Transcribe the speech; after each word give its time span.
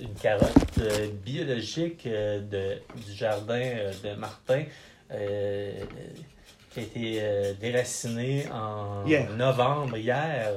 une 0.00 0.14
carotte 0.14 0.52
euh, 0.80 1.08
biologique 1.24 2.04
euh, 2.06 2.40
de, 2.40 2.74
du 3.06 3.12
jardin 3.16 3.60
euh, 3.60 3.92
de 4.04 4.14
Martin 4.18 4.62
qui 6.70 6.80
a 6.80 6.82
été 6.82 7.22
déracinée 7.60 8.44
en 8.52 9.06
Hier. 9.06 9.26
novembre, 9.30 9.96
hier. 9.96 10.50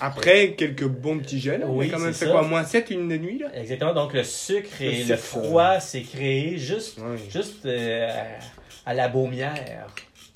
Après 0.00 0.52
quelques 0.52 0.84
bons 0.86 1.18
petits 1.18 1.40
gels, 1.40 1.64
Oui, 1.66 1.88
quand 1.88 1.98
même 1.98 2.12
c'est 2.12 2.18
fait 2.20 2.24
ça. 2.26 2.30
quoi 2.32 2.42
Moins 2.42 2.64
7 2.64 2.90
une 2.90 3.08
nuit 3.16 3.38
là? 3.38 3.48
Exactement, 3.54 3.94
donc 3.94 4.12
le 4.12 4.22
sucre 4.22 4.82
et 4.82 5.02
le 5.04 5.16
froid 5.16 5.80
s'est 5.80 6.02
créé 6.02 6.58
juste, 6.58 7.00
juste 7.30 7.64
à, 7.66 8.90
à 8.90 8.92
la 8.94 9.08
baumière. 9.08 9.54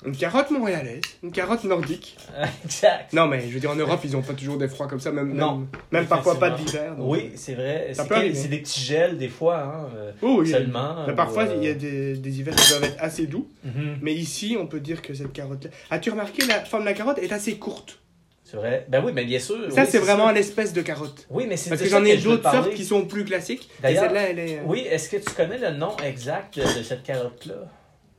Une 0.03 0.15
carotte 0.17 0.49
montréalaise, 0.49 1.01
une 1.21 1.31
carotte 1.31 1.63
nordique. 1.63 2.17
exact. 2.65 3.13
Non 3.13 3.27
mais 3.27 3.41
je 3.47 3.53
veux 3.53 3.59
dire 3.59 3.69
en 3.71 3.75
Europe 3.75 3.99
ils 4.03 4.15
ont 4.17 4.21
pas 4.23 4.33
toujours 4.33 4.57
des 4.57 4.67
froids 4.67 4.87
comme 4.87 4.99
ça, 4.99 5.11
même, 5.11 5.33
Non, 5.33 5.57
même, 5.57 5.67
même 5.91 6.05
parfois 6.07 6.39
pas 6.39 6.49
d'hiver. 6.51 6.95
Oui, 6.97 7.31
c'est 7.35 7.53
vrai. 7.53 7.91
C'est 7.93 8.47
des 8.49 8.59
petits 8.59 8.81
gels 8.81 9.17
des 9.17 9.29
fois, 9.29 9.59
hein, 9.63 9.89
euh, 9.95 10.11
Oh, 10.23 10.37
oui. 10.41 10.49
seulement. 10.49 11.05
Mais 11.07 11.13
parfois 11.13 11.43
euh, 11.43 11.53
il 11.57 11.63
y 11.63 11.67
a 11.69 11.73
des, 11.75 12.15
des 12.15 12.39
hivers 12.39 12.55
qui 12.55 12.69
doivent 12.69 12.83
être 12.83 12.97
assez 12.99 13.27
doux. 13.27 13.47
mhm. 13.63 13.97
Mais 14.01 14.13
ici 14.13 14.57
on 14.59 14.65
peut 14.65 14.79
dire 14.79 15.01
que 15.01 15.13
cette 15.13 15.33
carotte 15.33 15.65
là. 15.65 15.69
As-tu 15.91 16.09
remarqué 16.09 16.45
la 16.47 16.65
forme 16.65 16.83
de 16.83 16.89
la 16.89 16.93
carotte 16.93 17.19
est 17.19 17.31
assez 17.31 17.57
courte? 17.57 17.99
C'est 18.43 18.57
vrai. 18.57 18.85
Ben 18.89 19.01
oui, 19.05 19.13
mais 19.15 19.23
bien 19.23 19.39
sûr. 19.39 19.71
Ça 19.71 19.83
oui, 19.83 19.87
c'est 19.89 19.99
vraiment 19.99 20.29
l'espèce 20.31 20.73
de 20.73 20.81
carotte. 20.81 21.25
Oui, 21.29 21.45
mais 21.47 21.55
c'est 21.55 21.69
Parce 21.69 21.81
que 21.81 21.87
j'en 21.87 22.03
ai 22.03 22.17
d'autres 22.17 22.51
sortes 22.51 22.73
qui 22.73 22.83
sont 22.83 23.05
plus 23.05 23.23
classiques. 23.23 23.69
D'ailleurs, 23.81 24.05
celle-là 24.05 24.21
elle 24.29 24.39
est. 24.39 24.57
euh, 24.57 24.63
Oui, 24.65 24.79
est-ce 24.79 25.07
que 25.09 25.15
tu 25.17 25.33
connais 25.35 25.57
le 25.57 25.77
nom 25.77 25.95
exact 26.03 26.57
de, 26.59 26.83
cette 26.83 27.03
carotte-là? 27.03 27.55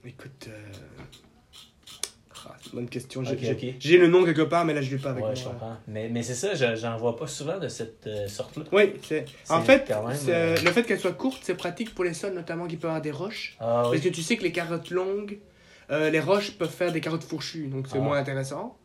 Écoute. 0.06 0.48
euh, 0.48 0.52
bonne 2.74 2.88
question. 2.88 3.22
J'ai 3.78 3.98
le 3.98 4.08
nom 4.08 4.24
quelque 4.24 4.42
part, 4.42 4.64
mais 4.64 4.74
là 4.74 4.82
je 4.82 4.90
l'ai 4.90 5.00
pas 5.00 5.10
avec 5.10 5.22
ouais, 5.24 5.30
moi. 5.30 5.34
je 5.34 5.44
comprends. 5.44 5.76
Mais, 5.88 6.08
mais 6.08 6.22
c'est 6.22 6.34
ça, 6.34 6.54
je- 6.54 6.76
j'en 6.76 6.96
vois 6.96 7.16
pas 7.16 7.26
souvent 7.26 7.58
de 7.58 7.68
cette 7.68 8.06
euh, 8.06 8.26
sorte-là. 8.28 8.64
Oui, 8.72 8.92
c'est. 9.02 9.24
En 9.48 9.60
fait, 9.62 9.88
même, 9.88 9.98
euh, 10.28 10.56
le 10.64 10.70
fait 10.70 10.82
qu'elle 10.84 10.98
soit 11.00 11.12
courte, 11.12 11.40
c'est 11.42 11.54
pratique 11.54 11.94
pour 11.94 12.04
les 12.04 12.14
sols, 12.14 12.34
notamment 12.34 12.66
qui 12.66 12.76
peuvent 12.76 12.90
avoir 12.90 13.02
des 13.02 13.10
roches. 13.10 13.56
Ah 13.60 13.80
Parce 13.84 13.90
oui. 13.90 14.00
que 14.00 14.08
tu 14.08 14.22
sais 14.22 14.36
que 14.36 14.42
les 14.42 14.52
carottes 14.52 14.90
longues, 14.90 15.38
euh, 15.90 16.10
les 16.10 16.20
roches 16.20 16.52
peuvent 16.52 16.70
faire 16.72 16.92
des 16.92 17.00
carottes 17.00 17.24
fourchues, 17.24 17.68
donc 17.68 17.86
c'est 17.88 17.98
Ah. 17.98 18.02
moins 18.02 18.18
intéressant. 18.18 18.76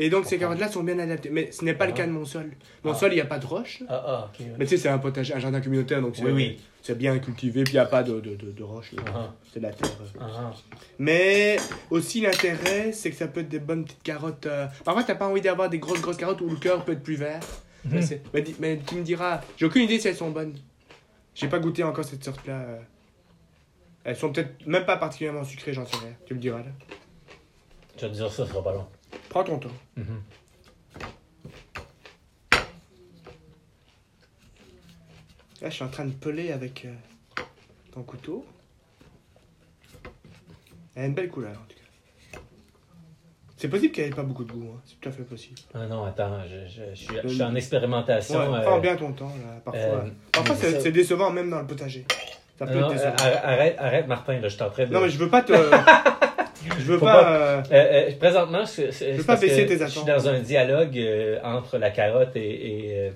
Et 0.00 0.10
donc 0.10 0.26
ces 0.26 0.38
carottes-là 0.38 0.68
sont 0.68 0.84
bien 0.84 0.98
adaptées. 1.00 1.28
Mais 1.30 1.50
ce 1.50 1.64
n'est 1.64 1.74
pas 1.74 1.86
le 1.86 1.92
Ah. 1.92 1.96
cas 1.96 2.06
de 2.06 2.12
mon 2.12 2.24
sol. 2.24 2.50
Mon 2.84 2.94
sol, 2.94 3.10
il 3.12 3.16
n'y 3.16 3.20
a 3.20 3.24
pas 3.26 3.38
de. 3.38 3.46
Ah, 3.50 3.60
ah, 3.88 4.30
ouais. 4.38 4.46
Mais 4.56 4.64
tu 4.64 4.70
sais, 4.70 4.76
c'est 4.82 4.88
un 4.88 4.98
potager, 4.98 5.34
un 5.34 5.40
jardin 5.40 5.60
communautaire, 5.60 6.00
donc 6.00 6.14
Oui, 6.22 6.30
oui. 6.30 6.56
C'est 6.88 6.96
bien 6.96 7.18
cultivé, 7.18 7.64
puis 7.64 7.74
il 7.74 7.76
n'y 7.76 7.80
a 7.80 7.84
pas 7.84 8.02
de, 8.02 8.18
de, 8.18 8.34
de, 8.34 8.50
de 8.50 8.62
roches. 8.62 8.92
là. 8.92 9.02
Ah, 9.14 9.34
C'est 9.52 9.60
de 9.60 9.64
la 9.66 9.72
terre. 9.74 9.90
ah. 10.20 10.52
Mais 10.98 11.58
aussi 11.90 12.22
l'intérêt, 12.22 12.92
c'est 12.92 13.10
que 13.10 13.16
ça 13.16 13.28
peut 13.28 13.40
être 13.40 13.48
des 13.50 13.58
bonnes 13.58 13.84
petites 13.84 14.02
carottes. 14.02 14.46
euh, 14.46 14.66
Parfois, 14.86 15.04
t'as 15.04 15.14
pas 15.14 15.28
envie 15.28 15.42
d'avoir 15.42 15.68
des 15.68 15.78
grosses 15.78 16.00
grosses 16.00 16.16
carottes 16.16 16.40
où 16.40 16.48
le 16.48 16.56
cœur 16.56 16.82
peut 16.86 16.92
être 16.92 17.02
plus 17.02 17.16
vert. 17.16 17.40
Mhm. 17.84 18.00
Mais, 18.58 18.78
tu 18.86 18.94
me 18.94 19.02
diras, 19.02 19.42
j'ai 19.58 19.66
aucune 19.66 19.82
idée 19.82 20.00
si 20.00 20.08
elles 20.08 20.16
sont 20.16 20.30
bonnes. 20.30 20.54
J'ai 21.34 21.48
pas 21.48 21.58
goûté 21.58 21.84
encore 21.84 22.04
cette 22.06 22.24
sorte-là. 22.24 22.54
euh. 22.54 22.78
Elles 24.04 24.16
sont 24.16 24.32
peut-être 24.32 24.66
même 24.66 24.86
pas 24.86 24.96
particulièrement 24.96 25.44
sucrées, 25.44 25.74
j'en 25.74 25.84
sais 25.84 25.96
rien. 25.98 26.14
Tu 26.24 26.32
me 26.34 26.38
diras 26.40 26.58
là. 26.60 26.72
Je 27.98 28.06
vais 28.06 28.08
te 28.12 28.14
dire 28.16 28.30
ça, 28.32 28.44
ça 28.46 28.50
sera 28.50 28.64
pas 28.64 28.72
long. 28.72 28.86
Prends 29.28 29.44
ton 29.44 29.58
temps. 29.58 29.68
Mhm. 29.96 30.22
Là, 35.60 35.70
je 35.70 35.74
suis 35.74 35.84
en 35.84 35.88
train 35.88 36.04
de 36.04 36.12
peler 36.12 36.52
avec 36.52 36.84
euh, 36.84 37.42
ton 37.92 38.02
couteau. 38.02 38.46
Elle 40.94 41.02
a 41.02 41.06
une 41.06 41.14
belle 41.14 41.28
couleur 41.28 41.52
en 41.52 41.54
tout 41.68 41.76
cas. 41.76 42.38
C'est 43.56 43.68
possible 43.68 43.92
qu'elle 43.92 44.06
ait 44.06 44.10
pas 44.14 44.22
beaucoup 44.22 44.44
de 44.44 44.52
goût, 44.52 44.70
hein. 44.76 44.80
c'est 44.86 45.00
tout 45.00 45.08
à 45.08 45.12
fait 45.12 45.22
possible. 45.24 45.56
Ah 45.74 45.86
non, 45.86 46.04
attends, 46.04 46.38
je, 46.48 46.68
je, 46.70 46.90
je 46.90 46.94
suis, 46.94 47.14
je 47.24 47.28
suis 47.28 47.42
en 47.42 47.54
expérimentation. 47.56 48.38
Ouais, 48.52 48.58
euh, 48.58 48.62
prends 48.62 48.78
bien 48.78 48.94
ton 48.96 49.12
temps 49.12 49.26
là, 49.44 49.60
parfois. 49.64 49.80
euh, 49.82 50.10
parfois 50.32 50.54
c'est 50.56 50.80
ça- 50.80 50.90
décevant 50.92 51.30
même 51.30 51.50
dans 51.50 51.60
le 51.60 51.66
potager. 51.66 52.04
Ça 52.56 52.66
peut 52.66 52.74
non, 52.78 52.86
être 52.88 52.94
décevant. 52.94 53.14
arrête, 53.42 53.74
arrête, 53.78 54.06
Martin, 54.06 54.34
là, 54.34 54.48
je 54.48 54.54
suis 54.54 54.62
en 54.62 54.70
train 54.70 54.86
de. 54.86 54.92
Non 54.92 55.00
mais 55.00 55.10
je 55.10 55.18
veux 55.18 55.28
pas 55.28 55.42
te. 55.42 55.52
je 56.78 56.84
veux 56.84 56.98
Faut 56.98 57.04
pas. 57.04 57.62
pas- 57.62 57.74
euh, 57.74 58.12
présentement, 58.16 58.64
c'est- 58.64 58.92
c'est- 58.92 59.12
veux 59.12 59.18
pas 59.24 59.32
parce 59.34 59.40
que 59.40 59.46
baisser 59.46 59.66
tes 59.66 59.78
je 59.78 59.84
suis 59.86 59.98
attentes. 60.00 60.08
dans 60.08 60.28
un 60.28 60.38
dialogue 60.40 60.96
euh, 60.96 61.40
entre 61.42 61.78
la 61.78 61.90
carotte 61.90 62.36
et, 62.36 63.06
et, 63.06 63.12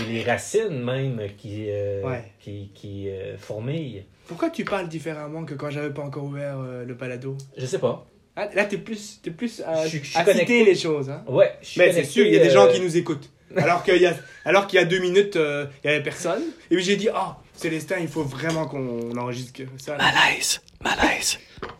et 0.00 0.12
les 0.12 0.22
racines 0.24 0.82
même 0.82 1.20
qui, 1.38 1.66
euh, 1.70 2.02
Ouais. 2.02 2.24
qui, 2.40 2.70
qui 2.74 3.08
euh, 3.08 3.36
fourmillent. 3.38 4.04
Pourquoi 4.26 4.50
tu 4.50 4.64
parles 4.64 4.88
différemment 4.88 5.44
que 5.44 5.54
quand 5.54 5.70
j'avais 5.70 5.90
pas 5.94 6.02
encore 6.02 6.24
ouvert 6.24 6.58
euh, 6.58 6.84
le 6.84 6.94
balado? 6.94 7.36
Je 7.56 7.64
sais 7.66 7.78
pas. 7.78 8.06
Ah, 8.34 8.48
Là 8.54 8.64
t'es 8.66 8.76
plus, 8.78 9.20
t'es 9.22 9.30
plus 9.30 9.62
à, 9.64 9.84
Je 9.84 9.88
suis- 9.88 10.00
je 10.04 10.10
suis 10.10 10.18
à 10.18 10.24
connecté. 10.24 10.58
citer 10.58 10.64
les 10.64 10.74
choses. 10.76 11.08
Hein. 11.08 11.24
Ouais, 11.26 11.54
je 11.62 11.66
suis 11.68 11.80
Mais 11.80 11.92
c'est 11.92 12.04
sûr, 12.04 12.26
il 12.26 12.32
y 12.34 12.36
a 12.36 12.42
des 12.42 12.50
euh, 12.50 12.52
gens 12.52 12.68
qui 12.70 12.80
nous 12.80 12.96
écoutent. 12.96 13.30
Alors 13.56 13.82
qu'il 13.84 13.96
y 14.02 14.06
a, 14.06 14.14
alors 14.44 14.66
qu'il 14.66 14.78
y 14.78 14.82
a 14.82 14.84
deux 14.84 14.98
minutes, 14.98 15.36
euh, 15.36 15.66
il 15.84 15.90
y 15.90 15.94
avait 15.94 16.02
personne. 16.02 16.42
Et 16.70 16.74
puis 16.74 16.84
j'ai 16.84 16.96
dit, 16.96 17.08
ah, 17.14 17.38
Célestin, 17.54 17.96
il 18.00 18.08
faut 18.08 18.24
vraiment 18.24 18.66
qu'on 18.66 19.16
enregistre 19.16 19.62
ça. 19.78 19.96
là. 19.96 20.04
Malaise, 20.12 20.60
malaise, 20.82 21.38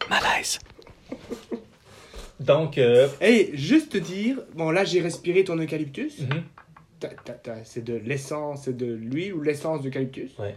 malaise. 0.08 0.58
Donc, 2.40 2.78
euh, 2.78 3.08
Hey, 3.20 3.50
juste 3.54 3.92
te 3.92 3.98
dire, 3.98 4.36
bon 4.54 4.70
là 4.70 4.84
j'ai 4.84 5.00
respiré 5.00 5.44
ton 5.44 5.56
eucalyptus. 5.56 6.20
mhm. 6.20 6.42
C'est 7.64 7.84
de 7.84 7.94
l'essence, 7.94 8.64
c'est 8.64 8.76
de 8.76 8.86
l'huile 8.92 9.34
ou 9.34 9.42
l'essence 9.42 9.82
d'eucalyptus. 9.82 10.30
Ouais. 10.38 10.56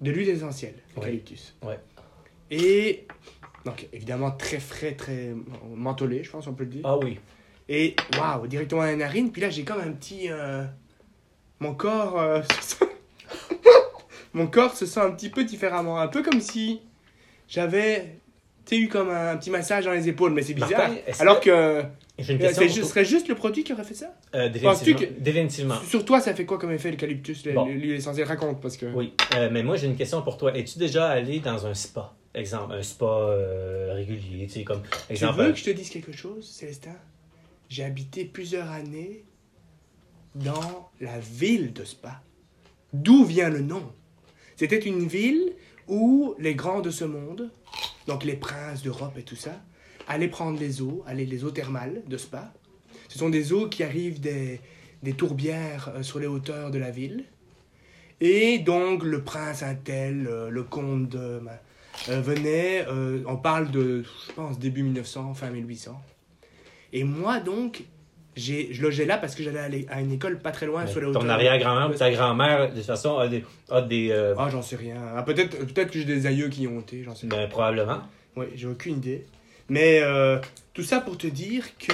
De 0.00 0.10
l'huile 0.10 0.28
essentielle, 0.30 0.74
eucalyptus. 0.96 1.54
Ouais. 1.62 1.78
Et 2.50 3.06
donc 3.64 3.86
évidemment 3.92 4.30
très 4.30 4.58
frais, 4.58 4.92
très 4.92 5.34
mentholé, 5.74 6.24
je 6.24 6.30
pense 6.30 6.46
on 6.46 6.54
peut 6.54 6.64
le 6.64 6.70
dire. 6.70 6.82
ah 6.84 6.98
oui. 6.98 7.18
Et 7.68 7.94
waouh, 8.18 8.46
directement 8.48 8.80
dans 8.80 8.86
la 8.88 8.96
narine. 8.96 9.30
Puis 9.30 9.40
là, 9.42 9.48
j'ai 9.50 9.62
comme 9.62 9.80
un 9.80 9.92
petit. 9.92 10.26
euh, 10.28 10.64
Mon 11.60 11.74
corps. 11.74 12.18
euh, 12.20 12.42
Mon 14.32 14.46
corps 14.46 14.74
se 14.76 14.86
sent 14.86 15.00
un 15.00 15.10
petit 15.12 15.28
peu 15.28 15.44
différemment. 15.44 15.98
Un 16.00 16.08
peu 16.08 16.22
comme 16.22 16.40
si 16.40 16.80
j'avais. 17.48 18.16
Tu 18.66 18.76
eu 18.76 18.88
comme 18.88 19.10
un 19.10 19.36
petit 19.36 19.50
massage 19.50 19.84
dans 19.84 19.92
les 19.92 20.08
épaules, 20.08 20.32
mais 20.32 20.42
c'est 20.42 20.54
bizarre. 20.54 20.88
Martin, 20.90 20.96
Alors 21.20 21.40
que- 21.40 21.82
que. 21.82 21.86
Euh, 22.20 22.50
c'est 22.52 22.68
juste- 22.68 22.84
serait 22.90 23.04
juste 23.04 23.28
le 23.28 23.34
produit 23.34 23.64
qui 23.64 23.72
aurait 23.72 23.84
fait 23.84 23.94
ça? 23.94 24.14
Euh, 24.34 24.48
définitivement. 24.48 25.00
que- 25.00 25.20
définitivement. 25.20 25.80
Sur 25.86 26.04
toi, 26.04 26.20
ça 26.20 26.34
fait 26.34 26.44
quoi 26.44 26.58
comme 26.58 26.72
effet 26.72 26.90
l'eucalyptus, 26.90 27.44
le- 27.46 27.52
Bon. 27.52 27.66
Raconte, 28.24 28.60
parce 28.60 28.76
que. 28.76 28.86
Oui, 28.86 29.12
euh, 29.36 29.48
mais 29.52 29.62
moi 29.62 29.76
j'ai 29.76 29.86
une 29.86 29.96
question 29.96 30.22
pour 30.22 30.36
toi. 30.36 30.56
Es-tu 30.56 30.78
déjà 30.78 31.08
allé 31.08 31.40
dans 31.40 31.66
un 31.66 31.74
spa? 31.74 32.14
Exemple, 32.34 32.74
un 32.74 32.82
spa 32.82 33.06
euh, 33.06 33.92
régulier, 33.94 34.46
tu 34.46 34.52
sais, 34.52 34.64
comme 34.64 34.82
Tu 35.08 35.24
veux 35.24 35.50
que 35.52 35.58
je 35.58 35.64
te 35.64 35.70
dise 35.70 35.90
quelque 35.90 36.12
chose, 36.12 36.48
Célestin? 36.48 36.94
J'ai 37.68 37.84
habité 37.84 38.24
plusieurs 38.24 38.68
années 38.70 39.24
dans 40.34 40.90
la 41.00 41.18
ville 41.18 41.72
de 41.72 41.84
Spa. 41.84 42.20
D'où 42.92 43.24
vient 43.24 43.48
le 43.50 43.60
nom? 43.60 43.82
C'était 44.56 44.78
une 44.78 45.06
ville 45.06 45.52
où 45.88 46.34
les 46.38 46.54
grands 46.54 46.80
de 46.80 46.90
ce 46.90 47.04
monde, 47.04 47.50
donc 48.06 48.24
les 48.24 48.34
princes 48.36 48.82
d'Europe 48.82 49.16
et 49.18 49.22
tout 49.22 49.36
ça, 49.36 49.60
allaient 50.10 50.28
prendre 50.28 50.58
les 50.58 50.82
eaux, 50.82 51.02
allaient 51.06 51.24
les 51.24 51.44
eaux 51.44 51.50
thermales 51.50 52.02
de 52.06 52.16
Spa. 52.16 52.52
Ce 53.08 53.18
sont 53.18 53.30
des 53.30 53.52
eaux 53.52 53.68
qui 53.68 53.82
arrivent 53.82 54.20
des, 54.20 54.60
des 55.02 55.12
tourbières 55.14 55.90
euh, 55.94 56.02
sur 56.02 56.18
les 56.18 56.26
hauteurs 56.26 56.70
de 56.70 56.78
la 56.78 56.90
ville. 56.90 57.24
Et 58.20 58.58
donc 58.58 59.02
le 59.02 59.22
prince 59.22 59.62
Intel, 59.62 60.26
euh, 60.28 60.50
le 60.50 60.62
comte 60.62 61.08
de... 61.08 61.40
euh, 62.08 62.20
venait, 62.20 62.84
euh, 62.88 63.22
on 63.26 63.36
parle 63.36 63.70
de, 63.70 64.02
je 64.02 64.32
pense, 64.34 64.58
début 64.58 64.82
1900, 64.82 65.34
fin 65.34 65.50
1800. 65.50 65.98
Et 66.92 67.04
moi, 67.04 67.38
donc, 67.40 67.84
j'ai, 68.36 68.72
je 68.72 68.82
logeais 68.82 69.06
là 69.06 69.16
parce 69.16 69.34
que 69.34 69.42
j'allais 69.42 69.58
aller 69.60 69.86
à 69.90 70.00
une 70.00 70.12
école 70.12 70.38
pas 70.40 70.50
très 70.50 70.66
loin 70.66 70.84
mais 70.84 70.90
sur 70.90 71.00
les 71.00 71.06
ton 71.12 71.20
hauteurs. 71.20 71.30
arrière-grand-mère 71.30 71.90
ou 71.90 71.94
ta 71.94 72.10
grand-mère, 72.10 72.70
de 72.70 72.76
toute 72.76 72.84
façon, 72.84 73.16
a 73.18 73.28
des. 73.28 73.44
A 73.70 73.80
des 73.82 74.10
euh, 74.10 74.34
Ah, 74.36 74.48
j'en 74.50 74.60
sais 74.62 74.76
rien. 74.76 74.96
Ah, 75.16 75.22
peut-être, 75.22 75.56
peut-être 75.66 75.90
que 75.92 75.98
j'ai 75.98 76.04
des 76.04 76.26
aïeux 76.26 76.48
qui 76.48 76.62
y 76.62 76.66
ont 76.68 76.80
été, 76.80 77.02
j'en 77.04 77.14
sais 77.14 77.26
rien. 77.28 77.36
ben, 77.38 77.48
probablement. 77.48 78.00
Oui, 78.36 78.46
j'ai 78.54 78.66
aucune 78.66 78.96
idée. 78.98 79.24
Mais 79.70 80.00
euh, 80.02 80.38
tout 80.74 80.82
ça 80.82 81.00
pour 81.00 81.16
te 81.16 81.28
dire 81.28 81.78
que 81.78 81.92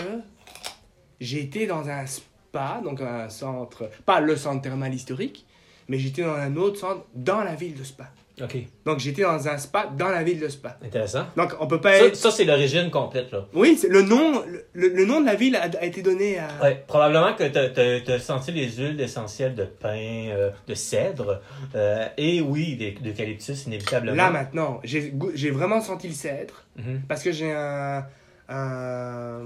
j'ai 1.21 1.43
été 1.43 1.67
dans 1.67 1.91
un 1.91 2.07
spa, 2.07 2.81
donc 2.83 3.03
un 3.03 3.29
centre, 3.29 3.91
pas 4.07 4.21
le 4.21 4.35
centre 4.35 4.63
thermal 4.63 4.95
historique, 4.95 5.47
mais 5.87 5.99
j'étais 5.99 6.23
dans 6.23 6.35
un 6.35 6.57
autre 6.57 6.79
centre 6.81 7.05
dans 7.15 7.43
la 7.43 7.55
ville 7.55 7.79
de 7.79 7.85
Spa. 7.85 8.11
Ok, 8.43 8.55
Donc 8.85 8.99
j'étais 8.99 9.23
dans 9.23 9.49
un 9.49 9.57
spa 9.57 9.87
dans 9.97 10.09
la 10.11 10.23
ville 10.23 10.39
de 10.39 10.49
Spa. 10.49 10.77
intéressant. 10.85 11.25
Donc 11.39 11.55
on 11.59 11.67
peut 11.67 11.81
pas 11.81 11.99
Ça, 11.99 12.05
être... 12.07 12.17
ça, 12.17 12.31
c'est 12.31 12.45
l'origine 12.45 12.91
complète, 12.91 13.33
là. 13.33 13.47
Oui, 13.55 13.81
le 13.89 14.03
nom, 14.03 14.43
le, 14.75 14.89
le 14.89 15.05
nom 15.07 15.23
de 15.23 15.27
la 15.27 15.35
ville 15.37 15.57
a, 15.57 15.63
a 15.81 15.85
été 15.85 16.03
donné 16.03 16.39
à... 16.39 16.49
Ouais, 16.63 16.85
probablement 16.87 17.33
que 17.35 17.45
tu 17.49 18.11
as, 18.13 18.19
senti 18.19 18.53
les 18.53 18.69
huiles 18.73 19.01
essentielles 19.01 19.55
de 19.55 19.65
pin, 19.65 19.97
euh, 20.29 20.51
de 20.67 20.75
cèdre, 20.75 21.41
euh, 21.75 22.07
et 22.19 22.43
oui, 22.43 22.77
d'e- 22.77 23.03
d'eucalyptus, 23.03 23.65
inévitablement. 23.67 24.15
Là 24.17 24.31
maintenant, 24.31 24.81
j'ai 24.85 25.51
vraiment 25.51 25.81
senti 25.81 26.09
le 26.09 26.15
cèdre 26.15 26.63
Mhm. 26.77 27.03
parce 27.09 27.23
que 27.23 27.33
j'ai 27.33 27.51
un, 27.55 28.05
un, 28.51 29.41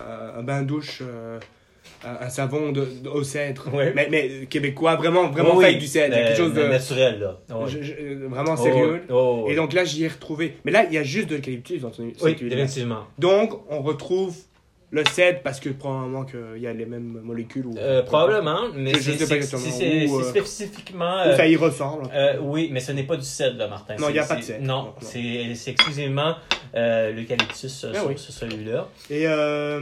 un 0.00 0.42
bain 0.42 0.62
douche, 0.62 1.02
euh, 1.02 1.38
un, 2.04 2.26
un 2.26 2.28
savon 2.30 2.72
de, 2.72 2.86
de- 3.02 3.08
au 3.08 3.22
cèdre, 3.24 3.68
Ouais. 3.72 3.92
mais, 3.94 4.08
mais 4.10 4.46
québécois, 4.46 4.96
vraiment, 4.96 5.28
vraiment 5.30 5.56
Oui, 5.56 5.64
fait 5.64 5.70
avec 5.70 5.80
du 5.80 5.86
cèdre, 5.86 6.14
euh, 6.16 6.24
quelque 6.26 6.36
chose 6.36 6.54
de 6.54 6.62
naturel, 6.62 7.18
là. 7.20 7.38
Je- 7.66 7.82
je- 7.82 8.26
vraiment 8.26 8.54
Oh, 8.58 8.62
sérieux. 8.62 9.02
oh, 9.10 9.46
Et 9.48 9.54
donc 9.56 9.72
là, 9.72 9.84
j'y 9.84 10.04
ai 10.04 10.08
retrouvé. 10.08 10.54
Mais 10.64 10.70
là, 10.72 10.84
il 10.84 10.94
y 10.94 10.98
a 10.98 11.02
juste 11.02 11.28
de 11.28 11.34
l'eucalyptus 11.36 11.80
dans 11.82 11.90
ton 11.90 12.04
oui, 12.22 12.34
définitivement. 12.34 13.04
Donc, 13.18 13.52
on 13.70 13.80
retrouve 13.82 14.36
Le 14.90 15.04
cèdre, 15.04 15.40
parce 15.44 15.60
que 15.60 15.68
probablement 15.68 16.24
qu'il 16.24 16.62
y 16.62 16.66
a 16.66 16.72
les 16.72 16.86
mêmes 16.86 17.20
molécules. 17.22 17.66
Ou... 17.66 17.76
Euh, 17.76 18.02
probablement, 18.02 18.68
mais 18.74 18.94
Je- 18.94 19.00
je 19.00 19.02
c'est 19.12 19.18
sais 19.18 19.18
pas 19.18 19.26
c'est- 19.26 19.34
exactement. 19.36 19.72
c'est- 19.78 20.08
euh, 20.08 20.22
spécifiquement. 20.30 21.18
Euh, 21.26 21.36
ça 21.36 21.46
y 21.46 21.56
ressemble. 21.56 22.08
euh, 22.14 22.36
oui, 22.40 22.70
mais 22.72 22.80
ce 22.80 22.92
n'est 22.92 23.02
pas 23.02 23.16
du 23.16 23.22
cèdre, 23.24 23.58
là, 23.58 23.68
Martin. 23.68 23.96
Non, 23.98 24.08
il 24.08 24.16
y 24.16 24.18
a 24.18 24.24
pas 24.24 24.36
de 24.36 24.40
cèdre. 24.42 24.64
Non, 24.64 24.94
c'est 25.02 25.70
exclusivement 25.70 26.36
euh, 26.74 27.12
l'eucalyptus 27.12 27.84
euh, 27.84 27.92
Ah 27.94 27.98
sur, 28.00 28.08
oui. 28.08 28.18
sur 28.18 28.32
celui-là. 28.32 28.88
Et 29.10 29.26
euh, 29.26 29.80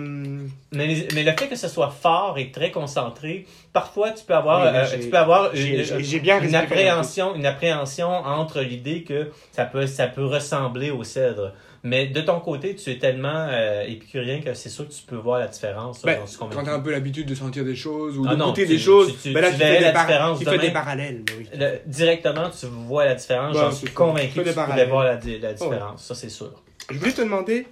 Mais, 0.73 0.87
les- 0.89 1.09
mais 1.15 1.23
le 1.25 1.33
fait 1.33 1.49
que 1.49 1.57
ce 1.57 1.69
soit 1.69 1.91
fort 1.91 2.37
et 2.39 2.51
très 2.51 2.71
concentré, 2.73 3.47
parfois 3.73 4.11
tu 4.11 4.25
peux 4.25 4.35
avoir, 4.35 4.63
Oui, 4.63 4.69
euh, 4.77 5.01
tu 5.03 5.09
peux 5.09 5.17
avoir 5.19 5.53
une, 5.55 6.19
bien 6.21 6.41
une 6.43 6.55
appréhension, 6.55 7.35
une 7.37 7.47
appréhension 7.47 8.09
entre 8.09 8.61
l'idée 8.61 9.03
que 9.03 9.31
ça 9.53 9.65
peut, 9.67 9.87
ça 9.87 10.07
peut 10.09 10.25
ressembler 10.27 10.91
au 10.91 11.05
cèdre. 11.05 11.53
Mais 11.83 12.07
de 12.07 12.21
ton 12.21 12.41
côté, 12.41 12.75
tu 12.75 12.91
es 12.91 12.99
tellement 12.99 13.47
euh, 13.51 13.83
épicurien 13.87 14.41
que 14.41 14.55
c'est 14.55 14.69
sûr 14.69 14.89
que 14.89 14.93
tu 14.93 15.03
peux 15.03 15.17
voir 15.17 15.39
la 15.39 15.47
différence. 15.49 16.03
ben, 16.03 16.19
quand 16.39 16.47
convaincu. 16.49 16.65
t'as 16.67 16.75
un 16.75 16.81
peu 16.81 16.91
l'habitude 16.91 17.27
de 17.29 17.35
sentir 17.35 17.65
des 17.65 17.77
choses 17.77 18.19
ou 18.19 18.25
Ah 18.27 18.33
de 18.33 18.37
non, 18.37 18.47
goûter 18.49 18.63
tu- 18.63 18.69
des 18.73 18.79
choses, 18.79 19.13
tu- 19.13 19.29
tu- 19.29 19.33
ben 19.35 19.41
là, 19.43 19.49
tu 19.51 19.55
tu, 19.55 19.61
fais, 19.61 19.81
la 19.81 19.87
des, 19.89 19.93
par- 19.93 20.07
différence 20.07 20.39
tu 20.39 20.45
fais 20.45 20.51
des 20.53 20.59
demain. 20.59 20.73
parallèles. 20.73 21.23
ben 21.25 21.35
oui. 21.39 21.49
Le- 21.55 21.79
directement, 21.87 22.51
tu 22.51 22.67
vois 22.67 23.05
la 23.05 23.15
différence. 23.15 23.53
Bon, 23.55 23.61
J'en 23.61 23.71
suis 23.73 23.89
convaincu 23.91 24.43
que 24.43 24.49
tu 24.49 24.55
parallèles. 24.55 24.89
voir 24.89 25.05
la, 25.05 25.15
la 25.15 25.53
différence. 25.53 26.05
Ça, 26.05 26.15
c'est 26.15 26.29
sûr. 26.31 26.53
Je 26.91 26.99
voulais 26.99 27.13
te 27.13 27.23
demander, 27.23 27.67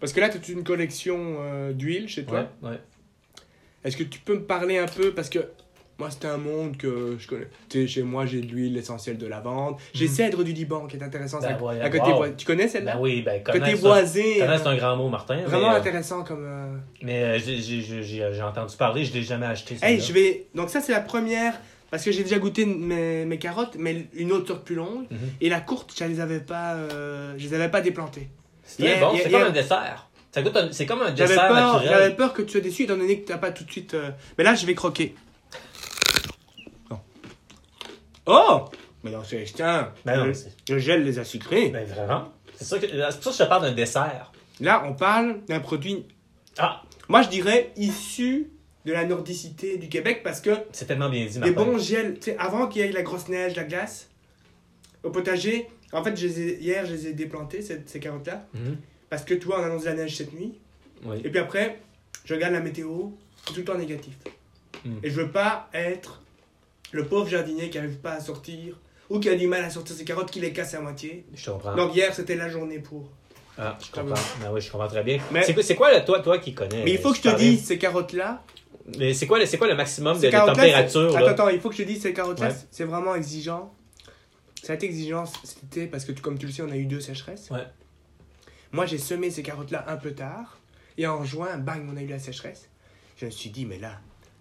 parce 0.00 0.12
que 0.12 0.20
là, 0.20 0.28
tu 0.28 0.38
as 0.38 0.54
une 0.54 0.64
collection 0.64 1.36
euh, 1.40 1.72
d'huile 1.72 2.08
chez 2.08 2.24
toi. 2.24 2.46
Ouais, 2.62 2.70
ouais. 2.70 2.80
Est-ce 3.84 3.96
que 3.96 4.02
tu 4.04 4.18
peux 4.18 4.34
me 4.34 4.42
parler 4.44 4.78
un 4.78 4.86
peu 4.86 5.12
Parce 5.12 5.28
que 5.28 5.38
moi, 5.98 6.08
c'est 6.10 6.26
un 6.26 6.36
monde 6.36 6.76
que 6.76 7.16
je 7.18 7.26
connais. 7.26 7.86
Chez 7.86 8.02
moi, 8.02 8.26
j'ai 8.26 8.40
de 8.42 8.46
l'huile 8.46 8.76
essentielle 8.76 9.16
de 9.16 9.26
lavande. 9.26 9.76
J'ai 9.94 10.06
Mhm. 10.06 10.10
cèdre 10.14 10.44
du 10.44 10.52
Liban 10.52 10.86
qui 10.86 10.96
est 10.98 11.02
intéressant. 11.02 11.40
Ben 11.40 11.56
c'est 11.58 11.64
ouais, 11.64 11.80
à 11.80 11.88
côté 11.88 12.12
wow. 12.12 12.26
Tu 12.36 12.44
connais 12.44 12.68
celle-là? 12.68 12.94
Ben 12.96 13.00
oui, 13.00 13.22
ben 13.22 13.42
Côté 13.42 13.58
connaître, 13.60 13.78
c'est 14.58 14.66
un 14.68 14.76
grand 14.76 14.96
mot, 14.96 15.08
Martin. 15.08 15.42
Vraiment 15.46 15.68
mais, 15.70 15.74
euh, 15.74 15.78
intéressant 15.78 16.22
comme. 16.22 16.44
euh, 16.44 16.76
Mais 17.02 17.22
euh, 17.22 17.38
j'ai- 17.38 18.42
entendu 18.42 18.76
parler, 18.76 19.04
je 19.06 19.14
l'ai 19.14 19.22
jamais 19.22 19.46
acheté. 19.46 19.76
Hey, 19.80 19.98
je 20.00 20.12
vais. 20.12 20.46
Donc, 20.54 20.68
ça, 20.68 20.80
c'est 20.80 20.92
la 20.92 21.00
première. 21.00 21.54
Parce 21.90 22.04
que 22.04 22.10
j'ai 22.10 22.24
déjà 22.24 22.38
goûté 22.38 22.66
mes, 22.66 23.24
mes 23.24 23.38
carottes, 23.38 23.76
mais 23.78 24.08
une 24.14 24.32
autre 24.32 24.48
sorte 24.48 24.64
plus 24.64 24.74
longue. 24.74 25.06
Mhm. 25.10 25.18
Et 25.40 25.48
la 25.48 25.60
courte, 25.60 25.94
je 25.96 26.04
les 26.04 26.18
avais 26.20 26.40
pas, 26.40 26.74
euh, 26.74 27.32
je 27.38 27.44
les 27.48 27.54
avais 27.54 27.70
pas 27.70 27.80
déplantées. 27.80 28.28
C'est 28.64 28.98
bon, 28.98 29.12
c'est 29.16 29.30
comme 29.30 29.42
un 29.42 29.50
dessert. 29.50 30.08
C'est 30.72 30.84
comme 30.84 31.00
un 31.02 31.12
dessert 31.12 31.48
peur, 31.48 31.82
j'avais 31.82 32.14
peur 32.14 32.34
que 32.34 32.42
tu 32.42 32.50
sois 32.52 32.60
déçu, 32.60 32.82
étant 32.82 32.96
donné 32.98 33.20
que 33.20 33.26
tu 33.26 33.32
n'as 33.32 33.38
pas 33.38 33.52
tout 33.52 33.64
de 33.64 33.70
suite. 33.70 33.94
euh, 33.94 34.10
Mais 34.36 34.44
là, 34.44 34.54
je 34.56 34.66
vais 34.66 34.74
croquer. 34.74 35.14
Non. 36.90 36.98
Oh 38.26 38.64
Mais 39.04 39.10
non, 39.10 39.22
c'est. 39.24 39.44
Tiens, 39.44 39.92
Ben 40.04 40.18
non, 40.18 40.24
le, 40.26 40.34
c'est- 40.34 40.52
le 40.68 40.78
gel 40.78 41.04
les 41.04 41.18
a 41.18 41.24
sucrés. 41.24 41.68
Ben 41.70 41.86
vraiment. 41.86 42.32
C'est 42.56 42.64
ça 42.64 42.78
que- 42.78 42.86
c'est 42.86 42.96
pour 42.96 43.04
ça 43.12 43.30
que 43.30 43.32
je 43.38 43.42
te 43.44 43.48
parle 43.48 43.62
d'un 43.62 43.72
dessert. 43.74 44.32
Là, 44.60 44.84
on 44.86 44.94
parle 44.94 45.44
d'un 45.46 45.60
produit. 45.60 46.06
Ah, 46.58 46.82
Moi, 47.08 47.22
je 47.22 47.28
dirais 47.28 47.72
issu 47.76 48.50
de 48.84 48.92
la 48.92 49.04
nordicité 49.04 49.76
du 49.78 49.88
Québec 49.88 50.22
parce 50.24 50.40
que 50.40 50.50
c'est 50.72 50.86
tellement 50.86 51.08
bien 51.08 51.26
dit, 51.26 51.34
les 51.40 51.50
Martin. 51.52 51.70
bons 51.72 51.78
gels, 51.78 52.14
tu 52.14 52.22
sais, 52.32 52.36
avant 52.38 52.66
qu'il 52.66 52.82
y 52.82 52.84
ait 52.84 52.92
la 52.92 53.02
grosse 53.02 53.28
neige, 53.28 53.54
la 53.54 53.64
glace, 53.64 54.08
au 55.04 55.10
potager, 55.10 55.68
en 55.92 56.02
fait, 56.02 56.16
je 56.16 56.26
les 56.26 56.40
ai- 56.40 56.58
hier, 56.60 56.84
je 56.86 56.92
les 56.92 57.06
ai 57.08 57.12
déplantées, 57.12 57.62
ces, 57.62 57.82
ces 57.86 58.00
carottes-là, 58.00 58.44
Mhm. 58.54 58.76
parce 59.10 59.24
que 59.24 59.34
tu 59.34 59.46
vois, 59.46 59.60
on 59.60 59.64
annonce 59.64 59.84
la 59.84 59.94
neige 59.94 60.16
cette 60.16 60.32
nuit. 60.32 60.54
Oui. 61.04 61.20
Et 61.24 61.28
puis 61.30 61.38
après, 61.38 61.78
je 62.24 62.34
regarde 62.34 62.54
la 62.54 62.60
météo, 62.60 63.10
c'est 63.44 63.52
tout 63.52 63.58
le 63.60 63.64
temps 63.64 63.78
négatif. 63.78 64.14
Mm. 64.84 64.96
Et 65.02 65.10
je 65.10 65.14
veux 65.20 65.30
pas 65.30 65.68
être 65.74 66.22
le 66.92 67.04
pauvre 67.06 67.28
jardinier 67.28 67.70
qui 67.70 67.78
arrive 67.78 67.96
pas 67.98 68.12
à 68.12 68.20
sortir, 68.20 68.76
ou 69.10 69.18
qui 69.20 69.28
a 69.28 69.34
du 69.36 69.46
mal 69.46 69.64
à 69.64 69.70
sortir 69.70 69.94
ses 69.96 70.04
carottes, 70.04 70.30
qui 70.30 70.40
les 70.40 70.52
casse 70.52 70.74
à 70.74 70.80
moitié. 70.80 71.24
Je 71.34 71.50
comprends. 71.50 71.74
Donc 71.76 71.94
hier, 71.94 72.12
c'était 72.14 72.36
la 72.36 72.48
journée 72.48 72.78
pour. 72.78 73.08
Ah, 73.58 73.78
je 73.84 73.90
comprends. 73.90 74.14
Ben 74.42 74.50
oui, 74.52 74.60
je 74.60 74.70
comprends 74.70 74.88
très 74.88 75.02
bien. 75.02 75.18
Mais- 75.32 75.42
C'est 75.62 75.74
quoi, 75.76 75.92
le, 75.98 76.04
toi, 76.04 76.20
toi 76.20 76.38
qui 76.38 76.52
connais 76.54 76.84
Mais 76.84 76.92
il 76.92 76.98
faut 76.98 77.10
que 77.12 77.16
je 77.16 77.22
te 77.22 77.36
dise, 77.36 77.64
ces 77.64 77.78
carottes-là, 77.78 78.42
Mais 78.98 79.14
c'est 79.14 79.26
quoi, 79.26 79.38
quoi 79.58 79.66
le 79.68 79.74
maximum 79.74 80.18
de, 80.20 80.26
de 80.26 80.30
température 80.30 81.12
là? 81.12 81.18
Attends, 81.18 81.26
attends, 81.28 81.48
il 81.48 81.60
faut 81.60 81.70
que 81.70 81.76
je 81.76 81.82
te 81.82 81.88
dise, 81.88 82.02
ces 82.02 82.12
carottes-là, 82.12 82.48
Ouais. 82.48 82.54
c'est- 82.70 82.84
vraiment 82.84 83.14
exigeant. 83.14 83.72
Ça 84.62 84.72
a 84.72 84.76
été 84.76 84.86
exigeant 84.86 85.24
cet 85.26 85.64
été, 85.64 85.86
parce 85.86 86.04
que 86.04 86.12
comme 86.12 86.38
tu 86.38 86.46
le 86.46 86.52
sais, 86.52 86.62
on 86.62 86.70
a 86.70 86.76
eu 86.76 86.84
deux 86.86 87.00
sécheresses. 87.00 87.48
Ouais. 87.50 87.64
Moi, 88.72 88.84
j'ai 88.86 88.98
semé 88.98 89.30
ces 89.30 89.42
carottes-là 89.42 89.84
un 89.88 89.96
peu 89.96 90.12
tard, 90.12 90.58
et 90.98 91.06
en 91.06 91.24
juin, 91.24 91.56
bang, 91.56 91.86
on 91.90 91.96
a 91.96 92.02
eu 92.02 92.08
la 92.08 92.18
sécheresse. 92.18 92.68
Je 93.16 93.26
me 93.26 93.30
suis 93.30 93.50
dit, 93.50 93.64
mais 93.64 93.78
là, 93.78 93.92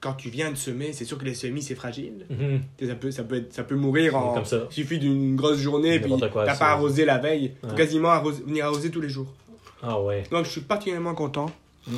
quand 0.05 0.13
tu 0.13 0.29
viens 0.29 0.51
de 0.51 0.55
semer, 0.55 0.93
c'est 0.93 1.03
sûr 1.03 1.17
que 1.17 1.25
les 1.25 1.33
semis, 1.33 1.63
c'est 1.63 1.73
fragile. 1.73 2.27
Mhm. 2.29 2.61
Ça 2.87 2.93
peut, 2.93 3.09
ça 3.09 3.23
peut, 3.23 3.37
être, 3.37 3.51
ça 3.51 3.63
peut 3.63 3.73
mourir 3.75 4.15
en. 4.15 4.35
Comme 4.35 4.45
ça. 4.45 4.67
Il 4.69 4.73
suffit 4.73 4.99
d'une 4.99 5.35
grosse 5.35 5.57
journée, 5.57 5.99
puis 5.99 6.13
t'as 6.19 6.29
pas 6.29 6.67
arrosé 6.67 7.05
la 7.05 7.17
veille. 7.17 7.53
Faut 7.61 7.69
Ouais. 7.69 7.75
quasiment 7.75 8.09
arroser- 8.11 8.43
venir 8.45 8.65
arroser 8.67 8.91
tous 8.91 9.01
les 9.01 9.09
jours. 9.09 9.33
Ah 9.81 9.99
ouais. 9.99 10.21
Donc 10.29 10.45
je 10.45 10.51
suis 10.51 10.61
particulièrement 10.61 11.15
content. 11.15 11.47
Mm. 11.87 11.95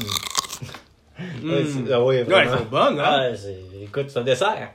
Mm. 1.44 1.50
Ouais, 1.50 1.66
ah 1.92 2.04
ouais, 2.04 2.06
Ouais, 2.20 2.24
vraiment. 2.24 2.52
elles 2.54 2.60
sont 2.60 2.66
bonnes, 2.72 3.00
hein? 3.00 3.04
Ah, 3.06 3.30
écoute, 3.84 4.06
c'est 4.10 4.20
un 4.20 4.24
dessert. 4.24 4.72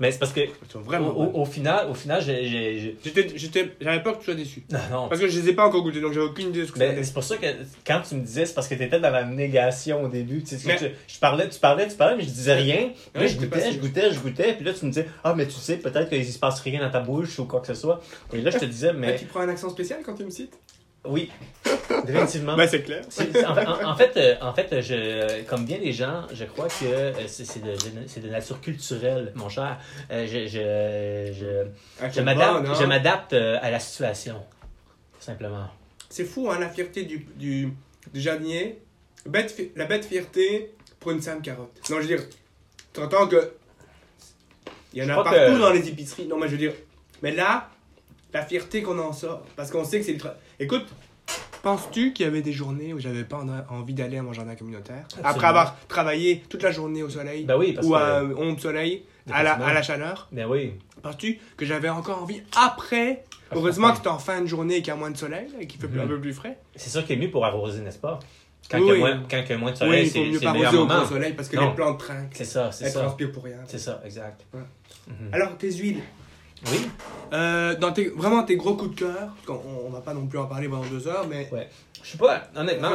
Mais 0.00 0.10
c'est 0.10 0.18
parce 0.18 0.32
que 0.32 0.40
au, 0.40 0.80
vraiment 0.80 1.08
au- 1.10 1.26
bonnes. 1.26 1.42
au 1.42 1.44
final, 1.44 1.88
au 1.88 1.94
final, 1.94 2.20
j'ai, 2.20 2.96
j'avais 3.80 4.02
peur 4.02 4.14
que 4.14 4.18
tu 4.18 4.24
sois 4.24 4.34
déçu. 4.34 4.64
non, 4.70 4.78
non. 4.90 5.08
Parce 5.08 5.20
que 5.20 5.28
je 5.28 5.40
les 5.40 5.50
ai 5.50 5.52
pas 5.52 5.66
encore 5.66 5.82
goûtés, 5.82 6.00
donc 6.00 6.12
j'avais 6.12 6.26
aucune 6.26 6.48
idée 6.48 6.62
de 6.62 6.66
ce 6.66 6.72
que 6.72 6.78
c'était. 6.80 7.04
c'est 7.04 7.12
pour 7.14 7.22
ça 7.24 7.36
que 7.36 7.46
quand 7.86 8.00
tu 8.08 8.14
me 8.16 8.20
disais, 8.22 8.44
c'est 8.46 8.54
parce 8.54 8.66
que 8.68 8.74
tu 8.74 8.82
étais 8.82 8.98
dans 8.98 9.10
la 9.10 9.24
négation 9.24 10.02
au 10.02 10.08
début. 10.08 10.42
Tu 10.42 10.56
sais, 10.58 10.66
Mais- 10.66 10.76
tu- 10.76 10.90
je 11.06 11.18
parlais, 11.20 11.48
tu 11.48 11.58
parlais, 11.60 11.86
tu 11.88 11.94
parlais, 11.96 12.16
mais 12.16 12.22
je 12.24 12.28
disais 12.30 12.54
rien. 12.54 12.88
Puis 12.88 12.96
là, 13.14 13.20
Ouais, 13.20 13.28
je 13.28 13.36
goûtais, 13.38 13.72
je 13.72 13.78
goûtais, 13.78 14.12
je 14.12 14.18
goûtais. 14.20 14.52
Puis 14.54 14.64
là, 14.64 14.72
tu 14.72 14.84
me 14.86 14.90
disais, 14.90 15.06
ah, 15.22 15.34
mais 15.36 15.46
tu 15.46 15.52
sais, 15.52 15.76
peut-être 15.76 16.08
qu'il 16.08 16.26
se 16.26 16.38
passe 16.38 16.60
rien 16.60 16.80
dans 16.80 16.90
ta 16.90 17.00
bouche 17.00 17.38
ou 17.38 17.44
quoi 17.44 17.60
que 17.60 17.66
ce 17.68 17.74
soit. 17.74 18.00
Et 18.32 18.40
là, 18.40 18.50
je 18.50 18.58
te 18.58 18.64
disais, 18.64 18.92
mais 18.92 19.16
tu 19.16 19.26
prends 19.26 19.40
un 19.40 19.48
accent 19.48 19.70
spécial 19.70 20.00
quand 20.04 20.14
tu 20.14 20.24
me 20.24 20.30
cites? 20.30 20.54
Oui, 21.04 21.30
définitivement. 22.06 22.56
Ben 22.56 22.66
c'est 22.68 22.82
clair. 22.82 23.02
En, 23.06 23.54
fait, 23.54 23.66
en- 23.66 23.90
en 23.90 23.96
fait, 23.96 24.16
euh, 24.16 24.34
en 24.40 24.54
fait, 24.54 24.80
je, 24.80 25.42
comme 25.44 25.64
bien 25.64 25.78
les 25.78 25.92
gens, 25.92 26.22
je 26.32 26.44
crois 26.44 26.68
que 26.68 26.84
euh, 26.84 27.12
c'est 27.26 27.44
c'est 27.44 27.60
de, 27.62 27.74
c'est 28.06 28.20
de 28.20 28.28
nature 28.28 28.60
culturelle, 28.60 29.32
mon 29.34 29.48
cher. 29.48 29.78
Euh, 30.10 30.26
je, 30.26 30.46
je, 30.46 31.32
je, 31.38 31.66
Ah, 32.00 32.08
je 32.10 32.20
m'adapte, 32.20 32.62
bonne, 32.66 32.74
je 32.74 32.84
m'adapte 32.84 33.32
euh, 33.34 33.58
à 33.60 33.70
la 33.70 33.80
situation, 33.80 34.42
simplement. 35.20 35.68
C'est 36.08 36.24
fou, 36.24 36.50
hein, 36.50 36.58
la 36.60 36.68
fierté 36.68 37.02
du, 37.04 37.26
du, 37.36 37.72
du 38.12 38.20
jardinier. 38.20 38.78
Bête, 39.26 39.58
la 39.74 39.86
bête 39.86 40.04
fierté 40.04 40.74
pour 41.00 41.10
une 41.12 41.20
simple 41.22 41.42
carotte. 41.42 41.72
Non, 41.90 41.96
je 41.96 42.02
veux 42.02 42.16
dire, 42.16 42.26
tu 42.92 43.00
entends 43.00 43.26
que. 43.26 43.52
Il 44.92 45.02
y 45.02 45.06
en 45.06 45.08
a 45.08 45.22
partout 45.24 45.30
que- 45.54 45.58
dans 45.60 45.70
les 45.72 45.88
épiceries. 45.88 46.26
Non, 46.26 46.36
mais 46.38 46.46
je 46.46 46.52
veux 46.52 46.58
dire. 46.58 46.72
Mais 47.22 47.32
là, 47.32 47.68
la 48.32 48.44
fierté 48.44 48.82
qu'on 48.82 48.98
en 48.98 49.12
sort. 49.12 49.44
Parce 49.56 49.70
qu'on 49.70 49.84
sait 49.84 49.98
que 49.98 50.04
c'est 50.06 50.12
le. 50.12 50.18
tra- 50.18 50.34
Écoute, 50.60 50.86
penses-tu 51.62 52.12
qu'il 52.12 52.24
y 52.24 52.28
avait 52.28 52.42
des 52.42 52.52
journées 52.52 52.92
où 52.94 52.98
j'avais 53.00 53.24
pas 53.24 53.38
en- 53.38 53.74
envie 53.74 53.94
d'aller 53.94 54.18
à 54.18 54.22
mon 54.22 54.32
jardin 54.32 54.54
communautaire? 54.54 55.06
Après 55.22 55.46
avoir 55.46 55.76
travaillé 55.88 56.42
toute 56.48 56.62
la 56.62 56.70
journée 56.72 57.02
au 57.02 57.08
soleil 57.10 57.44
Ben 57.44 57.56
oui, 57.56 57.72
parce 57.72 57.86
ou 57.86 57.94
à 57.94 58.22
ombre 58.22 58.60
soleil, 58.60 59.04
à 59.30 59.42
la, 59.42 59.52
à 59.54 59.72
la 59.72 59.82
chaleur? 59.82 60.28
Ben 60.32 60.46
oui. 60.48 60.74
Penses-tu 61.02 61.38
que 61.56 61.64
j'avais 61.66 61.88
encore 61.88 62.22
envie 62.22 62.42
après? 62.56 63.24
Heureusement 63.54 63.90
que 63.90 63.98
c'était 63.98 64.08
en 64.08 64.18
fin 64.18 64.40
de 64.40 64.46
journée 64.46 64.76
et 64.76 64.78
qu'il 64.82 64.88
y 64.88 64.90
a 64.90 64.96
moins 64.96 65.10
de 65.10 65.16
soleil 65.16 65.48
et 65.60 65.66
qu'il 65.66 65.80
fait 65.80 65.86
Mhm. 65.88 66.00
un 66.00 66.06
peu 66.06 66.20
plus 66.20 66.32
frais. 66.32 66.58
C'est 66.76 66.90
sûr 66.90 67.04
qu'il 67.04 67.16
est 67.18 67.20
mieux 67.22 67.30
pour 67.30 67.44
arroser, 67.44 67.80
n'est-ce 67.82 67.98
pas? 67.98 68.18
Quand, 68.70 68.78
Oui, 68.78 68.84
il 68.86 68.92
y 68.92 68.96
a 68.96 68.98
moins, 68.98 69.22
quand 69.30 69.36
il 69.44 69.50
y 69.50 69.52
a 69.52 69.58
moins 69.58 69.70
de 69.72 69.76
soleil, 69.76 70.08
c'est 70.08 70.24
le 70.24 70.30
meilleur 70.38 70.46
arroser 70.54 70.76
au 70.78 70.86
moment. 70.86 71.00
gros 71.00 71.08
soleil 71.08 71.34
parce 71.34 71.48
que 71.50 71.56
Non. 71.56 71.68
les 71.68 71.74
plantes 71.74 72.00
trinquent. 72.00 72.32
C'est 72.32 72.44
ça, 72.46 72.72
c'est 72.72 72.86
Elles 72.86 72.92
ça. 72.92 73.00
transpirent 73.00 73.30
pour 73.30 73.44
rien. 73.44 73.58
C'est 73.66 73.78
ça, 73.78 74.00
exact. 74.06 74.40
Ouais. 74.54 74.60
Mhm. 75.08 75.28
Alors, 75.34 75.56
tes 75.58 75.70
huiles? 75.70 76.00
Oui, 76.70 76.88
Euh, 77.32 77.74
dans 77.76 77.92
tes, 77.92 78.08
vraiment 78.10 78.42
tes 78.44 78.56
gros 78.56 78.74
coups 78.74 78.94
de 78.94 79.00
cœur, 79.00 79.28
qu'on 79.44 79.60
on 79.86 79.90
va 79.90 80.00
pas 80.00 80.14
non 80.14 80.26
plus 80.26 80.38
en 80.38 80.46
parler 80.46 80.68
pendant 80.68 80.84
deux 80.86 81.08
heures, 81.08 81.26
mais 81.28 81.48
je 82.02 82.08
suis 82.08 82.18
pas, 82.18 82.42
honnêtement, 82.54 82.90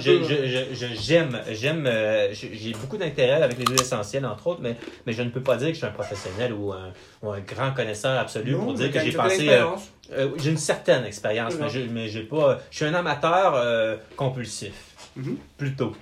j'aime, 0.00 1.40
j'aime, 1.50 1.86
euh, 1.86 2.28
j'ai 2.32 2.72
beaucoup 2.72 2.96
d'intérêt 2.96 3.42
avec 3.42 3.58
les 3.58 3.64
huiles 3.66 3.80
essentielles, 3.80 4.24
entre 4.26 4.46
autres, 4.46 4.60
mais, 4.62 4.76
mais 5.06 5.12
je 5.12 5.22
ne 5.22 5.30
peux 5.30 5.42
pas 5.42 5.56
dire 5.56 5.68
que 5.68 5.72
je 5.74 5.78
suis 5.78 5.86
un 5.86 5.90
professionnel 5.90 6.52
ou 6.52 6.72
un, 6.72 6.92
ou 7.22 7.30
un 7.30 7.40
grand 7.40 7.72
connaisseur 7.72 8.18
absolu 8.18 8.52
non, 8.52 8.64
pour 8.64 8.74
dire 8.74 8.90
que 8.90 9.00
j'ai 9.00 9.06
une 9.06 9.12
certaine 9.12 9.30
passé. 9.30 9.48
euh, 9.48 9.52
expérience. 9.52 9.88
euh, 10.12 10.30
j'ai 10.38 10.50
une 10.50 10.56
certaine 10.56 11.04
expérience, 11.04 11.54
mais 11.60 11.68
je, 11.68 11.80
mais 11.80 12.08
j'ai 12.08 12.22
pas. 12.22 12.60
Je 12.70 12.76
suis 12.76 12.84
un 12.86 12.94
amateur 12.94 13.54
euh, 13.54 13.96
compulsif, 14.16 14.72
Mhm. 15.16 15.36
plutôt. 15.56 15.92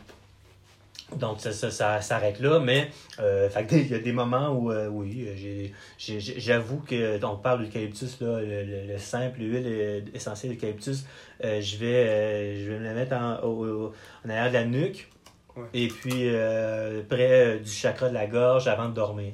Donc 1.14 1.40
ça, 1.40 1.52
ça, 1.52 1.70
ça 1.70 2.00
s'arrête 2.00 2.40
là, 2.40 2.58
mais 2.58 2.90
euh, 3.20 3.48
il 3.70 3.86
y 3.86 3.94
a 3.94 3.98
des 4.00 4.12
moments 4.12 4.50
où 4.50 4.72
euh, 4.72 4.88
oui, 4.88 5.28
j'avoue 5.98 6.78
que 6.80 7.24
on 7.24 7.36
parle 7.36 7.64
d'eucalyptus 7.64 8.20
là, 8.20 8.40
le, 8.40 8.64
le- 8.64 8.86
le 8.92 8.98
simple 8.98 9.40
huile 9.40 10.04
essentielle 10.14 10.54
d'eucalyptus, 10.54 11.04
euh, 11.44 11.60
je 11.60 11.76
vais 11.76 11.86
euh, 11.86 12.64
je 12.64 12.70
vais 12.72 12.78
me 12.80 12.84
la 12.84 12.94
mettre 12.94 13.14
en, 13.14 13.38
au- 13.44 13.92
en 14.24 14.28
arrière 14.28 14.48
de 14.48 14.54
la 14.54 14.64
nuque 14.64 15.08
Ouais. 15.56 15.64
et 15.72 15.88
puis 15.88 16.28
près 17.08 17.58
du 17.60 17.70
chakra 17.70 18.10
de 18.10 18.14
la 18.14 18.26
gorge 18.26 18.68
avant 18.68 18.90
de 18.90 18.94
dormir. 18.94 19.32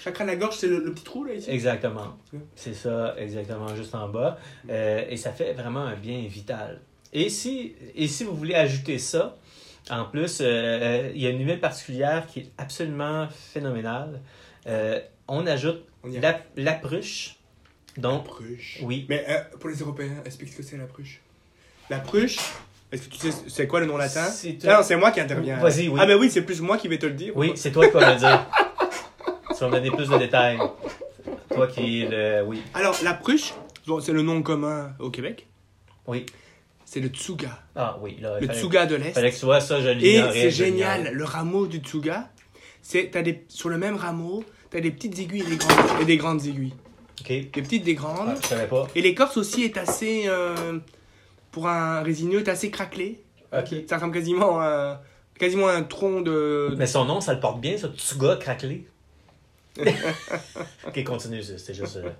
Chakra 0.00 0.22
de 0.24 0.30
la 0.30 0.36
gorge, 0.36 0.54
c'est 0.58 0.68
le, 0.68 0.78
le 0.78 0.92
petit 0.94 1.02
trou 1.02 1.24
là 1.24 1.34
ici? 1.34 1.50
Exactement. 1.50 2.16
C'est 2.54 2.72
ça, 2.74 3.14
exactement, 3.18 3.74
juste 3.74 3.92
en 3.96 4.08
bas. 4.08 4.38
Euh, 4.70 5.04
et 5.08 5.16
ça 5.16 5.32
fait 5.32 5.52
vraiment 5.54 5.80
un 5.80 5.96
bien 5.96 6.20
vital. 6.28 6.80
Et 7.12 7.28
si, 7.28 7.74
et 7.96 8.06
si 8.06 8.22
vous 8.22 8.36
voulez 8.36 8.54
ajouter 8.54 8.98
ça, 9.00 9.36
en 9.88 10.04
plus, 10.04 10.40
euh, 10.40 10.44
euh, 10.44 11.12
il 11.14 11.20
y 11.22 11.26
a 11.26 11.30
une 11.30 11.44
huile 11.46 11.60
particulière 11.60 12.26
qui 12.26 12.40
est 12.40 12.50
absolument 12.58 13.28
phénoménale. 13.52 14.20
Euh, 14.66 15.00
on 15.28 15.46
ajoute 15.46 15.84
On 16.04 16.10
y 16.10 16.18
a 16.18 16.20
la, 16.20 16.40
la 16.56 16.72
pruche. 16.74 17.36
la 17.96 18.18
pruche. 18.18 18.78
oui. 18.82 19.06
Mais 19.08 19.24
euh, 19.28 19.38
pour 19.58 19.70
les 19.70 19.76
Européens, 19.76 20.22
explique 20.24 20.52
ce 20.52 20.56
que 20.58 20.62
c'est 20.62 20.76
la 20.76 20.84
pruche. 20.86 21.20
La 21.88 21.98
pruche, 21.98 22.38
Est-ce 22.92 23.08
que 23.08 23.14
tu 23.14 23.18
sais 23.30 23.36
c'est 23.48 23.66
quoi 23.66 23.80
le 23.80 23.86
nom 23.86 23.96
latin? 23.96 24.24
C'est- 24.26 24.58
Ah 24.66 24.76
non, 24.78 24.82
c'est 24.82 24.96
moi 24.96 25.10
qui 25.12 25.20
interviens. 25.20 25.58
Vas-y, 25.58 25.88
oui. 25.88 25.98
Ah 26.02 26.06
ben 26.06 26.16
oui, 26.18 26.30
c'est 26.30 26.42
plus 26.42 26.60
moi 26.60 26.76
qui 26.76 26.88
vais 26.88 26.98
te 26.98 27.06
le 27.06 27.14
dire. 27.14 27.32
Oui, 27.36 27.52
c'est 27.56 27.72
toi 27.72 27.86
qui 27.86 27.92
vas 27.94 28.06
me 28.08 28.12
le 28.14 28.18
dire. 28.18 28.46
tu 29.48 29.54
vas 29.60 29.66
me 29.68 29.72
donner 29.72 29.90
plus 29.90 30.08
de 30.08 30.18
détails. 30.18 30.58
Toi 31.52 31.66
qui 31.66 32.06
le. 32.08 32.42
Oui. 32.46 32.62
Alors, 32.74 32.96
la 33.02 33.14
pruche, 33.14 33.54
c'est 34.02 34.12
le 34.12 34.22
nom 34.22 34.40
commun 34.42 34.92
au 35.00 35.10
Québec. 35.10 35.46
Oui. 36.06 36.26
C'est 36.90 36.98
le 36.98 37.06
tsuga. 37.06 37.56
Ah 37.76 37.96
oui, 38.02 38.16
là. 38.20 38.40
Le 38.40 38.48
tsuga 38.48 38.84
de 38.84 38.96
l'Est. 38.96 39.12
Fallait 39.12 39.30
que 39.30 39.38
tu 39.38 39.44
vois 39.44 39.60
ça, 39.60 39.80
je 39.80 39.90
Et 39.90 40.20
c'est 40.32 40.50
génial, 40.50 41.12
le 41.12 41.22
rameau 41.22 41.68
du 41.68 41.78
tsuga, 41.78 42.28
c'est 42.82 43.12
t'as 43.12 43.22
des 43.22 43.44
sur 43.46 43.68
le 43.68 43.78
même 43.78 43.94
rameau, 43.94 44.42
t'as 44.70 44.80
des 44.80 44.90
petites 44.90 45.16
aiguilles 45.20 45.42
et 45.42 45.50
des 45.50 45.56
grandes, 45.56 46.00
et 46.00 46.04
des 46.04 46.16
grandes 46.16 46.44
aiguilles. 46.46 46.74
Ok. 47.20 47.28
Des 47.28 47.62
petites, 47.62 47.84
des 47.84 47.94
grandes. 47.94 48.30
Ah, 48.30 48.38
je 48.42 48.44
savais 48.48 48.66
pas. 48.66 48.88
Et 48.96 49.02
l'écorce 49.02 49.36
aussi 49.36 49.62
est 49.62 49.76
assez, 49.76 50.24
euh, 50.26 50.80
pour 51.52 51.68
un 51.68 52.02
résineux, 52.02 52.40
est 52.40 52.48
assez 52.48 52.72
craquelé. 52.72 53.22
Ok. 53.56 53.68
Ça 53.88 53.94
ressemble 53.94 54.12
quasiment 54.12 54.60
à, 54.60 55.00
quasiment 55.38 55.68
un 55.68 55.84
tronc 55.84 56.22
de. 56.22 56.74
Mais 56.76 56.88
son 56.88 57.04
nom, 57.04 57.20
ça 57.20 57.34
le 57.34 57.38
porte 57.38 57.60
bien, 57.60 57.78
ça. 57.78 57.88
Tsuga 57.96 58.34
craquelé. 58.34 58.88
ok, 60.88 61.04
continue. 61.04 61.44
C'était 61.44 61.74
juste, 61.74 61.98
euh, 61.98 62.10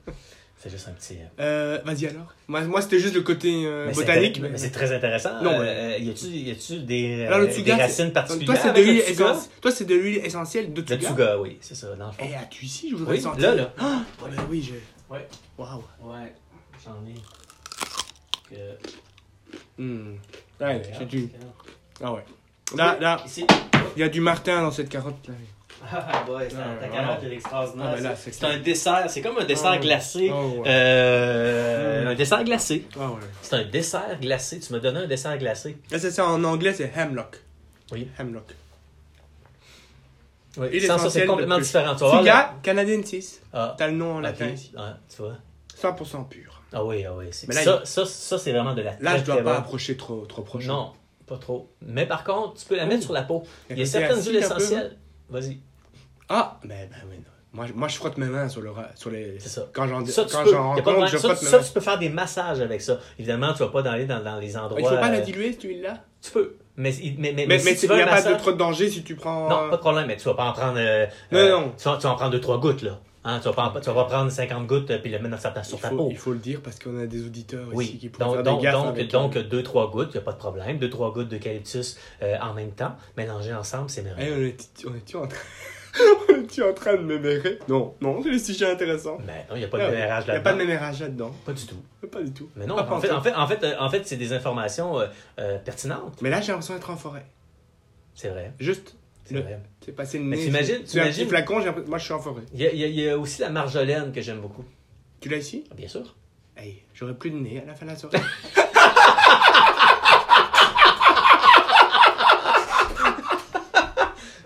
c'était 0.62 0.76
juste 0.76 0.88
un 0.88 0.92
petit. 0.92 1.16
euh, 1.40 1.78
Euh, 1.78 1.78
Vas-y 1.86 2.06
alors. 2.06 2.34
Moi, 2.48 2.60
moi 2.62 2.82
c'était 2.82 2.98
juste 2.98 3.14
le 3.14 3.22
côté 3.22 3.64
euh, 3.64 3.86
mais 3.86 3.94
c'est 3.94 4.00
botanique. 4.00 4.40
Mais 4.40 4.58
c'est 4.58 4.70
très 4.70 4.92
intéressant. 4.94 5.42
Non, 5.42 5.52
Euh, 5.54 5.60
mais- 5.62 5.94
euh, 5.94 5.98
y 5.98 6.10
a-tu 6.10 6.26
y 6.26 6.50
a-tu 6.50 6.80
des, 6.80 7.24
Alors, 7.24 7.38
le 7.38 7.46
euh, 7.46 7.50
tsuga, 7.50 7.72
des 7.74 7.80
c'est- 7.80 7.86
racines 7.86 8.12
particulières 8.12 8.46
Toi, 8.46 8.56
c'est 8.62 8.72
de 8.80 8.86
l'huile 8.86 8.98
essence- 9.00 9.50
toi, 9.62 9.70
c'est 9.70 9.84
de 9.86 9.94
l'huile 9.94 10.18
essentielle 10.24 10.72
de 10.74 10.82
tsuga, 10.82 11.38
oui, 11.40 11.56
c'est 11.62 11.74
ça, 11.74 11.94
dans 11.96 12.06
le 12.08 12.12
fond. 12.12 12.24
Et 12.24 12.34
as-tu 12.34 12.66
ici, 12.66 12.90
je 12.90 12.96
voudrais 12.96 13.16
Oui, 13.16 13.22
sentir. 13.22 13.48
là, 13.50 13.54
là. 13.54 13.72
Ah, 13.78 14.02
bah 14.20 14.28
oui, 14.50 14.62
j'ai. 14.62 14.80
Ouais. 15.14 15.26
Waouh. 15.56 15.82
Ouais, 16.02 16.34
j'en 16.84 16.92
ai. 17.08 17.14
Que- 18.48 19.82
Hmm. 19.82 20.16
Ouais, 20.60 20.82
j'ai 20.98 21.04
du. 21.06 21.28
Ah 22.02 22.12
ouais. 22.12 22.24
Là, 22.76 22.98
là, 23.00 23.22
Ici. 23.26 23.46
il 23.96 24.00
y 24.00 24.02
a 24.02 24.08
du 24.08 24.20
Martin 24.20 24.62
dans 24.62 24.70
cette 24.70 24.88
carotte 24.88 25.26
là. 25.26 25.34
Ah, 25.92 26.22
boy, 26.26 26.46
ta, 26.48 26.56
Ah, 26.58 26.76
ta 26.80 26.86
wow. 26.86 26.92
carotte 26.92 27.24
est 27.24 27.32
extraordinaire. 27.34 27.86
Ah, 27.90 27.94
ben 27.96 28.02
là, 28.02 28.14
c'est 28.16 28.44
un 28.44 28.58
dessert, 28.58 29.04
c'est 29.08 29.20
comme 29.22 29.38
un 29.38 29.44
dessert 29.44 29.70
Ah, 29.72 29.78
glacé. 29.78 30.30
Oh, 30.32 30.60
ouais. 30.60 30.68
Euh, 30.68 32.04
Mm. 32.04 32.08
Un 32.08 32.14
dessert 32.14 32.44
glacé. 32.44 32.86
Ah 32.98 33.08
ouais. 33.10 33.20
C'est 33.42 33.54
un 33.56 33.64
dessert 33.64 34.18
glacé. 34.20 34.60
Tu 34.60 34.72
m'as 34.72 34.78
donné 34.78 35.00
un 35.00 35.06
dessert 35.06 35.36
glacé. 35.38 35.78
Là, 35.90 35.98
c'est 35.98 36.10
ça 36.10 36.26
en 36.26 36.42
anglais, 36.44 36.74
c'est 36.74 36.92
hemlock. 36.96 37.38
Oui. 37.92 38.08
Hemlock. 38.18 38.54
Oui. 40.56 40.66
Et 40.72 40.80
Sans 40.80 40.98
ça, 40.98 41.10
c'est 41.10 41.26
complètement 41.26 41.58
différent. 41.58 41.96
Tsuga 41.96 42.54
canadiensis. 42.62 43.40
Ah, 43.52 43.74
T'as 43.78 43.86
le 43.86 43.94
nom 43.94 44.14
en 44.14 44.18
ok. 44.18 44.22
latin 44.24 44.48
ici. 44.48 44.72
Ah, 44.76 44.96
tu 45.14 45.22
vois. 45.22 45.36
100% 45.80 46.24
pur. 46.28 46.62
Ah 46.72 46.84
oui, 46.84 47.04
ah 47.04 47.12
oui. 47.16 47.26
Mais 47.48 47.54
là, 47.54 47.62
ça, 47.64 47.80
ça, 47.84 48.04
ça, 48.06 48.38
c'est 48.38 48.52
vraiment 48.52 48.74
de 48.74 48.82
la 48.82 48.96
Là, 49.00 49.16
je 49.16 49.24
dois 49.24 49.36
très 49.36 49.44
pas 49.44 49.50
bonne. 49.52 49.60
approcher 49.60 49.96
trop, 49.96 50.26
trop 50.26 50.42
proche. 50.42 50.66
Non, 50.66 50.92
pas 51.26 51.36
trop. 51.38 51.70
Mais 51.82 52.06
par 52.06 52.22
contre, 52.24 52.60
tu 52.60 52.66
peux 52.66 52.76
la 52.76 52.84
mettre 52.86 53.00
Oh. 53.02 53.06
sur 53.06 53.12
la 53.14 53.22
peau. 53.22 53.44
Il 53.70 53.78
y 53.78 53.82
a 53.82 53.86
certaines 53.86 54.22
huiles 54.22 54.36
essentielles. 54.36 54.96
Vas-y. 55.28 55.60
Ah, 56.30 56.58
mais 56.64 56.88
ben 56.90 56.96
oui. 57.10 57.16
non. 57.18 57.24
Moi, 57.52 57.66
je- 57.66 57.72
moi, 57.72 57.88
je 57.88 57.96
frotte 57.96 58.16
mes 58.16 58.26
mains 58.26 58.48
sur, 58.48 58.60
le, 58.60 58.70
sur 58.94 59.10
les. 59.10 59.38
C'est 59.40 59.48
ça. 59.48 59.66
Quand 59.72 59.88
j'en 59.88 60.06
Ça, 60.06 60.22
quand 60.30 60.44
peux, 60.76 60.82
pas 60.84 61.06
je 61.06 61.16
ça, 61.16 61.28
frotte 61.28 61.42
mes 61.42 61.48
ça, 61.48 61.58
mains. 61.58 61.64
tu 61.64 61.72
peux 61.72 61.80
faire 61.80 61.98
des 61.98 62.08
massages 62.08 62.60
avec 62.60 62.80
ça. 62.80 62.98
Évidemment, 63.18 63.52
tu 63.52 63.58
vas 63.58 63.68
pas 63.68 63.82
aller 63.90 64.04
dans, 64.06 64.22
dans 64.22 64.38
les 64.38 64.56
endroits. 64.56 64.80
Il 64.80 64.86
faut 64.86 64.94
pas 64.94 65.10
la 65.10 65.18
euh, 65.18 65.20
diluer, 65.20 65.52
cette 65.52 65.64
huile-là? 65.64 65.94
Tu 66.22 66.30
peux. 66.30 66.54
Mais, 66.76 66.94
mais, 67.18 67.32
mais, 67.36 67.46
Mais 67.48 67.58
si 67.58 67.74
tu 67.80 67.86
il 67.86 67.88
veux 67.88 67.96
n'y 67.96 68.02
un 68.02 68.06
a 68.06 68.22
pas 68.22 68.22
de 68.22 68.36
trop 68.38 68.52
de 68.52 68.56
danger 68.56 68.88
si 68.88 69.02
tu 69.02 69.16
prends. 69.16 69.48
Non, 69.48 69.64
euh, 69.64 69.68
pas 69.70 69.76
de 69.76 69.80
problème, 69.80 70.06
mais 70.06 70.16
tu 70.16 70.24
vas 70.26 70.34
pas 70.34 70.44
en 70.44 70.52
prendre. 70.52 70.76
euh, 70.78 71.06
Non, 71.32 71.38
euh, 71.40 71.50
non. 71.50 71.72
Tu 71.76 71.84
vas, 71.88 71.96
tu 71.96 72.04
vas 72.04 72.10
en 72.12 72.14
prendre 72.16 72.36
2-3 72.38 72.60
gouttes, 72.60 72.82
là. 72.82 73.00
Hein, 73.24 73.38
tu, 73.42 73.48
vas 73.50 73.52
pas, 73.54 73.80
tu 73.80 73.86
vas 73.86 73.94
pas 73.94 74.04
prendre 74.04 74.30
50 74.30 74.66
gouttes 74.66 74.96
puis 75.02 75.10
le 75.10 75.18
mettre 75.18 75.30
dans 75.30 75.36
sa- 75.36 75.62
sur 75.62 75.76
il, 75.76 75.80
ta 75.82 75.88
faut, 75.90 75.96
peau. 75.96 76.08
il 76.10 76.16
faut 76.16 76.32
le 76.32 76.38
dire 76.38 76.60
parce 76.62 76.78
qu'on 76.78 76.98
a 77.02 77.06
des 77.06 77.22
auditeurs 77.26 77.64
ici 77.66 77.74
Oui, 77.74 77.98
qui 77.98 78.08
pourraient 78.08 78.24
donc, 78.24 78.34
faire 78.36 78.44
donc, 78.44 78.60
des 78.60 78.64
gaffes 78.64 78.74
donc, 78.74 78.86
avec, 78.86 79.10
donc 79.10 79.36
euh, 79.36 79.42
2-3 79.62 79.90
gouttes, 79.90 80.08
il 80.12 80.16
n'y 80.16 80.18
a 80.18 80.24
pas 80.24 80.32
de 80.32 80.38
problème. 80.38 80.78
2-3 80.78 81.12
gouttes 81.12 81.28
d'eucalyptus 81.28 81.98
euh, 82.22 82.36
en 82.40 82.54
même 82.54 82.70
temps, 82.70 82.94
mélangées 83.18 83.52
ensemble, 83.52 83.90
c'est 83.90 84.02
merveilleux. 84.02 84.54
on 84.86 84.94
est-tu 84.94 85.16
en 85.16 85.26
train. 85.26 85.36
on 86.28 86.34
est-tu 86.34 86.62
en 86.62 86.72
train 86.72 86.94
de 86.94 87.02
mémérer 87.02 87.58
Non, 87.68 87.94
non, 88.00 88.22
c'est 88.22 88.30
le 88.30 88.38
sujet 88.38 88.70
intéressant. 88.70 89.18
Mais 89.26 89.46
non, 89.50 89.56
il 89.56 89.58
n'y 89.58 89.64
a 89.64 89.68
pas 89.68 89.78
de 89.78 89.90
mémérage 89.90 90.24
Il 90.24 90.26
n'y 90.26 90.30
a 90.30 90.34
là-dedans. 90.34 90.42
pas 90.44 90.52
de 90.52 90.58
mémérage 90.58 91.00
là-dedans. 91.00 91.34
Pas 91.44 91.52
du 91.52 91.66
tout. 91.66 91.82
Pas 92.10 92.22
du 92.22 92.32
tout. 92.32 92.48
Mais 92.56 92.66
non, 92.66 92.78
en 92.78 93.00
fait, 93.00 93.10
en 93.10 93.20
fait, 93.22 93.34
en 93.34 93.46
fait, 93.46 93.64
euh, 93.64 93.74
en 93.80 93.90
fait 93.90 94.06
c'est 94.06 94.16
des 94.16 94.32
informations 94.32 94.98
euh, 95.00 95.06
euh, 95.38 95.58
pertinentes. 95.58 96.18
Mais 96.22 96.30
là, 96.30 96.40
j'ai 96.40 96.48
l'impression 96.52 96.74
d'être 96.74 96.90
en 96.90 96.96
forêt. 96.96 97.26
C'est 98.14 98.28
vrai. 98.28 98.52
Juste, 98.60 98.96
C'est 99.24 99.34
Le- 99.34 99.40
vrai. 99.42 99.60
c'est 99.84 99.92
passé 99.92 100.18
le 100.18 100.24
Mais 100.24 100.36
t'imagines- 100.36 100.76
petit 100.80 100.84
t'imagines- 100.92 101.28
flacon, 101.28 101.60
moi 101.86 101.98
je 101.98 102.04
suis 102.04 102.12
en 102.14 102.18
forêt. 102.20 102.42
Il 102.54 102.60
y, 102.60 102.64
y 102.66 103.00
y 103.02 103.08
a 103.08 103.18
aussi 103.18 103.40
la 103.40 103.50
marjolaine 103.50 104.12
que 104.12 104.20
j'aime 104.20 104.40
beaucoup. 104.40 104.64
Tu 105.20 105.28
l'as 105.28 105.36
ici? 105.38 105.64
Ah, 105.70 105.74
Bien 105.74 105.88
sûr. 105.88 106.14
Hey, 106.56 106.82
j'aurai 106.94 107.14
plus 107.14 107.30
de 107.30 107.36
nez 107.36 107.60
à 107.62 107.66
la 107.66 107.74
fin 107.74 107.86
de 107.86 107.90
la 107.92 107.96
soirée. 107.96 108.18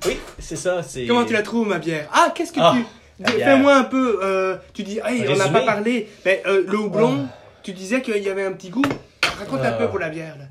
Oui, 0.06 0.18
c'est 0.54 0.62
ça. 0.62 0.82
c'est 0.82 1.06
Comment 1.06 1.24
tu 1.24 1.32
la 1.32 1.42
trouves, 1.42 1.68
ma 1.68 1.78
bière? 1.78 2.08
Ah, 2.12 2.32
qu'est-ce 2.34 2.52
que 2.52 2.60
Ah, 2.60 2.74
tu. 2.76 3.32
bière. 3.34 3.46
Fais-moi 3.48 3.74
un 3.74 3.84
peu. 3.84 4.20
euh, 4.22 4.56
tu 4.72 4.82
dis, 4.82 5.00
hey, 5.04 5.26
on 5.28 5.36
n'a 5.36 5.48
pas 5.48 5.62
parlé. 5.64 6.08
Mais 6.24 6.42
euh, 6.46 6.64
le 6.66 6.78
houblon, 6.78 7.26
Ah. 7.28 7.34
tu 7.62 7.72
disais 7.72 8.02
qu'il 8.02 8.22
y 8.22 8.28
avait 8.28 8.44
un 8.44 8.52
petit 8.52 8.70
goût. 8.70 8.82
Raconte 9.38 9.60
un 9.60 9.64
Ah. 9.68 9.72
peu 9.72 9.88
pour 9.88 9.98
la 9.98 10.08
bière. 10.10 10.36
Là. 10.38 10.44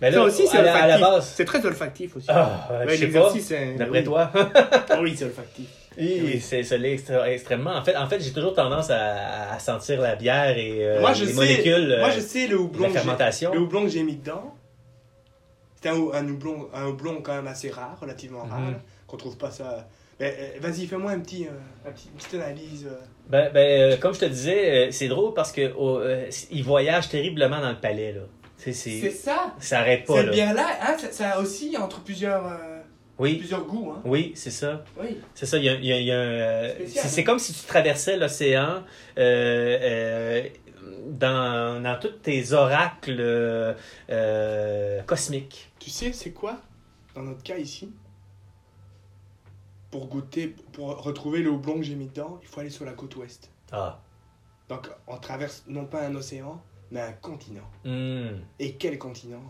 Mais 0.00 0.10
là, 0.10 0.16
ça 0.18 0.22
aussi, 0.24 0.46
c'est 0.48 0.58
olfactif. 0.58 1.06
C'est 1.36 1.44
très 1.44 1.64
olfactif 1.64 2.16
aussi. 2.16 2.26
Ah, 2.28 2.68
l'exercice, 2.86 3.46
c'est- 3.46 3.74
D'après 3.74 3.98
oui. 3.98 4.04
toi. 4.04 4.30
Ah 4.34 4.98
oui, 5.00 5.14
c'est 5.16 5.24
olfactif. 5.26 5.66
Oui, 5.98 6.40
c'est 6.40 6.62
ça 6.62 6.76
l'est 6.78 7.04
extrêmement. 7.26 7.74
En 7.76 7.84
fait, 7.84 7.94
en 7.94 8.06
fait 8.08 8.18
j'ai 8.18 8.32
toujours 8.32 8.54
tendance 8.54 8.88
à, 8.90 9.52
à 9.52 9.58
sentir 9.58 10.00
la 10.00 10.16
bière 10.16 10.56
et 10.56 10.78
euh, 10.86 11.00
moi, 11.02 11.12
je 11.12 11.24
les 11.24 11.30
sais, 11.32 11.36
molécules. 11.36 11.96
moi, 12.00 12.10
je 12.10 12.20
sais 12.20 12.46
le 12.46 12.58
houblon. 12.58 12.84
la 12.84 12.88
que 12.88 12.94
j'ai- 12.94 12.98
fermentation. 13.00 13.52
Le 13.52 13.60
houblon 13.60 13.82
que 13.84 13.90
j'ai 13.90 14.02
mis 14.02 14.16
dedans. 14.16 14.54
C'est 15.82 15.90
un, 15.90 15.96
hou- 15.96 16.10
un 16.14 16.26
houblon, 16.28 16.68
un 16.74 16.86
houblon 16.86 17.20
quand 17.22 17.34
même 17.34 17.46
assez 17.46 17.68
rare, 17.70 17.98
relativement 18.00 18.44
rare, 18.44 18.60
Mhm. 18.60 18.70
là, 18.72 18.76
qu'on 19.12 19.18
trouve 19.18 19.36
pas 19.36 19.50
ça. 19.50 19.86
Mais 20.18 20.34
euh, 20.56 20.60
vas-y, 20.60 20.86
fais-moi 20.86 21.10
un 21.12 21.20
petit, 21.20 21.46
euh, 21.46 21.50
un 21.88 21.92
petit, 21.92 22.08
une 22.08 22.16
petite 22.16 22.34
analyse. 22.34 22.86
euh. 22.90 22.96
Ben, 23.28 23.50
ben, 23.52 23.92
euh, 23.92 23.96
comme 23.98 24.14
je 24.14 24.20
te 24.20 24.24
disais, 24.24 24.88
euh, 24.88 24.90
c'est 24.90 25.08
drôle 25.08 25.34
parce 25.34 25.52
que 25.52 25.72
oh, 25.76 25.98
euh, 25.98 26.30
il 26.50 26.64
voyage 26.64 27.08
terriblement 27.10 27.60
dans 27.60 27.70
le 27.70 27.78
palais. 27.80 28.12
Là. 28.12 28.22
C'est 28.56 28.72
c'est, 28.72 29.10
ça. 29.10 29.54
ça 29.58 29.80
arrête 29.80 30.06
pas. 30.06 30.16
Cette 30.16 30.26
Là. 30.26 30.32
bière-là, 30.32 30.66
hein, 30.80 30.96
ça, 30.98 31.12
ça 31.12 31.40
aussi 31.40 31.76
entre 31.76 32.00
plusieurs, 32.00 32.46
euh, 32.46 32.80
Oui, 33.18 33.34
plusieurs 33.36 33.64
goûts. 33.66 33.92
Hein. 33.94 34.00
oui, 34.06 34.32
c'est 34.34 34.50
ça. 34.50 34.84
Oui. 35.00 35.18
C'est 35.34 35.46
ça, 35.46 35.58
il 35.58 35.64
y 35.64 35.68
a, 35.68 35.74
il 35.74 35.84
y 35.84 35.92
a- 35.92 36.00
y 36.00 36.10
a 36.12 36.14
un, 36.18 36.18
euh, 36.20 36.74
Spécial, 36.76 37.02
c'est, 37.04 37.08
c'est 37.10 37.20
hein? 37.20 37.24
comme 37.24 37.38
si 37.38 37.52
tu 37.52 37.66
traversais 37.66 38.16
l'océan 38.16 38.84
euh, 39.18 39.78
euh, 39.82 40.42
dans, 41.08 41.82
dans 41.82 41.98
tous 42.00 42.08
tes 42.22 42.52
oracles 42.52 43.74
cosmiques. 45.06 45.70
Tu 45.78 45.90
sais, 45.90 46.12
c'est 46.12 46.30
quoi 46.32 46.58
Dans 47.14 47.22
notre 47.22 47.42
cas 47.42 47.56
ici, 47.56 47.90
pour 49.92 50.06
goûter, 50.06 50.48
pour 50.72 51.00
retrouver 51.04 51.42
le 51.42 51.50
houblon 51.50 51.76
que 51.76 51.82
j'ai 51.84 51.94
mis 51.94 52.06
dedans, 52.08 52.40
il 52.42 52.48
faut 52.48 52.58
aller 52.60 52.70
sur 52.70 52.84
la 52.84 52.94
côte 52.94 53.14
ouest. 53.16 53.50
Ah. 53.70 54.00
Donc, 54.68 54.90
on 55.06 55.18
traverse 55.18 55.62
non 55.68 55.84
pas 55.84 56.04
un 56.06 56.14
océan, 56.16 56.60
mais 56.90 57.00
un 57.00 57.12
continent. 57.12 57.68
Hmm. 57.84 58.40
Et 58.58 58.74
quel 58.74 58.98
continent? 58.98 59.42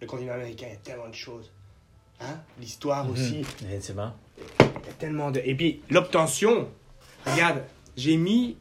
Le 0.00 0.06
continent 0.06 0.32
américain, 0.32 0.66
il 0.68 0.72
y 0.72 0.76
a 0.76 0.78
tellement 0.80 1.08
de 1.08 1.14
choses. 1.14 1.52
Hein? 2.20 2.40
L'histoire 2.58 3.04
Mhm. 3.04 3.10
aussi. 3.12 3.40
Effectivement. 3.40 4.14
Il 4.58 4.86
y 4.86 4.90
a 4.90 4.94
tellement 4.98 5.30
de. 5.30 5.40
Et 5.44 5.54
puis, 5.54 5.82
l'obtention. 5.90 6.68
Regarde, 7.26 7.62
j'ai 7.96 8.16
mis 8.16 8.56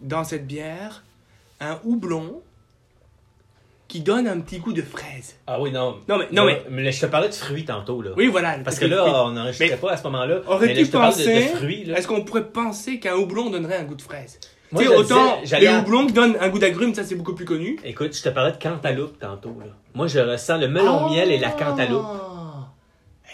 dans 0.00 0.24
cette 0.24 0.46
bière 0.46 1.04
un 1.60 1.80
houblon 1.84 2.42
qui 3.88 4.00
donne 4.00 4.26
un 4.26 4.40
petit 4.40 4.58
goût 4.58 4.72
de 4.72 4.82
fraise. 4.82 5.36
Ah 5.46 5.60
oui, 5.60 5.70
non. 5.70 5.96
Non, 6.08 6.18
mais. 6.18 6.26
Non, 6.32 6.44
mais. 6.46 6.62
mais 6.70 6.90
je 6.92 7.00
te 7.00 7.06
parlais 7.06 7.28
de 7.28 7.34
fruits 7.34 7.64
tantôt. 7.64 8.00
Là. 8.02 8.10
Oui, 8.16 8.26
voilà. 8.28 8.58
Parce 8.64 8.78
que 8.78 8.86
là, 8.86 9.04
on 9.24 9.32
n'enregistrait 9.32 9.76
pas 9.76 9.92
à 9.92 9.96
ce 9.96 10.02
moment-là. 10.04 10.40
Aurais-tu 10.46 10.86
pensé. 10.86 11.50
Est-ce 11.94 12.06
qu'on 12.08 12.24
pourrait 12.24 12.48
penser 12.48 12.98
qu'un 12.98 13.14
houblon 13.14 13.50
donnerait 13.50 13.76
un 13.76 13.84
goût 13.84 13.94
de 13.94 14.02
fraise? 14.02 14.38
Tu 14.76 14.82
sais, 14.82 14.88
autant 14.88 15.40
disais, 15.40 15.60
les 15.60 15.66
à- 15.68 15.78
houblons 15.78 16.06
qui 16.06 16.12
donnent 16.14 16.36
un 16.40 16.48
goût 16.48 16.58
d'agrumes, 16.58 16.94
ça 16.94 17.04
c'est 17.04 17.14
beaucoup 17.14 17.34
plus 17.34 17.44
connu. 17.44 17.78
Écoute, 17.84 18.16
je 18.16 18.22
te 18.22 18.28
parlais 18.30 18.50
de 18.50 18.56
cantaloupe 18.60 19.20
tantôt. 19.20 19.56
Là. 19.60 19.66
Moi, 19.94 20.08
je 20.08 20.18
ressens 20.18 20.58
le 20.58 20.66
melon 20.66 21.10
miel 21.10 21.30
et 21.30 21.38
la 21.38 21.50
cantaloupe. 21.50 22.02
Ah. 22.04 22.72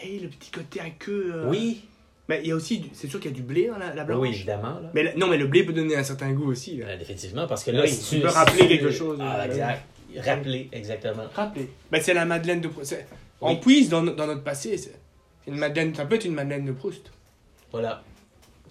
Hey, 0.02 0.18
le 0.18 0.28
petit 0.28 0.50
côté 0.50 0.80
aqueux. 0.80 1.32
euh. 1.34 1.44
Oui. 1.48 1.82
Mais 2.28 2.40
il 2.44 2.48
y 2.48 2.52
a 2.52 2.54
aussi, 2.56 2.78
du- 2.78 2.90
c'est 2.92 3.08
sûr 3.08 3.18
qu'il 3.20 3.30
y 3.30 3.34
a 3.34 3.36
du 3.36 3.42
blé 3.42 3.68
dans 3.68 3.78
la, 3.78 3.94
la 3.94 4.04
blanche. 4.04 4.18
Oui, 4.20 4.28
évidemment. 4.28 4.68
Là. 4.82 4.90
Mais 4.94 5.02
la- 5.02 5.14
non, 5.14 5.26
mais 5.28 5.36
le 5.38 5.46
blé 5.46 5.64
peut 5.64 5.72
donner 5.72 5.96
un 5.96 6.04
certain 6.04 6.30
goût 6.32 6.50
aussi. 6.50 6.76
là. 6.76 6.86
Euh, 6.88 6.96
définitivement, 6.98 7.46
parce 7.46 7.64
que 7.64 7.70
là, 7.70 7.82
Oui, 7.82 7.88
si 7.88 8.02
tu 8.08 8.16
tu 8.16 8.22
peux 8.22 8.28
si 8.28 8.34
rappeler 8.34 8.58
tu- 8.62 8.68
quelque 8.68 8.90
chose, 8.90 9.18
Ah, 9.20 9.40
euh, 9.40 9.44
exact. 9.46 9.82
Rappeler, 10.18 10.68
exactement. 10.72 11.24
Rappelez. 11.34 11.68
Ben, 11.90 12.00
c'est 12.02 12.14
la 12.14 12.24
Madeleine 12.24 12.60
de 12.60 12.68
Proust. 12.68 12.96
On 13.40 13.52
Oui. 13.54 13.60
puise 13.60 13.88
dans, 13.88 14.02
dans 14.02 14.26
notre 14.26 14.42
passé. 14.42 14.76
C'est 14.76 14.92
une 15.46 15.56
Madeleine, 15.56 15.94
ça 15.94 16.04
peut 16.04 16.16
être 16.16 16.24
une 16.24 16.34
Madeleine 16.34 16.64
de 16.66 16.72
Proust. 16.72 17.10
Voilà. 17.72 18.02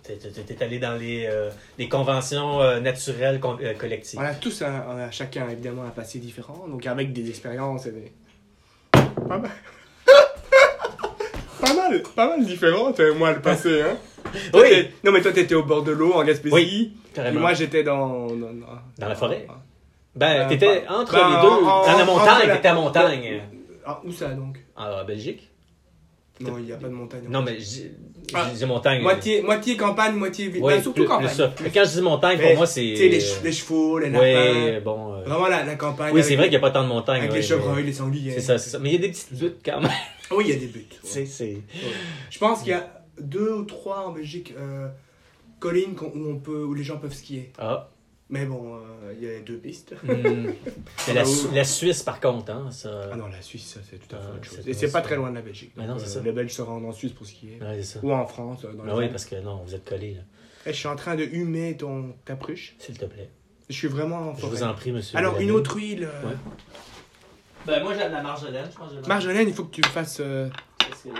T'es- 0.03 0.15
T'es 0.17 0.29
t'es 0.43 0.63
allé 0.63 0.79
dans 0.79 0.95
les, 0.95 1.25
euh, 1.27 1.49
les 1.77 1.87
conventions 1.89 2.61
euh, 2.61 2.79
naturelles 2.79 3.39
euh, 3.61 3.73
collectives. 3.75 4.19
On 4.19 4.23
a 4.23 4.33
tous, 4.33 4.61
un- 4.63 4.85
on 4.89 4.97
a 4.97 5.11
chacun 5.11 5.47
évidemment 5.49 5.83
un 5.83 5.89
passé 5.89 6.19
différent, 6.19 6.67
donc 6.67 6.85
avec 6.87 7.13
des 7.13 7.29
expériences 7.29 7.85
et 7.85 7.91
des. 7.91 8.11
Pas 8.91 9.37
mal. 9.37 9.51
pas 11.61 11.73
mal, 11.73 12.01
pas 12.15 12.27
mal 12.29 12.45
différentes, 12.45 12.99
euh, 12.99 13.13
moi, 13.13 13.33
le 13.33 13.41
passé, 13.41 13.81
hein. 13.81 13.97
Toi, 14.51 14.61
Oui. 14.63 14.87
Non, 15.03 15.11
mais 15.11 15.21
toi, 15.21 15.31
t'étais 15.31 15.55
au 15.55 15.63
bord 15.63 15.83
de 15.83 15.91
l'eau, 15.91 16.13
en 16.13 16.23
Gaspésie. 16.23 16.53
Oui, 16.53 16.93
Et 17.17 17.31
moi, 17.31 17.53
j'étais 17.53 17.83
dans, 17.83 18.27
dans, 18.27 18.35
dans- 18.53 18.81
Dans 18.97 19.07
la 19.09 19.15
forêt. 19.15 19.45
dans- 19.47 19.53
Ben, 20.19 20.39
Ben, 20.39 20.47
t'étais 20.49 20.81
ben, 20.87 20.93
entre 20.95 21.13
ben, 21.13 21.29
les 21.29 21.41
deux. 21.41 21.65
en- 21.65 21.85
dans 21.85 21.97
la 21.97 22.05
montagne, 22.05 22.51
t'étais 22.55 22.67
à 22.67 22.73
montagne. 22.73 23.41
Ah, 23.85 24.01
où 24.05 24.11
ça 24.11 24.29
donc? 24.29 24.57
En 24.75 25.03
Belgique 25.05 25.49
Non, 26.41 26.55
il 26.57 26.65
n'y 26.65 26.71
a 26.71 26.77
pas 26.77 26.87
de 26.87 26.93
montagne. 26.93 27.23
Non, 27.29 27.41
mais 27.41 27.59
j'ai 27.59 27.91
Ah, 28.33 28.47
montagne. 28.67 29.01
Moitié, 29.01 29.41
moitié 29.41 29.75
campagne, 29.75 30.13
moitié 30.15 30.47
ville. 30.49 30.61
Ben, 30.61 30.81
surtout 30.81 31.01
plus- 31.01 31.05
campagne. 31.05 31.27
ça. 31.27 31.53
Mais 31.61 31.69
quand 31.69 31.83
je 31.83 31.89
dis 31.95 32.01
montagne, 32.01 32.37
Mais, 32.37 32.47
pour 32.49 32.57
moi, 32.57 32.65
c'est. 32.67 32.81
Tu 32.81 32.95
sais, 32.97 33.07
les, 33.09 33.19
ch- 33.19 33.41
les 33.43 33.51
chevaux, 33.51 33.97
les 33.99 34.09
lapins. 34.09 34.23
Oui, 34.75 34.79
bon. 34.81 35.15
euh, 35.15 35.23
Vraiment 35.23 35.47
la, 35.47 35.63
la 35.65 35.75
campagne. 35.75 36.13
Oui, 36.13 36.23
c'est 36.23 36.35
vrai 36.35 36.45
qu'il 36.45 36.51
n'y 36.51 36.57
a 36.57 36.59
pas 36.61 36.71
tant 36.71 36.83
de 36.83 36.87
montagnes. 36.89 37.19
Avec 37.21 37.31
ouais, 37.31 37.37
les 37.37 37.43
chevreuils, 37.43 37.83
les 37.83 37.91
sangliers. 37.93 38.31
C'est 38.31 38.41
ça, 38.41 38.57
c'est 38.57 38.69
ça. 38.69 38.79
Mais 38.79 38.89
il 38.89 38.93
y 38.93 38.95
a 38.97 38.99
des 39.01 39.09
petites 39.09 39.31
luttes 39.41 39.59
quand 39.65 39.81
même. 39.81 39.91
Oui, 40.31 40.43
il 40.47 40.53
y 40.53 40.55
a 40.55 40.59
des 40.59 40.67
buts. 40.67 40.85
C'est- 41.03 41.25
c'est- 41.25 41.57
Je 42.29 42.37
pense 42.39 42.59
qu'il 42.59 42.69
y 42.69 42.73
a 42.73 42.87
deux 43.19 43.51
ou 43.51 43.63
trois 43.63 44.05
en 44.05 44.11
Belgique 44.11 44.53
euh, 44.57 44.87
collines 45.59 45.95
où, 45.99 46.29
on 46.29 46.35
peut, 46.37 46.63
où 46.63 46.73
les 46.75 46.83
gens 46.83 46.97
peuvent 46.97 47.13
skier. 47.15 47.51
Ah. 47.57 47.89
Mais 48.31 48.45
bon, 48.45 48.75
euh, 48.75 49.13
il 49.19 49.27
y 49.27 49.35
a 49.35 49.39
deux 49.39 49.57
pistes. 49.57 49.95
Mais 50.03 51.13
la, 51.13 51.21
Ah, 51.21 51.25
Su- 51.25 51.47
oui. 51.47 51.55
la 51.55 51.63
Suisse, 51.63 52.03
par 52.03 52.19
contre, 52.19 52.51
hein, 52.51 52.69
ça. 52.71 53.09
Ah 53.11 53.15
non, 53.15 53.27
la 53.27 53.41
Suisse, 53.41 53.65
ça, 53.73 53.79
c'est 53.89 53.97
tout 53.97 54.15
à 54.15 54.19
fait 54.19 54.25
Ah, 54.31 54.35
autre 54.35 54.43
chose. 54.45 54.67
Et 54.67 54.73
c'est 54.73 54.87
pas 54.91 54.99
ça. 54.99 55.01
très 55.01 55.15
loin 55.15 55.31
de 55.31 55.35
la 55.35 55.41
Belgique. 55.41 55.71
Mais 55.75 55.87
non, 55.87 55.93
Donc, 55.93 56.01
c'est 56.01 56.11
euh, 56.17 56.19
ça. 56.19 56.21
Les 56.21 56.31
Belges 56.31 56.51
se 56.53 56.61
rendent 56.61 56.85
en 56.85 56.91
Suisse 56.91 57.13
pour 57.13 57.25
skier. 57.25 57.57
Ouais, 57.59 57.81
ça. 57.81 57.99
Ou 58.03 58.11
en 58.13 58.25
France. 58.27 58.61
Dans 58.61 58.69
Ah 58.83 58.87
les 58.87 58.93
oui, 58.93 59.07
parce 59.09 59.25
que 59.25 59.35
non, 59.41 59.63
vous 59.65 59.73
êtes 59.73 59.83
collés, 59.87 60.13
là. 60.13 60.21
Eh, 60.67 60.73
Je 60.73 60.77
suis 60.77 60.87
en 60.87 60.95
train 60.95 61.15
de 61.15 61.23
humer 61.23 61.75
ton, 61.75 62.13
ta 62.25 62.35
pruche. 62.35 62.75
S'il 62.77 62.97
te 62.99 63.05
plaît. 63.05 63.29
Je 63.67 63.73
suis 63.75 63.87
vraiment 63.87 64.17
en 64.17 64.35
Je 64.35 64.41
forêt. 64.41 64.57
vous 64.57 64.63
en 64.63 64.73
prie, 64.75 64.91
monsieur. 64.91 65.17
Alors, 65.17 65.39
une 65.39 65.51
autre 65.51 65.75
huile. 65.77 66.03
euh, 66.11 66.27
Ouais. 66.27 66.35
Ben, 67.65 67.83
moi, 67.83 67.93
j'ai 67.93 68.05
de 68.07 68.13
la 68.13 68.21
marjolaine, 68.21 68.67
je 68.71 68.77
pense. 68.77 68.91
que 68.93 69.07
Marjolaine, 69.07 69.47
il 69.47 69.53
faut 69.53 69.63
que 69.65 69.71
tu 69.75 69.81
me 69.81 69.87
fasses. 69.87 70.19
euh, 70.21 70.49
Qu'est-ce 70.77 71.03
que- 71.03 71.19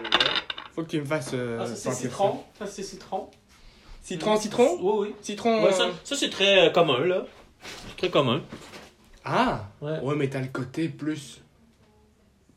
faut 0.73 0.83
que 0.83 0.89
tu 0.89 0.99
me 0.99 1.05
fasses. 1.05 1.31
euh, 1.33 1.57
Ah, 1.61 1.65
ça, 1.65 1.75
c'est 1.75 1.91
citron. 1.91 2.43
Ça, 2.57 2.65
c'est 2.67 2.83
citron. 2.83 3.29
Citron, 4.09 4.37
citron 4.39 4.77
Oui, 4.81 5.07
oui. 5.09 5.15
Citron. 5.21 5.61
Ouais, 5.63 5.69
euh, 5.69 5.71
ça, 5.71 5.85
ça, 6.03 6.15
c'est 6.15 6.29
très 6.31 6.67
euh, 6.67 6.69
commun, 6.71 7.05
là. 7.05 7.25
C'est 7.89 7.97
très 7.97 8.09
commun. 8.09 8.41
Ah 9.23 9.65
Ouais. 9.81 9.99
Ouais, 10.01 10.15
mais 10.15 10.27
t'as 10.29 10.41
le 10.41 10.47
côté 10.47 10.89
plus. 10.89 11.41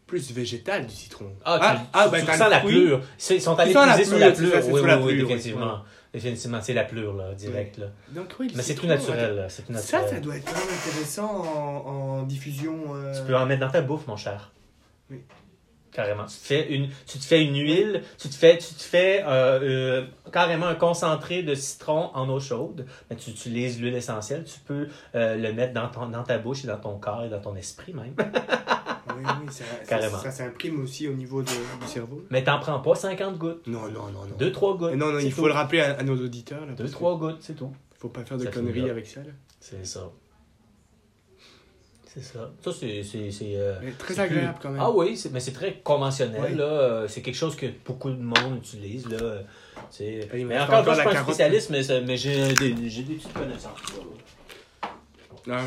plus 0.07 0.31
végétal 0.33 0.87
du 0.87 0.95
citron. 0.95 1.33
Ah, 1.45 1.59
tu, 1.59 1.89
ah, 1.93 2.05
tu- 2.05 2.11
ben, 2.13 2.21
tu 2.21 2.27
sens 2.27 2.41
le 2.41 2.51
la 2.51 2.61
plure. 2.61 3.01
C'est- 3.19 3.37
Ils 3.37 3.41
sont 3.43 3.59
allés 3.59 3.73
puiser 3.75 4.05
sur 4.05 4.19
la 4.19 4.31
plure. 4.33 4.53
Oui, 4.55 4.81
oui, 4.81 4.81
oui, 4.83 5.03
oui, 5.05 5.17
définitivement. 5.23 5.79
Définitivement, 6.13 6.61
c'est 6.63 6.75
la 6.75 6.85
plure, 6.85 7.15
là, 7.15 7.33
direct, 7.35 7.79
là. 7.79 7.87
Donc, 8.11 8.35
oui, 8.39 8.53
Mais 8.55 8.63
c'est 8.63 8.75
tout 8.75 8.87
naturel, 8.87 9.35
là. 9.37 9.49
C'est 9.49 9.63
tout 9.63 9.73
Ça, 9.73 9.99
naturel. 9.99 10.09
ça 10.17 10.21
doit 10.21 10.37
être 10.37 10.49
intéressant 10.51 11.43
en, 11.47 11.91
en 11.91 12.23
diffusion. 12.25 12.77
euh, 12.95 13.15
Tu 13.19 13.27
peux 13.27 13.37
en 13.37 13.47
mettre 13.47 13.61
dans 13.61 13.71
ta 13.71 13.81
bouffe, 13.81 14.07
mon 14.07 14.17
cher. 14.17 14.53
Oui. 15.11 15.21
Carrément. 15.93 16.25
Tu 16.25 16.37
te 16.39 16.45
fais 16.45 16.75
une, 16.75 16.89
tu 17.07 17.19
te 17.19 17.25
fais 17.25 17.45
une 17.45 17.55
huile, 17.57 18.03
tu 18.19 18.29
te 18.29 18.35
fais, 18.35 18.57
tu 18.59 18.73
te 18.75 18.83
fais 18.83 19.23
euh, 19.27 19.61
euh, 19.63 20.07
carrément 20.33 20.67
un 20.67 20.75
concentré 20.75 21.43
de 21.43 21.55
citron 21.55 22.11
en 22.15 22.29
eau 22.31 22.41
chaude. 22.41 22.87
Mais 23.11 23.17
tu 23.17 23.31
utilises 23.31 23.79
l'huile 23.81 23.95
essentielle. 23.95 24.45
Tu 24.45 24.59
peux 24.61 24.89
euh, 25.15 25.37
le 25.37 25.53
mettre 25.53 25.75
dans, 25.75 25.89
ton, 25.89 26.07
dans 26.09 26.23
ta 26.23 26.39
bouche 26.39 26.65
et 26.65 26.67
dans 26.67 26.79
ton 26.79 26.97
corps 26.99 27.25
et 27.25 27.29
dans 27.29 27.41
ton 27.41 27.55
esprit 27.57 27.93
même. 27.95 28.15
Oui, 29.15 29.25
oui, 29.45 29.53
ça, 29.53 29.65
ça- 29.65 29.85
Carrément. 29.87 30.19
Ça, 30.19 30.31
s'imprime 30.31 30.81
aussi 30.83 31.07
au 31.07 31.13
niveau 31.13 31.43
de- 31.43 31.49
du 31.49 31.87
cerveau. 31.87 32.25
Mais 32.31 32.43
t'en 32.45 32.59
prends 32.61 32.79
pas 32.81 32.95
50 32.95 33.37
gouttes. 33.37 33.67
Non, 33.67 33.83
non, 33.91 34.07
non, 34.11 34.25
non. 34.27 34.37
2-3 34.39 34.79
gouttes. 34.79 34.93
Et 34.93 34.97
non, 34.97 35.13
non, 35.13 35.19
il 35.19 35.33
faut 35.33 35.47
le 35.49 35.53
rappeler 35.53 35.81
à, 35.81 35.99
à 35.99 36.03
nos 36.03 36.17
auditeurs. 36.17 36.65
Là, 36.65 36.73
parce 36.79 36.91
2-3 36.93 37.19
gouttes, 37.19 37.37
c'est 37.41 37.55
tout. 37.55 37.71
Faut 37.99 38.09
pas 38.09 38.25
faire 38.25 38.39
de 38.39 38.45
Ça 38.45 38.51
conneries 38.51 38.89
avec 38.89 39.07
ça. 39.07 39.21
C'est 39.61 39.85
ça. 39.85 40.09
C'est 42.15 42.23
ça. 42.23 42.51
Ça, 42.63 42.71
c'est. 42.79 43.03
c'est, 43.03 43.31
c'est, 43.31 43.53
euh, 43.57 43.75
Mais 43.83 43.93
très 43.93 44.13
c'est 44.15 44.21
agréable 44.21 44.53
plus- 44.55 44.63
quand 44.63 44.69
même. 44.71 44.83
Ah 44.83 44.91
oui, 44.91 45.17
c'est- 45.17 45.31
mais 45.33 45.41
c'est 45.41 45.53
très 45.53 45.75
conventionnel. 45.83 46.57
Là. 46.57 47.07
C'est 47.09 47.23
quelque 47.23 47.35
chose 47.37 47.57
que 47.57 47.67
beaucoup 47.87 48.11
de 48.11 48.21
monde 48.21 48.59
utilise. 48.59 49.09
Là. 49.09 49.39
C'est... 49.91 50.29
Ah, 50.31 50.37
Mais 50.37 50.59
encore, 50.61 50.81
encore 50.81 50.95
je 50.95 50.99
suis 51.01 51.07
la 51.09 51.13
pas 51.15 51.21
un 51.21 51.25
spécialiste, 51.25 51.71
mais, 51.71 51.81
mais 52.03 52.17
j'ai, 52.19 52.53
des, 52.55 52.91
j'ai 52.91 53.03
des 53.03 53.15
petites 53.15 53.33
connaissances. 53.33 53.79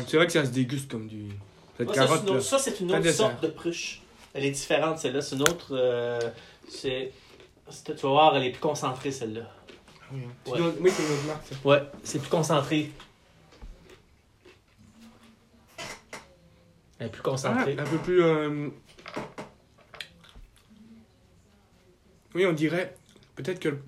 C'est 0.06 0.16
vrai 0.16 0.26
que 0.26 0.32
ça 0.32 0.44
se 0.44 0.50
déguste 0.50 0.90
comme 0.90 1.06
du. 1.06 1.28
Cette 1.76 1.88
Ouais, 1.88 1.94
ça, 1.94 2.02
c'est 2.02 2.06
carotte 2.06 2.22
une 2.22 2.28
autre, 2.30 2.34
là. 2.36 2.40
ça, 2.42 2.58
c'est 2.58 2.80
une 2.80 2.92
autre 2.94 3.10
sorte 3.10 3.42
de 3.42 3.48
pruche. 3.48 4.02
Elle 4.32 4.44
est 4.44 4.50
différente, 4.50 4.98
celle-là. 4.98 5.20
C'est 5.20 5.34
une 5.36 5.42
autre. 5.42 5.68
euh, 5.72 6.20
c'est... 6.68 7.12
c'est- 7.68 7.94
Tu 7.94 8.02
vas 8.02 8.08
voir, 8.10 8.36
elle 8.36 8.44
est 8.44 8.50
plus 8.50 8.60
concentrée, 8.60 9.10
celle-là. 9.10 9.42
Oui, 10.12 10.20
hein. 10.24 10.30
C'est 10.44 10.52
Ouais. 10.52 10.58
une 10.58 10.64
autre- 10.66 10.76
oui, 10.80 10.90
c'est 10.94 11.02
une 11.02 11.12
autre 11.12 11.26
marque. 11.26 11.46
ça. 11.46 11.56
Ouais, 11.68 11.82
c'est 12.02 12.18
plus 12.20 12.28
concentré. 12.30 12.90
Elle 16.98 17.08
est 17.08 17.10
plus 17.10 17.20
Ah, 17.24 17.28
concentrée. 17.30 17.76
un 17.78 17.84
peu 17.84 17.98
plus. 17.98 18.22
euh, 18.22 18.68
Oui, 22.34 22.46
on 22.46 22.52
dirait. 22.52 22.94
Peut-être 23.34 23.60
que. 23.60 23.68
le- 23.70 23.82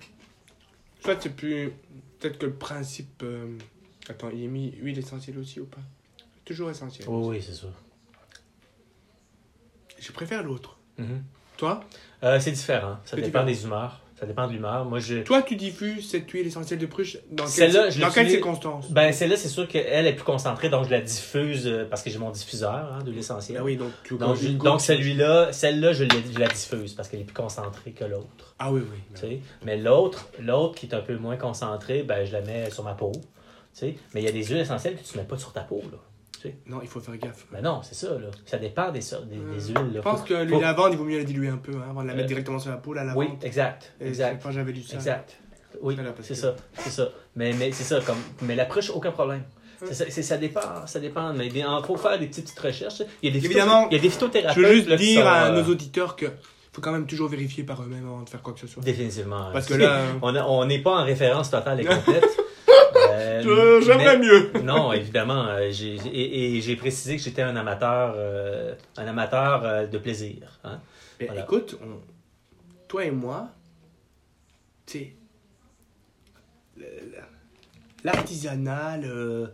Soit 1.03 1.21
c'est 1.21 1.29
plus. 1.35 1.71
Peut-être 2.19 2.37
que 2.37 2.45
le 2.47 2.53
principe. 2.53 3.21
euh, 3.23 3.57
Attends, 4.09 4.29
il 4.31 4.43
est 4.43 4.47
mis 4.47 4.71
huile 4.77 4.97
essentielle 4.97 5.37
aussi 5.37 5.59
ou 5.59 5.65
pas? 5.65 5.81
Toujours 6.45 6.69
essentielle. 6.71 7.07
Oui, 7.09 7.27
oui, 7.37 7.43
c'est 7.45 7.53
ça. 7.53 7.67
Je 9.99 10.11
préfère 10.11 10.41
l'autre. 10.43 10.77
Mhm. 10.97 11.23
Toi? 11.57 11.83
Euh, 12.23 12.39
c'est 12.39 12.51
différent. 12.51 12.95
Ça 13.05 13.15
C'est 13.15 13.15
dépend 13.17 13.27
différent. 13.27 13.45
des 13.45 13.63
humeurs. 13.65 14.01
Ça 14.19 14.25
dépend 14.25 14.47
de 14.47 14.51
l'humeur. 14.51 14.83
Moi, 14.83 14.99
je. 14.99 15.19
Toi, 15.19 15.41
tu 15.43 15.55
diffuses 15.55 16.09
cette 16.09 16.29
huile 16.31 16.45
essentielle 16.45 16.77
de 16.79 16.85
pruche 16.85 17.17
dans, 17.31 17.45
quelle, 17.45 17.71
dans 17.71 18.09
quelles 18.11 18.29
circonstances? 18.29 18.91
Ben, 18.91 19.13
celle-là, 19.13 19.37
c'est 19.37 19.47
sûr 19.47 19.65
qu'elle 19.67 20.07
est 20.07 20.13
plus 20.13 20.25
concentrée, 20.25 20.69
donc 20.69 20.85
je 20.85 20.89
la 20.91 20.99
diffuse 20.99 21.65
euh, 21.67 21.85
parce 21.89 22.03
que 22.03 22.09
j'ai 22.09 22.19
mon 22.19 22.29
diffuseur 22.31 22.69
hein, 22.93 23.03
de 23.05 23.11
l'essentiel. 23.11 23.59
Ah 23.61 23.63
oui, 23.63 23.77
donc 23.77 23.91
tu 24.03 24.17
Donc, 24.17 24.35
je- 24.35 24.49
donc 24.49 24.81
celui-là, 24.81 25.53
celle-là, 25.53 25.93
je, 25.93 26.03
la 26.37 26.47
diffuse 26.49 26.93
parce 26.95 27.07
qu'elle 27.07 27.21
est 27.21 27.23
plus 27.23 27.33
concentrée 27.33 27.91
que 27.91 28.03
l'autre. 28.03 28.55
Ah 28.59 28.73
oui, 28.73 28.81
oui. 28.91 28.97
sais? 29.13 29.39
Mais 29.63 29.77
l'autre, 29.77 30.27
l'autre 30.41 30.75
qui 30.75 30.87
est 30.87 30.93
un 30.93 30.99
peu 31.01 31.15
moins 31.17 31.37
concentrée, 31.37 32.03
ben, 32.03 32.25
je 32.25 32.33
la 32.33 32.41
mets 32.41 32.69
sur 32.71 32.83
ma 32.83 32.95
peau. 32.95 33.13
Mais 33.81 33.95
il 34.15 34.23
y 34.23 34.27
a 34.27 34.31
des 34.33 34.43
huiles 34.43 34.57
essentielles 34.57 34.97
que 34.97 35.03
tu 35.07 35.15
ne 35.17 35.21
mets 35.21 35.27
pas 35.27 35.37
sur 35.37 35.53
ta 35.53 35.61
peau. 35.61 35.81
Là. 35.89 35.97
Non, 36.67 36.79
il 36.81 36.87
faut 36.87 36.99
faire 36.99 37.17
gaffe. 37.17 37.45
Ben 37.51 37.61
non, 37.61 37.81
c'est 37.83 37.95
ça. 37.95 38.07
Là. 38.19 38.27
Ça 38.45 38.57
dépend 38.57 38.91
des, 38.91 38.99
des, 38.99 39.35
des 39.35 39.41
Euh, 39.41 39.59
huiles. 39.67 39.73
Là. 39.75 39.83
Je 39.95 39.99
pense 39.99 40.19
Faut- 40.21 40.25
que 40.25 40.37
faut- 40.37 40.43
l'huile 40.45 40.63
à 40.63 40.73
vendre, 40.73 40.89
il 40.93 40.97
vaut 40.97 41.03
mieux 41.05 41.17
la 41.19 41.23
diluer 41.23 41.49
un 41.49 41.57
peu 41.57 41.73
hein, 41.73 41.85
avant 41.89 42.03
de 42.03 42.07
la 42.07 42.13
mettre 42.13 42.25
Euh, 42.25 42.27
directement 42.29 42.59
sur 42.59 42.71
la 42.71 42.77
peau, 42.77 42.93
la 42.93 43.03
lavande. 43.03 43.23
Oui, 43.25 43.29
exact. 43.43 43.93
Et 44.01 44.07
Exact. 44.07 44.41
Quand 44.43 44.51
j'avais 44.51 44.71
lu 44.71 44.81
ça. 44.83 44.95
Exact. 44.95 45.37
Oui, 45.81 45.95
c'est 46.21 46.35
ça, 46.35 46.55
c'est 46.79 46.89
ça. 46.89 47.09
Mais, 47.35 47.53
mais 47.53 47.71
c'est 47.71 47.83
ça, 47.83 47.99
comme, 48.01 48.17
mais 48.41 48.55
l'approche, 48.55 48.89
aucun 48.89 49.11
problème. 49.11 49.43
Ça, 49.91 50.37
dépend, 50.37 50.85
ça 50.87 50.99
dépend. 50.99 51.31
Mais 51.33 51.47
il 51.47 51.65
faut 51.85 51.95
faire 51.95 52.19
des 52.19 52.27
petites, 52.27 52.45
petites 52.45 52.59
recherches. 52.59 53.01
Il 53.21 53.29
y 53.33 53.37
a 53.37 53.39
des, 53.39 53.45
Évidemment, 53.45 53.87
il 53.89 53.95
y 53.95 53.99
a 53.99 54.01
des 54.01 54.07
Je 54.09 54.13
phytothérapeutes. 54.13 54.57
veux 54.65 54.73
juste 54.73 54.89
là, 54.89 54.95
dire 54.97 55.21
sont, 55.21 55.27
à 55.29 55.45
euh, 55.51 55.61
nos 55.61 55.69
auditeurs 55.71 56.15
que 56.17 56.25
faut 56.73 56.81
quand 56.81 56.91
même 56.91 57.05
toujours 57.07 57.29
vérifier 57.29 57.63
par 57.63 57.81
eux-mêmes 57.81 58.05
avant 58.05 58.21
de 58.23 58.29
faire 58.29 58.41
quoi 58.41 58.53
que 58.53 58.59
ce 58.59 58.67
soit. 58.67 58.83
Définitivement. 58.83 59.49
Parce 59.53 59.67
que 59.67 59.75
là, 59.75 59.99
euh, 60.23 60.41
on 60.47 60.65
n'est 60.65 60.79
pas 60.79 60.97
en 60.99 61.03
référence 61.05 61.49
totale 61.49 61.79
et 61.81 61.85
complète. 61.85 62.27
Euh, 63.19 63.81
J'aimerais 63.81 64.17
mieux. 64.19 64.51
Non, 64.63 64.91
évidemment. 64.93 65.45
euh, 65.47 65.69
j'ai- 65.71 65.95
et 66.07 66.57
et 66.57 66.61
j'ai 66.61 66.75
précisé 66.75 67.17
que 67.17 67.21
j'étais 67.23 67.41
un 67.41 67.55
amateur, 67.55 68.13
euh, 68.15 68.73
un 68.97 69.07
amateur 69.07 69.63
euh, 69.63 69.85
de 69.87 69.97
plaisir. 69.97 70.59
hein. 70.63 70.79
Voilà. 71.25 71.41
écoute, 71.43 71.77
on- 71.83 71.99
toi 72.87 73.05
et 73.05 73.11
moi, 73.11 73.49
tu 74.85 74.99
sais, 74.99 75.13
l'artisanat, 78.03 78.97
le- 78.97 79.49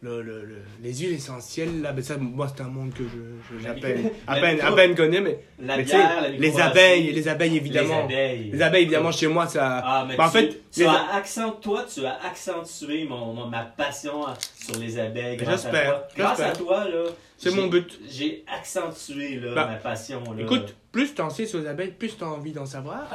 le- 0.00 0.22
le- 0.22 0.44
le- 0.44 0.62
les 0.82 0.94
huiles 0.94 1.14
essentielles, 1.14 1.82
là, 1.82 1.92
ben 1.92 2.04
ça, 2.04 2.16
moi, 2.18 2.46
c'est 2.54 2.62
un 2.62 2.68
monde 2.68 2.92
que 2.94 3.02
je- 3.02 3.58
j'appelle 3.62 4.12
à 4.28 4.36
peine, 4.36 4.60
à 4.60 4.70
peine 4.72 4.94
connais, 4.94 5.20
mais, 5.20 5.40
La 5.58 5.76
mais 5.76 5.82
tu 5.82 5.90
sais, 5.90 5.96
bière, 5.96 6.20
la 6.22 6.28
les 6.28 6.60
abeilles, 6.60 7.12
les 7.12 7.26
abeilles 7.28 7.56
évidemment. 7.56 8.06
Les 8.08 8.14
abeilles. 8.16 8.50
Les 8.52 8.62
abeilles, 8.62 8.82
évidemment, 8.82 9.10
chez 9.10 9.26
moi, 9.26 9.46
ça. 9.48 9.82
Ah, 9.84 10.04
mais 10.08 10.16
Ben, 10.16 10.26
en 10.26 10.30
fait, 10.30 10.62
tu 10.72 10.80
les- 10.80 10.86
as 10.86 11.14
accent, 11.16 11.50
toi, 11.52 11.84
tu 11.92 12.06
as 12.06 12.16
accentué 12.24 13.04
mon, 13.06 13.32
mon- 13.34 13.46
ma 13.48 13.62
passion 13.64 14.24
sur 14.56 14.78
les 14.78 14.98
abeilles. 15.00 15.36
grâce 15.36 15.66
à 15.66 15.70
J'espère, 15.72 15.90
toi. 15.90 16.08
Grâce 16.16 16.40
à 16.40 16.50
toi, 16.52 16.84
là. 16.88 17.04
C'est 17.36 17.50
mon 17.54 17.66
but. 17.68 18.00
J'ai 18.08 18.44
accentué 18.52 19.36
là, 19.40 19.54
Bah, 19.54 19.66
ma 19.66 19.76
passion. 19.76 20.22
Là. 20.36 20.42
Écoute, 20.42 20.74
plus 20.92 21.14
tu 21.14 21.20
en 21.22 21.30
sais 21.30 21.46
sur 21.46 21.58
les 21.60 21.66
abeilles, 21.66 21.92
plus 21.96 22.16
tu 22.16 22.22
as 22.24 22.28
envie 22.28 22.52
d'en 22.52 22.66
savoir. 22.66 23.06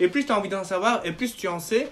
Et 0.00 0.08
plus 0.08 0.24
tu 0.26 0.32
as 0.32 0.38
envie 0.38 0.48
d'en 0.48 0.64
savoir, 0.64 1.00
et 1.04 1.12
plus 1.12 1.36
tu 1.36 1.46
en 1.48 1.58
sais. 1.60 1.88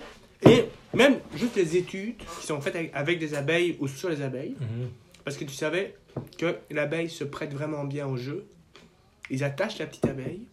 Et 0.49 0.65
même 0.95 1.19
juste 1.35 1.57
les 1.57 1.77
études 1.77 2.17
qui 2.41 2.47
sont 2.47 2.61
faites 2.61 2.91
avec, 2.95 3.19
des 3.19 3.35
abeilles 3.35 3.77
ou 3.81 3.89
sur 3.89 4.09
les 4.09 4.23
abeilles, 4.23 4.57
Mhm. 4.61 4.89
parce 5.25 5.37
que 5.37 5.45
tu 5.45 5.55
savais 5.55 5.95
que 6.39 6.57
l'abeille 6.71 7.11
se 7.11 7.25
prête 7.25 7.53
vraiment 7.53 7.85
bien 7.85 8.07
au 8.07 8.17
jeu. 8.17 8.47
Ils 9.31 9.45
attachent 9.45 9.79
la 9.79 9.87
petite 9.87 10.07
abeille 10.07 10.47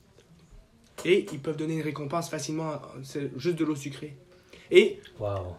et 1.05 1.25
ils 1.31 1.39
peuvent 1.39 1.57
donner 1.57 1.75
une 1.75 1.81
récompense 1.81 2.29
facilement, 2.29 2.81
c'est 3.03 3.31
juste 3.39 3.55
de 3.57 3.65
l'eau 3.65 3.75
sucrée. 3.75 4.15
Et 4.71 4.99
Wow. 5.19 5.55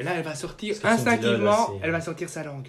là, 0.00 0.14
elle 0.16 0.22
va 0.24 0.34
sortir 0.34 0.74
là, 0.76 0.80
là, 0.82 0.90
instinctivement, 0.94 1.78
elle 1.82 1.90
va 1.90 2.00
sortir 2.00 2.28
sa 2.28 2.44
langue. 2.44 2.68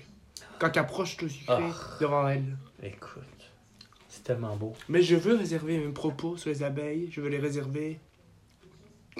Quand 0.59 0.69
tu 0.69 0.79
approches 0.79 1.19
l'eau 1.21 1.27
sucrée 1.27 1.55
Ah. 1.59 1.97
devant 1.99 2.27
elle. 2.27 2.57
Écoute, 2.81 3.21
c'est 4.07 4.23
tellement 4.23 4.55
beau. 4.55 4.73
Mais 4.89 5.01
je 5.01 5.15
veux 5.15 5.35
réserver 5.35 5.77
mes 5.77 5.91
propos 5.91 6.37
sur 6.37 6.49
les 6.49 6.63
abeilles, 6.63 7.09
je 7.11 7.19
veux 7.21 7.29
les 7.29 7.39
réserver 7.39 7.99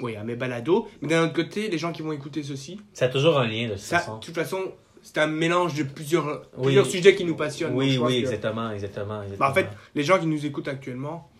oui, 0.02 0.16
à 0.16 0.24
mes 0.24 0.36
balados. 0.36 0.88
Mais 1.02 1.08
d'un 1.08 1.24
autre 1.24 1.32
côté, 1.34 1.68
les 1.68 1.78
gens 1.78 1.92
qui 1.92 2.02
vont 2.02 2.12
écouter 2.12 2.42
ceci, 2.42 2.80
Ça 2.92 3.06
a 3.06 3.08
toujours 3.08 3.38
un 3.38 3.46
lien 3.46 3.66
de 3.68 3.72
toute 3.72 3.78
ça, 3.80 3.98
façon. 3.98 4.18
de 4.18 4.24
toute 4.24 4.34
façon, 4.34 4.58
c'est 5.02 5.18
un 5.18 5.26
mélange 5.26 5.74
de 5.74 5.82
plusieurs, 5.84 6.42
Oui. 6.56 6.64
plusieurs 6.64 6.86
sujets 6.86 7.14
qui 7.14 7.24
nous 7.24 7.36
passionnent. 7.36 7.74
Oui, 7.74 7.98
oui, 7.98 8.14
que- 8.14 8.18
exactement, 8.20 8.72
exactement. 8.72 9.22
Bah, 9.38 9.50
en 9.50 9.54
fait, 9.54 9.68
les 9.94 10.02
gens 10.02 10.18
qui 10.18 10.26
nous 10.26 10.44
écoutent 10.46 10.68
actuellement, 10.68 11.30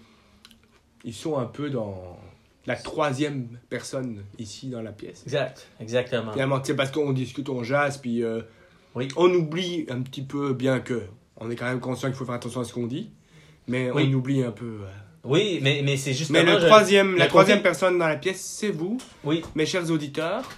ils 1.04 1.14
sont 1.14 1.38
un 1.38 1.46
peu 1.46 1.70
dans 1.70 2.18
la 2.66 2.76
troisième 2.76 3.58
personne 3.68 4.22
ici 4.38 4.68
dans 4.68 4.80
la 4.82 4.92
pièce. 4.92 5.22
Exact, 5.24 5.66
exactement. 5.80 6.32
Finalement, 6.32 6.60
c'est 6.62 6.76
parce 6.76 6.90
qu'on 6.90 7.12
discute, 7.12 7.48
on 7.48 7.62
jase, 7.62 7.98
puis 7.98 8.22
euh, 8.22 8.40
Oui. 8.94 9.08
on 9.16 9.32
oublie 9.34 9.84
un 9.90 10.00
petit 10.02 10.22
peu, 10.22 10.52
bien 10.54 10.80
que 10.80 11.02
on 11.36 11.50
est 11.50 11.56
quand 11.56 11.66
même 11.66 11.80
conscient 11.80 12.08
qu'il 12.08 12.16
faut 12.16 12.24
faire 12.24 12.34
attention 12.36 12.60
à 12.60 12.64
ce 12.64 12.72
qu'on 12.72 12.86
dit. 12.86 13.10
Mais 13.66 13.90
Oui. 13.90 14.06
on 14.08 14.14
oublie 14.14 14.42
un 14.42 14.50
peu. 14.52 14.64
euh. 14.82 14.86
Oui, 15.24 15.58
mais, 15.62 15.80
mais 15.82 15.96
c'est 15.96 16.12
justement. 16.12 16.38
Mais 16.42 16.52
le 16.52 16.60
je- 16.60 16.66
troisième, 16.66 17.16
la 17.16 17.24
le 17.24 17.28
troisième 17.30 17.58
côté- 17.58 17.62
personne 17.70 17.98
dans 17.98 18.06
la 18.08 18.16
pièce, 18.16 18.40
c'est 18.42 18.68
vous, 18.70 18.98
Oui, 19.24 19.42
mes 19.54 19.66
chers 19.66 19.90
auditeurs. 19.90 20.48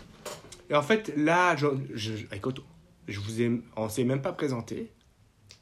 Et 0.68 0.74
en 0.74 0.83
fait, 0.83 1.12
là, 1.16 1.55
je, 1.57 1.66
je- 1.94 2.12
écoute, 2.35 2.61
je 3.07 3.20
vous 3.20 3.40
ai, 3.40 3.50
on 3.76 3.88
s'est 3.88 4.02
même 4.05 4.20
pas 4.22 4.33
présenté. 4.33 4.90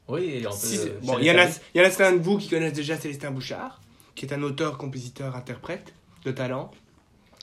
oui, 0.09 0.43
on 0.47 0.51
peut. 0.51 0.57
Si- 0.57 0.77
je 0.79 1.07
bon, 1.07 1.19
il 1.19 1.27
y 1.27 1.31
en 1.31 1.39
a, 1.39 1.47
il 1.75 1.81
y 1.81 1.81
en 1.81 1.87
a 1.87 1.91
certains 1.91 2.17
de 2.17 2.23
vous 2.23 2.39
qui 2.39 2.49
connaissent 2.49 2.73
déjà 2.73 2.97
Célestin 2.99 3.31
Bouchard, 3.31 3.81
qui 4.15 4.25
est 4.27 4.33
un 4.33 4.43
auteur, 4.43 4.79
compositeur, 4.79 5.37
interprète 5.37 5.93
de 6.25 6.31
talent, 6.31 6.71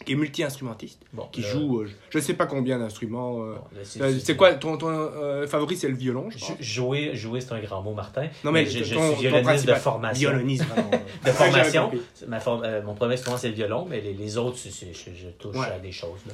qui 0.05 0.13
est 0.13 0.15
multi-instrumentiste, 0.15 1.01
Bon, 1.13 1.27
qui 1.31 1.41
là, 1.41 1.47
joue, 1.49 1.81
euh, 1.81 1.85
je, 1.87 1.93
je 2.19 2.23
sais 2.23 2.33
pas 2.33 2.45
combien 2.47 2.79
d'instruments. 2.79 3.43
euh. 3.43 3.55
bon, 3.55 3.61
c'est- 3.83 4.01
Euh, 4.01 4.35
quoi 4.35 4.53
ton, 4.55 4.77
ton 4.77 4.87
euh, 4.89 5.45
favori 5.47 5.75
C'est 5.77 5.87
le 5.89 5.95
violon, 5.95 6.29
je 6.29 6.37
pense. 6.39 6.53
Jouer, 6.59 7.15
jouer 7.15 7.41
c'est 7.41 7.53
un 7.53 7.59
grand 7.61 7.81
mot, 7.81 7.93
Martin. 7.93 8.27
Non 8.43 8.51
mais 8.51 8.65
je, 8.65 8.83
je 8.83 8.93
ton- 8.95 8.99
ton 8.99 9.15
suis 9.17 9.27
violoniste 9.27 9.67
de 9.67 9.73
formation. 9.75 10.29
Violoniste. 10.29 10.65
De 11.25 11.29
formation. 11.31 11.91
Ma 12.27 12.37
euh, 12.47 12.81
mon 12.83 12.95
premier 12.95 13.13
instrument, 13.13 13.37
c'est 13.37 13.49
le 13.49 13.55
violon, 13.55 13.85
mais 13.89 14.01
les, 14.01 14.13
les 14.13 14.37
autres, 14.37 14.57
c'est- 14.57 14.93
je, 14.93 15.11
je 15.15 15.27
touche 15.37 15.55
Ouais. 15.55 15.67
à 15.67 15.79
des 15.79 15.91
choses. 15.91 16.19
Là. 16.27 16.33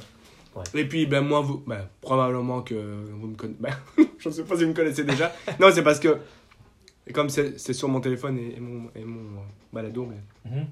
Et 0.74 0.86
puis, 0.86 1.06
ben, 1.06 1.22
moi, 1.22 1.42
vous, 1.42 1.62
ben, 1.68 1.88
probablement 2.02 2.62
que 2.64 2.74
vous 2.74 3.28
me 3.28 3.36
connaissez. 3.36 3.58
Ben, 3.62 3.74
je 4.18 4.30
ne 4.30 4.34
sais 4.34 4.44
pas 4.44 4.56
si 4.58 4.64
vous 4.64 4.70
me 4.70 4.76
connaissez 4.76 5.04
déjà. 5.04 5.32
non, 5.60 5.68
c'est 5.72 5.84
parce 5.84 6.00
que, 6.00 6.18
comme 7.14 7.30
c'est 7.30 7.74
sur 7.74 7.88
mon 7.90 8.00
téléphone 8.02 8.38
et, 8.40 8.56
et 8.58 8.60
mon, 8.60 8.90
et 8.96 9.04
mon 9.04 9.40
euh, 9.40 9.44
balado, 9.72 10.06
mais 10.10 10.18
Mhm. 10.52 10.66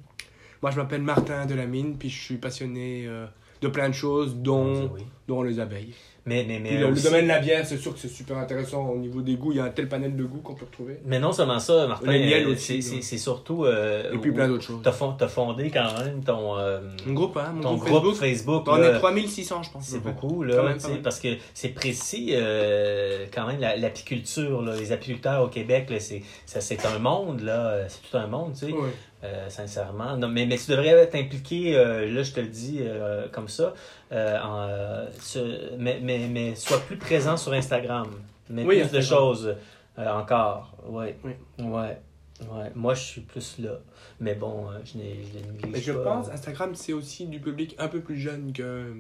Moi, 0.66 0.72
je 0.72 0.78
m'appelle 0.78 1.04
Martin 1.04 1.46
Delamine, 1.46 1.96
puis 1.96 2.10
je 2.10 2.20
suis 2.20 2.38
passionné 2.38 3.06
euh, 3.06 3.28
de 3.62 3.68
plein 3.68 3.88
de 3.88 3.94
choses, 3.94 4.36
dont, 4.38 4.90
oui. 4.96 5.02
dont 5.28 5.44
les 5.44 5.60
abeilles. 5.60 5.94
Mais, 6.26 6.44
mais, 6.48 6.58
mais, 6.60 6.80
le, 6.80 6.92
domaine 7.04 7.26
de 7.26 7.28
la 7.28 7.38
bière, 7.38 7.64
c'est 7.68 7.78
sûr 7.78 7.94
que 7.94 8.00
c'est 8.00 8.08
super 8.08 8.40
intéressant 8.40 8.84
au 8.90 8.98
niveau 8.98 9.22
des 9.22 9.36
goûts. 9.36 9.52
Il 9.52 9.58
y 9.58 9.60
a 9.60 9.66
un 9.66 9.70
tel 9.70 9.88
panel 9.88 10.16
de 10.16 10.24
goûts 10.24 10.40
qu'on 10.40 10.56
peut 10.56 10.66
retrouver. 10.66 10.98
mais 11.06 11.20
non 11.20 11.32
seulement 11.32 11.60
ça, 11.60 11.86
Martin, 11.86 12.12
c'est- 12.12 12.44
là. 12.44 12.56
c'est 12.58 12.82
c'est 13.04 13.18
surtout. 13.20 13.64
euh, 13.66 14.12
Et 14.12 14.18
puis 14.18 14.32
plein 14.32 14.48
d'autres 14.48 14.64
choses. 14.64 14.80
T'as 14.84 14.92
fond- 14.92 15.14
t'as 15.16 15.28
fondé 15.28 15.70
quand 15.70 15.86
même 16.04 16.24
ton, 16.24 16.58
euh, 16.58 16.80
Mon 17.06 17.14
groupe, 17.14 17.38
hein, 17.38 17.52
mon 17.54 17.62
ton 17.62 17.76
groupe, 17.76 18.02
groupe 18.02 18.16
Facebook. 18.16 18.66
Facebook. 18.66 18.68
On 18.68 18.82
est 18.82 18.98
3600, 18.98 19.62
je 19.62 19.70
pense. 19.70 19.86
C'est 19.86 20.00
beaucoup, 20.02 20.42
là, 20.42 20.64
même, 20.64 20.80
parce 21.04 21.20
que 21.20 21.28
c'est 21.54 21.70
précis, 21.76 22.30
euh, 22.32 23.28
quand 23.32 23.46
même, 23.46 23.60
la- 23.60 23.78
l'apiculture, 23.78 24.64
les 24.64 24.92
apiculteurs 24.92 25.44
au 25.44 25.48
Québec, 25.50 25.94
c'est, 26.00 26.24
ça, 26.48 26.60
c'est 26.60 26.84
un 26.88 26.98
monde, 26.98 27.42
là, 27.42 27.88
c'est 27.88 28.00
tout 28.10 28.18
un 28.18 28.26
monde, 28.26 28.54
tu 28.54 28.66
sais, 28.66 28.72
Ouais. 28.74 28.90
Euh, 29.26 29.50
sincèrement. 29.50 30.16
Non, 30.18 30.28
mais, 30.28 30.46
mais 30.46 30.58
tu 30.58 30.72
devrais 30.72 31.08
t'impliquer, 31.08 31.76
euh, 31.78 32.10
là, 32.12 32.24
je 32.24 32.32
te 32.32 32.40
le 32.40 32.48
dis 32.48 32.80
euh, 32.82 33.28
comme 33.32 33.48
ça, 33.48 33.74
euh, 34.12 34.40
en, 34.42 35.08
ce- 35.20 35.76
mais, 35.78 36.00
mais, 36.02 36.28
mais 36.30 36.56
sois 36.56 36.80
plus 36.80 36.98
présent 36.98 37.38
sur 37.38 37.54
Instagram. 37.54 38.08
Mais 38.50 38.64
Oui, 38.64 38.80
plus 38.82 38.92
de 38.92 39.02
choses 39.02 39.56
encore, 39.98 40.74
ouais. 40.88 41.18
Oui. 41.24 41.32
Ouais. 41.60 41.98
Ouais. 42.42 42.70
Moi, 42.76 42.94
je 42.96 43.02
suis 43.02 43.22
plus 43.22 43.60
là. 43.60 43.80
Mais 44.20 44.36
bon, 44.36 44.66
euh, 44.70 44.78
je 44.84 44.98
n'ai 44.98 45.20
je 45.24 45.40
Mais 45.64 45.68
néglige 45.70 45.86
je 45.86 45.92
pas. 45.94 46.04
pense, 46.04 46.30
Instagram, 46.30 46.76
c'est 46.76 46.92
aussi 46.92 47.28
du 47.28 47.40
public 47.40 47.76
un 47.80 47.88
peu 47.88 48.02
plus 48.02 48.18
jeune 48.18 48.52
que, 48.52 48.92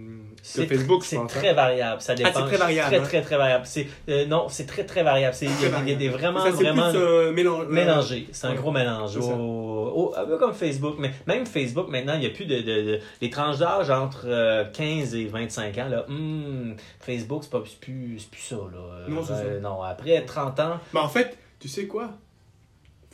Facebook, 0.41 1.03
C'est 1.03 1.17
pense. 1.17 1.35
hein. 1.35 1.39
très 1.39 1.53
variable. 1.53 2.01
Ça 2.01 2.15
dépend. 2.15 2.31
c'est 2.33 2.45
très 2.45 2.57
variable, 2.57 2.87
Très, 2.87 2.99
hein. 2.99 3.03
très, 3.03 3.21
très 3.21 3.37
variable. 3.37 3.65
C'est, 3.65 3.87
euh, 4.07 4.25
non, 4.25 4.47
c'est 4.47 4.65
très, 4.65 4.85
très 4.85 5.03
variable. 5.03 5.35
C'est, 5.35 5.45
il, 5.47 5.51
y 5.61 5.65
a, 5.65 5.69
Très 5.69 5.95
des 5.95 6.07
vraiment, 6.09 6.43
Ça, 6.45 6.51
vraiment 6.51 6.89
plus 6.89 6.97
euh, 6.99 7.31
mélange-. 7.69 8.15
C'est 8.31 8.47
un 8.47 8.55
gros 8.55 8.71
mélange. 8.71 9.17
Au- 9.17 10.13
un 10.15 10.25
peu 10.25 10.37
comme 10.37 10.53
Facebook. 10.53 10.95
Mais 10.99 11.11
même 11.27 11.45
Facebook, 11.45 11.89
maintenant, 11.89 12.13
il 12.13 12.21
n'y 12.21 12.25
a 12.27 12.29
plus 12.29 12.45
de, 12.45 12.55
de, 12.57 12.61
de- 12.61 12.99
Les 13.21 13.29
tranches 13.29 13.57
d'âge 13.57 13.89
entre 13.89 14.25
euh, 14.27 14.63
15 14.71 15.13
et 15.15 15.25
25 15.25 15.77
ans. 15.77 15.87
Là, 15.89 16.05
hmm, 16.07 16.75
Facebook, 17.01 17.43
c'est, 17.43 17.51
pas, 17.51 17.61
plus, 17.81 18.23
plus 18.31 18.41
ça. 18.41 18.55
Là. 18.55 19.07
Non, 19.09 19.23
c'est 19.25 19.33
ça. 19.33 19.59
non, 19.61 19.81
après 19.81 20.23
30 20.23 20.59
ans, 20.61 20.79
Mais 20.93 20.99
en 21.01 21.09
fait, 21.09 21.37
tu 21.59 21.67
sais 21.67 21.85
quoi? 21.87 22.11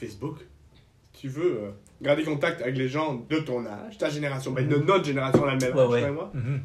Facebook, 0.05 0.37
tu 1.13 1.27
veux 1.29 1.57
euh, 1.61 1.69
garder 2.01 2.23
contact 2.23 2.61
avec 2.61 2.77
les 2.77 2.87
gens 2.87 3.25
de 3.29 3.37
ton 3.39 3.65
âge, 3.65 3.97
ta 3.97 4.09
génération, 4.09 4.51
de 4.51 4.61
notre 4.61 5.05
génération, 5.05 5.45
la 5.45 5.55
même 5.55 5.75
ouais, 5.75 5.81
âge, 5.81 5.89
ouais. 5.89 5.99
toi 6.01 6.09
et 6.09 6.11
moi, 6.11 6.31
Mhm. 6.33 6.59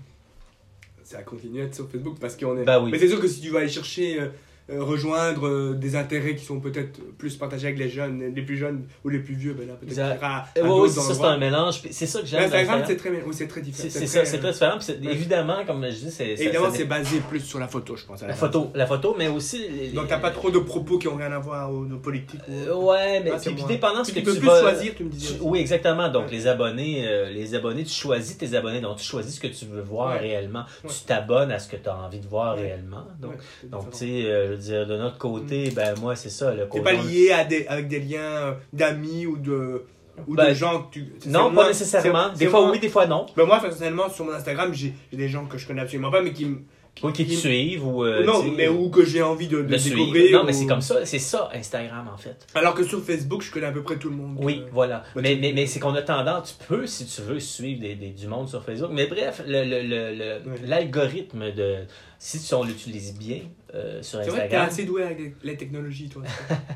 ça 1.05 1.23
continue 1.23 1.61
à 1.61 1.65
être 1.65 1.75
sur 1.75 1.89
Facebook 1.91 2.17
parce 2.21 2.37
qu'on 2.37 2.57
est. 2.59 2.65
Bah 2.65 2.81
oui. 2.81 2.91
Mais 2.91 2.99
c'est 2.99 3.09
sûr 3.09 3.21
que 3.21 3.29
si 3.29 3.41
tu 3.41 3.51
vas 3.51 3.61
aller 3.61 3.69
chercher. 3.69 4.21
euh, 4.21 4.29
rejoindre 4.69 5.47
euh, 5.47 5.75
des 5.75 5.95
intérêts 5.97 6.35
qui 6.35 6.45
sont 6.45 6.59
peut-être 6.61 7.01
plus 7.19 7.37
partagés 7.37 7.69
avec 7.69 7.79
les 7.79 7.89
jeunes, 7.89 8.33
les 8.35 8.43
plus 8.43 8.57
jeunes 8.57 8.85
ou 9.05 9.09
les 9.09 9.21
plus 9.21 9.35
vieux, 9.35 9.53
ben 9.55 9.67
là 9.69 9.75
peut-être 9.75 10.23
à 10.25 10.47
Euh, 10.59 10.67
ouais, 10.67 10.89
ça, 10.89 11.15
c'est 11.15 11.23
un 11.25 11.39
mélange. 11.39 11.83
C'est 11.91 12.07
ça 12.07 12.21
que 12.21 12.27
j'aime. 12.27 12.45
Instagram, 12.45 12.81
Instagram. 12.81 12.85
c'est 12.89 12.97
très, 12.97 13.11
oui, 13.11 13.33
c'est 13.33 13.47
très 13.49 13.61
différent. 13.61 13.89
C'est, 13.91 13.99
c'est 14.01 14.07
ça, 14.07 14.25
c'est 14.25 14.39
très 14.39 14.49
euh, 14.49 14.53
différent. 14.53 14.79
Ouais. 14.79 15.13
évidemment, 15.13 15.65
comme 15.67 15.85
je 15.85 15.91
dis, 16.07 16.11
c'est. 16.11 16.31
Évidemment, 16.31 16.71
c'est 16.73 16.85
basé 16.85 17.21
plus 17.29 17.41
sur 17.41 17.59
la 17.59 17.69
photo, 17.69 17.97
je 17.97 18.05
pense. 18.05 18.23
à 18.23 18.27
la 18.27 18.35
photo, 18.35 18.71
la 18.75 18.87
photo, 18.87 19.15
mais 19.17 19.29
aussi. 19.29 19.69
les- 19.69 19.89
Donc, 19.91 20.09
t'as 20.09 20.19
pas 20.19 20.31
trop 20.31 20.51
de 20.51 20.59
propos 20.59 20.99
qui 20.99 21.09
ont 21.09 21.17
rien 21.17 21.33
à 21.33 21.39
voir 21.39 21.73
aux, 21.73 21.85
aux 21.85 21.99
politiques. 21.99 22.41
ou- 22.49 22.53
Euh, 22.53 22.75
ouais, 22.75 23.21
mais 23.23 23.31
Ah, 23.35 23.39
puis, 23.41 23.55
puis 23.55 23.65
dépendant 23.65 24.01
de 24.01 24.07
ce 24.07 24.13
que 24.13 24.19
tu 24.19 24.25
tu, 24.25 24.31
peux 24.33 24.37
plus 24.39 24.47
vas- 24.47 24.61
choisir, 24.61 24.95
tu 24.97 25.05
me 25.05 25.11
disais. 25.11 25.35
tu- 25.37 25.41
oui, 25.43 25.61
exactement. 25.61 26.09
Donc, 26.09 26.27
Ouais. 26.27 26.33
les 26.33 26.47
abonnés, 26.49 27.07
euh, 27.07 27.31
les 27.31 27.55
abonnés, 27.55 27.85
tu 27.85 27.93
choisis 27.95 28.37
tes 28.37 28.55
abonnés. 28.55 28.81
Donc, 28.81 28.97
tu 28.99 29.05
choisis 29.05 29.37
ce 29.37 29.41
que 29.41 29.47
tu 29.47 29.65
veux 29.67 29.83
voir 29.83 30.15
Ouais. 30.15 30.19
réellement. 30.21 30.65
Tu 30.83 31.05
t'abonnes 31.07 31.53
à 31.53 31.59
ce 31.59 31.69
que 31.69 31.77
tu 31.77 31.89
as 31.89 31.97
envie 31.97 32.21
de 32.21 32.27
voir 32.27 32.57
réellement. 32.57 33.07
Donc, 33.21 33.35
donc 33.65 33.91
tu 33.93 33.99
sais, 33.99 34.23
euh, 34.27 34.56
veux 34.57 34.63
dire, 34.63 34.87
de 34.87 34.97
notre 34.97 35.19
côté, 35.19 35.71
ben 35.71 35.95
moi, 36.01 36.17
c'est 36.17 36.31
ça. 36.31 36.55
Le 36.55 36.67
côté- 36.67 36.83
pas 36.85 36.93
lié 36.93 37.31
à 37.33 37.45
des, 37.45 37.67
avec 37.69 37.89
des 37.89 38.01
liens 38.01 38.19
euh, 38.21 38.53
d'amis 38.73 39.27
ou 39.27 39.37
de, 39.37 39.85
ou 40.27 40.35
Ben, 40.35 40.49
de 40.49 40.55
gens 40.55 40.83
que 40.85 40.93
tu. 40.95 41.07
Non, 41.27 41.53
pas 41.55 41.69
nécessairement. 41.69 42.31
Des 42.33 42.47
fois 42.47 42.61
moi- 42.63 42.71
oui, 42.73 42.79
des 42.79 42.89
fois 42.89 43.07
non. 43.07 43.27
Ben 43.37 43.45
moi, 43.45 43.61
personnellement, 43.61 44.09
sur 44.09 44.25
mon 44.25 44.33
Instagram, 44.33 44.73
j'ai 44.73 44.95
j'ai 45.11 45.17
des 45.19 45.29
gens 45.29 45.45
que 45.47 45.59
je 45.59 45.67
connais 45.67 45.83
absolument 45.83 46.11
pas, 46.11 46.23
mais 46.23 46.33
qui 46.33 46.57
Oui, 47.03 47.13
qui 47.13 47.25
te 47.25 47.31
qui- 47.31 47.37
suivent 47.37 47.87
ou. 47.87 48.05
euh, 48.05 48.25
non, 48.25 48.43
mais 48.53 48.69
ou 48.69 48.89
que 48.89 49.05
j'ai 49.05 49.21
envie 49.23 49.49
de, 49.49 49.59
de 49.59 49.63
de 49.65 49.77
suivre. 49.77 49.97
découvrir. 49.99 50.39
Non, 50.39 50.45
mais 50.45 50.53
c'est 50.55 50.67
comme 50.67 50.81
ça. 50.81 51.05
C'est 51.05 51.19
ça, 51.19 51.51
Instagram, 51.55 52.09
en 52.13 52.17
fait. 52.17 52.47
Alors 52.55 52.75
que 52.75 52.85
sur 52.85 53.03
Facebook, 53.03 53.43
je 53.43 53.51
connais 53.51 53.67
à 53.67 53.73
peu 53.73 53.83
près 53.83 53.97
tout 53.97 54.09
le 54.09 54.17
monde. 54.17 54.37
Oui, 54.41 54.63
Euh, 54.65 54.69
voilà. 54.73 55.05
bah, 55.15 55.21
mais 55.23 55.37
mais, 55.37 55.53
mais 55.53 55.67
c'est 55.67 55.79
qu'on 55.79 55.95
a 55.95 56.03
tendance, 56.03 56.57
tu 56.59 56.65
peux, 56.67 56.87
si 56.87 57.05
tu 57.07 57.21
veux, 57.23 57.39
suivre 57.39 57.81
des, 57.81 57.95
des- 57.97 58.11
du 58.11 58.27
monde 58.27 58.49
sur 58.49 58.63
Facebook. 58.65 58.91
Mais 58.93 59.07
bref, 59.07 59.43
le- 59.47 59.65
le- 59.65 59.83
le- 59.83 60.15
le- 60.15 60.51
Ouais. 60.51 60.59
l'algorithme 60.67 61.53
de. 61.53 61.77
Si 62.19 62.41
tu- 62.43 62.55
on 62.55 62.65
l'utilise 62.65 63.15
bien 63.19 63.41
euh, 63.75 64.01
sur 64.03 64.23
C'est 64.25 64.31
vrai 64.31 64.47
que 64.47 64.51
t'es 64.51 64.57
Instagram. 64.57 64.69
assez 64.69 64.85
doué 64.87 65.03
avec 65.03 65.19
les- 65.19 65.35
les 65.45 65.57
technologies, 65.59 66.09
toi. 66.09 66.23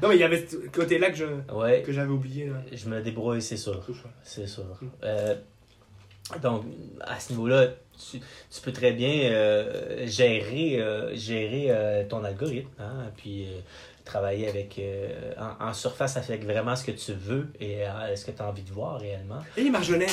non, 0.02 0.10
mais 0.10 0.16
il 0.16 0.20
y 0.20 0.24
avait 0.24 0.46
ce 0.46 0.56
côté-là 0.68 1.10
que 1.10 1.16
je 1.16 1.24
Ouais, 1.54 1.80
que 1.80 1.92
j'avais 1.92 2.10
oublié. 2.10 2.46
Là. 2.48 2.56
je 2.70 2.88
me 2.90 3.00
débrouille, 3.00 3.40
c'est 3.40 3.56
sûr. 3.56 3.80
C'est 4.22 4.46
sûr. 4.46 4.64
Mm. 4.82 4.86
Donc, 6.42 6.64
à 7.00 7.18
ce 7.20 7.32
niveau-là, 7.32 7.68
tu, 8.10 8.18
tu 8.20 8.60
peux 8.62 8.72
très 8.72 8.92
bien 8.92 9.30
euh, 9.32 10.06
gérer, 10.06 10.80
euh, 10.80 11.14
gérer 11.14 11.66
euh, 11.70 12.04
ton 12.08 12.24
algorithme, 12.24 12.68
hein, 12.78 13.10
puis 13.16 13.44
euh, 13.46 13.60
travailler 14.04 14.48
avec 14.48 14.78
euh, 14.78 15.32
en, 15.38 15.66
en 15.68 15.72
surface 15.74 16.16
avec 16.16 16.44
vraiment 16.44 16.74
ce 16.76 16.84
que 16.84 16.92
tu 16.92 17.12
veux 17.12 17.48
et 17.60 17.84
euh, 17.86 18.16
ce 18.16 18.24
que 18.24 18.30
tu 18.30 18.40
as 18.42 18.48
envie 18.48 18.62
de 18.62 18.70
voir 18.72 18.98
réellement. 19.00 19.40
Et 19.56 19.68
Marjolaine, 19.70 20.08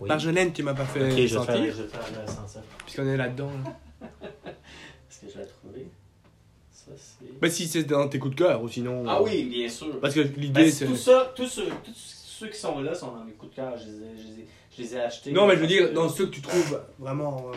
Oui. 0.00 0.08
Marjolaine, 0.08 0.52
tu 0.52 0.62
m'as 0.62 0.74
pas 0.74 0.84
fait 0.84 1.02
Ok, 1.04 1.10
je 1.10 1.14
vais 1.16 1.26
te 1.26 1.28
faire, 1.28 1.44
sentir, 1.56 1.74
je 1.76 1.82
vais 1.82 1.88
faire 1.88 2.62
puisqu'on 2.84 3.06
est 3.08 3.16
là-dedans. 3.16 3.50
là. 3.64 4.08
Est-ce 5.10 5.20
que 5.20 5.26
je 5.28 5.34
vais 5.34 5.40
la 5.40 5.46
trouver? 5.46 5.86
Ça, 6.70 6.90
c'est... 6.96 7.38
Ben 7.40 7.50
si 7.50 7.66
c'est 7.66 7.84
dans 7.84 8.08
tes 8.08 8.18
coups 8.18 8.34
de 8.34 8.38
cœur, 8.40 8.62
ou 8.62 8.68
sinon. 8.68 9.04
Ah 9.08 9.22
oui, 9.22 9.44
bien 9.44 9.68
sûr. 9.68 10.00
Parce 10.00 10.14
que 10.14 10.20
Ben, 10.20 10.32
l'idée, 10.40 10.70
c'est. 10.70 10.86
tout 10.86 10.96
ça, 10.96 11.32
tous 11.34 11.46
ceux, 11.46 11.66
tous 11.84 11.92
ceux 11.94 12.48
qui 12.48 12.58
sont 12.58 12.80
là 12.80 12.94
sont 12.94 13.12
dans 13.12 13.24
mes 13.24 13.32
coups 13.32 13.50
de 13.52 13.56
cœur. 13.56 13.76
Je 13.76 13.84
les 13.86 13.96
ai, 13.96 14.16
je 14.16 14.22
les 14.34 14.40
ai, 14.42 14.46
je 14.78 14.82
les 14.82 14.94
ai 14.94 15.00
achetés. 15.00 15.32
Non, 15.32 15.46
mais 15.46 15.56
je 15.56 15.60
veux 15.60 15.66
dire, 15.66 15.92
dans 15.92 16.08
ceux 16.08 16.26
que 16.26 16.30
tu 16.30 16.40
trouves 16.40 16.80
vraiment. 16.98 17.50
euh, 17.52 17.56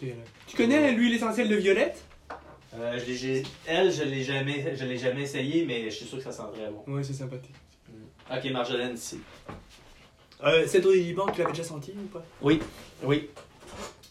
t'es- 0.00 0.16
Tu 0.46 0.56
connais 0.56 0.92
l'huile 0.92 1.14
essentielle 1.14 1.48
de 1.48 1.56
violette? 1.56 2.02
Euh, 2.74 2.98
je 2.98 3.04
l'ai- 3.06 3.14
j'ai- 3.16 3.42
elle, 3.66 3.92
je 3.92 4.02
l'ai 4.04 4.22
jamais, 4.22 4.74
je 4.74 4.84
l'ai 4.84 4.96
jamais 4.96 5.22
essayé, 5.22 5.66
mais 5.66 5.84
je 5.90 5.96
suis 5.96 6.06
sûr 6.06 6.18
que 6.18 6.24
ça 6.24 6.32
sent 6.32 6.42
très 6.54 6.70
bon. 6.70 6.82
Ouais, 6.92 7.02
c'est 7.02 7.12
sympathique. 7.12 7.54
Ok, 8.34 8.50
Marjolaine 8.50 8.94
ici. 8.94 9.20
Euh, 10.44 10.64
cette 10.66 10.86
eau 10.86 10.92
du 10.92 11.00
Liban, 11.00 11.26
tu 11.30 11.40
l'avais 11.40 11.52
déjà 11.52 11.64
senti 11.64 11.92
ou 11.92 12.06
pas? 12.08 12.24
Oui, 12.40 12.60
oui. 13.02 13.28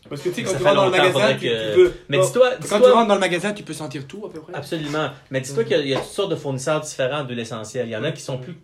Parce 0.09 0.21
que 0.23 0.29
tu 0.29 0.35
sais, 0.35 0.43
quand 0.43 0.57
tu 0.57 0.63
rentres 0.63 0.75
dans 0.75 0.85
le 0.85 0.91
magasin, 0.91 1.33
tu, 1.33 1.39
que- 1.47 1.69
tu 1.69 1.75
peux. 1.75 1.93
Mais 2.09 2.17
quand- 2.17 2.25
dis-toi, 2.25 2.49
Quand 2.69 2.79
tu 2.79 2.91
rentres 2.91 3.07
dans 3.07 3.13
le 3.13 3.19
magasin, 3.19 3.53
tu 3.53 3.63
peux 3.63 3.73
sentir 3.73 4.07
tout 4.07 4.25
à 4.25 4.29
peu 4.33 4.41
près. 4.41 4.53
absolument. 4.53 5.09
Mais 5.29 5.41
dis-toi 5.41 5.63
qu'il 5.63 5.77
y, 5.77 5.79
a- 5.79 5.83
il 5.83 5.89
y 5.89 5.93
a 5.95 5.99
toutes 5.99 6.09
sortes 6.09 6.31
de 6.31 6.35
fournisseurs 6.35 6.81
différents 6.81 7.23
d'huile 7.23 7.39
essentielle. 7.39 7.87
Il 7.87 7.91
y 7.91 7.95
en 7.95 8.03
a 8.03 8.11
qui 8.11 8.21
sont 8.21 8.37
plus, 8.39 8.55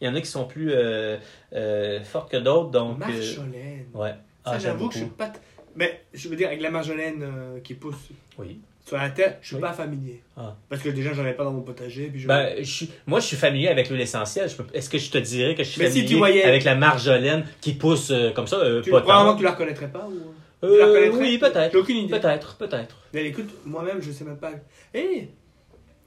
il 0.00 0.06
y 0.06 0.08
en 0.10 0.14
a 0.14 0.20
qui 0.20 0.26
sont 0.26 0.44
plus 0.44 0.72
euh, 0.72 1.16
euh, 1.54 2.00
fortes 2.02 2.30
que 2.30 2.36
d'autres, 2.36 2.70
donc. 2.70 2.96
euh, 3.02 3.06
Marjolaine. 3.06 3.86
ouais. 3.94 4.10
Ça, 4.44 4.52
Ah, 4.52 4.58
j'avoue 4.58 4.88
que 4.88 4.94
je 4.94 4.98
suis 5.00 5.08
pas. 5.08 5.28
t- 5.28 5.38
Mais 5.76 6.02
je 6.12 6.28
veux 6.28 6.36
dire, 6.36 6.48
avec 6.48 6.60
la 6.60 6.70
marjolaine 6.70 7.22
euh, 7.22 7.60
qui 7.62 7.74
pousse 7.74 7.94
Oui. 8.38 8.58
sur 8.84 8.96
la 8.96 9.10
terre, 9.10 9.36
je 9.40 9.46
suis 9.46 9.56
Oui. 9.56 9.62
pas 9.62 9.72
familier. 9.72 10.20
Ah. 10.36 10.56
Parce 10.68 10.82
que 10.82 10.88
déjà, 10.88 11.12
j'en 11.14 11.24
ai 11.24 11.32
pas 11.34 11.44
dans 11.44 11.52
mon 11.52 11.60
potager. 11.62 12.06
Puis 12.08 12.20
je... 12.22 12.26
Ben, 12.26 12.54
je 12.58 12.64
suis, 12.64 12.90
moi, 13.06 13.20
je 13.20 13.26
suis 13.26 13.36
familier 13.36 13.68
avec 13.68 13.88
l'huile 13.88 14.00
essentielle. 14.00 14.50
Peux- 14.56 14.64
Est-ce 14.74 14.90
que 14.90 14.98
je 14.98 15.10
te 15.10 15.18
dirais 15.18 15.54
que 15.54 15.62
je 15.62 15.68
suis 15.68 15.80
Mais 15.80 15.86
si 15.86 15.98
familier 15.98 16.08
tu 16.08 16.16
voyais- 16.18 16.44
avec 16.44 16.64
la 16.64 16.74
marjolaine 16.74 17.44
qui 17.60 17.74
pousse 17.74 18.10
euh, 18.10 18.32
comme 18.32 18.48
ça, 18.48 18.56
euh, 18.56 18.82
tu, 18.82 18.90
probablement 18.90 19.34
que 19.34 19.38
tu 19.38 19.44
la 19.44 19.52
reconnaîtrais 19.52 19.88
pas 19.88 20.08
ou... 20.10 20.34
Euh, 20.62 20.72
tu 20.74 20.78
la 20.78 20.86
reconnaîtrais 20.86 21.18
oui, 21.18 21.38
peut-être. 21.38 21.72
J'ai 21.72 21.78
aucune 21.78 21.96
idée. 21.96 22.18
Peut-être, 22.20 22.56
peut-être. 22.56 22.96
Mais 23.14 23.26
écoute, 23.26 23.50
moi-même, 23.64 24.00
je 24.02 24.12
sais 24.12 24.24
même 24.24 24.36
pas. 24.38 24.50
Hé 24.94 25.30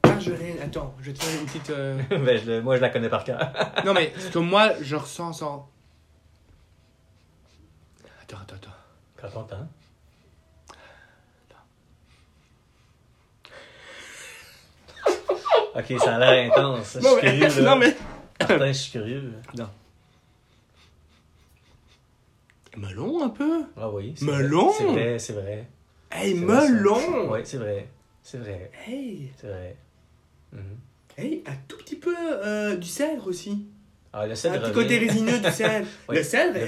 Marjolaine, 0.05 0.57
attends, 0.61 0.93
je 1.01 1.05
vais 1.07 1.13
te 1.13 1.23
faire 1.23 1.39
une 1.39 1.45
petite. 1.47 1.69
euh, 1.71 1.97
ben, 2.09 2.39
je- 2.45 2.59
moi, 2.59 2.75
je 2.77 2.81
la 2.81 2.89
connais 2.89 3.09
par 3.09 3.23
cœur. 3.23 3.39
non, 3.85 3.93
mais 3.93 4.11
ce 4.17 4.29
que 4.29 4.39
moi, 4.39 4.73
je 4.81 4.95
ressens 4.95 5.33
sans. 5.33 5.69
Attends, 8.21 8.37
attends, 8.41 8.55
attends. 8.55 9.47
Temps. 9.47 9.67
Ok, 15.75 15.99
ça 15.99 16.15
a 16.15 16.19
l'air 16.19 16.51
intense. 16.51 16.97
Je 16.99 17.03
Non, 17.03 17.17
suis 17.17 17.27
mais. 17.27 17.37
curieux, 17.39 17.61
là. 17.63 17.69
non, 17.71 17.75
mais. 17.77 17.95
Martin, 18.39 18.67
je 18.67 18.71
suis 18.73 18.91
curieux. 18.91 19.33
Melon 22.77 23.23
un 23.23 23.29
peu? 23.29 23.63
Ah 23.77 23.89
oui. 23.91 24.13
c'est 24.17 24.25
Melon? 24.25 24.67
vrai, 24.71 24.73
C'est 24.77 24.83
vrai, 24.93 25.19
c'est 25.19 25.33
vrai. 25.33 25.67
Hey, 26.11 26.33
melon 26.35 27.31
Oui, 27.31 27.39
c'est 27.43 27.57
vrai. 27.57 27.87
C'est 28.23 28.37
vrai. 28.37 28.71
Hey, 28.87 29.31
C'est 29.37 29.47
vrai. 29.47 29.75
Mhm. 30.51 30.61
hey, 31.17 31.43
un 31.47 31.55
tout 31.67 31.77
petit 31.77 31.95
peu 31.95 32.15
euh, 32.19 32.75
du 32.77 32.87
cèdre 32.87 33.27
aussi. 33.27 33.65
Ah, 34.11 34.25
le 34.27 34.33
Un 34.33 34.35
cèdre 34.35 34.55
petit 34.59 34.63
revient. 34.65 34.73
côté 34.75 34.97
résineux 34.99 35.39
du 35.39 35.51
cèdre. 35.51 35.87
Oui. 36.09 36.15
Le 36.17 36.23
cèdre, 36.23 36.59
Le- 36.59 36.65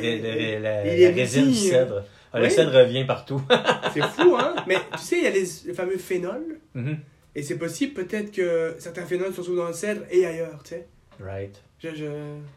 le- 0.57 0.59
la, 0.63 0.95
il 0.95 1.01
la 1.03 1.09
résine 1.11 1.45
du 1.45 1.51
petit, 1.51 1.67
cèdre. 1.69 2.03
Ah, 2.33 2.39
Le 2.39 2.49
cèdre 2.49 2.73
revient 2.73 3.05
partout. 3.05 3.41
c'est 3.93 4.01
fou, 4.03 4.35
hein 4.35 4.55
Mais 4.67 4.77
tu 4.93 4.97
sais, 4.97 5.17
il 5.19 5.23
y 5.23 5.27
a 5.27 5.29
les, 5.29 5.45
les 5.65 5.73
fameux 5.73 5.97
phénols. 5.97 6.59
Mhm. 6.73 6.97
Et 7.35 7.43
c'est 7.43 7.57
possible 7.57 7.93
peut-être 7.93 8.31
que 8.31 8.75
certains 8.79 9.05
phénols 9.05 9.33
se 9.33 9.41
retrouvent 9.41 9.57
dans 9.57 9.67
le 9.67 9.73
cèdre 9.73 10.01
et 10.09 10.25
ailleurs, 10.25 10.61
tu 10.63 10.69
sais. 10.69 10.87
Right, 11.19 11.61
Je, 11.79 11.93
je... 11.95 12.05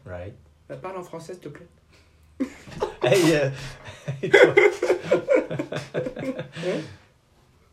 right. 0.09 0.33
Bah, 0.67 0.75
Parle 0.77 0.97
en 0.97 1.03
français, 1.03 1.33
s'il 1.33 1.41
te 1.43 1.49
plaît. 1.49 1.67
Hey, 3.09 3.33
euh, 3.33 3.49
hey, 4.21 4.29
toi. 4.29 4.39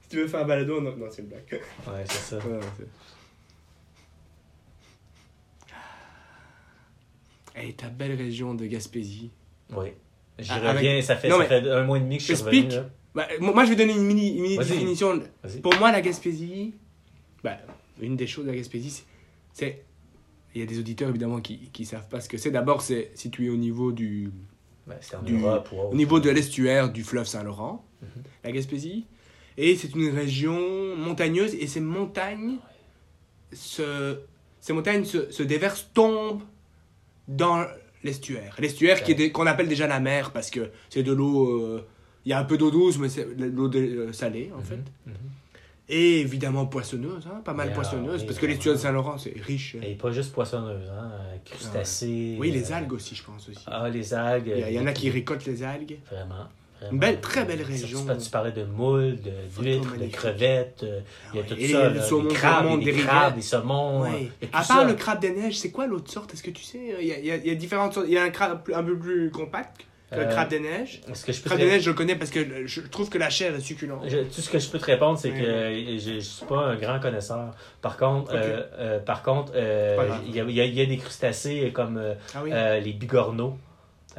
Si 0.03 0.09
tu 0.11 0.17
veux 0.19 0.29
faire 0.29 0.41
un 0.41 0.45
balado, 0.45 0.81
non, 0.81 0.97
non 0.97 1.07
c'est 1.11 1.23
une 1.23 1.29
blague. 1.29 1.45
Ouais, 1.87 2.05
c'est 2.07 2.37
ça. 2.37 2.37
Ouais, 2.39 2.61
Hey, 7.55 7.75
ta 7.75 7.89
belle 7.89 8.15
région 8.17 8.55
de 8.55 8.67
Gaspésie. 8.67 9.31
Oui. 9.75 9.89
J'y 10.39 10.51
Ah, 10.51 10.57
avec- 10.57 10.77
reviens, 10.77 11.01
ça 11.03 11.17
fait, 11.17 11.29
Non, 11.29 11.37
ça 11.39 11.43
mais- 11.49 11.49
fait 11.63 11.71
un 11.71 11.85
mois 11.85 11.97
et 11.99 12.01
demi 12.03 12.17
que 12.17 12.21
je 12.21 12.25
suis 12.27 12.33
Explique. 12.35 12.67
revenu. 12.67 12.77
là. 12.83 12.91
Bah, 13.15 13.27
moi, 13.41 13.65
je 13.65 13.71
vais 13.71 13.77
donner 13.77 13.95
une 13.95 14.05
mini, 14.05 14.37
une 14.37 14.43
mini 14.43 14.59
définition. 14.59 15.23
Pour 15.63 15.75
moi, 15.79 15.91
la 15.91 16.03
Gaspésie, 16.03 16.75
bah, 17.43 17.57
une 18.01 18.17
des 18.17 18.27
choses 18.27 18.45
de 18.45 18.51
la 18.51 18.57
Gaspésie, 18.57 18.91
c'est- 18.91 19.05
c'est. 19.55 19.83
Il 20.55 20.61
y 20.61 20.63
a 20.63 20.67
des 20.67 20.79
auditeurs 20.79 21.09
évidemment 21.11 21.41
qui 21.41 21.71
ne 21.79 21.85
savent 21.85 22.09
pas 22.09 22.21
ce 22.21 22.29
que 22.29 22.37
c'est. 22.39 22.51
D'abord, 22.51 22.81
c'est 22.83 23.11
situé 23.15 23.49
au 23.51 23.57
niveau 23.57 23.91
du, 23.93 24.31
En 24.89 25.23
Du- 25.23 25.41
Europe. 25.41 25.69
wow. 25.73 25.91
au 25.91 25.95
niveau 25.95 26.21
de 26.21 26.31
l'estuaire 26.31 26.91
du 26.93 27.03
fleuve 27.03 27.27
Saint-Laurent, 27.27 27.85
Mhm. 28.03 28.09
la 28.45 28.53
Gaspésie. 28.53 29.07
Et 29.59 29.75
c'est 29.77 29.95
une 29.95 30.11
région 30.15 30.95
montagneuse 30.97 31.55
et 31.55 31.67
ces 31.67 31.81
montagnes, 31.81 32.57
se, 33.53 34.19
ces 34.61 34.73
montagnes 34.73 35.05
se, 35.05 35.31
se 35.31 35.43
déversent, 35.43 35.89
tombent 35.95 36.43
dans 37.29 37.65
l'estuaire. 38.05 38.55
L'estuaire 38.61 39.03
qui 39.03 39.13
est 39.13 39.15
des- 39.17 39.33
qu'on 39.33 39.47
appelle 39.47 39.69
déjà 39.69 39.87
la 39.87 39.99
mer 40.01 40.31
parce 40.33 40.51
que 40.51 40.71
c'est 40.91 41.03
de 41.03 41.13
l'eau. 41.13 41.49
euh, 41.61 41.87
Il 42.25 42.31
y 42.31 42.33
a 42.33 42.41
un 42.41 42.45
peu 42.45 42.59
d'eau 42.59 42.73
douce, 42.73 42.99
mais 42.99 43.09
c'est 43.09 43.37
de 43.37 43.45
l'eau 43.47 43.71
euh, 43.73 44.13
salée 44.13 44.51
en 44.53 44.59
Mhm, 44.59 44.65
fait. 44.65 44.79
mhm. 45.07 45.15
Et 45.89 46.21
évidemment 46.21 46.67
poissonneuse, 46.67 47.29
hein, 47.33 47.41
pas 47.45 47.53
mal 47.55 47.73
poissonneuse, 47.73 48.21
oui, 48.23 48.27
parce 48.27 48.39
que 48.39 48.47
vraiment. 48.47 48.55
l'estuaire 48.55 48.75
de 48.75 48.79
Saint-Laurent 48.81 49.19
c'est 49.19 49.35
riche. 49.41 49.77
Et 49.83 49.95
pas 49.95 50.11
juste 50.11 50.33
poissonneuse, 50.33 50.91
hein. 50.91 51.11
Crustacés. 51.45 52.37
Oui, 52.41 52.51
les 52.51 52.73
euh, 52.73 52.75
algues 52.77 52.93
aussi, 52.95 53.15
je 53.15 53.23
pense 53.23 53.49
aussi. 53.49 53.65
Ah, 53.67 53.89
les 53.89 54.13
algues. 54.15 54.53
Il 54.55 54.59
y, 54.59 54.63
a- 54.65 54.71
il 54.71 54.75
y 54.77 54.81
en 54.81 54.87
a 54.87 54.93
qui 54.93 55.11
récoltent 55.11 55.47
les 55.47 55.63
algues. 55.63 55.99
Vraiment. 56.11 56.35
vraiment. 56.81 56.93
Une 56.93 56.99
belle- 56.99 57.21
très 57.21 57.45
belle 57.45 57.59
Surtout, 57.59 57.73
région. 57.73 58.07
Tu, 58.19 58.25
tu 58.25 58.31
parlais 58.31 58.53
de 58.53 58.65
moules, 58.65 59.17
de- 59.23 59.31
d'huîtres, 59.63 59.85
de 59.85 59.91
magnifique. 59.91 60.13
crevettes. 60.17 60.81
euh, 60.83 61.01
Il 61.33 61.37
y 61.37 61.39
a 61.39 61.43
Ouais. 61.43 61.49
tout 61.49 61.55
Et 61.57 61.69
ça. 61.69 61.89
le 61.89 61.95
là, 61.95 62.03
saumon 62.03 62.23
des 62.25 62.29
qui 62.31 62.35
crabes, 62.35 62.81
des, 62.85 62.93
crabes, 62.93 63.35
des 63.37 63.43
saumons. 63.43 64.03
Ouais. 64.03 64.31
euh, 64.43 64.47
À 64.49 64.57
part 64.59 64.65
ça. 64.65 64.85
le 64.85 64.95
crabe 64.95 65.21
des 65.21 65.31
neiges, 65.31 65.59
c'est 65.59 65.71
quoi 65.71 65.87
l'autre 65.87 66.11
sorte? 66.11 66.35
Est-ce 66.35 66.43
que 66.43 66.51
tu 66.51 66.65
sais 66.65 66.81
Il 67.01 67.07
y 67.07 67.13
a, 67.31 67.37
il 67.37 67.47
y 67.47 67.57
différentes 67.57 67.95
sortes. 67.95 68.07
Il 68.09 68.13
y 68.15 68.19
a 68.19 68.25
un 68.25 68.31
crabe 68.31 68.61
un 68.75 68.83
peu 68.83 68.99
plus 68.99 69.31
compact? 69.31 69.87
Le 70.13 70.19
Euh, 70.19 70.27
crabe 70.27 70.49
des 70.49 70.61
neiges. 70.61 71.01
Que 71.03 71.33
je 71.33 71.39
Le 71.39 71.43
peux 71.43 71.49
crabe 71.51 71.59
te 71.59 71.65
des 71.65 71.71
neiges, 71.71 71.83
je 71.83 71.91
le 71.91 71.97
connais 71.97 72.15
parce 72.17 72.31
que 72.31 72.67
je 72.67 72.81
trouve 72.83 73.09
que 73.11 73.19
la 73.19 73.29
chair 73.31 73.55
est 73.55 73.61
succulente. 73.61 74.05
Je- 74.09 74.19
tout 74.19 74.41
ce 74.41 74.49
que 74.51 74.59
je 74.59 74.69
peux 74.69 74.79
te 74.79 74.85
répondre, 74.85 75.19
c'est 75.19 75.31
que 75.31 75.43
euh, 75.43 75.99
je, 75.99 76.15
je 76.15 76.21
suis 76.21 76.47
pas 76.47 76.59
un 76.67 76.77
grand 76.77 77.01
connaisseur. 77.01 77.55
Par 77.83 77.97
contre, 77.97 78.33
euh, 78.35 78.63
euh, 78.79 78.99
par 79.01 79.23
contre, 79.23 79.53
il 79.57 80.35
y, 80.35 80.41
a, 80.41 80.45
il 80.45 80.51
y 80.55 80.61
a- 80.61 80.65
il 80.65 80.75
y 80.75 80.81
a 80.81 80.87
des 80.87 80.97
crustacés 80.99 81.73
comme 81.75 82.01
Ah 82.35 82.41
oui. 82.45 82.51
les 82.85 82.93
bigorneaux. 82.93 83.57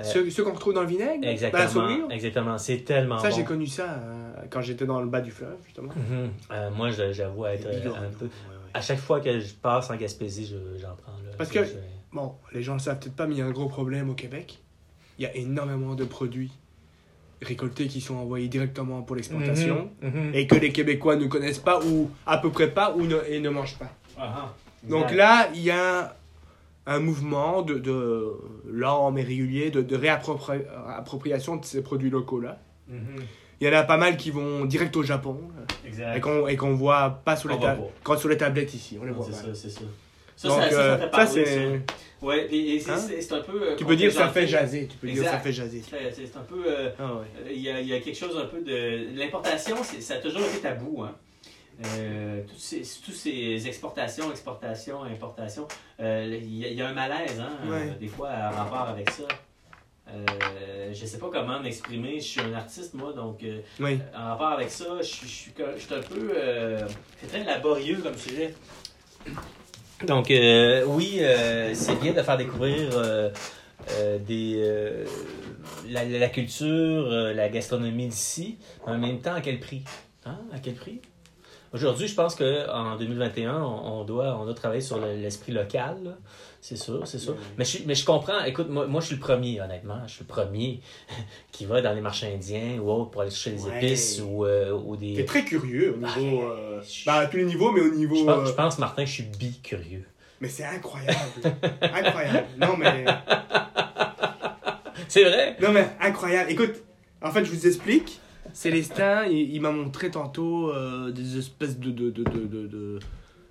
Ceux, 0.03 0.29
ceux 0.29 0.43
qu'on 0.43 0.53
retrouve 0.53 0.73
dans 0.75 0.81
le 0.81 0.87
vinaigre? 0.87 1.21
Dans 1.21 1.25
la 1.25 1.31
exactement, 1.31 2.09
exactement. 2.11 2.57
C'est 2.59 2.79
tellement 2.85 3.17
Ça, 3.17 3.29
bon. 3.29 3.35
j'ai 3.35 3.43
connu 3.43 3.65
ça 3.65 3.99
quand 4.51 4.61
j'étais 4.61 4.85
dans 4.85 5.01
le 5.01 5.07
bas 5.07 5.21
du 5.21 5.31
fleuve, 5.31 5.55
justement. 5.65 5.91
Mhm. 5.95 6.75
Moi, 6.75 6.91
je- 6.91 7.13
j'avoue 7.13 7.45
être 7.47 7.65
un 7.67 7.71
peu. 7.71 8.25
ouais, 8.25 8.31
ouais. 8.31 8.71
À 8.73 8.81
chaque 8.81 8.99
fois 8.99 9.21
que 9.21 9.39
je 9.39 9.53
passe 9.55 9.89
en 9.89 9.95
Gaspésie, 9.95 10.45
je- 10.45 10.79
j'en 10.79 10.95
prends. 10.95 11.13
Là. 11.25 11.31
Parce 11.37 11.49
Je- 11.51 11.59
que- 11.59 11.65
je- 11.65 11.73
Bon, 12.13 12.33
les 12.53 12.61
gens 12.61 12.73
le 12.73 12.79
savent 12.79 12.99
peut-être 12.99 13.15
pas, 13.15 13.25
mais 13.27 13.35
il 13.35 13.39
y 13.39 13.41
a 13.41 13.45
un 13.45 13.51
gros 13.51 13.67
problème 13.67 14.09
au 14.09 14.13
Québec. 14.13 14.59
Il 15.19 15.23
y 15.23 15.25
a 15.25 15.35
énormément 15.35 15.95
de 15.95 16.05
produits 16.05 16.51
récoltés 17.41 17.87
qui 17.87 18.01
sont 18.01 18.15
envoyés 18.15 18.47
directement 18.47 19.01
pour 19.03 19.15
l'exportation 19.15 19.89
Mhm, 20.01 20.09
mhm. 20.29 20.31
et 20.33 20.47
que 20.47 20.55
les 20.55 20.71
Québécois 20.71 21.15
ne 21.15 21.25
connaissent 21.27 21.59
pas 21.59 21.79
ou 21.85 22.09
à 22.25 22.37
peu 22.39 22.49
près 22.51 22.71
pas 22.71 22.93
ou 22.95 23.05
ne, 23.05 23.17
et 23.27 23.39
ne 23.39 23.49
mangent 23.49 23.77
pas. 23.77 23.91
Ah, 24.17 24.33
ah. 24.37 24.53
Donc 24.89 25.11
là, 25.11 25.49
il 25.53 25.61
y 25.61 25.71
a 25.71 26.15
un 26.85 26.99
mouvement 26.99 27.61
de, 27.63 27.75
de 27.75 28.33
lent 28.71 29.11
mais 29.11 29.21
régulier 29.23 29.69
de, 29.71 29.81
de 29.81 29.95
réappropriation 29.95 31.57
de 31.57 31.65
ces 31.65 31.81
produits 31.83 32.09
locaux-là. 32.09 32.59
Mhm. 32.87 33.17
Il 33.59 33.67
y 33.67 33.69
en 33.69 33.73
a 33.77 33.83
pas 33.83 33.97
mal 33.97 34.17
qui 34.17 34.29
vont 34.31 34.65
direct 34.65 34.95
au 34.95 35.03
Japon 35.03 35.39
et 35.83 35.87
Exact. 35.87 36.21
qu'on 36.21 36.47
et 36.47 36.55
qu'on 36.55 36.75
voit 36.75 37.21
pas 37.25 37.35
sur 37.35 37.49
les, 37.49 37.59
ta- 37.59 37.77
quand 38.03 38.15
sur 38.17 38.29
les 38.29 38.37
tablettes 38.37 38.73
ici. 38.75 38.97
On 39.01 39.03
les 39.05 39.11
Non, 39.11 39.17
voit 39.17 39.25
C'est 39.25 39.31
pas. 39.47 39.53
ça, 39.53 39.55
c'est 39.55 39.69
ça. 39.71 39.81
Ça, 40.37 40.47
Donc, 40.49 40.61
ça, 40.61 40.69
ça, 40.69 40.71
ça 40.71 40.81
euh, 40.81 41.25
fait 41.25 41.45
c'est. 41.45 41.81
Ouais, 42.21 42.47
et, 42.53 42.79
c'est 42.79 42.91
Hein? 42.91 42.97
un 43.31 43.41
peu. 43.41 43.71
euh, 43.71 43.75
Tu 43.75 43.83
peux 43.85 43.95
dire 43.95 44.11
ça 44.13 44.29
fait 44.29 44.47
jaser. 44.47 44.87
Tu 44.87 44.95
peux 44.97 45.07
dire 45.07 45.17
ça 45.23 45.23
Exact. 45.23 45.43
fait 45.43 45.51
jaser. 45.51 45.81
C'est 45.89 46.13
c'est 46.27 46.37
un 46.37 46.41
peu. 46.41 46.63
euh, 46.65 46.89
Ah 46.99 47.15
ouais. 47.15 47.25
Il 47.53 47.59
y, 47.61 47.69
a, 47.71 47.81
y 47.81 47.93
a 47.93 47.99
quelque 47.99 48.15
chose 48.17 48.37
un 48.37 48.45
peu 48.45 48.61
de. 48.61 49.17
L'importation, 49.17 49.77
c'est- 49.83 49.99
ça 50.01 50.13
a 50.13 50.17
toujours 50.17 50.41
été 50.43 50.59
tabou. 50.59 51.01
Hein. 51.03 51.15
Euh, 51.85 52.41
toutes 52.47 52.57
ces, 52.59 52.81
toutes 53.03 53.13
ces 53.15 53.67
exportations, 53.67 54.31
exportations, 54.31 55.03
importations, 55.03 55.67
euh, 55.99 56.39
il 56.41 56.55
y, 56.57 56.65
a- 56.65 56.69
il 56.69 56.77
y 56.77 56.81
a 56.81 56.87
un 56.87 56.93
malaise, 56.93 57.39
hein, 57.39 57.51
Ouais. 57.69 57.95
des 57.99 58.07
fois, 58.07 58.29
en 58.29 58.51
rapport 58.63 58.89
avec 58.89 59.09
ça. 59.11 59.23
Euh, 60.09 60.93
je 60.93 61.05
sais 61.05 61.17
pas 61.19 61.29
comment 61.31 61.59
m'exprimer. 61.59 62.19
Je 62.19 62.25
suis 62.25 62.41
un 62.41 62.53
artiste, 62.53 62.93
moi, 62.93 63.11
donc 63.13 63.43
euh, 63.43 63.59
Oui. 63.79 63.99
en 64.15 64.29
rapport 64.29 64.47
avec 64.53 64.69
ça, 64.69 64.85
je, 64.99 65.03
suis- 65.03 65.27
je, 65.27 65.33
suis, 65.33 65.51
co- 65.51 65.63
je 65.75 65.81
suis 65.81 65.93
un 65.95 66.01
peu. 66.01 66.31
euh, 66.35 66.79
c'est 67.21 67.27
très 67.27 67.43
laborieux 67.43 67.97
comme 68.01 68.15
sujet. 68.17 68.53
Donc, 70.05 70.29
euh, 70.29 70.83
oui, 70.85 71.17
euh, 71.21 71.73
c'est 71.73 71.99
bien 71.99 72.13
de 72.13 72.21
faire 72.21 72.37
découvrir 72.37 72.89
euh, 72.93 73.29
euh, 73.91 74.19
des, 74.19 74.55
euh, 74.57 75.05
la, 75.89 76.05
la 76.05 76.29
culture, 76.29 76.67
euh, 76.67 77.33
la 77.33 77.49
gastronomie 77.49 78.07
d'ici, 78.07 78.57
mais 78.85 78.93
en 78.93 78.97
même 78.99 79.19
temps, 79.19 79.33
à 79.33 79.41
quel 79.41 79.59
prix? 79.59 79.83
Hein? 80.25 80.37
À 80.53 80.59
quel 80.59 80.75
prix? 80.75 81.01
Aujourd'hui, 81.73 82.07
je 82.07 82.15
pense 82.15 82.35
qu'en 82.35 82.95
2021, 82.97 83.61
on, 83.61 83.99
on 84.01 84.03
doit, 84.05 84.37
on 84.39 84.45
doit 84.45 84.53
travailler 84.53 84.81
sur 84.81 84.97
le- 84.99 85.15
l'esprit 85.15 85.51
local. 85.51 86.17
C'est 86.61 86.77
sûr, 86.77 87.05
c'est 87.05 87.19
sûr. 87.19 87.35
Mais, 87.57 87.65
je, 87.65 87.79
mais 87.85 87.93
je 87.93 88.05
comprends. 88.05 88.43
Écoute, 88.45 88.69
moi, 88.69 88.87
moi, 88.87 89.01
je 89.01 89.07
suis 89.07 89.15
le 89.15 89.21
premier, 89.21 89.61
honnêtement. 89.61 89.99
Je 90.07 90.13
suis 90.13 90.23
le 90.23 90.27
premier 90.27 90.79
qui 91.51 91.65
va 91.65 91.81
dans 91.81 91.93
les 91.93 92.01
marchés 92.01 92.33
indiens 92.33 92.79
ou 92.81 92.89
autre 92.89 93.11
pour 93.11 93.21
aller 93.21 93.31
chercher 93.31 93.51
des 93.57 93.63
Ouais. 93.63 93.77
épices 93.85 94.21
ou, 94.25 94.45
euh, 94.45 94.71
ou 94.71 94.95
des. 94.95 95.13
T'es 95.15 95.25
très 95.25 95.43
curieux 95.43 95.93
au 95.93 95.97
niveau. 95.97 96.41
Ah, 96.43 96.51
euh, 96.57 96.81
je- 96.81 97.09
à 97.09 97.25
tous 97.27 97.37
les 97.37 97.45
niveaux, 97.45 97.71
mais 97.71 97.81
au 97.81 97.93
niveau. 97.93 98.15
Je 98.15 98.23
pense, 98.25 98.39
euh, 98.39 98.45
je 98.45 98.51
pense, 98.53 98.79
Martin, 98.79 99.03
que 99.03 99.09
je 99.09 99.13
suis 99.15 99.23
bi-curieux. 99.23 100.05
Mais 100.41 100.49
c'est 100.49 100.65
incroyable. 100.65 101.17
incroyable. 101.81 102.47
Non, 102.59 102.77
mais. 102.77 103.05
C'est 105.07 105.23
vrai? 105.23 105.55
Non, 105.61 105.71
mais 105.71 105.87
incroyable. 106.01 106.51
Écoute, 106.51 106.73
en 107.21 107.31
fait, 107.31 107.45
je 107.45 107.51
vous 107.51 107.67
explique. 107.67 108.19
Célestin, 108.57 109.25
il, 109.25 109.53
il 109.53 109.61
m'a 109.61 109.69
montré 109.69 110.09
tantôt 110.09 110.71
euh, 110.71 111.11
des 111.11 111.37
espèces 111.37 111.77
de. 111.77 111.91
de, 111.91 112.09
de, 112.09 112.23
de, 112.23 112.39
de- 112.47 112.67
de- 112.67 112.99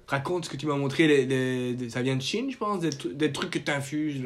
Raconte 0.09 0.45
ce 0.47 0.51
que 0.51 0.57
tu 0.57 0.67
m'as 0.67 0.75
montré. 0.77 1.07
Les, 1.07 1.27
les- 1.27 1.91
ça 1.91 2.03
vient 2.03 2.17
de 2.17 2.23
Chine, 2.23 2.49
je 2.51 2.57
pense. 2.57 2.81
Des, 2.81 2.91
des 3.15 3.31
trucs 3.33 3.51
que 3.51 3.59
tu 3.61 3.71
infuses. 3.71 4.23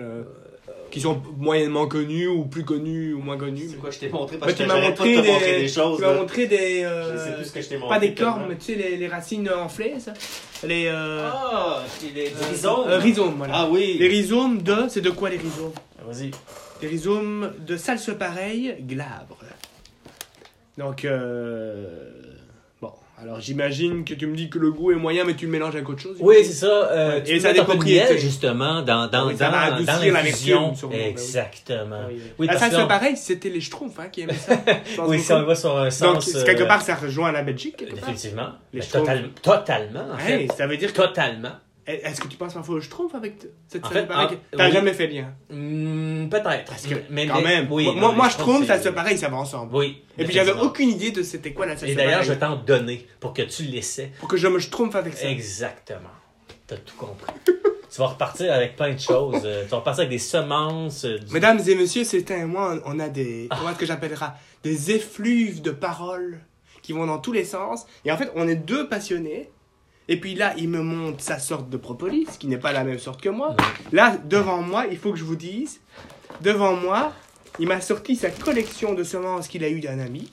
qui 0.90 1.01
sont 1.03 1.21
moyennement 1.37 1.87
connus 1.87 2.27
ou 2.29 2.45
plus 2.47 2.64
connus 2.64 3.12
ou 3.14 3.21
moins 3.21 3.37
connus. 3.38 3.69
C'est 3.71 3.77
quoi, 3.77 3.90
je 3.90 3.99
t'ai 3.99 4.09
montré 4.09 4.38
parce 4.38 4.55
tu 4.55 4.62
que 4.62 4.69
m'as 4.69 4.75
pas 4.75 4.81
de 4.81 4.87
montré 4.88 5.16
montrer 5.16 5.53
des, 5.57 5.61
des 5.61 5.69
choses. 5.69 5.97
tu 5.99 6.03
m'as 6.03 6.12
là. 6.14 6.21
montré 6.21 6.47
des. 6.47 6.83
euh, 6.85 7.12
Je 7.12 7.19
sais 7.31 7.37
plus 7.37 7.45
ce 7.45 7.53
que 7.53 7.61
je 7.62 7.69
t'ai 7.69 7.77
montré. 7.79 7.95
pas 7.95 8.01
des 8.01 8.14
cornes, 8.14 8.47
mais 8.49 8.57
tu 8.57 8.64
sais, 8.64 8.75
les, 8.75 8.97
les 8.97 9.07
racines 9.09 9.49
enflées, 9.51 9.95
ça. 10.01 10.14
Les. 10.66 10.87
Euh, 10.87 11.29
Ah, 11.33 11.83
les 12.14 12.27
euh, 12.29 12.47
rhizomes. 12.51 12.88
euh, 12.88 12.99
rhizomes, 12.99 13.35
voilà. 13.37 13.53
Ah 13.57 13.69
oui. 13.71 13.97
Les 13.99 14.09
rhizomes 14.09 14.62
de. 14.62 14.77
C'est 14.88 15.03
de 15.03 15.11
quoi 15.11 15.29
les 15.31 15.37
rhizomes? 15.37 15.73
Vas-y. 16.07 16.31
Des 16.81 16.87
rhizomes 16.88 17.53
de 17.66 17.77
salse 17.77 18.11
pareil, 18.19 18.75
glabre. 18.81 19.38
Donc, 20.78 21.04
euh... 21.04 22.11
Bon, 22.80 22.92
alors 23.20 23.40
j'imagine 23.40 24.04
que 24.04 24.14
tu 24.14 24.26
me 24.26 24.35
dis 24.35 24.48
que 24.48 24.59
le 24.59 24.70
goût 24.72 24.92
est 24.92 24.96
moyen, 24.96 25.24
mais 25.24 25.35
tu 25.35 25.44
le 25.46 25.50
mélanges 25.52 25.74
avec 25.74 25.88
autre 25.88 26.00
chose. 26.00 26.16
Oui, 26.20 26.37
c'est 26.42 26.52
ça. 26.52 26.66
euh, 26.90 27.20
tu 27.20 27.33
Et 27.33 27.35
peux 27.35 27.40
ça 27.40 27.52
des 27.52 27.61
propriétés. 27.62 28.18
justement, 28.18 28.80
dans, 28.83 29.06
dans, 29.09 29.26
Oui, 29.28 29.37
ça 29.37 29.46
dans, 29.46 29.52
la 29.56 29.66
sûrement, 30.74 30.94
ben 30.94 31.02
oui. 31.02 31.11
Exactement. 31.11 32.00
Oui, 32.09 32.20
Oui, 32.38 32.46
parce 32.46 32.61
salse 32.61 32.72
que 32.72 32.76
là, 32.78 32.85
on- 32.85 32.88
pareil, 32.88 33.16
c'était 33.16 33.50
les 33.50 33.61
schtroumpfs 33.61 33.98
hein, 33.98 34.09
qui 34.11 34.22
aimaient 34.22 34.33
ça. 34.35 34.54
Oui, 35.06 35.22
on 35.30 35.42
va 35.42 35.54
sur 35.54 35.76
un 35.76 35.85
Donc, 35.85 35.90
sens... 35.92 36.30
c'est- 36.30 36.44
quelque 36.44 36.62
euh, 36.62 36.66
part, 36.66 36.80
ça 36.83 36.94
rejoint 36.94 37.30
la 37.33 37.42
Belgique, 37.42 37.76
quelque 37.76 37.96
part. 38.00 38.09
Effectivement. 38.09 38.48
Les 38.72 38.80
Ben, 38.80 38.87
total- 38.90 39.28
totalement, 39.42 40.06
en 40.14 40.18
Hey, 40.18 40.48
ça 40.56 40.66
veut 40.66 40.76
dire 40.78 40.92
que... 40.92 40.96
Totalement. 41.02 41.52
Est-ce 42.03 42.20
que 42.20 42.29
tu 42.29 42.37
penses 42.37 42.55
parfois 42.55 42.76
au 42.76 42.81
schtroumpf 42.81 43.14
avec 43.14 43.35
cette 43.68 43.83
pareil 43.83 44.07
ah, 44.11 44.26
que- 44.31 44.57
T'as 44.57 44.66
oui. 44.66 44.72
jamais 44.72 44.92
fait 44.92 45.07
le 45.07 45.12
lien. 45.14 45.35
Hmm, 45.50 46.29
Peut-être. 46.29 46.64
Parce 46.66 46.87
que, 46.87 46.94
Mais 47.11 47.26
quand 47.26 47.40
même, 47.42 47.66
Oui, 47.70 47.85
moi, 47.85 47.94
non, 47.94 48.12
moi, 48.12 48.29
je 48.29 48.37
que 48.37 48.66
salse 48.66 48.83
c'est- 48.83 48.92
pareil, 48.92 49.18
ça 49.18 49.29
va 49.29 49.37
ensemble. 49.38 49.74
Oui. 49.74 50.03
Et 50.18 50.24
puis 50.24 50.35
j'avais 50.35 50.53
aucune 50.53 50.90
idée 50.90 51.11
de 51.11 51.22
c'était 51.22 51.53
quoi 51.53 51.66
la 51.66 51.76
salse 51.76 51.92
Et 51.92 51.94
d'ailleurs, 51.94 52.22
je 52.22 52.33
t'en 52.35 52.57
donner 52.57 53.07
pour 53.20 53.33
que 53.35 53.42
tu 53.42 53.62
l'essaies. 53.64 54.12
Pour 54.18 54.29
que 54.29 54.37
je 54.37 54.46
me 54.48 54.59
schtroumpf 54.59 54.94
avec 54.94 55.14
ça. 55.14 55.29
Exactement. 55.29 56.11
T'as 56.66 56.76
tout 56.76 56.94
compris. 56.96 57.33
tu 57.90 57.98
vas 57.98 58.07
repartir 58.07 58.53
avec 58.53 58.76
plein 58.76 58.94
de 58.94 59.00
choses. 59.00 59.42
Euh, 59.44 59.64
tu 59.64 59.70
vas 59.70 59.79
repartir 59.79 60.03
avec 60.03 60.11
des 60.11 60.18
semences. 60.18 61.05
euh, 61.05 61.18
du- 61.18 61.33
Mesdames 61.33 61.61
et 61.66 61.74
messieurs, 61.74 62.05
c'est 62.05 62.31
et 62.31 62.44
moi, 62.44 62.79
on 62.85 63.00
a 63.00 63.09
des, 63.09 63.48
comment 63.50 63.70
est-ce 63.70 63.79
que 63.79 63.87
j'appellerai, 63.87 64.26
des 64.62 64.92
effluves 64.92 65.62
de 65.62 65.70
paroles 65.72 66.40
qui 66.83 66.92
vont 66.92 67.07
dans 67.07 67.18
tous 67.18 67.33
les 67.33 67.44
sens. 67.44 67.87
Et 68.05 68.12
en 68.12 68.16
fait, 68.16 68.31
on 68.37 68.46
est 68.48 68.55
deux 68.57 68.88
passionnés. 68.88 69.50
Et 70.11 70.18
puis 70.18 70.35
là, 70.35 70.55
il 70.59 70.68
me 70.68 70.83
montre 70.83 71.23
sa 71.23 71.38
sorte 71.38 71.70
de 71.70 71.77
propolis, 71.77 72.27
qui 72.40 72.49
n'est 72.49 72.59
pas 72.59 72.73
la 72.73 72.83
même 72.83 72.99
sorte 72.99 73.23
que 73.23 73.29
moi. 73.29 73.57
Là, 73.92 74.16
devant 74.16 74.61
moi, 74.61 74.87
il 74.90 74.99
faut 74.99 75.12
que 75.12 75.18
je 75.18 75.23
vous 75.23 75.37
dise, 75.37 75.81
devant 76.40 76.75
moi, 76.75 77.12
il 77.61 77.68
m'a 77.68 77.81
sorti 77.81 78.16
sa 78.16 78.29
collection 78.29 78.94
de 78.94 79.05
semences 79.05 79.46
qu'il 79.46 79.62
a 79.62 79.70
eu 79.70 79.79
d'un 79.79 80.01
ami. 80.01 80.29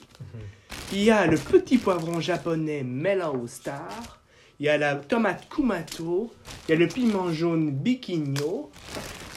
Il 0.92 1.04
y 1.04 1.12
a 1.12 1.28
le 1.28 1.38
petit 1.38 1.78
poivron 1.78 2.20
japonais 2.20 2.82
Mellow 2.82 3.46
Star. 3.46 4.18
Il 4.58 4.66
y 4.66 4.68
a 4.68 4.78
la 4.78 4.96
tomate 4.96 5.48
Kumato. 5.48 6.32
Il 6.66 6.72
y 6.72 6.74
a 6.74 6.76
le 6.76 6.88
piment 6.88 7.30
jaune 7.32 7.70
Bikigno. 7.70 8.72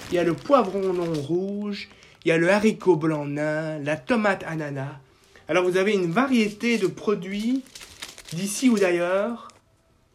Il 0.09 0.15
y 0.15 0.17
a 0.17 0.23
le 0.23 0.33
poivron 0.33 0.91
long 0.91 1.13
rouge. 1.13 1.87
Il 2.25 2.29
y 2.29 2.31
a 2.31 2.37
le 2.39 2.49
haricot 2.49 2.95
blanc 2.95 3.27
nain. 3.27 3.77
La 3.77 3.95
tomate 3.95 4.43
ananas. 4.47 4.97
Alors 5.47 5.65
vous 5.65 5.77
avez 5.77 5.93
une 5.93 6.09
variété 6.09 6.79
de 6.79 6.87
produits 6.87 7.61
d'ici 8.33 8.69
ou 8.69 8.79
d'ailleurs. 8.79 9.50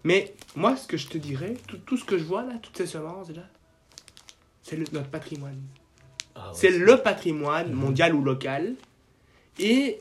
Mais 0.04 0.34
moi, 0.54 0.76
ce 0.76 0.86
que 0.86 0.96
je 0.96 1.08
te 1.08 1.18
dirais, 1.18 1.54
tout, 1.66 1.78
tout 1.78 1.96
ce 1.96 2.04
que 2.04 2.18
je 2.18 2.24
vois 2.24 2.44
là, 2.44 2.54
toutes 2.62 2.76
ces 2.76 2.86
semences 2.86 3.30
là, 3.30 3.42
c'est 4.62 4.76
notre 4.92 5.08
patrimoine. 5.08 5.60
Ah 6.34 6.50
C'est 6.54 6.70
le 6.70 6.96
patrimoine 6.98 7.72
mondial 7.72 8.14
ou 8.14 8.22
local. 8.22 8.74
Et 9.58 10.00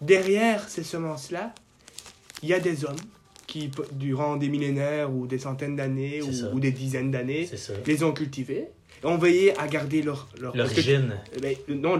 derrière 0.00 0.68
ces 0.68 0.82
semences-là, 0.82 1.54
il 2.42 2.48
y 2.48 2.54
a 2.54 2.60
des 2.60 2.84
hommes 2.84 2.96
qui, 3.46 3.70
durant 3.92 4.36
des 4.36 4.48
millénaires 4.48 5.12
ou 5.14 5.26
des 5.26 5.38
centaines 5.38 5.76
d'années 5.76 6.22
ou, 6.22 6.30
ou 6.54 6.60
des 6.60 6.72
dizaines 6.72 7.10
d'années, 7.10 7.48
les 7.86 8.02
ont 8.02 8.12
cultivés 8.12 8.68
ont 9.04 9.16
veillé 9.18 9.56
à 9.58 9.66
garder 9.68 10.02
leur... 10.02 10.28
leur 10.40 10.54
non, 11.68 11.98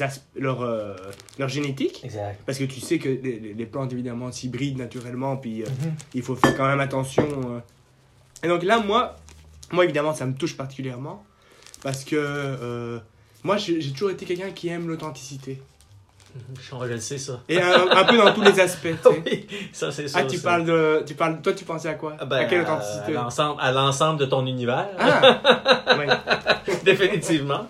as- 0.00 0.20
leur, 0.36 0.62
euh, 0.62 0.94
leur 1.38 1.48
génétique. 1.48 2.00
Exact. 2.04 2.40
Parce 2.46 2.58
que 2.58 2.64
tu 2.64 2.80
sais 2.80 2.98
que 2.98 3.08
les, 3.08 3.54
les- 3.54 3.66
plantes, 3.66 3.92
évidemment, 3.92 4.30
s'hybrident 4.32 4.78
naturellement, 4.78 5.36
puis 5.36 5.62
euh, 5.62 5.66
Mhm. 5.66 5.92
il 6.14 6.22
faut 6.22 6.34
faire 6.36 6.56
quand 6.56 6.66
même 6.66 6.80
attention. 6.80 7.26
euh. 7.28 7.60
Et 8.44 8.48
donc 8.48 8.62
là, 8.64 8.80
moi, 8.80 9.16
moi, 9.70 9.84
évidemment, 9.84 10.14
ça 10.14 10.26
me 10.26 10.34
touche 10.34 10.56
particulièrement, 10.56 11.24
parce 11.82 12.04
que 12.04 12.16
euh, 12.18 12.98
moi, 13.44 13.56
j'ai 13.56 13.78
toujours 13.92 14.10
été 14.10 14.24
quelqu'un 14.26 14.50
qui 14.50 14.68
aime 14.68 14.88
l'authenticité. 14.88 15.60
Je 16.60 16.86
le 16.86 16.98
sais, 17.00 17.18
ça. 17.18 17.40
Et 17.48 17.60
un, 17.60 17.90
un 17.90 18.04
peu 18.04 18.16
dans 18.16 18.32
tous 18.32 18.42
les 18.42 18.58
aspects. 18.60 18.88
tu 19.02 19.08
sais. 19.10 19.22
Oui, 19.26 19.46
ça, 19.72 19.92
c'est 19.92 20.08
ça. 20.08 20.20
Ah, 20.20 20.24
tu 20.24 20.36
ça. 20.38 20.48
parles 20.50 20.64
de... 20.64 21.02
Tu 21.06 21.14
parles, 21.14 21.40
toi, 21.42 21.52
tu 21.52 21.64
pensais 21.64 21.88
à 21.88 21.94
quoi? 21.94 22.16
Ah, 22.18 22.24
ben, 22.24 22.36
À 22.38 22.44
quelle 22.46 22.62
authenticité? 22.62 23.12
À 23.16 23.22
l'ensemble, 23.22 23.60
à 23.60 23.72
l'ensemble 23.72 24.20
de 24.20 24.26
ton 24.26 24.46
univers. 24.46 24.88
Ah 24.98 25.96
ouais, 25.98 26.06
Définitivement. 26.84 27.66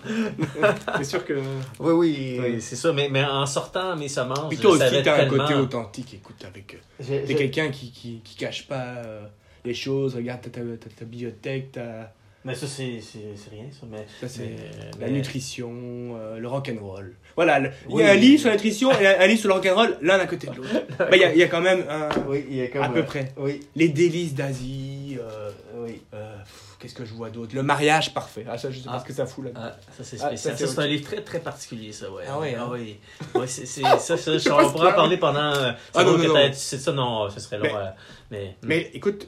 C'est 0.97 1.03
sûr 1.03 1.25
que... 1.25 1.33
Oui, 1.79 1.91
oui, 1.93 2.39
Oui. 2.41 2.61
c'est 2.61 2.75
ça. 2.75 2.93
Mais, 2.93 3.09
mais 3.09 3.23
en 3.23 3.45
sortant 3.45 3.95
mes 3.95 4.07
semences, 4.07 4.49
Puis 4.49 4.57
toi 4.57 4.71
aussi, 4.71 4.79
t'as 5.03 5.13
un 5.13 5.17
tellement... 5.27 5.37
côté 5.45 5.53
authentique, 5.55 6.13
écoute, 6.13 6.43
avec... 6.47 6.77
euh, 7.09 7.25
T'es 7.25 7.35
quelqu'un 7.35 7.69
qui, 7.69 7.91
qui, 7.91 8.21
qui 8.23 8.35
cache 8.35 8.67
pas 8.67 8.81
euh, 8.97 9.21
les 9.65 9.73
choses, 9.73 10.15
regarde 10.15 10.41
ta, 10.41 10.49
ta, 10.49 10.59
ta, 10.61 10.89
ta 10.97 11.05
bibliothèque, 11.05 11.73
ta, 11.73 12.13
Mais 12.45 12.55
ça, 12.55 12.67
c'est 12.67 12.99
c'est- 12.99 13.19
c'est 13.35 13.49
rien, 13.51 13.65
ça. 13.71 13.87
Mais, 13.89 14.05
ça, 14.19 14.27
c'est 14.27 14.41
mais- 14.41 14.99
la 14.99 15.07
mais- 15.07 15.11
nutrition, 15.13 15.71
euh, 16.17 16.37
le 16.39 16.47
rock'n'roll. 16.47 17.15
Voilà, 17.35 17.59
le- 17.59 17.69
il 17.89 17.95
Oui. 17.95 18.03
y 18.03 18.05
a 18.05 18.11
un 18.11 18.15
livre 18.15 18.39
sur 18.41 18.49
la 18.49 18.55
nutrition 18.55 18.91
et 18.91 19.07
un, 19.07 19.19
un 19.21 19.27
livre 19.27 19.39
sur 19.39 19.47
le 19.49 19.55
rock'n'roll, 19.55 19.97
l'un 20.01 20.19
à 20.19 20.25
côté 20.25 20.47
de 20.47 20.55
l'autre. 20.55 20.69
Ben, 20.99 21.07
Il 21.13 21.19
y, 21.19 21.23
a, 21.23 21.31
il 21.31 21.37
y 21.39 21.43
a 21.43 21.47
quand 21.47 21.61
même 21.61 21.85
un, 21.89 22.09
Oui, 22.27 22.43
il 22.49 22.55
y 22.57 22.61
a 22.61 22.67
comme... 22.67 22.83
à 22.83 22.89
peu 22.89 23.03
près. 23.03 23.31
Oui, 23.37 23.61
Les 23.75 23.87
délices 23.89 24.33
d'Asie, 24.33 25.17
euh, 25.19 25.51
oui. 25.77 26.01
euh, 26.13 26.35
qu'est-ce 26.83 26.93
que 26.95 27.05
je 27.05 27.13
vois 27.13 27.29
d'autre? 27.29 27.55
Le 27.55 27.63
mariage 27.63 28.13
parfait. 28.13 28.45
Ah, 28.47 28.57
ça, 28.57 28.69
je 28.69 28.77
sais 28.79 28.85
pas 28.85 28.91
Ah. 28.95 28.99
ce 28.99 29.05
que 29.05 29.13
ça 29.13 29.25
fout 29.25 29.45
là. 29.45 29.51
Ah, 29.55 29.71
ça 29.97 30.03
c'est 30.03 30.17
Ah, 30.21 30.27
spécial. 30.27 30.55
c'est 30.57 30.67
ça, 30.67 30.73
c'est 30.75 30.81
un 30.81 30.87
livre 30.87 31.05
très 31.05 31.21
très 31.23 31.39
particulier, 31.39 31.91
ça, 31.93 32.11
ouais. 32.11 32.23
Ah 32.29 32.37
ouais, 32.39 32.55
Ah 32.59 32.63
hein? 32.65 32.69
oui. 32.73 32.97
Ouais, 33.35 33.47
c'est 33.47 33.65
ça, 33.65 33.97
ça, 33.97 34.15
je- 34.17 34.33
on 34.35 34.39
ce 34.39 34.71
pourra 34.73 34.89
en 34.89 34.93
parler 34.93 35.17
pendant. 35.17 35.39
euh, 35.53 35.71
Ah, 35.95 36.03
non, 36.03 36.17
non, 36.17 36.27
non. 36.33 36.49
C'est 36.53 36.77
ça, 36.77 36.91
non, 36.91 37.29
ce 37.29 37.39
serait 37.39 37.57
long. 37.57 37.63
Mais- 37.63 37.73
euh, 37.75 37.89
Mais, 38.31 38.55
Mais 38.63 38.91
écoute, 38.93 39.27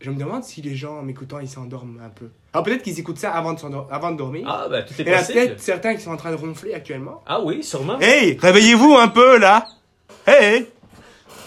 je 0.00 0.10
me 0.10 0.18
demande 0.18 0.44
si 0.44 0.62
les 0.62 0.74
gens 0.74 0.98
en 0.98 1.02
m'écoutant, 1.02 1.40
ils 1.40 1.48
s'endorment 1.48 2.00
un 2.04 2.08
peu. 2.08 2.28
Alors 2.52 2.64
peut-être 2.64 2.82
qu'ils 2.82 2.98
écoutent 3.00 3.18
ça 3.18 3.32
avant 3.32 3.52
de, 3.52 3.60
avant 3.90 4.12
de 4.12 4.16
dormir. 4.16 4.46
Ah, 4.48 4.66
ben, 4.70 4.84
tout 4.84 4.94
est 4.94 5.02
Il 5.02 5.08
y 5.08 5.12
a 5.12 5.18
possible. 5.18 5.38
peut-être 5.40 5.60
certains 5.60 5.94
qui 5.96 6.02
sont 6.02 6.10
en 6.12 6.16
train 6.16 6.30
de 6.30 6.36
ronfler 6.36 6.72
actuellement. 6.74 7.22
Ah 7.26 7.40
oui, 7.42 7.62
sûrement. 7.64 7.98
Hey, 8.00 8.38
réveillez-vous 8.40 8.94
un 8.94 9.08
peu 9.08 9.38
là. 9.38 9.66
Hey. 10.26 10.66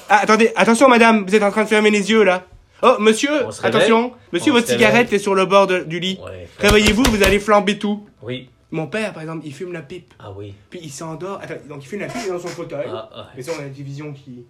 Ah, 0.10 0.20
attendez, 0.22 0.52
attention 0.56 0.88
madame, 0.88 1.26
vous 1.26 1.34
êtes 1.36 1.44
en 1.44 1.52
train 1.52 1.64
de 1.64 1.70
fermer 1.70 1.90
les 1.92 2.10
yeux 2.10 2.24
là. 2.24 2.44
Oh, 2.84 2.96
monsieur, 3.00 3.46
On 3.46 3.52
se 3.52 3.62
réveille. 3.62 3.82
attention, 3.82 4.14
monsieur, 4.32 4.52
On 4.52 4.56
votre 4.56 4.68
se 4.68 4.74
cigarette 4.74 5.12
est 5.14 5.20
sur 5.20 5.34
le 5.36 5.46
bord 5.46 5.68
de- 5.68 5.80
du 5.84 6.00
lit. 6.00 6.20
Ouais. 6.24 6.48
Réveillez-vous, 6.60 7.04
vous 7.04 7.24
allez 7.24 7.40
flamber 7.40 7.80
tout. 7.80 8.08
Oui. 8.22 8.50
Mon 8.72 8.88
père, 8.88 9.14
par 9.14 9.22
exemple, 9.24 9.46
il 9.46 9.54
fume 9.54 9.72
la 9.74 9.82
pipe. 9.82 10.14
Ah 10.20 10.32
oui. 10.36 10.54
Puis 10.70 10.80
il 10.84 10.92
s'endort. 10.92 11.40
Attends, 11.42 11.56
donc 11.68 11.84
il 11.84 11.88
fume 11.88 12.02
la 12.02 12.08
pipe 12.08 12.28
dans 12.28 12.38
son 12.40 12.48
fauteuil. 12.50 12.86
Ah. 12.90 13.30
Et 13.38 13.42
ça, 13.42 13.54
on 13.56 13.60
a 13.60 13.64
la 13.64 13.70
division 13.70 14.12
qui, 14.14 14.46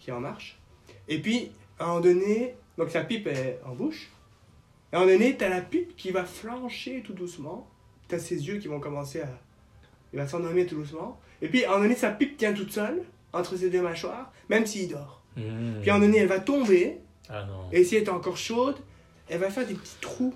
qui 0.00 0.10
est 0.10 0.12
en 0.12 0.20
marche. 0.20 0.58
Et 1.08 1.18
puis, 1.18 1.50
à 1.78 1.84
un 1.84 1.88
moment 1.88 2.00
donné, 2.00 2.54
donc 2.78 2.90
sa 2.90 3.02
pipe 3.02 3.26
est 3.26 3.60
en 3.66 3.74
bouche. 3.74 4.08
Et 4.92 4.96
à 4.96 4.98
un 4.98 5.02
moment 5.04 5.12
donné, 5.12 5.36
t'as 5.36 5.48
la 5.50 5.60
pipe 5.60 5.94
qui 5.96 6.10
va 6.10 6.24
flancher 6.24 7.02
tout 7.04 7.12
doucement. 7.12 7.68
T'as 8.08 8.18
ses 8.18 8.46
yeux 8.46 8.56
qui 8.58 8.68
vont 8.68 8.80
commencer 8.80 9.20
à. 9.20 9.28
Il 10.12 10.18
va 10.18 10.26
s'endormir 10.26 10.66
tout 10.66 10.76
doucement. 10.76 11.20
Et 11.42 11.48
puis, 11.48 11.64
à 11.64 11.68
un 11.68 11.70
moment 11.72 11.82
donné, 11.84 11.96
sa 11.96 12.10
pipe 12.10 12.36
tient 12.38 12.52
toute 12.54 12.72
seule, 12.72 13.02
entre 13.32 13.56
ses 13.56 13.68
deux 13.68 13.82
mâchoires, 13.82 14.32
même 14.48 14.64
s'il 14.64 14.88
dort. 14.88 15.20
Hmm. 15.36 15.80
Puis, 15.82 15.90
à 15.90 15.94
un 15.94 15.98
moment 15.98 16.06
donné, 16.10 16.20
elle 16.22 16.28
va 16.28 16.40
tomber. 16.40 16.98
Ah 17.30 17.44
non. 17.48 17.68
Et 17.72 17.84
si 17.84 17.96
elle 17.96 18.02
est 18.04 18.08
encore 18.10 18.36
chaude, 18.36 18.76
elle 19.28 19.38
va 19.40 19.50
faire 19.50 19.66
des 19.66 19.74
petits 19.74 19.96
trous 20.00 20.34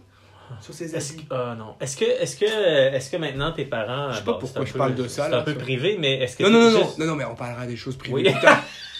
sur 0.62 0.72
ses 0.72 0.94
Est-ce 0.96 1.12
habits. 1.12 1.24
que, 1.26 1.34
ah 1.34 1.54
non. 1.58 1.74
Est-ce 1.78 1.94
que, 1.98 2.04
est-ce 2.06 2.36
que, 2.38 2.46
est-ce 2.46 3.10
que 3.10 3.18
maintenant 3.18 3.52
tes 3.52 3.66
parents. 3.66 4.10
Je 4.12 4.16
sais 4.18 4.24
pas 4.24 4.32
bon, 4.32 4.38
pourquoi 4.38 4.64
je 4.64 4.72
peu- 4.72 4.78
parle 4.78 4.94
de 4.94 5.06
ça, 5.06 5.28
C'est 5.28 5.34
un 5.36 5.42
peu 5.42 5.52
ça. 5.52 5.58
privé, 5.58 5.98
mais 6.00 6.14
est-ce 6.22 6.36
que. 6.38 6.44
Non, 6.44 6.48
non, 6.50 6.58
non, 6.60 6.70
non, 6.70 6.78
juste- 6.86 6.98
non, 6.98 7.04
non, 7.06 7.14
mais 7.16 7.24
on 7.26 7.34
parlera 7.34 7.66
des 7.66 7.76
choses 7.76 7.96
privées. 7.96 8.14
Oui. 8.14 8.34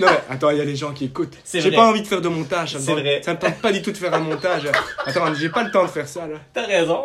Non, 0.00 0.06
mais 0.08 0.20
attends, 0.32 0.50
il 0.50 0.58
y 0.58 0.60
a 0.60 0.64
des 0.64 0.76
gens 0.76 0.92
qui 0.92 1.06
écoutent. 1.06 1.36
C'est 1.42 1.60
J'ai 1.60 1.72
pas 1.72 1.88
envie 1.88 2.02
de 2.02 2.06
faire 2.06 2.20
de 2.20 2.28
montage. 2.28 2.70
Ça 2.74 2.78
me, 2.78 2.82
C'est 2.84 2.92
tente- 2.92 3.00
vrai. 3.00 3.20
ça 3.20 3.34
me 3.34 3.38
tente 3.40 3.56
pas 3.60 3.72
du 3.72 3.82
tout 3.82 3.90
de 3.90 3.96
faire 3.96 4.14
un 4.14 4.20
montage. 4.20 4.68
Attends, 5.04 5.34
j'ai 5.34 5.48
pas 5.48 5.64
le 5.64 5.72
temps 5.72 5.82
de 5.82 5.88
faire 5.88 6.06
ça, 6.06 6.28
là. 6.28 6.36
T'as 6.54 6.66
raison. 6.66 7.02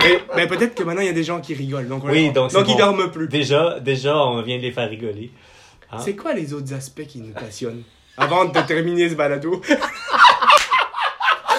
Mais, 0.00 0.18
mais 0.36 0.46
peut-être 0.46 0.74
que 0.74 0.82
maintenant, 0.82 1.00
il 1.00 1.06
y 1.06 1.10
a 1.10 1.14
des 1.14 1.24
gens 1.24 1.40
qui 1.40 1.54
rigolent. 1.54 1.88
Donc, 1.88 2.04
Oui, 2.04 2.26
on- 2.28 2.32
donc 2.32 2.52
donc 2.52 2.68
ils 2.68 2.76
dorment 2.76 3.10
plus. 3.10 3.28
Déjà, 3.28 3.80
déjà, 3.80 4.14
on 4.18 4.42
vient 4.42 4.58
de 4.58 4.62
les 4.62 4.72
faire 4.72 4.90
rigoler. 4.90 5.30
Hein? 5.90 5.96
C'est 6.00 6.14
quoi 6.16 6.34
les 6.34 6.52
autres 6.52 6.74
aspects 6.74 7.06
qui 7.06 7.20
nous 7.20 7.32
passionnent 7.32 7.82
Avant 8.18 8.44
de 8.44 8.60
terminer 8.60 9.08
ce 9.08 9.14
balado? 9.14 9.62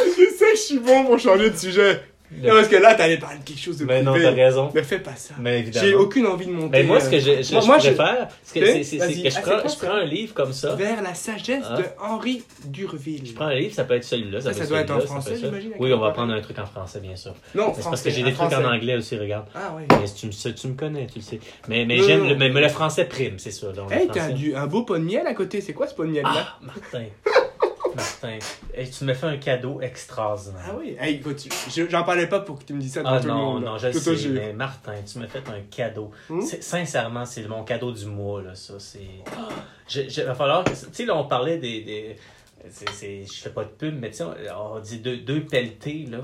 je 0.05 0.11
sais 0.37 0.51
que 0.51 0.54
je 0.54 0.54
suis 0.65 0.79
bon 0.79 1.05
pour 1.05 1.19
changer 1.19 1.49
de 1.49 1.57
sujet. 1.57 2.01
Non, 2.43 2.53
parce 2.55 2.67
que 2.67 2.75
là, 2.77 2.95
t'allais 2.95 3.17
parler 3.17 3.37
de 3.37 3.43
quelque 3.43 3.61
chose 3.61 3.77
de 3.77 3.85
Mais 3.85 4.01
non, 4.01 4.13
t'as 4.19 4.31
raison. 4.31 4.71
Mais 4.73 4.81
fais 4.81 4.97
pas 4.97 5.15
ça. 5.15 5.35
Mais 5.39 5.59
évidemment. 5.59 5.85
J'ai 5.85 5.93
aucune 5.93 6.25
envie 6.25 6.47
de 6.47 6.51
monter. 6.51 6.69
Mais 6.71 6.83
moi, 6.83 6.99
ce 6.99 7.07
que 7.09 7.15
euh, 7.17 7.19
je, 7.19 7.43
je, 7.43 7.51
moi- 7.53 7.61
je 7.61 7.67
moi, 7.67 7.77
je- 7.77 7.87
préfère, 7.91 8.27
c'est 8.41 8.59
que, 8.59 8.65
c'est- 8.83 8.97
que 8.97 9.29
je, 9.29 9.35
Ah, 9.37 9.41
prends, 9.41 9.69
je 9.69 9.69
ça? 9.75 9.93
un 9.93 10.03
livre 10.05 10.33
comme 10.33 10.51
ça. 10.51 10.73
Vers 10.75 11.03
la 11.03 11.13
sagesse 11.13 11.63
Hein? 11.69 11.77
de 11.77 11.83
Henri 12.01 12.43
Durville. 12.65 13.27
Je 13.27 13.33
prends 13.33 13.45
un 13.45 13.53
livre, 13.53 13.75
ça 13.75 13.83
peut 13.83 13.93
être 13.93 14.03
celui-là. 14.03 14.41
Ça, 14.41 14.53
ça 14.53 14.63
être 14.63 14.69
doit 14.69 14.79
être 14.79 14.91
en 14.91 14.99
ça 15.01 15.05
français, 15.05 15.29
ça. 15.29 15.45
j'imagine, 15.45 15.73
Oui, 15.79 15.93
on 15.93 15.99
va 15.99 16.09
prendre 16.11 16.33
un 16.33 16.41
truc 16.41 16.57
en 16.57 16.65
français, 16.65 16.99
bien 16.99 17.15
sûr. 17.15 17.35
Non, 17.53 17.71
C'est 17.75 17.83
parce 17.83 18.01
que 18.01 18.09
j'ai 18.09 18.23
des 18.23 18.33
trucs 18.33 18.51
en 18.51 18.65
anglais 18.65 18.95
aussi, 18.97 19.17
regarde. 19.19 19.45
Ah 19.53 19.75
ouais. 19.77 19.83
Mais 19.91 20.05
tu, 20.13 20.25
me- 20.25 20.51
tu 20.53 20.67
me 20.67 20.73
connais, 20.73 21.05
tu 21.05 21.19
le 21.19 21.23
sais. 21.23 21.39
Mais, 21.69 21.85
mais 21.85 21.99
j'aime 22.01 22.27
le, 22.27 22.35
mais, 22.35 22.49
le 22.49 22.69
français 22.69 23.05
prime, 23.05 23.35
c'est 23.37 23.51
ça. 23.51 23.67
Hey, 23.91 24.09
t'as 24.11 24.29
un 24.59 24.65
beau 24.65 24.81
pot 24.81 24.97
de 24.97 25.03
miel 25.03 25.27
à 25.27 25.35
côté. 25.35 25.61
C'est 25.61 25.73
quoi 25.73 25.85
ce 25.87 25.93
pot 25.93 26.03
de 26.03 26.09
miel 26.09 26.23
là 26.23 26.31
Ah, 26.35 26.57
Martin. 26.61 27.03
Martin. 27.95 28.39
Hey, 28.73 28.89
tu 28.89 29.03
me 29.05 29.13
fais 29.13 29.27
un 29.27 29.37
cadeau 29.37 29.81
extraordinaire. 29.81 30.61
Ah 30.69 30.75
oui. 30.79 30.95
Hey, 30.99 31.15
écoute, 31.15 31.43
je- 31.73 31.89
j'en 31.89 32.03
parlais 32.03 32.27
pas 32.27 32.41
pour 32.41 32.59
que 32.59 32.63
tu 32.65 32.73
me 32.73 32.81
dises 32.81 32.93
ça 32.93 33.03
dans 33.03 33.09
Ah 33.11 33.19
tout 33.19 33.27
le 33.27 33.33
non, 33.33 33.53
monde. 33.53 33.63
non, 33.65 33.71
là. 33.73 33.77
je 33.77 33.87
le 33.87 33.93
Tout 33.93 33.99
sais, 34.15 34.29
mais 34.29 34.53
Martin, 34.53 34.93
tu 35.11 35.19
m'as 35.19 35.27
fait 35.27 35.43
un 35.49 35.61
cadeau. 35.71 36.11
Hmm? 36.29 36.41
Sincèrement, 36.41 37.25
c'est 37.25 37.47
mon 37.47 37.63
cadeau 37.63 37.91
du 37.91 38.05
mois, 38.05 38.41
là, 38.41 38.55
ça. 38.55 38.73
Je- 39.87 40.21
va 40.23 40.35
falloir 40.35 40.63
que... 40.63 40.71
Tu 40.71 40.75
sais, 40.91 41.05
là, 41.05 41.15
on 41.15 41.25
parlait 41.25 41.57
des... 41.57 41.81
des 41.81 42.15
c'est, 42.69 43.23
je 43.25 43.33
fais 43.33 43.51
pas 43.51 43.63
de 43.63 43.69
pub, 43.69 43.99
mais 43.99 44.09
tu 44.09 44.17
sais, 44.17 44.23
on, 44.23 44.75
on 44.75 44.79
dit 44.79 44.97
deux, 44.99 45.17
deux 45.17 45.41
pelletés, 45.41 46.07
là. 46.09 46.19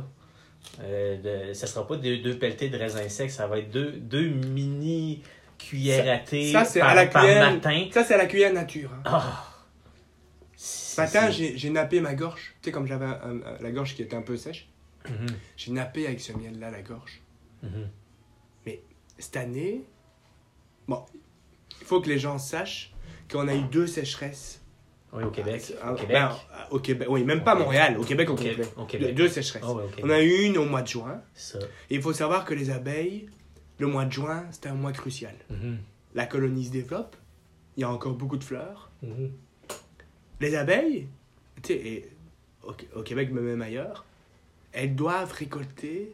Euh, 0.83 1.47
de, 1.49 1.53
ça 1.53 1.67
sera 1.67 1.87
pas 1.87 1.95
deux, 1.97 2.17
deux 2.17 2.37
pelletés 2.37 2.69
de 2.69 2.77
raisin 2.77 3.07
sec, 3.09 3.29
ça 3.31 3.47
va 3.47 3.59
être 3.59 3.69
deux, 3.71 3.91
deux 3.91 4.29
mini 4.29 5.21
cuillères 5.57 6.15
à 6.15 6.17
thé 6.19 6.51
Ça, 6.51 6.65
c'est 6.65 6.79
par, 6.79 6.89
à 6.89 6.95
la 6.95 7.05
par 7.07 7.23
cuillère. 7.23 7.51
matin. 7.51 7.85
Ça, 7.91 8.03
c'est 8.03 8.13
à 8.15 8.17
la 8.17 8.25
cuillère 8.25 8.53
nature. 8.53 8.89
hein. 8.93 9.01
Ah! 9.05 9.47
Matin, 10.97 11.29
j'ai 11.31 11.69
nappé 11.69 12.01
ma 12.01 12.13
gorge. 12.15 12.53
Tu 12.61 12.65
sais, 12.65 12.71
comme 12.71 12.87
j'avais 12.87 13.05
la 13.59 13.71
gorge 13.71 13.95
qui 13.95 14.01
était 14.01 14.15
un 14.15 14.21
peu 14.21 14.37
sèche, 14.37 14.67
Mhm, 15.09 15.27
j'ai 15.57 15.71
nappé 15.71 16.05
avec 16.05 16.21
ce 16.21 16.31
miel-là 16.31 16.69
la 16.69 16.81
gorge. 16.83 17.21
mhm. 17.63 17.89
Cette 19.17 19.37
année, 19.37 19.83
bon, 20.87 21.03
il 21.79 21.85
faut 21.85 22.01
que 22.01 22.09
les 22.09 22.17
gens 22.17 22.39
sachent 22.39 22.91
qu'on 23.31 23.47
a 23.47 23.53
eu 23.55 23.61
deux 23.71 23.85
sécheresses. 23.85 24.61
Oui, 25.13 25.23
au 25.23 25.29
Québec. 25.29 25.73
Ah, 25.81 25.91
Au 25.91 25.95
Québec. 25.95 26.11
ben, 26.15 26.35
au 26.71 26.79
Québec, 26.79 27.07
oui, 27.11 27.23
même 27.23 27.43
pas 27.43 27.51
à 27.51 27.55
Montréal, 27.55 27.97
au 27.99 28.03
Québec, 28.03 28.29
au 28.31 28.35
Québec, 28.35 28.67
au 28.77 28.85
Québec. 28.85 29.13
Deux, 29.13 29.27
sécheresses. 29.27 29.61
Ah 29.63 29.73
ouais. 29.73 29.83
On 30.01 30.09
a 30.09 30.21
eu 30.21 30.43
une 30.45 30.57
au 30.57 30.65
mois 30.65 30.81
de 30.81 30.87
juin. 30.87 31.21
Ça. 31.35 31.59
Et 31.89 31.95
il 31.95 32.01
faut 32.01 32.13
savoir 32.13 32.45
que 32.45 32.53
les 32.55 32.69
abeilles, 32.71 33.27
le 33.77 33.87
mois 33.87 34.05
de 34.05 34.11
juin, 34.11 34.45
c'était 34.51 34.69
un 34.69 34.73
mois 34.75 34.91
crucial. 34.93 35.35
Mhm, 35.51 35.77
La 36.15 36.25
colonie 36.25 36.65
se 36.65 36.71
développe, 36.71 37.15
il 37.77 37.81
y 37.81 37.83
a 37.83 37.89
encore 37.91 38.13
beaucoup 38.13 38.37
de 38.37 38.43
fleurs. 38.43 38.89
Les 40.41 40.55
abeilles, 40.55 41.07
tu 41.61 41.73
sais, 41.73 41.79
et 41.79 42.09
au, 42.63 42.73
au 42.95 43.03
Québec, 43.03 43.29
mais 43.31 43.41
même 43.41 43.61
ailleurs, 43.61 44.05
elles 44.73 44.95
doivent 44.95 45.31
récolter 45.31 46.11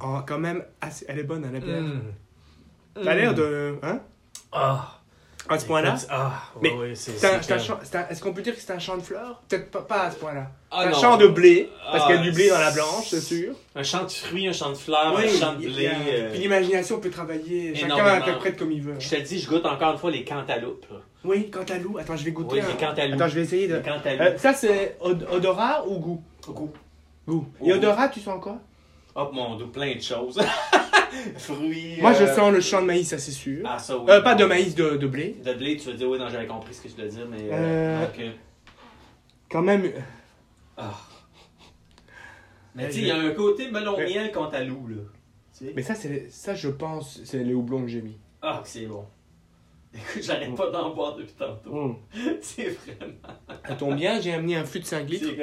en 0.00 0.22
quand 0.22 0.38
même 0.38 0.64
assez... 0.80 1.04
Elle 1.08 1.18
est 1.18 1.24
bonne, 1.24 1.44
hein, 1.44 1.50
la 1.52 1.60
bière. 1.60 1.82
Mm. 1.82 2.02
T'as 2.94 3.14
l'air 3.14 3.34
de... 3.34 3.76
Hein? 3.82 4.00
Ah. 4.52 5.02
À 5.48 5.58
ce 5.58 5.66
point-là 5.66 5.94
Ah, 6.08 6.32
Mais 6.62 6.70
ouais, 6.72 6.78
ouais, 6.78 6.94
c'est. 6.94 7.12
Est-ce 7.22 8.22
qu'on 8.22 8.32
peut 8.32 8.40
dire 8.42 8.54
que 8.54 8.60
c'est 8.60 8.72
un 8.72 8.78
champ 8.78 8.96
de 8.96 9.02
fleurs? 9.02 9.42
Peut-être 9.48 9.70
pas, 9.70 9.82
pas 9.82 10.02
à 10.04 10.10
ce 10.10 10.16
point-là. 10.16 10.46
Ah, 10.70 10.78
c'est 10.82 10.86
un 10.88 10.90
non. 10.92 10.98
champ 10.98 11.16
de 11.18 11.26
blé, 11.26 11.70
parce 11.92 12.04
Ah, 12.04 12.06
qu'il 12.06 12.16
y 12.16 12.18
a 12.18 12.22
du 12.22 12.32
blé 12.32 12.48
dans 12.48 12.58
la 12.58 12.70
blanche, 12.70 13.08
c'est 13.08 13.20
sûr. 13.20 13.54
Un 13.76 13.82
champ 13.82 14.04
de 14.04 14.10
fruits, 14.10 14.48
un 14.48 14.52
champ 14.52 14.70
de 14.70 14.74
fleurs, 14.76 15.14
Oui, 15.16 15.24
un 15.28 15.38
champ 15.38 15.52
de 15.52 15.58
blé. 15.66 15.86
a- 15.86 15.90
euh, 15.92 16.30
Puis 16.30 16.40
l'imagination 16.40 16.98
peut 16.98 17.10
travailler, 17.10 17.74
chacun 17.74 18.06
interprète 18.06 18.56
comme 18.58 18.72
il 18.72 18.80
veut. 18.82 18.94
Je 18.98 19.08
te 19.10 19.16
le 19.16 19.22
dis, 19.22 19.38
je 19.38 19.48
goûte 19.48 19.66
encore 19.66 19.92
une 19.92 19.98
fois 19.98 20.10
les 20.10 20.24
cantaloupes. 20.24 20.86
Oui, 21.24 21.50
cantalou. 21.50 21.98
Attends, 21.98 22.16
je 22.16 22.24
vais 22.24 22.32
goûter. 22.32 22.56
Oui, 22.56 22.62
les 22.66 22.86
cantaloupes. 22.86 23.14
Attends, 23.20 23.28
je 23.28 23.34
vais 23.34 23.42
essayer 23.42 23.68
de... 23.68 23.76
Les 23.76 23.82
cantaloupes. 23.82 24.20
Euh, 24.22 24.38
ça, 24.38 24.52
c'est 24.54 24.96
od- 25.00 25.26
odorat 25.30 25.86
ou 25.86 25.98
goût? 25.98 26.22
Goût. 26.48 26.72
Goût. 27.26 27.46
Et 27.64 27.72
odorat, 27.72 28.08
tu 28.08 28.20
sens 28.20 28.42
quoi? 28.42 28.58
Hop, 29.14 29.32
mon 29.32 29.56
dos, 29.56 29.68
plein 29.68 29.94
de 29.94 30.00
choses. 30.02 30.38
fruits. 31.36 32.00
Moi, 32.00 32.12
je 32.14 32.24
euh, 32.24 32.34
sens 32.34 32.52
le 32.52 32.60
champ 32.60 32.80
de 32.82 32.86
maïs, 32.86 33.08
ça 33.08 33.18
c'est 33.18 33.30
sûr. 33.32 33.62
Ah, 33.64 33.78
ça, 33.78 33.96
oui. 33.98 34.04
Euh, 34.10 34.20
pas 34.20 34.34
de 34.34 34.44
maïs, 34.44 34.74
de, 34.74 34.96
de 34.96 35.06
blé. 35.06 35.36
De 35.44 35.52
blé, 35.54 35.76
tu 35.76 35.88
veux 35.88 35.94
dire, 35.94 36.08
oui, 36.08 36.18
non, 36.18 36.28
j'avais 36.28 36.46
compris 36.46 36.74
ce 36.74 36.82
que 36.82 36.88
tu 36.88 36.94
voulais 36.94 37.08
dire, 37.08 37.26
mais. 37.30 37.48
Euh, 37.50 38.06
Euh... 38.18 38.30
Quand 39.50 39.62
même... 39.62 39.90
ah. 40.76 40.94
Mais 42.74 42.88
tu 42.88 42.94
sais, 42.94 42.98
il 43.00 43.06
y 43.06 43.10
a 43.12 43.18
un 43.18 43.30
côté 43.30 43.70
melon-miel 43.70 44.32
cantalou, 44.32 44.88
là. 44.88 44.96
Tu 45.56 45.66
sais? 45.66 45.72
Mais 45.76 45.82
ça, 45.82 45.94
c'est 45.94 46.08
les- 46.08 46.28
ça, 46.30 46.54
je 46.56 46.68
pense, 46.68 47.20
c'est 47.24 47.44
les 47.44 47.54
houblons 47.54 47.82
que 47.82 47.88
j'ai 47.88 48.02
mis. 48.02 48.16
Ah, 48.42 48.60
c'est 48.64 48.86
bon. 48.86 49.04
Écoute, 49.94 50.22
j'arrête 50.22 50.54
pas 50.54 50.70
d'en 50.70 50.90
boire 50.90 51.16
depuis 51.16 51.34
tantôt. 51.38 51.70
Mm. 51.70 51.96
C'est 52.42 52.76
vraiment. 52.86 53.12
Ça 53.68 53.74
tombe 53.74 53.96
bien, 53.96 54.20
j'ai 54.20 54.34
amené 54.34 54.56
un 54.56 54.64
fût 54.64 54.80
de 54.80 54.84
5 54.86 55.08
litres. 55.08 55.26
C'est 55.28 55.36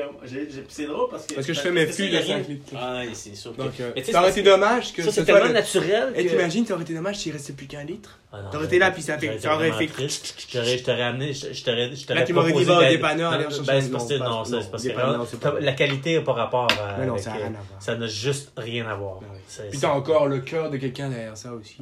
comme. 0.86 0.93
drôle 0.93 1.10
parce 1.10 1.26
que. 1.26 1.34
Parce 1.36 1.47
que 1.47 1.54
je 1.54 1.60
fais 1.60 1.72
mes 1.72 1.82
a 1.82 1.86
de 1.86 1.91
rien- 2.18 2.38
5 2.38 2.47
litres. 2.47 2.74
Ah, 2.76 3.02
c'est 3.14 3.36
sûr. 3.36 3.54
que- 3.56 3.58
Donc, 3.62 3.72
euh, 3.80 3.91
ça 4.12 4.20
aurait 4.22 4.32
été 4.32 4.43
dommage 4.43 4.93
que 4.93 5.02
Ça, 5.04 5.10
ce 5.10 5.16
c'est 5.16 5.26
tellement 5.26 5.45
le- 5.47 5.54
naturel. 5.54 6.14
Et 6.16 6.26
que- 6.26 6.30
t'imagines, 6.30 6.66
ça 6.66 6.74
aurait 6.74 6.84
été 6.84 6.93
dommage 6.93 7.18
s'il 7.18 7.32
restait 7.32 7.54
plus 7.54 7.68
qu'un 7.68 7.84
litre? 7.84 8.20
Ah 8.34 8.38
T'aurais 8.49 8.66
été 8.66 8.80
là, 8.80 8.91
puis 8.91 9.02
ça 9.02 9.18
fait- 9.18 9.28
vraiment 9.38 9.78
fait- 9.78 9.88
Je 9.88 10.84
t'aurais 10.84 11.02
amené, 11.02 11.34
je 11.34 11.64
t'aurais, 11.66 11.93
je 11.93 12.06
t'aurais 12.06 12.24
tu 12.24 12.32
m'aurais 12.32 12.54
dit, 12.54 12.64
va 12.64 12.78
au 12.78 12.82
dépanneur, 12.89 13.34
aller 13.34 13.43
Non, 13.43 13.49
chercher 13.49 13.66
ben, 13.66 13.82
non, 13.91 13.97
non, 14.30 14.45
c'est 14.45 14.70
parce 14.72 14.84
que 14.84 15.60
la 15.60 15.74
qualité 15.74 16.16
n'a 16.16 16.22
pas 16.22 16.32
rapport 16.34 16.68
à. 16.80 17.06
Non, 17.06 17.18
ça 17.18 17.32
n'a 17.32 17.36
euh, 17.36 17.39
rien 17.39 17.47
à 17.47 17.52
voir. 17.52 17.82
Ça 17.82 17.95
n'a 17.95 18.08
juste 18.08 18.54
rien 18.56 18.88
à 18.88 18.95
voir. 18.95 19.20
Ah 19.22 19.64
Puis 19.70 19.80
t'as 19.80 19.89
encore 19.89 20.28
le 20.28 20.39
cœur 20.39 20.70
de 20.70 20.78
quelqu'un 20.78 21.10
derrière 21.10 21.36
ça 21.36 21.52
aussi. 21.54 21.76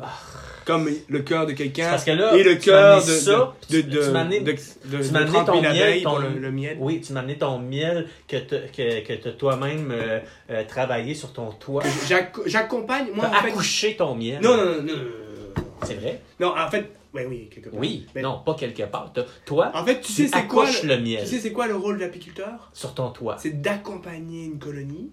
Comme 0.65 0.89
le 1.07 1.19
cœur 1.19 1.45
de 1.45 1.51
quelqu'un 1.51 1.91
parce 1.91 2.03
que 2.03 2.11
là, 2.11 2.35
et 2.35 2.41
le 2.43 2.55
cœur 2.59 2.97
de, 2.97 3.01
ça, 3.11 3.53
de, 3.69 3.81
de, 3.81 4.03
tu- 4.03 4.11
m'as 4.11 4.23
amené- 4.23 4.39
de, 4.41 4.51
de, 4.51 5.03
tu 5.03 5.11
m'as 5.11 5.19
amené 5.19 5.31
30 5.33 5.45
000 5.45 5.45
ton 5.45 5.61
miel, 5.61 6.03
ton- 6.03 6.17
le, 6.19 6.29
le 6.39 6.51
miel. 6.51 6.77
Oui, 6.79 7.01
tu 7.01 7.13
m'as 7.13 7.19
amené 7.21 7.37
ton 7.37 7.59
miel 7.59 8.07
que 8.27 8.37
tu 8.37 8.55
que, 8.75 9.05
que 9.07 9.13
t'as 9.13 9.31
toi-même 9.31 9.91
euh, 9.91 10.19
euh, 10.51 10.63
travaillé 10.67 11.13
sur 11.13 11.33
ton 11.33 11.51
toit. 11.51 11.83
J'acc- 12.07 12.41
J'accompagne, 12.45 13.07
moi 13.13 13.25
en 13.27 13.41
fait... 13.41 13.49
accouché 13.49 13.95
ton 13.95 14.15
miel. 14.15 14.39
Non, 14.41 14.55
non, 14.57 14.65
non, 14.65 14.81
non, 14.83 15.63
C'est 15.83 15.95
vrai? 15.95 16.21
non, 16.39 16.53
en 16.57 16.69
fait, 16.69 16.91
oui, 17.13 17.21
oui, 17.27 17.49
quelque 17.51 17.69
part. 17.69 17.79
Oui. 17.79 18.05
Mais- 18.13 18.21
Non, 18.21 18.41
pas 18.45 18.53
quelque 18.53 18.83
part. 18.83 19.11
Toi, 19.45 19.71
En 19.73 19.83
fait, 19.85 20.01
tu 20.01 20.07
tu 20.07 20.13
sais 20.13 20.27
c'est 20.27 20.47
quoi, 20.47 20.65
le, 20.83 20.87
le 20.87 20.97
miel 21.01 21.21
tu 21.23 21.27
sais 21.29 21.39
c'est 21.39 21.51
quoi 21.51 21.67
le 21.67 21.75
rôle 21.75 21.97
de 21.97 22.01
l'apiculteur 22.03 22.69
sur 22.73 22.93
ton 22.93 23.09
toit. 23.09 23.37
C'est 23.39 23.61
d'accompagner 23.61 24.45
une 24.45 24.59
colonie. 24.59 25.09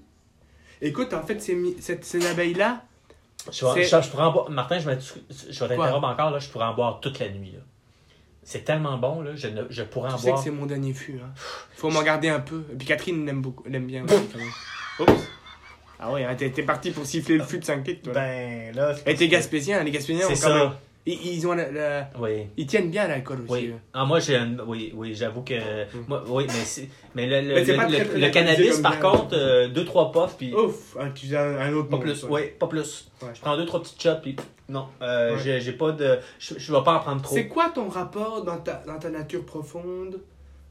Écoute, 0.83 1.15
en 1.15 1.23
fait, 1.23 1.41
ces, 1.41 1.57
cette- 1.81 2.05
ces 2.05 2.27
abeilles-là, 2.27 2.83
Je, 3.53 3.65
je- 3.85 4.03
je 4.03 4.09
pourrais 4.11 4.25
en 4.25 4.33
boire- 4.33 4.51
Martin, 4.51 4.79
je, 4.79 4.89
vais- 4.91 4.99
je 5.51 5.61
vais 5.65 5.77
t'interrompre 5.77 6.09
encore, 6.09 6.31
là, 6.31 6.39
je 6.39 6.49
pourrais 6.49 6.65
en 6.67 6.75
boire 6.75 7.01
toute 7.01 7.19
la 7.19 7.29
nuit. 7.29 7.53
là. 7.53 7.61
C'est 8.43 8.65
tellement 8.65 8.97
bon, 8.99 9.23
là, 9.23 9.33
je, 9.35 9.49
ne- 9.49 9.67
je 9.71 9.83
pourrais 9.83 10.11
en 10.13 10.17
tu 10.17 10.21
sais 10.23 10.27
que 10.27 10.31
boire. 10.33 10.43
c'est 10.45 10.51
mon 10.51 10.67
dernier 10.67 10.93
fût. 10.93 11.21
Hein. 11.25 11.31
Faut 11.77 11.91
m'en 11.91 12.03
garder 12.03 12.29
un 12.29 12.41
peu. 12.41 12.65
Et 12.73 12.77
puis 12.77 12.87
Catherine 12.87 13.25
l'aime 13.27 13.43
beaucoup, 13.43 13.65
l'aime 13.69 13.87
bien 13.87 14.05
aussi, 14.05 14.15
quand 14.33 14.39
même. 14.39 14.49
Oups. 15.01 15.29
Ah 15.99 16.13
ouais, 16.13 16.25
hein, 16.25 16.35
t'es 16.37 16.51
parti 16.63 16.91
pour 16.91 17.07
siffler 17.07 17.39
le 17.39 17.45
fût 17.45 17.59
de 17.59 17.65
5 17.65 17.87
litres, 17.87 18.03
toi. 18.03 18.13
Ben, 18.13 18.75
là. 18.75 18.95
Et 19.07 19.15
t'es 19.15 19.29
gaspésien, 19.29 19.83
les 19.83 19.91
gaspésiens 19.91 20.27
ont 20.27 20.29
quand 20.29 20.55
même... 20.55 20.73
Ils, 21.09 21.35
ils 21.35 21.47
ont 21.47 21.53
la- 21.55 22.11
Oui. 22.19 22.47
Ils 22.57 22.67
tiennent 22.67 22.91
bien 22.91 23.05
à 23.05 23.09
l'alcool 23.09 23.43
aussi. 23.43 23.53
Oui. 23.69 23.73
Ah, 23.95 24.05
moi, 24.05 24.19
j'ai 24.19 24.37
un- 24.37 24.59
Oui, 24.67 24.93
oui 24.97 25.15
j'avoue 25.15 25.43
que. 25.43 25.55
Moi, 26.09 26.25
oui, 26.27 26.47
mais, 26.49 26.89
mais 27.15 27.27
le, 27.43 27.49
le, 27.49 27.55
Mais 27.55 27.65
le- 27.65 27.75
très, 27.77 27.89
le- 27.89 28.05
très 28.09 28.19
le 28.19 28.31
cannabis, 28.31 28.79
par 28.81 28.99
contre, 28.99 29.29
euh, 29.37 29.69
deux, 29.69 29.85
trois 29.85 30.11
puffs, 30.11 30.37
puis. 30.37 30.53
Ouf, 30.53 30.97
tu 31.15 31.37
as 31.37 31.61
un 31.63 31.73
autre 31.75 31.89
Pas 31.91 31.99
plus, 31.99 32.25
oui, 32.29 32.41
pas 32.59 32.67
plus. 32.67 33.09
Ouais. 33.23 33.29
Je 33.35 33.41
prends 33.41 33.57
deux, 33.57 33.67
trois 33.67 33.81
petites 33.83 34.03
shots, 34.03 34.17
puis 34.21 34.35
non, 34.69 34.87
euh, 35.01 35.37
Ouais. 35.37 35.61
j'ai, 35.61 35.73
pas 35.73 35.93
de. 35.93 36.19
Je, 36.41 36.55
je 36.59 36.73
vais 36.75 36.83
pas 36.83 36.95
en 36.97 36.99
prendre 37.01 37.23
trop. 37.23 37.35
C'est 37.37 37.47
quoi 37.47 37.71
ton 37.73 37.89
rapport 37.89 38.43
dans 38.43 38.59
ta, 38.59 38.83
dans 38.87 38.99
ta 38.99 39.09
nature 39.11 39.45
profonde? 39.45 40.21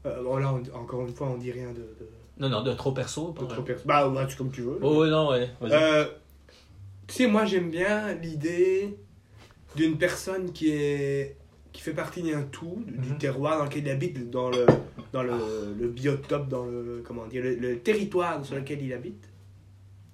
Euh, 0.04 0.22
bon, 0.22 0.36
là, 0.36 0.52
on- 0.52 0.78
encore 0.78 1.00
une 1.00 1.14
fois, 1.14 1.28
on 1.34 1.38
dit 1.38 1.50
rien 1.50 1.68
de, 1.70 1.76
de, 1.80 2.08
Non, 2.38 2.50
non, 2.50 2.62
de 2.62 2.72
trop 2.74 2.92
perso. 2.92 3.34
de 3.40 3.46
trop 3.46 3.62
perso. 3.62 3.82
Bah, 3.86 4.06
ouais, 4.06 4.26
tu 4.26 4.36
comme 4.36 4.50
tu 4.50 4.60
veux. 4.60 4.78
Oh, 4.82 5.02
oui, 5.02 5.08
non, 5.10 5.30
ouais. 5.30 5.48
Euh, 5.62 6.04
tu 7.08 7.14
sais, 7.14 7.26
moi 7.26 7.44
j'aime 7.46 7.70
bien 7.70 8.12
l'idée 8.14 8.98
d'une 9.74 9.98
personne 9.98 10.52
qui 10.52 10.70
est 10.70 11.36
qui 11.72 11.82
fait 11.82 11.92
partie 11.92 12.22
d'un 12.22 12.42
tout, 12.42 12.82
du 12.86 12.96
du 12.96 13.08
Mhm. 13.10 13.18
terroir 13.18 13.58
dans 13.58 13.64
lequel 13.64 13.82
il 13.84 13.90
habite, 13.90 14.30
dans 14.30 14.48
le 14.50 14.64
dans 15.12 15.22
le, 15.22 15.32
le 15.78 15.88
biotope, 15.88 16.48
dans 16.48 16.64
le 16.64 17.02
comment 17.06 17.26
dire, 17.26 17.42
le, 17.42 17.54
le 17.56 17.78
territoire 17.78 18.42
sur 18.44 18.56
lequel 18.56 18.82
il 18.82 18.92
habite. 18.94 19.28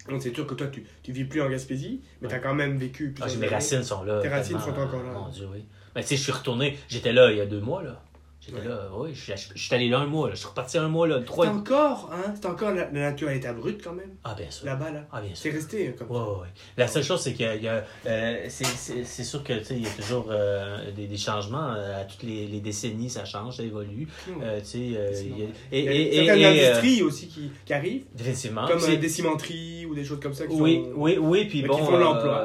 Donc 0.08 0.20
c'est 0.20 0.34
sûr 0.34 0.44
que 0.46 0.54
toi 0.54 0.66
tu, 0.66 0.84
tu 1.04 1.12
vis 1.12 1.24
plus 1.24 1.40
en 1.40 1.48
Gaspésie, 1.48 2.00
mais 2.20 2.26
Ouais. 2.26 2.32
tu 2.32 2.34
as 2.36 2.40
quand 2.40 2.54
même 2.54 2.76
vécu 2.76 3.14
Ah, 3.20 3.26
mes 3.38 3.46
racines 3.46 3.84
sont 3.84 4.02
là. 4.02 4.20
Tes 4.20 4.28
racines 4.28 4.58
sont 4.58 4.70
encore 4.70 5.02
là. 5.04 5.12
Mon 5.12 5.28
Dieu, 5.28 5.46
oui. 5.52 5.64
Mais 5.94 6.02
tu 6.02 6.08
sais, 6.08 6.16
je 6.16 6.22
suis 6.22 6.32
retourné. 6.32 6.76
J'étais 6.88 7.12
là 7.12 7.30
il 7.30 7.38
y 7.38 7.40
a 7.40 7.46
deux 7.46 7.60
mois, 7.60 7.82
là. 7.84 8.02
J'étais 8.44 8.58
Ouais. 8.58 8.66
là, 8.68 8.88
oui. 8.96 9.10
Je 9.14 9.20
suis- 9.36 9.50
je 9.54 9.62
suis 9.62 9.72
allé 9.74 9.88
là 9.88 10.00
un 10.00 10.06
mois, 10.06 10.26
là. 10.28 10.34
Je 10.34 10.40
suis 10.40 10.48
reparti 10.48 10.76
un 10.76 10.88
mois, 10.88 11.06
là. 11.06 11.18
C'est 11.20 11.26
Trois. 11.26 11.46
encore, 11.46 12.10
hein, 12.12 12.32
c'est 12.34 12.46
encore 12.46 12.72
la, 12.72 12.86
la 12.90 13.10
nature 13.10 13.28
à 13.28 13.34
l'état 13.34 13.52
brut 13.52 13.80
quand 13.82 13.92
même, 13.92 14.10
Ah, 14.24 14.34
bien 14.36 14.50
sûr. 14.50 14.66
là-bas 14.66 14.90
là. 14.90 15.06
Ah, 15.12 15.20
bien 15.20 15.30
C'est 15.34 15.50
sûr. 15.50 15.52
resté 15.52 15.88
euh, 15.88 15.92
comme 15.96 16.10
Ouais, 16.10 16.18
ouais, 16.18 16.40
ouais. 16.42 16.48
La 16.76 16.88
seule 16.88 17.04
chose, 17.04 17.20
c'est 17.20 17.34
qu'il 17.34 17.46
y 17.62 17.68
a. 17.68 17.84
euh, 18.06 18.44
c'est- 18.48 18.64
c'est 18.64 19.04
c'est 19.04 19.22
sûr 19.22 19.44
que, 19.44 19.52
tu 19.60 19.64
sais, 19.64 19.74
il 19.76 19.82
y 19.82 19.86
a 19.86 19.90
toujours 19.90 20.26
euh, 20.30 20.90
des, 20.90 21.06
des 21.06 21.16
changements. 21.16 21.72
euh, 21.76 22.00
À 22.00 22.04
toutes 22.04 22.24
les, 22.24 22.48
les 22.48 22.58
décennies, 22.60 23.10
ça 23.10 23.24
change, 23.24 23.58
ça 23.58 23.62
évolue. 23.62 24.08
ça. 24.26 24.32
Euh, 24.44 24.58
tu 24.60 24.66
sais, 24.66 24.78
euh, 24.96 25.10
C'est 25.14 25.24
il 25.26 25.38
y 25.38 25.42
a- 25.42 25.46
et, 25.46 25.78
Il 25.78 25.84
y 25.84 25.88
a 25.88 25.92
et, 25.92 26.02
et, 26.02 26.26
certaines 26.26 26.38
et, 26.42 26.44
euh, 26.64 26.70
industries 26.70 27.02
aussi 27.04 27.28
qui, 27.28 27.50
qui 27.64 27.72
arrivent, 27.72 28.04
définitivement. 28.12 28.66
comme 28.66 28.80
C'est- 28.80 28.96
des 28.96 29.08
cimenteries 29.08 29.86
ou 29.86 29.94
des 29.94 30.04
choses 30.04 30.18
comme 30.20 30.34
ça 30.34 30.48
qui 30.48 30.54
oui, 30.56 30.82
sont... 30.84 30.92
oui, 30.96 31.16
oui, 31.20 31.44
puis 31.44 31.62
mais 31.62 31.68
bon. 31.68 31.76
qui 31.76 31.84
font 31.84 31.96
l'emploi. 31.96 32.44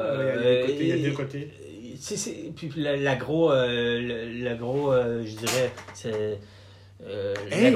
il, 0.80 0.86
y 0.86 0.92
a 0.92 0.96
des 0.96 1.12
côtés, 1.12 1.50
c'est- 2.16 2.52
puis 2.54 2.70
la- 2.76 2.96
l'agro, 2.96 3.50
euh, 3.52 4.00
le- 4.00 4.42
euh, 4.92 5.24
je 5.26 5.36
dirais, 5.36 5.72
c'est 5.94 6.38
euh, 7.04 7.34
Hey! 7.50 7.70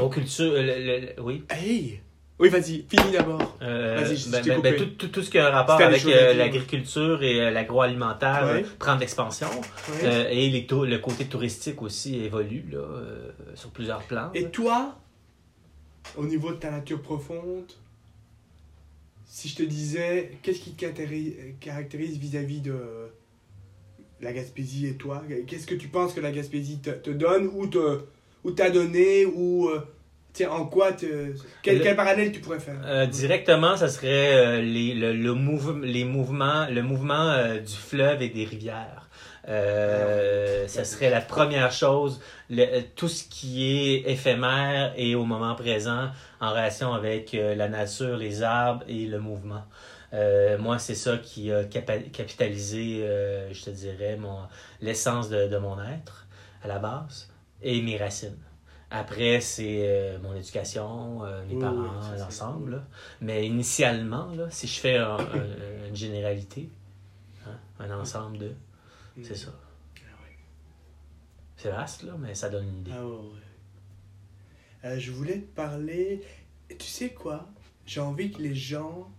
le- 0.50 1.20
oui. 1.22 1.44
Hey 1.50 2.00
Oui, 2.38 2.48
vas-y, 2.48 2.84
finis 2.88 3.12
d'abord. 3.12 3.56
Euh, 3.62 3.98
Vas-y, 4.00 4.16
je- 4.16 4.28
ben- 4.30 4.42
ben- 4.44 4.60
ben, 4.60 4.76
tout, 4.76 4.86
tout, 4.86 5.08
tout 5.08 5.22
ce 5.22 5.30
qui 5.30 5.38
a 5.38 5.46
un 5.46 5.50
rapport 5.50 5.80
avec 5.80 6.02
l'agriculture 6.04 7.22
et 7.22 7.50
l'agroalimentaire 7.52 8.50
Ouais. 8.52 8.64
prend 8.80 8.96
de 8.96 9.00
l'expansion. 9.00 9.46
Ouais. 10.02 10.34
Et 10.36 10.50
les 10.50 10.62
le 10.84 10.98
côté 10.98 11.26
touristique 11.26 11.82
aussi 11.82 12.16
évolue 12.24 12.64
là, 12.72 12.80
sur 13.54 13.70
plusieurs 13.70 14.02
plans. 14.02 14.30
Et 14.34 14.46
toi, 14.50 14.96
au 16.16 16.24
niveau 16.24 16.50
de 16.50 16.56
ta 16.56 16.70
nature 16.72 17.00
profonde, 17.00 17.70
si 19.24 19.48
je 19.48 19.56
te 19.56 19.62
disais, 19.62 20.32
qu'est-ce 20.42 20.60
qui 20.60 20.72
te 20.72 20.80
caractérise- 20.80 21.36
caractérise 21.60 22.18
vis-à-vis 22.18 22.60
de 22.60 22.74
la 24.22 24.32
Gaspésie 24.32 24.86
et 24.86 24.94
toi 24.94 25.22
Qu'est-ce 25.46 25.66
que 25.66 25.74
tu 25.74 25.88
penses 25.88 26.12
que 26.14 26.20
la 26.20 26.30
Gaspésie 26.30 26.78
te, 26.78 26.90
te 26.90 27.10
donne 27.10 27.50
ou 27.54 27.66
te 27.66 28.00
ou 28.44 28.50
t'a 28.52 28.70
donné 28.70 29.24
ou 29.26 29.68
euh, 29.68 29.80
en 30.48 30.64
quoi 30.66 30.92
te, 30.92 31.32
quel, 31.62 31.78
Le- 31.78 31.82
quel 31.84 31.94
parallèle 31.94 32.32
tu 32.32 32.40
pourrais 32.40 32.58
faire? 32.58 32.80
Euh, 32.84 33.06
directement, 33.06 33.76
ça 33.76 33.88
serait 33.88 34.34
euh, 34.34 34.60
les, 34.62 34.94
le, 34.94 35.12
le 35.12 35.32
mouve- 35.34 35.82
les 35.84 36.04
mouvements, 36.04 36.66
le 36.70 36.82
mouvement 36.82 37.36
du 37.58 37.76
fleuve 37.76 38.22
et 38.22 38.30
des 38.30 38.44
rivières. 38.44 39.08
Euh, 39.48 40.66
ça 40.68 40.84
serait 40.84 41.10
la 41.10 41.20
première 41.20 41.72
chose, 41.72 42.20
le- 42.50 42.80
tout 42.96 43.08
ce 43.08 43.24
qui 43.28 43.64
est 43.70 44.10
éphémère 44.10 44.92
et 44.96 45.14
au 45.14 45.24
moment 45.24 45.54
présent 45.54 46.10
en 46.40 46.50
relation 46.50 46.92
avec 46.94 47.34
euh, 47.34 47.54
la 47.54 47.68
nature, 47.68 48.16
les 48.16 48.42
arbres 48.42 48.84
et 48.88 49.06
le 49.06 49.18
mouvement. 49.20 49.64
Euh, 50.12 50.58
moi, 50.58 50.78
c'est 50.78 50.94
ça 50.94 51.16
qui 51.18 51.50
a 51.52 51.64
capitalisé, 51.64 53.02
euh, 53.04 53.52
je 53.52 53.64
te 53.64 53.70
dirais, 53.70 54.16
mon 54.16 54.38
l'essence 54.80 55.28
de, 55.30 55.48
de 55.48 55.56
mon 55.58 55.80
être 55.82 56.26
à 56.62 56.68
la 56.68 56.78
base 56.78 57.28
et 57.62 57.80
mes 57.82 57.96
racines. 57.96 58.36
Après, 58.90 59.40
c'est 59.40 59.88
euh, 59.88 60.18
mon 60.18 60.34
éducation, 60.36 61.20
mes 61.48 61.54
Oui, 61.54 61.60
parents, 61.60 62.00
oui, 62.12 62.18
l'ensemble. 62.18 62.70
là. 62.72 62.84
Mais 63.22 63.46
initialement, 63.46 64.26
là, 64.34 64.50
si 64.50 64.66
je 64.66 64.80
fais 64.80 64.98
un- 64.98 65.16
un- 65.16 65.86
une 65.88 65.96
généralité, 65.96 66.68
hein, 67.46 67.56
un 67.80 67.90
ensemble 67.98 68.38
de... 68.38 68.52
C'est 69.22 69.34
ça. 69.34 69.50
C'est 71.56 71.70
vaste, 71.70 72.02
là, 72.02 72.14
mais 72.18 72.34
ça 72.34 72.50
donne 72.50 72.66
une 72.68 72.78
idée. 72.80 72.90
Ah 72.92 73.06
ouais, 74.90 75.00
je 75.00 75.10
voulais 75.12 75.38
te 75.38 75.54
parler. 75.54 76.22
Tu 76.68 76.86
sais 76.86 77.10
quoi? 77.10 77.46
J'ai 77.86 78.00
envie 78.00 78.30
que 78.32 78.42
les 78.42 78.54
gens. 78.54 79.10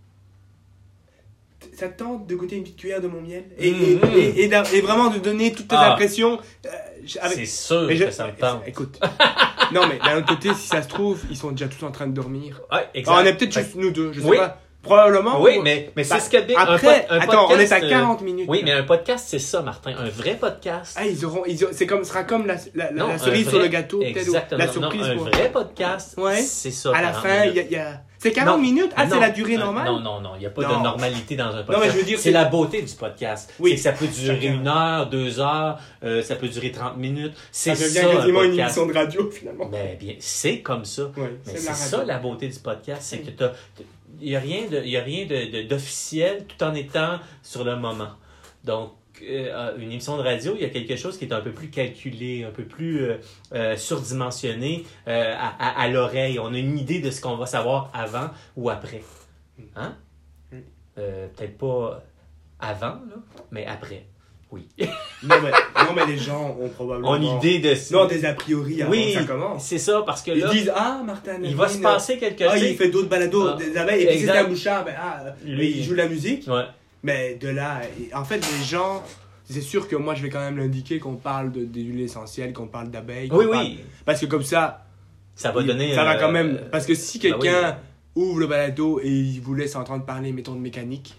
Ça 1.76 1.88
te 1.88 1.98
tente 2.02 2.26
de 2.26 2.34
goûter 2.34 2.56
une 2.56 2.62
petite 2.62 2.76
cuillère 2.78 3.00
de 3.00 3.08
mon 3.08 3.20
miel 3.20 3.44
et, 3.58 3.68
et- 3.68 3.72
Mhm. 3.72 4.00
et, 4.16 4.42
et 4.44 4.48
d'a- 4.48 4.62
et 4.72 4.80
vraiment 4.80 5.08
de 5.10 5.18
donner 5.18 5.52
toutes 5.52 5.68
tes 5.68 5.76
Ah. 5.76 5.92
impressions 5.92 6.38
euh, 6.66 6.68
avec- 7.20 7.38
C'est 7.38 7.46
sûr 7.46 7.90
je- 7.90 8.04
que 8.04 8.10
ça 8.10 8.26
me 8.28 8.32
tente. 8.32 8.62
Écoute, 8.66 8.98
non, 9.72 9.82
mais 9.88 9.98
d'un 10.04 10.18
autre 10.18 10.28
côté, 10.28 10.54
si 10.54 10.68
ça 10.68 10.82
se 10.82 10.88
trouve, 10.88 11.20
ils 11.30 11.36
sont 11.36 11.50
déjà 11.50 11.66
tous 11.68 11.84
en 11.84 11.90
train 11.90 12.06
de 12.06 12.12
dormir. 12.14 12.60
Ouais, 12.72 12.86
exact. 12.94 13.12
Alors, 13.12 13.24
on 13.24 13.26
est 13.26 13.34
peut-être 13.36 13.52
juste 13.52 13.74
nous 13.74 13.90
deux, 13.90 14.12
je 14.12 14.20
sais 14.20 14.26
Oui. 14.26 14.36
pas. 14.36 14.60
Probablement. 14.82 15.40
Oui, 15.40 15.56
ou- 15.58 15.62
mais, 15.62 15.90
mais 15.96 16.04
c'est 16.04 16.12
Bah, 16.12 16.20
ce 16.20 16.28
que 16.28 16.36
dit. 16.42 16.54
Après, 16.54 17.06
un, 17.08 17.16
un 17.16 17.20
attends, 17.20 17.46
on 17.50 17.58
est 17.58 17.72
à 17.72 17.76
euh, 17.82 17.88
40 17.88 18.20
minutes. 18.20 18.44
Oui, 18.50 18.60
mais 18.62 18.72
un 18.72 18.82
podcast, 18.82 19.24
c'est 19.26 19.38
ça, 19.38 19.62
Martin. 19.62 19.94
Un 19.98 20.10
vrai 20.10 20.36
podcast. 20.38 20.94
Ah, 21.00 21.06
ils 21.06 21.24
auront, 21.24 21.42
ils 21.46 21.64
auront- 21.64 21.72
c'est 21.74 21.86
comme, 21.86 22.04
ce 22.04 22.10
sera 22.10 22.24
comme 22.24 22.46
la, 22.46 22.56
la, 22.74 22.92
Non, 22.92 23.08
un 23.08 23.16
cerise 23.16 23.44
vrai- 23.44 23.50
sur 23.50 23.60
le 23.60 23.68
gâteau, 23.68 24.00
peut-être, 24.00 24.16
ou 24.16 24.18
Exactement. 24.18 24.58
la 24.58 24.66
Non, 24.66 24.72
surprise. 24.72 25.02
un 25.06 25.16
pour- 25.16 25.24
vrai 25.30 25.50
podcast, 25.50 26.14
Ouais. 26.18 26.36
c'est 26.42 26.70
ça. 26.70 26.90
À 26.94 27.00
la 27.00 27.12
40 27.12 27.22
fin, 27.22 27.44
y 27.46 27.58
a, 27.60 27.62
il 27.62 27.72
y 27.72 27.76
a- 27.76 28.02
C'est 28.24 28.32
40 28.32 28.56
Non. 28.56 28.62
minutes? 28.62 28.90
Ah, 28.96 29.04
c'est 29.06 29.14
Non. 29.16 29.20
la 29.20 29.28
durée 29.28 29.56
Euh, 29.56 29.58
normale? 29.58 29.84
Non, 29.84 30.00
non, 30.00 30.20
non. 30.22 30.30
Il 30.36 30.40
n'y 30.40 30.46
a 30.46 30.50
pas 30.50 30.62
Non. 30.62 30.78
de 30.78 30.82
normalité 30.82 31.36
dans 31.36 31.54
un 31.54 31.62
podcast. 31.62 31.82
mais 31.84 31.90
je 31.92 31.96
veux 31.98 32.04
dire, 32.04 32.18
c'est 32.18 32.30
la 32.30 32.46
beauté 32.46 32.80
du 32.80 32.94
podcast. 32.94 33.52
Oui. 33.60 33.72
C'est 33.72 33.76
que 33.76 33.82
ça 33.82 33.92
peut 33.92 34.06
durer 34.06 34.40
Chacun. 34.40 34.54
une 34.54 34.66
heure, 34.66 35.10
deux 35.10 35.40
heures, 35.40 35.78
euh, 36.02 36.22
ça 36.22 36.36
peut 36.36 36.48
durer 36.48 36.72
30 36.72 36.96
minutes. 36.96 37.34
C'est 37.52 37.74
Ça 37.74 37.84
devient 37.84 37.98
un 37.98 38.16
quasiment 38.20 38.42
une 38.44 38.58
émission 38.58 38.86
de 38.86 38.94
radio, 38.94 39.30
finalement. 39.30 39.68
Mais 39.70 39.98
bien, 40.00 40.14
c'est 40.20 40.60
comme 40.60 40.86
ça. 40.86 41.10
Mais 41.18 41.32
c'est 41.44 41.58
ça 41.74 42.02
la 42.02 42.18
beauté 42.18 42.48
du 42.48 42.58
podcast, 42.60 43.02
c'est 43.02 43.18
que 43.18 43.30
t'as- 43.30 43.52
il 44.22 44.30
n'y 44.30 44.36
a 44.36 44.40
rien 44.40 44.62
de, 44.70 44.80
il 44.82 44.90
y 44.90 44.96
a 44.96 45.02
rien 45.02 45.26
de, 45.26 45.50
de- 45.62 45.68
d'officiel 45.68 46.46
tout 46.46 46.64
en 46.64 46.72
étant 46.74 47.18
sur 47.42 47.62
le 47.62 47.76
moment. 47.76 48.08
Donc, 48.64 48.92
une 49.22 49.92
émission 49.92 50.16
de 50.16 50.22
radio, 50.22 50.52
il 50.56 50.62
y 50.62 50.64
a 50.64 50.68
quelque 50.70 50.96
chose 50.96 51.16
qui 51.18 51.24
est 51.24 51.32
un 51.32 51.40
peu 51.40 51.52
plus 51.52 51.68
calculé, 51.68 52.44
un 52.44 52.50
peu 52.50 52.64
plus 52.64 53.02
euh, 53.04 53.16
euh, 53.54 53.76
surdimensionné 53.76 54.84
euh, 55.08 55.34
à, 55.36 55.48
à- 55.58 55.82
à 55.82 55.88
l'oreille. 55.88 56.38
On 56.38 56.52
a 56.54 56.58
une 56.58 56.78
idée 56.78 57.00
de 57.00 57.10
ce 57.10 57.20
qu'on 57.20 57.36
va 57.36 57.46
savoir 57.46 57.90
avant 57.94 58.30
ou 58.56 58.70
après. 58.70 59.02
Hein? 59.76 59.94
Mm. 60.52 60.56
Euh, 60.98 61.26
peut-être 61.36 61.58
pas 61.58 62.02
avant, 62.60 62.86
là, 63.08 63.16
mais 63.50 63.66
après. 63.66 64.06
Oui. 64.50 64.68
Non 65.24 65.36
mais, 65.42 65.50
non, 65.50 65.94
mais 65.96 66.04
les 66.06 66.18
gens 66.18 66.54
ont 66.60 66.68
probablement. 66.68 67.08
On 67.10 67.14
a 67.14 67.16
une 67.16 67.38
idée 67.38 67.58
de 67.60 67.92
Non, 67.94 68.04
des 68.04 68.26
a 68.26 68.34
priori 68.34 68.82
avant 68.82 68.90
Oui, 68.90 69.14
que 69.14 69.20
ça 69.20 69.24
commence. 69.24 69.64
c'est 69.64 69.78
ça, 69.78 70.02
parce 70.04 70.20
que 70.22 70.32
Ils 70.32 70.40
là, 70.40 70.50
disent 70.50 70.70
Ah, 70.76 71.00
Martin. 71.04 71.38
il 71.42 71.56
va 71.56 71.66
se 71.66 71.78
passer 71.78 72.18
quelque 72.18 72.44
Ah, 72.46 72.52
chose. 72.54 72.62
il 72.62 72.76
fait 72.76 72.88
d'autres 72.90 73.08
balados, 73.08 73.48
Ah, 73.48 73.56
des 73.56 73.74
abeilles, 73.76 74.02
et 74.02 74.06
puis 74.08 74.18
c'est 74.20 74.30
un 74.36 74.44
bouchard, 74.44 74.84
ben, 74.84 74.94
ah, 74.98 75.24
Lui, 75.46 75.56
mais 75.56 75.70
il 75.70 75.82
joue 75.82 75.92
de 75.92 75.96
la 75.96 76.08
musique. 76.08 76.46
Ouais. 76.46 76.64
Mais 77.04 77.34
de 77.36 77.48
là, 77.48 77.82
en 78.14 78.24
fait, 78.24 78.36
les 78.58 78.64
gens, 78.64 79.04
c'est 79.44 79.60
sûr 79.60 79.86
que 79.86 79.94
moi, 79.94 80.14
je 80.14 80.22
vais 80.22 80.30
quand 80.30 80.40
même 80.40 80.56
l'indiquer 80.56 80.98
qu'on 80.98 81.14
parle 81.16 81.52
de- 81.52 81.64
des 81.64 81.82
huiles 81.82 82.00
essentielles, 82.00 82.52
qu'on 82.52 82.66
parle 82.66 82.90
d'abeilles. 82.90 83.28
Oui, 83.30 83.44
parle- 83.48 83.66
oui. 83.66 83.80
Parce 84.06 84.20
que 84.20 84.26
comme 84.26 84.42
ça, 84.42 84.86
Ça 85.36 85.52
va 85.52 85.62
donner. 85.62 85.94
ça 85.94 86.02
va 86.04 86.16
euh, 86.16 86.20
quand 86.20 86.32
même. 86.32 86.60
Parce 86.72 86.86
que 86.86 86.94
si 86.94 87.18
bah 87.18 87.36
oui. 87.38 87.40
quelqu'un 87.42 87.78
ouvre 88.16 88.38
le 88.40 88.46
balado 88.46 89.00
et 89.02 89.08
il 89.10 89.40
vous 89.40 89.54
laisse 89.54 89.76
entendre 89.76 90.04
parler, 90.04 90.32
mettons, 90.32 90.54
de 90.54 90.60
mécanique. 90.60 91.14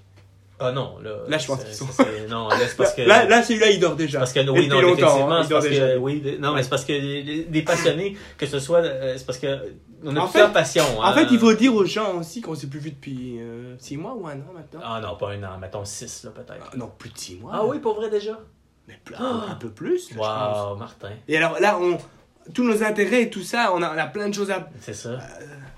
Ah 0.59 0.71
non, 0.71 0.97
là. 1.03 1.11
Là, 1.27 1.37
je 1.37 1.47
pense 1.47 1.63
qu'ils 1.63 1.73
sont- 1.73 1.87
c'est- 1.91 2.27
Non, 2.29 2.47
là, 2.47 2.55
c'est 2.67 2.77
parce 2.77 2.93
que. 2.95 3.01
Là, 3.01 3.25
là 3.25 3.43
celui-là, 3.43 3.71
il 3.71 3.79
dort 3.79 3.95
déjà. 3.95 4.19
Parce 4.19 4.31
que, 4.31 4.39
oui, 4.49 4.67
non, 4.67 4.79
effectivement, 4.79 5.31
hein, 5.33 5.43
c'est 5.43 5.53
parce 5.53 5.65
déjà. 5.67 5.87
que, 5.93 5.97
oui, 5.97 6.37
non, 6.39 6.53
mais 6.53 6.63
c'est 6.63 6.69
parce 6.69 6.85
que 6.85 7.43
des 7.49 7.61
passionnés, 7.61 8.15
que 8.37 8.45
ce 8.45 8.59
soit, 8.59 8.79
euh, 8.79 9.15
c'est 9.17 9.25
parce 9.25 9.37
que, 9.39 9.47
on 10.03 10.15
a 10.15 10.19
En 10.21 10.23
plusieurs 10.27 10.47
fait- 10.47 10.53
passions. 10.53 10.99
En 10.99 11.03
hein. 11.03 11.13
fait, 11.13 11.27
il 11.31 11.39
faut 11.39 11.53
dire 11.53 11.73
aux 11.75 11.85
gens 11.85 12.19
aussi 12.19 12.41
qu'on 12.41 12.55
s'est 12.55 12.67
plus 12.67 12.79
vu 12.79 12.91
depuis 12.91 13.39
6 13.79 13.97
mois 13.97 14.13
ou 14.15 14.27
un 14.27 14.33
an 14.33 14.53
maintenant. 14.53 14.79
Ah 14.83 14.99
non, 15.01 15.15
pas 15.17 15.31
un 15.31 15.43
an, 15.43 15.57
mettons 15.59 15.83
6, 15.83 16.23
là, 16.23 16.31
peut-être. 16.31 16.69
Ah, 16.71 16.77
non, 16.77 16.89
plus 16.97 17.09
de 17.09 17.17
6 17.17 17.35
mois. 17.35 17.51
Ah 17.53 17.65
oui, 17.65 17.79
pour 17.79 17.95
vrai 17.95 18.09
déjà? 18.09 18.39
Mais 18.87 18.99
un, 19.17 19.55
peu 19.59 19.69
plus. 19.69 20.11
Wow, 20.15 20.75
Martin, 20.77 21.09
Et 21.27 21.35
alors 21.37 21.59
là, 21.59 21.77
on, 21.81 21.97
tous 22.53 22.63
nos 22.63 22.83
intérêts 22.83 23.23
et 23.23 23.29
tout 23.29 23.43
ça, 23.43 23.71
on 23.73 23.81
a, 23.81 23.93
on 23.93 23.97
a 23.97 24.05
plein 24.07 24.29
de 24.29 24.33
choses 24.33 24.51
à, 24.51 24.69
c'est 24.79 24.93
ça. 24.93 25.09
Euh, 25.09 25.17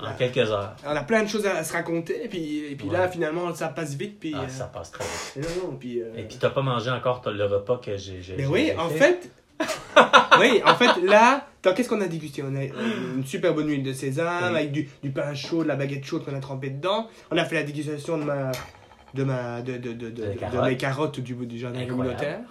En 0.05 0.13
quelques 0.15 0.37
heures. 0.51 0.75
on 0.85 0.95
a 0.95 1.03
plein 1.03 1.23
de 1.23 1.27
choses 1.29 1.45
à 1.45 1.63
se 1.63 1.73
raconter. 1.73 2.25
Et 2.25 2.27
puis, 2.27 2.65
et 2.71 2.75
puis 2.75 2.89
là, 2.89 3.07
finalement, 3.07 3.53
ça 3.55 3.69
passe 3.69 3.95
vite. 3.95 4.19
Puis, 4.19 4.33
Ah, 4.35 4.41
euh, 4.43 4.47
ça 4.47 4.65
passe 4.65 4.91
très 4.91 5.03
vite. 5.03 5.49
non, 5.63 5.69
non, 5.71 5.75
puis, 5.77 6.01
euh, 6.01 6.11
Et 6.17 6.23
puis, 6.23 6.37
t'as 6.39 6.49
pas 6.51 6.61
mangé 6.61 6.89
encore 6.91 7.21
le 7.27 7.45
repas 7.45 7.77
que 7.83 7.97
j'ai. 7.97 8.21
Mais 8.37 8.45
oui, 8.45 8.71
en 8.77 8.89
fait? 8.89 9.29
oui, 10.39 10.61
en 10.65 10.75
fait, 10.75 11.01
là, 11.03 11.47
qu'est-ce 11.75 11.89
qu'on 11.89 12.01
a 12.01 12.07
dégusté? 12.07 12.43
On 12.43 12.55
a 12.55 12.63
une 12.63 13.25
super 13.25 13.53
bonne 13.55 13.67
huile 13.69 13.81
de 13.83 13.91
sésame 13.93 14.51
Oui. 14.53 14.59
avec 14.59 14.71
du, 14.71 14.87
du 15.01 15.09
pain 15.09 15.33
chaud, 15.33 15.63
de 15.63 15.67
la 15.67 15.75
baguette 15.75 16.05
chaude 16.05 16.23
qu'on 16.23 16.35
a 16.35 16.39
trempé 16.39 16.69
dedans. 16.69 17.07
On 17.31 17.37
a 17.37 17.43
fait 17.45 17.55
la 17.55 17.63
dégustation 17.63 18.17
de 18.19 18.23
ma. 18.23 18.51
De, 19.13 19.23
ma, 19.23 19.61
de, 19.61 19.77
de, 19.77 19.93
de, 19.93 20.09
de, 20.09 20.23
de 20.25 20.61
mes 20.67 20.75
carottes 20.77 21.19
du, 21.21 21.33
du 21.33 21.57
jardin 21.57 21.85
communautaire. 21.85 22.41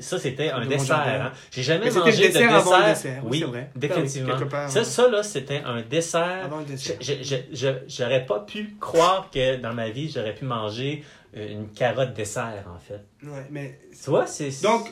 Ça, 0.00 0.18
c'était 0.18 0.50
un 0.50 0.62
De 0.64 0.66
dessert. 0.70 0.96
Hein. 1.26 1.32
J'ai 1.50 1.62
jamais 1.62 1.90
mangé 1.90 2.10
le 2.22 2.26
dessert 2.28 2.50
de 2.50 2.56
avant 2.56 2.78
le 2.78 2.84
dessert. 2.86 3.22
oui, 3.26 3.42
vrai. 3.42 3.70
définitivement. 3.76 4.36
Quelque 4.36 4.48
part, 4.50 4.70
ça, 4.70 4.84
ça, 4.84 5.08
là, 5.08 5.22
c'était 5.22 5.60
un 5.64 5.82
dessert. 5.82 6.44
Avant 6.44 6.60
le 6.60 6.64
dessert. 6.64 6.96
J'aurais 7.88 8.24
pas 8.26 8.40
pu 8.40 8.76
croire 8.80 9.30
que 9.30 9.56
dans 9.56 9.74
ma 9.74 9.90
vie, 9.90 10.10
j'aurais 10.10 10.34
pu 10.34 10.44
manger 10.46 11.04
euh, 11.36 11.50
une 11.52 11.68
carotte 11.68 12.14
dessert, 12.14 12.64
en 12.74 12.78
fait. 12.78 13.04
Ouais, 13.22 13.46
mais. 13.50 13.78
Tu 14.02 14.10
vois, 14.10 14.26
c'est. 14.26 14.62
Donc, 14.62 14.88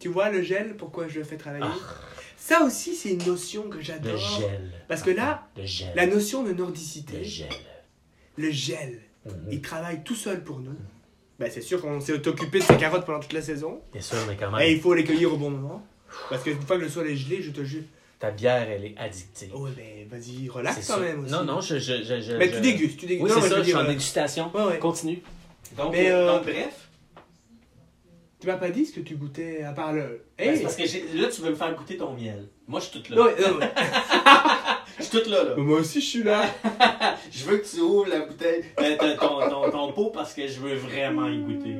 tu 0.00 0.08
vois 0.08 0.30
le 0.30 0.42
gel, 0.42 0.76
pourquoi 0.76 1.06
je 1.08 1.20
le 1.20 1.24
fais 1.24 1.36
travailler? 1.36 1.64
Ah. 1.64 1.94
Ça 2.36 2.62
aussi, 2.62 2.94
c'est 2.94 3.10
une 3.10 3.24
notion 3.24 3.62
que 3.70 3.76
Le 3.76 3.82
j'adore. 3.82 4.16
gel. 4.16 4.72
Parce 4.88 5.02
que 5.02 5.10
là, 5.10 5.46
Le. 5.56 5.64
La 5.94 6.06
notion 6.06 6.42
de 6.42 6.52
nordicité, 6.52 7.18
Le 7.18 7.24
gel. 7.24 7.48
le 8.36 8.50
gel. 8.50 9.00
Il 9.50 9.60
travaille 9.60 10.02
tout 10.04 10.14
seul 10.14 10.42
pour 10.44 10.58
nous. 10.60 10.74
Ben, 11.38 11.50
c'est 11.52 11.60
sûr 11.60 11.80
qu'on 11.82 12.00
s'est 12.00 12.26
occupé 12.26 12.60
de 12.60 12.64
ces 12.64 12.76
carottes 12.76 13.04
pendant 13.04 13.20
toute 13.20 13.32
la 13.34 13.42
saison. 13.42 13.80
Bien 13.92 14.00
sûr, 14.00 14.16
mais 14.28 14.36
quand 14.36 14.48
Et 14.58 14.64
même, 14.68 14.76
il 14.76 14.80
faut 14.80 14.94
les 14.94 15.04
cueillir 15.04 15.32
au 15.34 15.36
bon 15.36 15.50
moment. 15.50 15.84
Parce 16.30 16.42
qu'une 16.42 16.60
fois 16.60 16.76
que 16.78 16.82
le 16.82 16.88
sol 16.88 17.06
est 17.08 17.16
gelé, 17.16 17.42
je 17.42 17.50
te 17.50 17.62
jure. 17.62 17.82
ta 18.18 18.30
bière, 18.30 18.66
elle 18.70 18.84
est 18.86 18.94
addictive. 18.96 19.50
Oh, 19.54 19.68
mais 19.76 20.06
vas-y, 20.10 20.48
relax 20.48 20.86
quand 20.86 20.94
sûr. 20.94 21.02
même 21.02 21.24
aussi. 21.24 21.32
Non, 21.32 21.44
non, 21.44 21.60
je. 21.60 21.78
je, 21.78 22.02
je, 22.02 22.20
je- 22.22 22.32
Mais 22.36 22.48
je- 22.48 22.54
tu 22.54 22.60
dégustes, 22.62 22.98
tu 22.98 23.04
dégustes. 23.06 23.24
Oui, 23.24 23.30
Non, 23.30 23.36
c'est 23.42 23.48
mais 23.48 23.54
ça, 23.54 23.58
je 23.58 23.64
suis 23.64 23.74
en 23.74 23.80
euh, 23.84 23.88
dégustation. 23.88 24.50
Ouais, 24.54 24.64
ouais. 24.64 24.78
Continue. 24.78 25.20
Donc, 25.76 25.92
Mais, 25.92 26.10
euh, 26.10 26.26
donc, 26.32 26.44
bref. 26.44 26.88
Tu 28.40 28.46
m'as 28.46 28.56
pas 28.56 28.70
dit 28.70 28.86
ce 28.86 28.94
que 28.94 29.00
tu 29.00 29.16
goûtais 29.16 29.62
à 29.62 29.72
part 29.72 29.92
le. 29.92 30.22
Ben, 30.38 30.54
Hey 30.54 30.62
parce 30.62 30.76
que 30.76 30.82
là, 31.20 31.28
tu 31.28 31.40
veux 31.42 31.50
me 31.50 31.54
faire 31.54 31.74
goûter 31.74 31.96
ton 31.98 32.12
miel. 32.14 32.48
Moi, 32.68 32.80
je 32.80 32.86
suis 32.86 33.00
toute 33.02 33.10
là. 33.10 33.16
Non, 33.16 33.24
non, 33.24 33.60
Je 34.98 35.02
suis 35.04 35.18
toute 35.18 35.28
là, 35.28 35.44
là. 35.44 35.54
Moi 35.56 35.80
aussi, 35.80 36.00
je 36.00 36.06
suis 36.06 36.22
là. 36.22 36.42
Je 37.30 37.44
veux 37.44 37.58
que 37.58 37.66
tu 37.66 37.80
ouvres 37.80 38.08
la 38.08 38.20
bouteille, 38.20 38.64
euh, 38.80 38.96
ton, 39.18 39.48
ton, 39.50 39.70
ton, 39.70 39.92
pot 39.92 40.10
parce 40.10 40.32
que 40.34 40.46
je 40.46 40.58
veux 40.60 40.74
vraiment 40.74 41.28
y 41.28 41.38
goûter. 41.38 41.76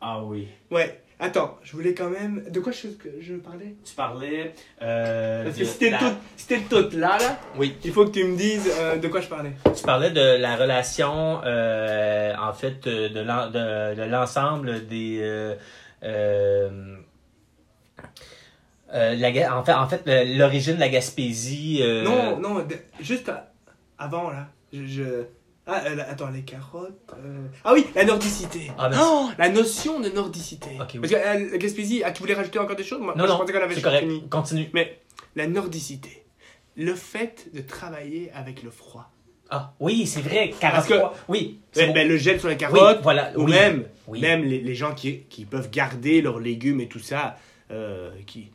Ah 0.00 0.22
oui. 0.22 0.48
Ouais. 0.70 1.00
Attends, 1.20 1.58
je 1.64 1.72
voulais 1.72 1.94
quand 1.94 2.10
même. 2.10 2.44
De 2.48 2.60
quoi 2.60 2.70
je, 2.70 2.86
je 3.20 3.34
parlais? 3.34 3.74
Tu 3.84 3.94
parlais. 3.94 4.54
Euh, 4.82 5.44
Parce 5.44 5.56
que 5.56 5.64
si 5.64 5.78
t'es 5.78 5.90
la- 5.90 5.98
tout, 5.98 6.14
tout 6.70 6.96
là, 6.96 7.18
là, 7.18 7.40
Oui. 7.56 7.74
il 7.84 7.90
faut 7.90 8.04
que 8.04 8.12
tu 8.12 8.22
me 8.22 8.36
dises 8.36 8.70
euh, 8.78 8.96
de 8.98 9.08
quoi 9.08 9.20
je 9.20 9.26
parlais. 9.26 9.52
Tu 9.76 9.82
parlais 9.82 10.10
de 10.10 10.36
la 10.40 10.54
relation, 10.54 11.40
euh, 11.44 12.32
en 12.40 12.52
fait, 12.52 12.86
de 12.86 14.04
l'ensemble 14.04 14.86
des. 14.86 15.56
Euh, 18.94 19.14
la 19.16 19.56
en 19.58 19.64
fait, 19.64 19.72
en 19.72 19.88
fait 19.88 20.02
l'origine 20.36 20.74
de 20.76 20.80
la 20.80 20.88
Gaspésie. 20.88 21.78
euh, 21.82 22.02
Non, 22.02 22.38
non, 22.38 22.54
de- 22.60 22.76
juste 23.00 23.30
avant 23.98 24.30
là. 24.30 24.48
Je, 24.72 24.84
je- 24.86 25.24
Ah, 25.70 25.82
euh, 25.86 25.96
attends, 26.08 26.30
les 26.30 26.42
carottes. 26.42 26.98
Ah 27.64 27.72
oui, 27.74 27.86
la 27.94 28.04
nordicité. 28.04 28.70
Ah. 28.78 28.88
Oh, 28.98 29.28
la 29.38 29.50
notion 29.50 30.00
de 30.00 30.08
nordicité. 30.08 30.70
Oui. 30.78 30.98
Parce 31.00 31.12
que 31.12 31.18
la 31.52 31.58
Gaspésie, 31.58 32.02
ah, 32.04 32.10
tu 32.12 32.22
voulais 32.22 32.32
rajouter 32.34 32.58
encore 32.58 32.76
des 32.76 32.84
choses? 32.84 33.00
Moi, 33.00 33.12
Non, 33.14 33.18
moi, 33.18 33.26
je 33.26 33.32
non, 33.32 33.38
pensais 33.38 33.52
qu'on 33.52 33.60
avait 33.62 34.00
fini. 34.00 34.28
Continue. 34.30 34.70
Mais 34.72 34.98
la 35.36 35.46
nordicité, 35.46 36.24
le 36.76 36.94
fait 36.94 37.48
de 37.52 37.60
travailler 37.60 38.30
avec 38.34 38.62
le 38.62 38.70
froid. 38.70 39.10
Ah, 39.50 39.74
oui, 39.80 40.06
c'est 40.06 40.20
vrai. 40.22 40.54
Parce 40.60 40.86
que- 40.86 40.94
43. 40.94 41.14
Oui. 41.28 41.60
Ben, 41.74 41.92
ben, 41.92 42.08
le 42.08 42.16
gel 42.16 42.38
sur 42.38 42.48
les 42.48 42.54
Oui, 42.54 42.60
carottes, 42.60 43.00
voilà. 43.02 43.32
ou 43.36 43.44
oui. 43.44 43.50
même, 43.50 43.84
même 44.08 44.44
les, 44.44 44.60
les 44.60 44.74
gens 44.74 44.94
qui, 44.94 45.20
qui 45.24 45.44
peuvent 45.44 45.70
garder 45.70 46.22
leurs 46.22 46.38
légumes 46.40 46.80
et 46.80 46.88
tout 46.88 46.98
ça, 46.98 47.36
qui, 48.26 48.50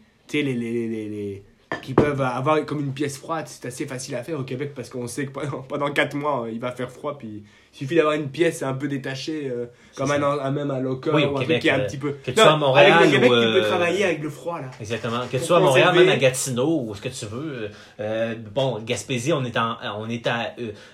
qui 1.81 1.93
peuvent 1.93 2.21
avoir 2.21 2.65
comme 2.65 2.79
une 2.79 2.93
pièce 2.93 3.17
froide, 3.17 3.45
c'est 3.47 3.67
assez 3.67 3.85
facile 3.85 4.15
à 4.15 4.23
faire 4.23 4.39
au 4.39 4.43
Québec 4.43 4.71
parce 4.75 4.89
qu'on 4.89 5.07
sait 5.07 5.25
que 5.25 5.31
pendant, 5.31 5.61
pendant 5.69 5.91
4 5.91 6.15
mois, 6.15 6.47
il 6.51 6.59
va 6.59 6.71
faire 6.71 6.91
froid, 6.91 7.17
puis 7.17 7.43
il 7.73 7.77
suffit 7.77 7.95
d'avoir 7.95 8.13
une 8.13 8.29
pièce 8.29 8.61
un 8.61 8.73
peu 8.73 8.87
détachée, 8.87 9.49
euh, 9.51 9.65
comme 9.95 10.11
un, 10.11 10.21
un- 10.21 10.51
même 10.51 10.69
un 10.69 10.79
locker 10.79 11.11
Oui, 11.13 11.23
ou 11.23 11.29
un 11.29 11.33
truc 11.33 11.47
Québec, 11.47 11.61
qui 11.63 11.67
est 11.69 11.71
un 11.71 11.79
euh, 11.79 11.85
petit 11.87 11.97
peu... 11.97 12.11
que 12.23 12.29
tu 12.31 12.39
sois 12.39 12.51
à 12.51 12.57
Montréal 12.57 12.91
Avec 12.99 13.05
le 13.07 13.11
Québec, 13.13 13.31
ou, 13.31 13.35
tu 13.35 13.47
peux 13.47 13.63
euh, 13.63 13.67
travailler 13.67 14.05
avec 14.05 14.21
le 14.21 14.29
froid, 14.29 14.59
là. 14.61 14.67
Exactement. 14.79 15.21
Que 15.31 15.37
tu 15.37 15.43
sois 15.43 15.57
à 15.57 15.59
Montréal, 15.59 15.95
même 15.95 16.09
à 16.09 16.17
Gatineau, 16.17 16.83
ou 16.87 16.93
ce 16.93 17.01
que 17.01 17.09
tu 17.09 17.25
veux. 17.25 17.69
euh, 17.99 18.35
bon, 18.53 18.79
Gaspésie, 18.85 19.33
on 19.33 19.43
est, 19.43 19.57
en, 19.57 19.75
on 19.97 20.07
est 20.07 20.27
à, 20.27 20.53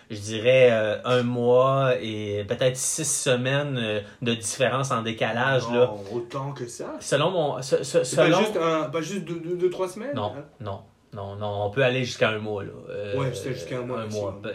je 0.09 0.17
dirais, 0.17 0.69
euh, 0.71 0.97
un 1.03 1.23
mois 1.23 1.93
et 2.01 2.45
peut-être 2.47 2.77
six 2.77 3.03
semaines 3.09 4.01
de 4.21 4.33
différence 4.33 4.91
en 4.91 5.01
décalage. 5.01 5.63
Là. 5.73 5.85
Non, 5.91 6.03
autant 6.13 6.51
que 6.53 6.65
ça. 6.67 6.95
Selon 7.01 7.31
mon. 7.31 7.61
se- 7.61 7.83
se- 7.83 8.03
C'est 8.05 8.15
pas 8.15 8.25
selon... 8.27 8.39
juste, 8.39 8.57
un, 8.61 8.83
pas 8.89 9.01
juste 9.01 9.25
deux, 9.25 9.39
deux, 9.39 9.55
deux, 9.55 9.69
trois 9.69 9.89
semaines 9.89 10.15
Non, 10.15 10.31
hein? 10.37 10.43
non. 10.61 10.79
Non, 11.11 11.35
non, 11.37 11.63
on 11.65 11.69
peut 11.71 11.83
aller 11.83 12.05
jusqu'à 12.05 12.29
un 12.29 12.37
mois. 12.37 12.63
Là. 12.63 12.69
Euh, 12.91 13.17
Ouais, 13.17 13.31
c'est 13.33 13.53
jusqu'à 13.53 13.79
un 13.79 13.81
mois 13.81 13.97
Un 13.97 14.03
maximum. 14.03 14.23
mois. 14.25 14.39
Ben, 14.43 14.51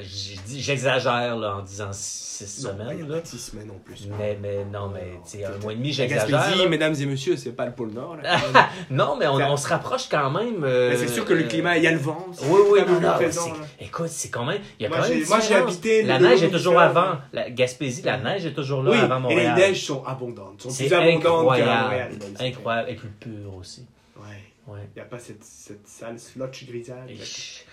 J'exagère 0.46 1.36
là, 1.36 1.56
en 1.56 1.62
disant 1.62 1.88
six 1.92 2.62
Non, 2.64 2.70
semaines. 2.70 3.08
Là. 3.08 3.18
pas 3.18 3.24
six 3.24 3.38
semaines 3.38 3.70
en 3.72 3.78
plus. 3.80 4.08
Mais, 4.18 4.38
mais 4.40 4.64
non, 4.64 4.88
mais 4.88 5.18
tu 5.28 5.44
un 5.44 5.58
mois 5.58 5.72
et 5.72 5.76
demi, 5.76 5.92
j'exagère. 5.92 6.28
Gaspésie, 6.30 6.68
mesdames 6.68 6.94
et 7.00 7.06
messieurs, 7.06 7.36
c'est 7.36 7.50
pas 7.52 7.66
le 7.66 7.72
pôle 7.72 7.90
Nord. 7.90 8.16
là. 8.22 8.38
Non, 8.90 9.16
mais 9.18 9.26
on, 9.26 9.56
se 9.56 9.66
rapproche 9.68 10.08
quand 10.08 10.30
même. 10.30 10.62
euh, 10.62 10.90
Mais 10.90 10.96
c'est 10.96 11.08
sûr 11.08 11.24
que 11.24 11.32
le 11.34 11.42
climat, 11.44 11.76
il 11.76 11.82
y 11.82 11.86
a 11.88 11.92
le 11.92 11.98
vent. 11.98 12.24
Oui, 12.44 12.60
oui, 12.70 12.80
non, 12.86 13.00
non, 13.00 13.12
présent, 13.14 13.48
là. 13.48 13.54
Écoute, 13.80 14.08
c'est 14.08 14.30
quand 14.30 14.44
même. 14.44 14.60
Il 14.78 14.84
y 14.84 14.86
a 14.86 14.90
Moi, 14.90 14.98
quand 14.98 15.08
même 15.08 15.42
j'ai- 15.48 15.54
habité 15.56 16.02
La 16.04 16.20
neige 16.20 16.42
est 16.44 16.50
toujours 16.50 16.78
avant. 16.78 17.16
La 17.32 17.50
Gaspésie, 17.50 18.02
la 18.02 18.18
neige 18.18 18.46
est 18.46 18.54
toujours 18.54 18.82
là 18.84 18.92
Oui, 18.92 18.98
avant 18.98 19.28
et 19.28 19.34
les 19.34 19.42
Montréal. 19.48 19.58
neiges 19.58 19.84
sont 19.84 20.04
abondantes. 20.04 20.62
Sont 20.62 20.70
C'est 20.70 20.86
plus 20.86 20.94
abondantes 20.94 21.22
qu'à 21.22 21.28
incroyable. 21.30 22.14
Montréal. 22.32 22.84
Et 22.88 22.94
plus 22.94 23.08
pur 23.08 23.54
aussi. 23.58 23.84
vrai. 24.16 24.36
Ouais. 24.66 24.88
Il 24.94 24.98
n'y 24.98 25.02
a 25.02 25.04
pas 25.04 25.18
cette, 25.18 25.44
cette 25.44 25.86
sale 25.86 26.18
slotch 26.18 26.64
qui 26.64 26.82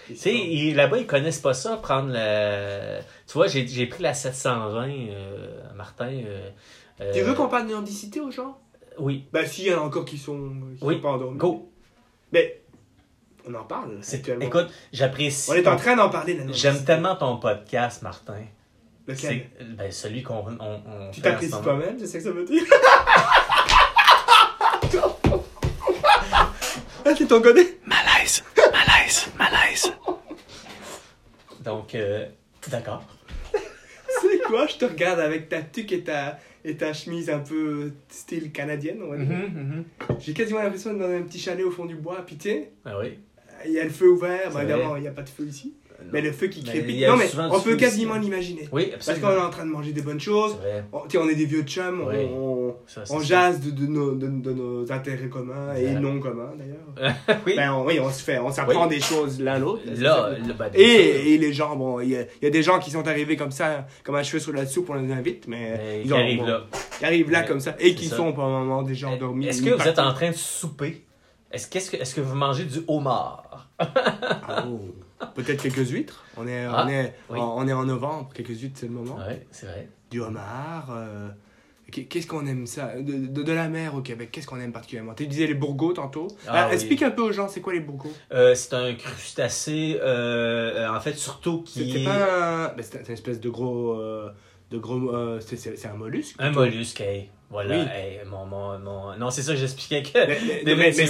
Tu 0.08 0.16
sais, 0.16 0.34
ils- 0.36 0.76
là-bas, 0.76 0.98
ils 0.98 1.08
connaissent 1.08 1.39
pas 1.39 1.54
ça, 1.54 1.78
prendre 1.78 2.10
le. 2.12 3.00
Tu 3.28 3.34
vois, 3.34 3.48
j'ai 3.48 3.86
pris 3.88 4.04
la 4.04 4.14
720 4.14 4.89
euh, 4.89 5.74
Martin. 5.76 6.10
euh, 6.12 6.50
euh, 7.00 7.14
Tu 7.14 7.22
veux 7.22 7.34
qu'on 7.34 7.48
parle 7.48 7.68
de 7.68 7.72
nordicité 7.72 8.20
aux 8.20 8.32
gens? 8.32 8.60
Oui, 9.00 9.26
Bah 9.32 9.46
si, 9.46 9.62
il 9.64 9.68
y 9.70 9.74
en 9.74 9.78
a 9.78 9.86
encore 9.86 10.04
qui 10.04 10.18
sont, 10.18 10.52
qui 10.78 10.84
Oui, 10.84 10.96
sont 10.96 11.02
pas 11.02 11.10
endormis. 11.12 11.38
go. 11.38 11.72
Mais 12.34 12.62
on 13.48 13.54
en 13.54 13.64
parle 13.64 14.00
actuellement. 14.12 14.46
Écoute, 14.46 14.68
j'apprécie. 14.92 15.50
on 15.50 15.54
est 15.54 15.68
en 15.68 15.78
train 15.78 15.96
d'en 15.96 16.10
parler 16.10 16.34
la. 16.36 16.52
J'aime 16.52 16.84
tellement 16.84 17.16
ton 17.16 17.38
podcast, 17.38 18.02
Martin. 18.02 18.36
Lequel? 19.08 19.50
Ben, 19.78 19.89
celui 19.92 20.24
qu'on 20.24 20.44
on, 20.60 20.82
on 20.86 21.12
Tu 21.12 21.22
t'apprécies 21.22 21.52
toi-même, 21.64 21.98
c'est 22.00 22.06
ça 22.08 22.18
que 22.18 22.24
ça 22.26 22.32
veut 22.32 22.46
dire? 22.46 22.64
Ah, 27.06 27.14
c'est 27.18 27.28
ton 27.28 27.41
connaît 27.41 27.78
Malaise, 27.86 28.43
malaise, 28.58 29.28
malaise. 29.38 29.91
Donc, 31.64 31.95
euh, 31.95 32.26
d'accord. 32.70 33.04
C'est 34.22 34.41
quoi? 34.43 34.68
Je 34.68 34.76
te 34.78 34.86
regarde 34.86 35.20
avec 35.20 35.49
ta 35.49 35.62
tuque 35.62 35.91
et 35.91 36.04
ta, 36.04 36.39
et 36.64 36.76
ta 36.76 36.93
chemise 36.93 37.30
un 37.30 37.39
peu 37.39 37.91
style 38.10 38.52
canadienne, 38.52 39.02
on 39.04 39.10
va 39.10 39.18
dire. 39.18 39.28
Mhm, 39.28 39.45
mhm. 39.54 39.84
J'ai 40.20 40.34
quasiment 40.34 40.62
l'impression 40.62 40.93
d'être 40.93 41.08
dans 41.08 41.14
un 41.16 41.22
petit 41.24 41.39
chalet 41.39 41.66
au 41.66 41.72
fond 41.72 41.86
du 41.86 41.95
bois. 41.95 42.24
Puis 42.26 42.36
tu 42.38 42.49
sais, 42.49 42.72
Ah 42.86 42.97
oui. 42.99 43.18
il 43.66 43.72
y 43.72 43.80
a 43.80 43.84
le 43.84 43.89
feu 43.89 44.10
ouvert. 44.10 44.52
Bah, 44.52 44.64
évidemment, 44.64 44.95
il 44.95 45.02
n'y 45.02 45.08
a 45.08 45.12
pas 45.12 45.24
de 45.24 45.30
feu 45.30 45.45
ici. 45.45 45.74
Mais 46.12 46.22
le 46.22 46.32
feu 46.32 46.47
qui 46.47 46.64
crépite. 46.64 47.08
Non, 47.08 47.18
mais 47.18 47.30
on 47.52 47.60
peut 47.62 47.76
quasiment 47.76 48.16
ici. 48.16 48.24
l'imaginer. 48.26 48.70
Oui, 48.72 48.88
Parce 48.91 49.08
absolument. 49.10 49.28
qu'on 49.36 49.41
est 49.43 49.45
en 49.47 49.49
train 49.49 49.66
de 49.66 49.72
manger 49.72 49.91
des 49.93 50.02
bonnes 50.02 50.20
choses. 50.20 50.58
On, 50.91 51.02
tu 51.02 51.12
sais, 51.12 51.18
on 51.18 51.28
est 51.30 51.36
des 51.36 51.45
vieux 51.45 51.64
chums, 51.64 52.02
on- 52.02 52.08
Oui. 52.10 52.26
on, 52.34 52.76
Ça, 52.88 53.04
jase 53.22 53.60
de, 53.62 53.72
de 53.72 53.86
nos, 53.88 54.14
de, 54.16 54.28
de 54.28 54.52
nos 54.52 54.91
intérêts 54.91 55.30
communs 55.30 55.74
et 55.76 55.91
non 55.93 56.20
communs 56.20 56.52
d'ailleurs. 56.58 57.16
oui. 57.45 57.54
Ben, 57.56 57.74
on, 57.74 57.86
oui, 57.86 57.99
on 57.99 58.10
se 58.10 58.24
fait, 58.24 58.39
on 58.39 58.52
s'apprend 58.52 58.88
des 58.88 58.99
choses 58.99 59.39
l'un 59.41 59.60
l'autre. 59.60 59.84
là, 59.97 60.30
là. 60.32 60.70
Et, 60.74 61.34
et 61.34 61.38
les 61.38 61.54
gens, 61.54 61.76
bon, 61.76 61.99
il 61.99 62.10
y, 62.12 62.28
y 62.41 62.45
a 62.45 62.49
des 62.49 62.64
gens 62.64 62.80
qui 62.80 62.91
sont 62.91 63.08
arrivés 63.08 63.36
comme 63.36 63.52
ça, 63.52 63.88
comme 64.04 64.16
un 64.16 64.24
cheveu 64.24 64.39
sur 64.39 64.54
la 64.54 64.66
soupe, 64.66 64.89
on 64.89 64.95
les 64.95 65.12
invite, 65.12 65.47
mais, 65.47 65.78
Mais 65.78 66.02
ils 66.02 66.08
qui 66.08 66.14
ont- 66.14 66.18
arrive 66.18 66.39
bon, 66.39 66.45
là. 66.47 66.62
qui 66.99 67.06
arrivent 67.06 67.32
là 67.32 67.43
comme 67.43 67.60
ça 67.60 67.76
et 67.80 67.95
qui 67.95 68.06
sont 68.08 68.34
pour 68.34 68.43
le 68.45 68.49
moment 68.52 68.82
déjà 68.84 69.10
endormis. 69.10 69.47
Est-ce 69.47 69.62
que 69.62 69.70
vous 69.72 69.88
êtes 69.88 69.99
en 69.99 70.14
train 70.14 70.30
de 70.32 70.36
souper? 70.36 71.06
Est-ce 71.52 71.68
que, 71.68 72.16
que 72.16 72.22
vous 72.22 72.36
mangez 72.36 72.64
du 72.66 72.80
homard? 72.88 73.68
Ah, 73.84 74.66
oh. 74.68 74.80
Peut-être 75.36 75.61
quelques 75.63 75.89
huîtres. 75.89 76.24
On 76.38 76.47
est, 76.47 76.65
Ah, 76.65 76.84
on, 76.86 76.89
est, 76.89 77.13
oui. 77.30 77.39
en, 77.39 77.57
on 77.57 77.67
est 77.67 77.74
en 77.74 77.84
novembre, 77.86 78.30
quelques 78.34 78.49
huîtres 78.59 78.78
c'est 78.80 78.88
le 78.88 78.93
moment. 78.93 79.17
Oui, 79.28 79.36
c'est 79.51 79.65
vrai. 79.67 79.88
Du 80.09 80.22
homard. 80.22 80.89
euh, 80.91 81.30
qu'est- 81.91 82.05
Qu'est-ce 82.05 82.28
qu'on 82.28 82.45
aime 82.45 82.65
ça? 82.67 82.95
De, 82.95 83.28
de, 83.28 83.43
de 83.43 83.51
la 83.53 83.67
mer 83.69 83.95
au 83.95 84.01
Québec, 84.01 84.30
qu'est-ce 84.32 84.47
qu'on 84.47 84.59
aime 84.59 84.72
particulièrement? 84.74 85.13
Tu 85.13 85.28
disais 85.28 85.47
les 85.47 85.53
bourgots 85.53 85.93
tantôt. 85.93 86.28
Ah, 86.47 86.51
Ah, 86.63 86.67
oui. 86.67 86.74
Explique 86.76 87.03
un 87.03 87.11
peu 87.11 87.22
aux 87.22 87.32
gens, 87.32 87.47
c'est 87.47 87.61
quoi 87.61 87.74
les 87.74 87.80
bourgots 87.82 88.11
Euh, 88.34 88.55
c'est 88.55 88.74
un 88.74 88.93
crustacé, 88.95 89.97
euh, 90.01 90.89
en 90.89 90.99
fait, 90.99 91.13
surtout 91.17 91.61
qui 91.63 91.86
C'était 91.86 92.01
est 92.01 92.05
pas 92.05 92.65
un... 92.65 92.67
ben, 92.76 92.82
c'est 92.84 92.99
c'est 92.99 93.07
une 93.07 93.13
espèce 93.13 93.39
de 93.39 93.49
gros... 93.49 93.95
de 94.72 94.78
gros 94.78 95.11
c'est- 95.41 95.57
c'est 95.57 95.76
c'est 95.78 95.88
un 95.89 95.93
mollusque 95.95 96.36
un 96.39 96.51
mollusque. 96.51 97.01
hey. 97.01 97.30
Voilà. 97.52 97.76
Oui. 97.76 97.82
hey, 97.93 98.20
mon, 98.30 98.45
mon, 98.45 98.80
mon- 98.80 99.18
Non, 99.18 99.30
c'est 99.30 99.41
ça 99.41 99.52
que 99.54 99.60
j'expliquais 99.60 100.04
que. 100.04 100.66
Mais- 100.76 100.91
c'est 100.93 101.06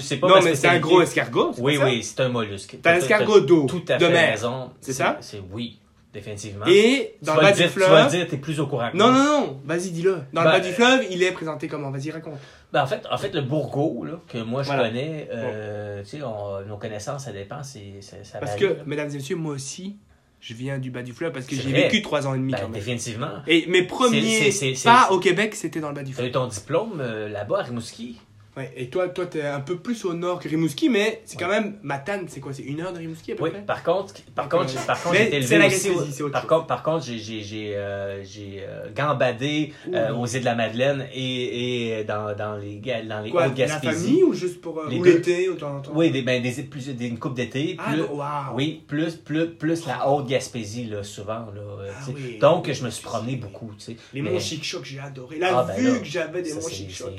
c'est 0.00 0.16
pas 0.16 0.26
Non, 0.28 0.34
ma 0.36 0.40
mais 0.42 0.54
c'est 0.56 0.66
un 0.68 0.78
gros 0.80 1.00
escargot. 1.02 1.52
c'est 1.54 1.62
Oui, 1.62 1.78
oui, 1.82 2.02
c'est 2.02 2.20
un 2.20 2.28
mollusque. 2.28 2.76
T'as 2.82 2.94
un 2.94 2.96
escargot 2.96 3.40
d'eau, 3.40 3.66
Tout 3.66 3.84
à 3.88 3.96
de 3.96 4.04
fait 4.06 4.12
mer. 4.12 4.30
raison. 4.32 4.70
C'est 4.80 4.92
ça? 4.92 5.16
C'est 5.20 5.40
oui, 5.52 5.78
définitivement. 6.12 6.66
Et 6.66 7.14
dans 7.22 7.36
le 7.36 7.42
bas 7.42 7.52
du 7.52 7.56
Tu 7.58 7.62
vas 7.62 7.64
le 7.66 7.70
fleuve... 7.70 8.10
dire, 8.10 8.26
t'es 8.28 8.36
plus 8.38 8.58
au 8.60 8.66
courant. 8.66 8.90
Non, 8.94 9.12
non, 9.12 9.24
non, 9.24 9.60
vas-y, 9.64 9.90
dis-le. 9.90 10.18
Dans 10.32 10.42
Ben, 10.42 10.44
le 10.44 10.50
bas 10.50 10.60
du 10.60 10.72
fleuve, 10.72 11.04
il 11.10 11.22
est 11.22 11.32
présenté 11.32 11.68
comment? 11.68 11.90
Vas-y, 11.90 12.10
raconte. 12.10 12.34
Ben, 12.72 12.82
en, 12.82 12.86
fait, 12.86 13.02
en 13.08 13.16
fait, 13.16 13.32
le 13.32 13.42
bourgot, 13.42 14.04
là, 14.04 14.14
que 14.28 14.38
moi 14.38 14.62
je 14.64 14.66
Voilà. 14.66 14.88
connais, 14.88 15.28
euh, 15.32 16.02
tu 16.02 16.10
sais, 16.10 16.18
nos 16.18 16.76
connaissances, 16.76 17.24
ça 17.26 17.32
dépend. 17.32 17.62
c'est 17.62 17.94
c'est- 18.00 18.24
ça 18.24 18.38
Parce 18.40 18.52
varie, 18.52 18.62
que, 18.62 18.78
là. 18.78 18.82
mesdames 18.84 19.10
et 19.10 19.14
messieurs, 19.14 19.36
moi 19.36 19.52
aussi, 19.54 19.96
je 20.46 20.52
viens 20.52 20.78
du 20.78 20.90
bas 20.90 21.02
du 21.02 21.14
fleuve 21.14 21.32
parce 21.32 21.46
que 21.46 21.56
j'ai 21.56 21.72
vécu 21.72 22.02
trois 22.02 22.26
ans 22.26 22.34
et 22.34 22.38
demi 22.38 22.52
Ben, 22.52 22.58
quand 22.58 22.68
même. 22.68 22.72
définitivement. 22.78 23.30
Et 23.46 23.64
mes 23.66 23.82
premiers 23.84 24.50
pas 24.84 25.08
au 25.10 25.18
Québec, 25.18 25.54
c'était 25.54 25.80
dans 25.80 25.88
le 25.88 25.94
bas 25.94 26.02
du 26.02 26.12
Tu 26.12 26.20
as 26.20 26.24
eu 26.24 26.30
fleuve. 26.30 26.32
ton 26.42 26.46
diplôme 26.48 27.00
euh, 27.00 27.28
là-bas 27.30 27.60
à 27.60 27.62
Rimouski? 27.62 28.20
Ouais, 28.56 28.72
et 28.76 28.88
toi, 28.88 29.08
toi, 29.08 29.26
t'es 29.26 29.42
un 29.42 29.58
peu 29.58 29.76
plus 29.78 30.04
au 30.04 30.14
nord 30.14 30.38
que 30.38 30.48
Rimouski, 30.48 30.88
mais 30.88 31.22
c'est 31.24 31.36
quand 31.36 31.48
même 31.48 31.76
Matane, 31.82 32.26
c'est 32.28 32.38
quoi 32.38 32.52
C'est 32.52 32.62
une 32.62 32.80
heure 32.80 32.92
de 32.92 32.98
Rimouski 32.98 33.32
à 33.32 33.34
peu 33.34 33.42
Oui, 33.42 33.50
près 33.50 33.62
par 33.62 33.82
contre, 33.82 34.14
par 34.32 34.48
Donc, 34.48 34.60
contre, 34.60 34.72
euh, 34.76 34.78
j'ai- 34.80 34.86
par 34.86 35.02
contre, 35.02 35.16
j'ai 35.16 35.26
été 35.26 35.38
aussi. 35.38 35.48
Gaspésie, 35.58 36.22
par 36.30 36.40
chose. 36.42 36.48
contre, 36.48 36.66
par 36.68 36.82
contre, 36.84 37.04
j'ai 37.04 37.18
j'ai 37.18 37.42
j'ai 37.42 37.74
euh, 37.76 38.22
j'ai, 38.22 38.62
euh, 38.62 38.86
gambadé 38.94 39.72
euh, 39.92 40.14
aux 40.14 40.26
îles 40.26 40.38
de 40.40 40.44
la 40.44 40.54
Madeleine 40.54 41.04
et, 41.12 41.98
et 41.98 42.04
dans 42.04 42.32
dans 42.36 42.56
les 42.56 42.76
dans 43.08 43.20
les 43.22 43.30
Quoi, 43.30 43.46
hautes 43.48 43.58
la 43.58 43.66
Gaspésie. 43.66 44.04
famille 44.06 44.22
ou 44.22 44.32
juste 44.32 44.60
pour 44.60 44.78
euh, 44.78 44.88
Les 44.88 44.98
ou 44.98 45.02
l'été 45.02 45.48
ou 45.48 45.54
temps 45.56 45.76
en 45.78 45.80
temps? 45.80 45.90
Oui, 45.94 46.12
des 46.12 46.22
ben 46.22 46.40
des 46.40 46.62
plus 46.62 46.88
des, 46.90 47.06
une 47.08 47.18
coupe 47.18 47.34
d'été, 47.34 47.74
Ah, 47.80 47.90
plus- 47.90 48.02
non, 48.02 48.14
waouh. 48.14 48.54
oui, 48.54 48.82
plus 48.86 49.16
plus 49.16 49.48
plus 49.48 49.84
la 49.86 50.08
haute 50.08 50.28
Gaspésie 50.28 50.84
là 50.84 51.02
souvent 51.02 51.46
là. 51.52 51.60
euh, 51.60 51.90
Ah 51.92 52.04
oui. 52.14 52.38
Donc 52.38 52.70
je 52.72 52.84
me 52.84 52.90
suis 52.90 53.02
promené 53.02 53.34
beaucoup, 53.34 53.70
tu 53.78 53.84
sais. 53.84 53.96
Les 54.12 54.22
monts 54.22 54.38
Chic-Choc, 54.38 54.84
j'ai 54.84 55.00
adoré. 55.00 55.38
La 55.38 55.58
Ah, 55.58 55.64
ben 55.64 55.74
vue 55.76 55.98
que 56.00 56.06
j'avais 56.06 56.40
des 56.42 56.54
monts 56.54 56.68
Chic-Choc. 56.68 57.10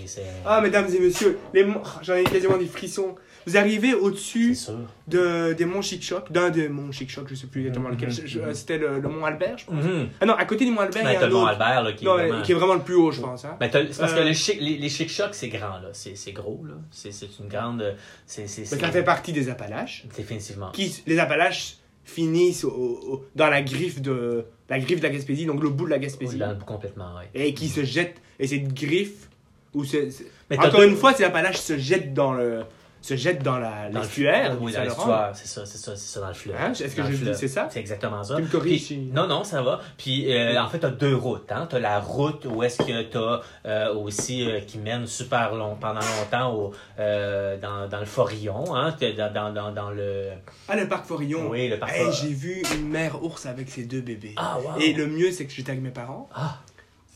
Ah, 0.45 0.61
mesdames 0.61 0.87
et 0.95 0.99
messieurs, 0.99 1.24
les 1.53 1.63
oh, 1.63 1.81
j'en 2.01 2.15
ai 2.15 2.23
quasiment 2.23 2.57
des 2.57 2.65
frissons. 2.67 3.15
Vous 3.47 3.57
arrivez 3.57 3.89
c'est 3.89 3.93
au-dessus 3.95 4.55
sûr. 4.55 4.73
de, 5.07 5.53
des 5.53 5.65
monts 5.65 5.83
Chic-Choc, 5.83 6.31
d'un 6.31 6.49
des 6.49 6.67
monts 6.67 6.91
Chic-Choc, 6.91 7.27
je 7.29 7.35
sais 7.35 7.45
plus 7.45 7.61
exactement 7.61 7.89
lequel. 7.89 8.09
Mhm, 8.09 8.15
Je- 8.15 8.25
je- 8.27 8.39
mhm. 8.39 8.53
C'était 8.55 8.79
le, 8.79 8.99
le 8.99 9.07
mont 9.07 9.23
Albert, 9.23 9.59
je 9.59 9.65
pense. 9.65 9.83
Mhm. 9.83 10.07
Ah 10.19 10.25
non, 10.25 10.33
à 10.33 10.45
côté 10.45 10.65
du 10.65 10.71
mont 10.71 10.79
Albert, 10.81 11.03
il 11.03 11.05
Ben, 11.05 11.11
y 11.11 11.15
a 11.15 11.19
t'as 11.19 11.25
un 11.25 11.29
le 11.29 11.33
Mont 11.35 11.41
autre. 11.43 11.51
Albert 11.51 11.83
là, 11.83 11.93
qui 11.93 12.03
est 12.03 12.07
Non, 12.07 12.13
vraiment- 12.15 12.41
qui 12.41 12.51
est 12.51 12.55
vraiment 12.55 12.73
le 12.73 12.81
plus 12.81 12.95
haut, 12.95 13.11
je 13.11 13.21
pense. 13.21 13.45
Hein. 13.45 13.55
Ben, 13.59 13.69
t'as- 13.69 13.85
c'est 13.91 13.99
parce 13.99 14.13
Euh, 14.13 14.15
que 14.17 14.21
les 14.23 14.33
chic, 14.33 14.57
les, 14.59 14.77
les 14.77 14.89
chic 14.89 15.09
chocs, 15.11 15.33
c'est 15.35 15.49
grand, 15.49 15.77
là. 15.77 15.89
C'est, 15.93 16.15
c'est 16.15 16.31
gros, 16.31 16.65
là. 16.67 16.73
C'est, 16.89 17.11
c'est 17.11 17.27
une 17.39 17.47
grande. 17.47 17.95
C'est, 18.25 18.47
c'est, 18.47 18.61
Mais 18.61 18.67
c'est- 18.67 18.79
ça 18.79 18.91
fait 18.91 19.03
partie 19.03 19.31
des 19.31 19.47
Appalaches. 19.49 20.05
Définitivement. 20.17 20.71
Qui, 20.71 21.03
les 21.05 21.19
Appalaches 21.19 21.77
finissent 22.03 22.63
au- 22.63 22.69
au- 22.71 23.25
dans 23.35 23.47
la 23.49 23.61
griffe 23.61 24.01
de 24.01 24.45
la 24.69 24.79
griffe 24.79 24.99
de 24.99 25.03
la 25.03 25.09
Gaspésie, 25.11 25.45
donc 25.45 25.61
le 25.61 25.69
bout 25.69 25.85
de 25.85 25.91
la 25.91 25.99
Gaspésie, 25.99 26.37
là, 26.39 26.55
complètement, 26.65 27.09
et 27.35 27.53
qui 27.53 27.67
se 27.69 27.83
jettent. 27.83 28.19
Et 28.39 28.47
cette 28.47 28.73
griffe, 28.73 29.29
où 29.75 29.83
c'est, 29.83 30.09
c'est- 30.11 30.25
Mais 30.49 30.57
encore 30.57 30.81
une 30.83 30.95
fois, 30.95 31.13
ces 31.13 31.23
Appalaches 31.23 31.57
se 31.57 31.77
jettent 31.77 32.13
dans 32.13 32.33
le 32.33 32.63
se 33.01 33.15
jettent 33.15 33.43
dans 33.43 33.59
la 33.59 33.89
Dans 33.91 33.99
le- 33.99 34.05
l'estuaire. 34.05 34.57
Oui, 34.59 34.73
dans 34.73 34.81
l'estuaire. 34.81 35.29
C'est 35.35 35.45
ça, 35.45 35.63
c'est 35.67 35.77
ça, 35.77 35.95
c'est 35.95 36.07
ça, 36.13 36.21
dans 36.21 36.27
le 36.29 36.33
fleuve. 36.33 36.55
Hein, 36.59 36.71
est-ce 36.71 36.95
que 36.95 37.01
Dans 37.03 37.07
je 37.11 37.15
dis- 37.17 37.35
c'est 37.35 37.47
ça? 37.47 37.67
C'est 37.69 37.79
exactement 37.79 38.23
ça. 38.23 38.35
Tu 38.35 38.41
me 38.41 38.47
corriges 38.47 38.77
Puis- 38.87 38.95
si- 38.95 38.97
Non, 39.13 39.27
non, 39.27 39.43
ça 39.43 39.61
va. 39.61 39.79
Puis, 39.95 40.33
euh, 40.33 40.59
en 40.59 40.67
fait, 40.69 40.79
t'as 40.79 40.89
deux 40.89 41.15
routes. 41.15 41.51
Hein. 41.51 41.67
T'as 41.69 41.77
la 41.77 41.99
route 41.99 42.47
où 42.49 42.63
est-ce 42.63 42.79
que 42.81 43.03
t'as 43.03 43.41
euh, 43.67 43.93
aussi 43.93 44.49
euh, 44.49 44.59
qui 44.61 44.79
mène 44.79 45.05
super 45.05 45.53
long, 45.53 45.75
pendant 45.79 45.99
longtemps 45.99 46.55
au, 46.55 46.71
euh, 46.97 47.57
dans, 47.59 47.87
dans 47.87 47.99
le 47.99 48.05
Forillon. 48.07 48.75
Hein. 48.75 48.95
Dans, 48.99 49.53
dans, 49.53 49.71
dans, 49.71 49.91
le. 49.91 50.29
Ah, 50.67 50.75
le 50.75 50.87
parc 50.87 51.05
Forillon. 51.05 51.47
Oui, 51.51 51.67
le 51.69 51.77
parc 51.77 51.91
Hey, 51.91 52.05
Forillon. 52.05 52.17
j'ai 52.23 52.33
vu 52.33 52.63
une 52.75 52.89
mère 52.89 53.23
ours 53.23 53.45
avec 53.45 53.69
ses 53.69 53.83
deux 53.83 54.01
bébés. 54.01 54.33
Ah, 54.37 54.57
wow. 54.59 54.79
Et 54.81 54.93
le 54.93 55.05
mieux, 55.05 55.29
c'est 55.29 55.45
que 55.45 55.51
j'étais 55.51 55.69
avec 55.73 55.83
mes 55.83 55.91
parents. 55.91 56.27
Ah, 56.33 56.57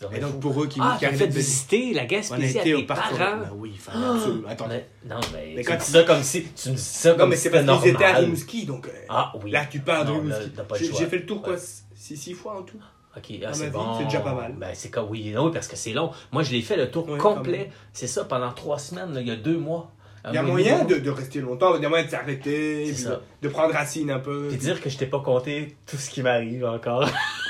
vraiment 0.07 0.27
donc, 0.27 0.31
fou. 0.35 0.39
pour 0.39 0.63
eux 0.63 0.67
qui, 0.67 0.79
Ah, 0.81 0.93
qui 0.95 1.01
t'as 1.01 1.07
arrivaient 1.07 1.25
fait 1.25 1.31
de 1.31 1.33
visiter 1.37 1.93
la 1.93 2.01
On 2.01 2.03
a 2.03 2.07
Gaspésie 2.07 2.57
à 2.57 2.61
été 2.61 2.63
tes 2.63 2.75
au 2.75 2.83
parc 2.85 3.17
parents. 3.17 3.37
Ben 3.37 3.51
oui, 3.55 3.71
il 3.73 3.79
fallait 3.79 4.05
absolument. 4.05 4.47
Attends. 4.47 4.67
Mais- 4.69 4.87
non, 5.07 5.15
mais, 5.33 5.53
Mais 5.55 5.61
tu 5.63 5.67
quand 5.67 5.73
me 5.75 5.79
dis 5.79 5.85
ça 5.91 6.03
comme 6.03 6.23
si 6.23 6.43
tu 6.43 6.69
me 6.69 6.75
dis 6.75 6.81
ça 6.81 7.11
Non, 7.11 7.17
comme 7.17 7.29
mais 7.29 7.35
si 7.35 7.41
c'est 7.43 7.49
c'était 7.51 7.65
parce 7.65 7.81
qu'ils 7.81 7.91
étaient 7.91 8.03
à 8.03 8.07
normal. 8.07 8.23
Rimouski, 8.25 8.65
donc. 8.65 8.87
euh, 8.87 8.91
Ah 9.09 9.33
oui. 9.43 9.51
Là, 9.51 9.65
tu 9.69 9.79
parles 9.79 10.07
de 10.07 10.11
Non, 10.11 10.19
Rimouski. 10.19 10.91
J'ai 10.97 11.05
fait 11.07 11.17
le 11.17 11.25
tour, 11.25 11.41
quoi, 11.41 11.53
Ouais. 11.53 11.59
six, 11.95 12.17
six 12.17 12.33
fois 12.33 12.59
en 12.59 12.63
tout. 12.63 12.77
Ok, 13.17 13.31
Dans 13.39 13.47
ah, 13.47 13.49
ma 13.49 13.53
c'est 13.53 13.69
bon. 13.71 13.97
c'est 13.97 14.03
déjà 14.05 14.19
pas 14.19 14.33
mal. 14.35 14.53
Ben, 14.57 14.69
c'est 14.73 14.89
comme 14.89 15.09
oui, 15.09 15.33
oui, 15.37 15.51
parce 15.51 15.67
que 15.67 15.75
c'est 15.75 15.93
long. 15.93 16.11
Moi, 16.31 16.43
je 16.43 16.51
l'ai 16.51 16.61
fait 16.61 16.77
le 16.77 16.89
tour 16.91 17.05
quand 17.17 17.35
complet. 17.35 17.71
C'est 17.91 18.07
ça 18.07 18.23
pendant 18.23 18.51
trois 18.51 18.77
semaines, 18.79 19.13
là, 19.13 19.21
il 19.21 19.27
y 19.27 19.31
a 19.31 19.35
deux 19.35 19.57
mois. 19.57 19.91
Il 20.27 20.35
y 20.35 20.37
a 20.37 20.43
moyen 20.43 20.83
de, 20.83 20.95
de 20.95 21.09
rester 21.09 21.39
longtemps, 21.39 21.75
il 21.77 21.81
y 21.81 21.85
a 21.85 21.89
moyen 21.89 22.03
de 22.05 22.09
s'arrêter, 22.09 22.85
C'est 22.87 22.91
puis 22.93 23.01
ça. 23.03 23.09
de, 23.41 23.47
de 23.47 23.49
prendre 23.49 23.73
racine 23.73 24.11
un 24.11 24.19
peu. 24.19 24.47
Puis 24.49 24.57
dire 24.57 24.79
que 24.81 24.89
je 24.89 24.97
t'ai 24.97 25.05
pas 25.05 25.21
compté 25.21 25.77
tout 25.87 25.95
ce 25.97 26.09
qui 26.09 26.21
m'arrive 26.21 26.65
encore. 26.65 27.09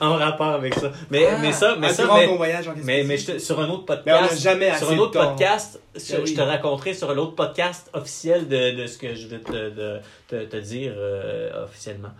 en 0.00 0.14
rapport 0.16 0.48
avec 0.54 0.74
ça. 0.74 0.92
Mais, 1.10 1.26
Ah, 1.30 1.38
mais 1.40 1.52
ça, 1.52 1.76
mais 1.78 1.92
ça, 1.92 2.08
mais, 2.14 2.26
voyage 2.26 2.68
en 2.68 2.74
mais, 2.84 3.04
mais 3.04 3.16
je 3.18 3.32
te- 3.32 3.38
sur 3.38 3.60
un 3.60 3.68
autre 3.68 3.84
Mais 4.06 4.12
on 4.12 4.16
n'a 4.16 4.20
podcast. 4.22 4.42
jamais 4.42 4.76
sur 4.76 4.90
un 4.90 4.98
autre 4.98 5.12
temps. 5.12 5.28
podcast, 5.30 5.80
je, 5.94 6.12
Ben 6.12 6.20
oui. 6.22 6.30
je 6.30 6.34
te 6.36 6.40
raconterai 6.40 6.94
sur 6.94 7.10
un 7.10 7.16
autre 7.16 7.34
podcast 7.34 7.90
officiel 7.92 8.48
de, 8.48 8.76
de 8.82 8.86
ce 8.86 8.98
que 8.98 9.14
je 9.14 9.26
vais 9.28 9.38
te, 9.40 9.52
de- 9.70 10.00
te, 10.28 10.44
te 10.44 10.56
dire 10.56 10.92
euh, 10.96 11.64
officiellement 11.64 12.12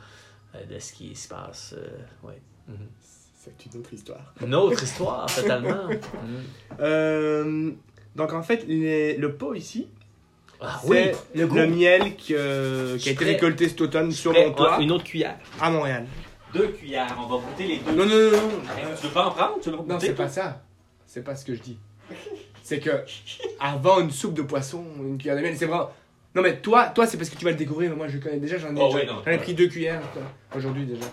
euh, 0.54 0.74
de 0.74 0.78
ce 0.78 0.92
qui 0.92 1.14
se 1.14 1.28
passe. 1.28 1.74
euh, 1.76 2.26
ouais. 2.28 2.40
Mhm. 2.68 2.76
C'est 3.38 3.72
une 3.72 3.80
autre 3.80 3.92
histoire. 3.94 4.32
Une 4.44 4.54
autre 4.54 4.82
histoire, 4.82 5.26
totalement. 5.32 5.84
Mhm. 5.88 6.42
Euh, 6.80 7.70
donc 8.16 8.32
en 8.32 8.42
fait, 8.42 8.64
les- 8.66 9.16
le 9.16 9.34
pot 9.34 9.54
ici, 9.54 9.88
Ah 10.60 10.80
c'est 10.82 10.88
oui, 10.88 11.12
le, 11.34 11.66
miel 11.66 12.16
qui, 12.16 12.34
euh, 12.34 12.94
a 12.94 12.96
été 12.96 13.14
prêt. 13.14 13.24
récolté 13.26 13.68
cet 13.68 13.80
automne 13.82 14.10
sur 14.10 14.32
mon 14.32 14.52
toit 14.52 14.78
Une 14.80 14.90
autre 14.90 15.04
cuillère. 15.04 15.36
à 15.60 15.70
Montréal. 15.70 16.06
Deux 16.56 16.68
cuillères. 16.68 17.16
On 17.18 17.26
va 17.26 17.36
goûter 17.44 17.66
les 17.66 17.78
deux. 17.78 17.92
Non, 17.92 18.06
non, 18.06 18.14
non, 18.14 18.30
non. 18.30 18.48
Hey, 18.76 18.84
Tu 19.00 19.06
veux 19.06 19.12
pas 19.12 19.26
en 19.26 19.30
prendre? 19.30 19.60
Tu 19.60 19.70
veux 19.70 19.76
pas 19.76 19.82
non, 19.94 20.00
c'est 20.00 20.14
pas 20.14 20.28
ça. 20.28 20.62
C'est 21.06 21.22
pas 21.24 21.34
ce 21.36 21.44
que 21.44 21.54
je 21.54 21.60
dis. 21.62 21.78
C'est 22.62 22.80
que 22.80 22.90
avant 23.60 24.00
une 24.00 24.10
soupe 24.10 24.34
de 24.34 24.42
poisson, 24.42 24.84
une 25.00 25.18
cuillère 25.18 25.36
de 25.36 25.42
miel, 25.42 25.56
c'est 25.56 25.66
vraiment. 25.66 25.90
Non 26.34 26.42
mais 26.42 26.58
toi, 26.60 26.86
toi 26.88 27.06
c'est 27.06 27.16
parce 27.16 27.30
que 27.30 27.36
tu 27.36 27.44
vas 27.44 27.52
le 27.52 27.56
découvrir, 27.56 27.96
moi 27.96 28.08
je 28.08 28.18
connais 28.18 28.38
déjà, 28.38 28.58
j'en 28.58 28.74
ai, 28.76 28.80
Oh, 28.80 29.28
ai 29.28 29.38
pris 29.38 29.54
deux 29.54 29.68
cuillères 29.68 30.02
aujourd'hui 30.54 30.84
déjà. 30.84 31.06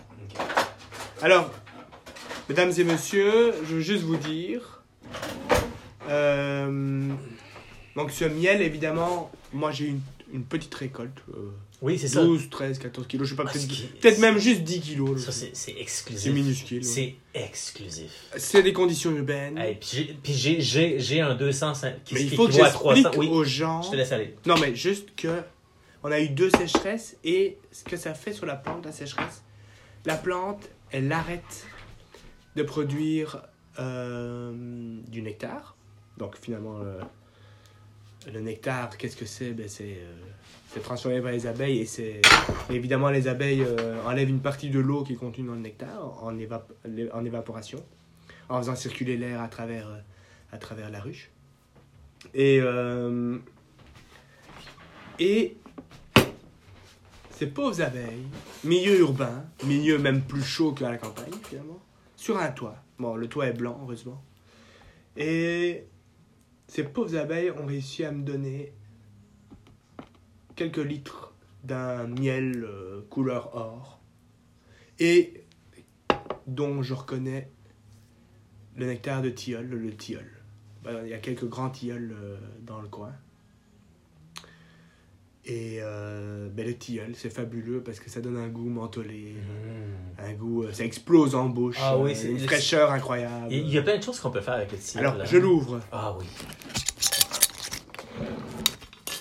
Alors, 1.21 1.49
mesdames 2.49 2.71
et 2.77 2.83
messieurs, 2.83 3.53
je 3.63 3.75
veux 3.75 3.79
juste 3.81 4.03
vous 4.03 4.17
dire. 4.17 4.81
euh, 6.09 7.07
Donc 7.95 8.11
ce 8.11 8.25
miel, 8.25 8.61
évidemment, 8.61 9.31
moi 9.53 9.71
j'ai 9.71 9.85
une, 9.87 10.01
une 10.33 10.43
petite 10.43 10.73
récolte. 10.75 11.17
euh, 11.33 11.51
Oui, 11.83 11.99
c'est 11.99 12.07
ça. 12.07 12.23
12, 12.23 12.49
13, 12.49 12.79
14 12.79 13.05
kilos, 13.07 13.27
je 13.27 13.33
sais 13.33 13.35
pas, 13.35 13.43
Ah, 13.45 13.51
peut-être 13.51 14.15
qui- 14.15 14.21
même 14.21 14.37
juste 14.37 14.61
10 14.63 14.79
kilos. 14.79 15.21
Ça, 15.25 15.31
c'est 15.33 15.49
c'est 15.53 15.73
C'est 15.73 15.79
exclusif. 15.81 16.33
minuscule. 16.33 16.83
C'est 16.83 17.15
exclusif. 17.33 18.09
C'est 18.37 18.63
des 18.63 18.71
conditions 18.71 19.11
urbaines. 19.11 19.59
Puis 19.81 19.89
j'ai- 19.91 20.17
puis 20.23 20.33
j'ai- 21.01 21.19
un 21.21 21.35
205 21.35 22.01
qui 22.05 22.13
mais 22.13 22.21
il 22.23 22.29
qui 22.29 22.35
faut 22.37 22.45
que 22.47 22.51
équivaut 22.51 22.63
à 22.65 22.69
j'explique 22.69 23.03
300. 23.03 23.19
Oui, 23.19 23.27
aux 23.27 23.43
gens. 23.43 23.81
je 23.81 23.91
te 23.91 23.95
laisse 23.97 24.11
aller. 24.13 24.33
Non, 24.45 24.55
mais 24.59 24.73
juste 24.73 25.09
que 25.17 25.41
on 26.03 26.11
a 26.11 26.19
eu 26.21 26.29
deux 26.29 26.49
sécheresses 26.51 27.17
et 27.25 27.57
ce 27.71 27.83
que 27.83 27.97
ça 27.97 28.13
fait 28.13 28.31
sur 28.33 28.45
la 28.45 28.55
plante, 28.55 28.85
la 28.85 28.91
sécheresse, 28.93 29.43
la 30.05 30.15
plante, 30.15 30.69
elle 30.91 31.11
arrête 31.11 31.65
de 32.55 32.63
produire 32.63 33.41
euh, 33.79 34.53
du 35.09 35.21
nectar. 35.21 35.75
Donc 36.17 36.37
finalement, 36.39 36.79
euh, 36.79 37.01
le 38.31 38.39
nectar, 38.39 38.97
qu'est-ce 38.97 39.17
que 39.17 39.25
c'est? 39.25 39.51
Ben, 39.51 39.67
C'est 39.67 39.97
euh, 40.01 40.13
c'est 40.73 40.81
transformé 40.81 41.21
par 41.21 41.31
les 41.31 41.45
abeilles 41.45 41.79
et 41.79 41.85
c'est 41.85 42.21
évidemment 42.71 43.11
les 43.11 43.27
abeilles 43.27 43.61
euh, 43.61 44.03
enlèvent 44.05 44.29
une 44.29 44.41
partie 44.41 44.69
de 44.71 44.79
l'eau 44.79 45.03
qui 45.03 45.13
est 45.13 45.17
contenue 45.17 45.45
dans 45.45 45.53
le 45.53 45.59
nectar 45.59 46.23
en, 46.23 46.33
en 46.33 47.25
évaporation, 47.25 47.83
en 48.49 48.57
faisant 48.57 48.75
circuler 48.75 49.15
l'air 49.15 49.41
à 49.41 49.47
travers, 49.47 49.87
euh, 49.87 50.89
la 50.89 50.99
ruche. 50.99 51.29
Et, 52.33 52.59
euh, 52.61 53.37
et 55.19 55.57
ces 57.29 57.47
pauvres 57.47 57.81
abeilles, 57.81 58.25
milieu 58.63 58.99
urbain, 58.99 59.45
milieu 59.65 59.99
même 59.99 60.21
plus 60.21 60.43
chaud 60.43 60.71
qu'à 60.71 60.89
la 60.89 60.97
campagne 60.97 61.33
sur 62.15 62.39
un 62.39 62.49
toit. 62.49 62.77
Bon, 62.97 63.15
le 63.15 63.27
toit 63.27 63.47
est 63.47 63.53
blanc, 63.53 63.77
heureusement. 63.83 64.23
Et 65.17 65.85
ces 66.67 66.83
pauvres 66.83 67.15
abeilles 67.15 67.51
ont 67.51 67.65
réussi 67.65 68.05
à 68.05 68.11
me 68.11 68.23
donner 68.23 68.73
quelques 70.71 70.87
litres 70.87 71.33
d'un 71.63 72.07
miel 72.07 72.63
euh, 72.63 73.01
couleur 73.09 73.55
or 73.55 73.99
et 74.99 75.43
dont 76.47 76.81
je 76.83 76.93
reconnais 76.93 77.49
le 78.75 78.85
nectar 78.85 79.21
de 79.21 79.29
tilleul, 79.29 79.67
le 79.67 79.93
tilleul. 79.95 80.29
Ben, 80.83 81.01
Il 81.03 81.09
y 81.09 81.13
a 81.13 81.17
quelques 81.19 81.47
grands 81.47 81.69
tilleuls 81.69 82.15
euh, 82.17 82.37
dans 82.61 82.81
le 82.81 82.87
coin. 82.87 83.13
Et 85.45 85.79
euh, 85.81 86.47
ben, 86.49 86.65
le 86.65 86.75
tilleul, 86.77 87.13
c'est 87.15 87.29
fabuleux 87.29 87.81
parce 87.83 87.99
que 87.99 88.09
ça 88.09 88.21
donne 88.21 88.37
un 88.37 88.47
goût 88.47 88.69
mentholé, 88.69 89.35
un 90.17 90.33
goût, 90.33 90.63
euh, 90.63 90.71
ça 90.71 90.85
explose 90.85 91.35
en 91.35 91.49
bouche, 91.49 91.77
Ah 91.81 91.97
oui, 91.97 92.11
euh, 92.11 92.15
c'est- 92.15 92.31
une 92.31 92.39
fraîcheur 92.39 92.91
incroyable. 92.91 93.47
Il 93.51 93.69
y 93.69 93.77
a 93.77 93.81
plein 93.81 93.97
de 93.97 94.03
choses 94.03 94.19
qu'on 94.21 94.31
peut 94.31 94.39
faire 94.41 94.53
avec 94.55 94.71
le 94.71 94.77
tilleul. 94.77 95.05
Alors, 95.05 95.17
là. 95.17 95.25
je 95.25 95.37
l'ouvre. 95.37 95.81
Ah 95.91 96.15
oui. 96.17 96.25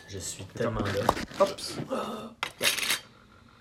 Je 0.08 0.18
suis 0.18 0.44
tellement 0.54 0.80
là. 0.80 1.21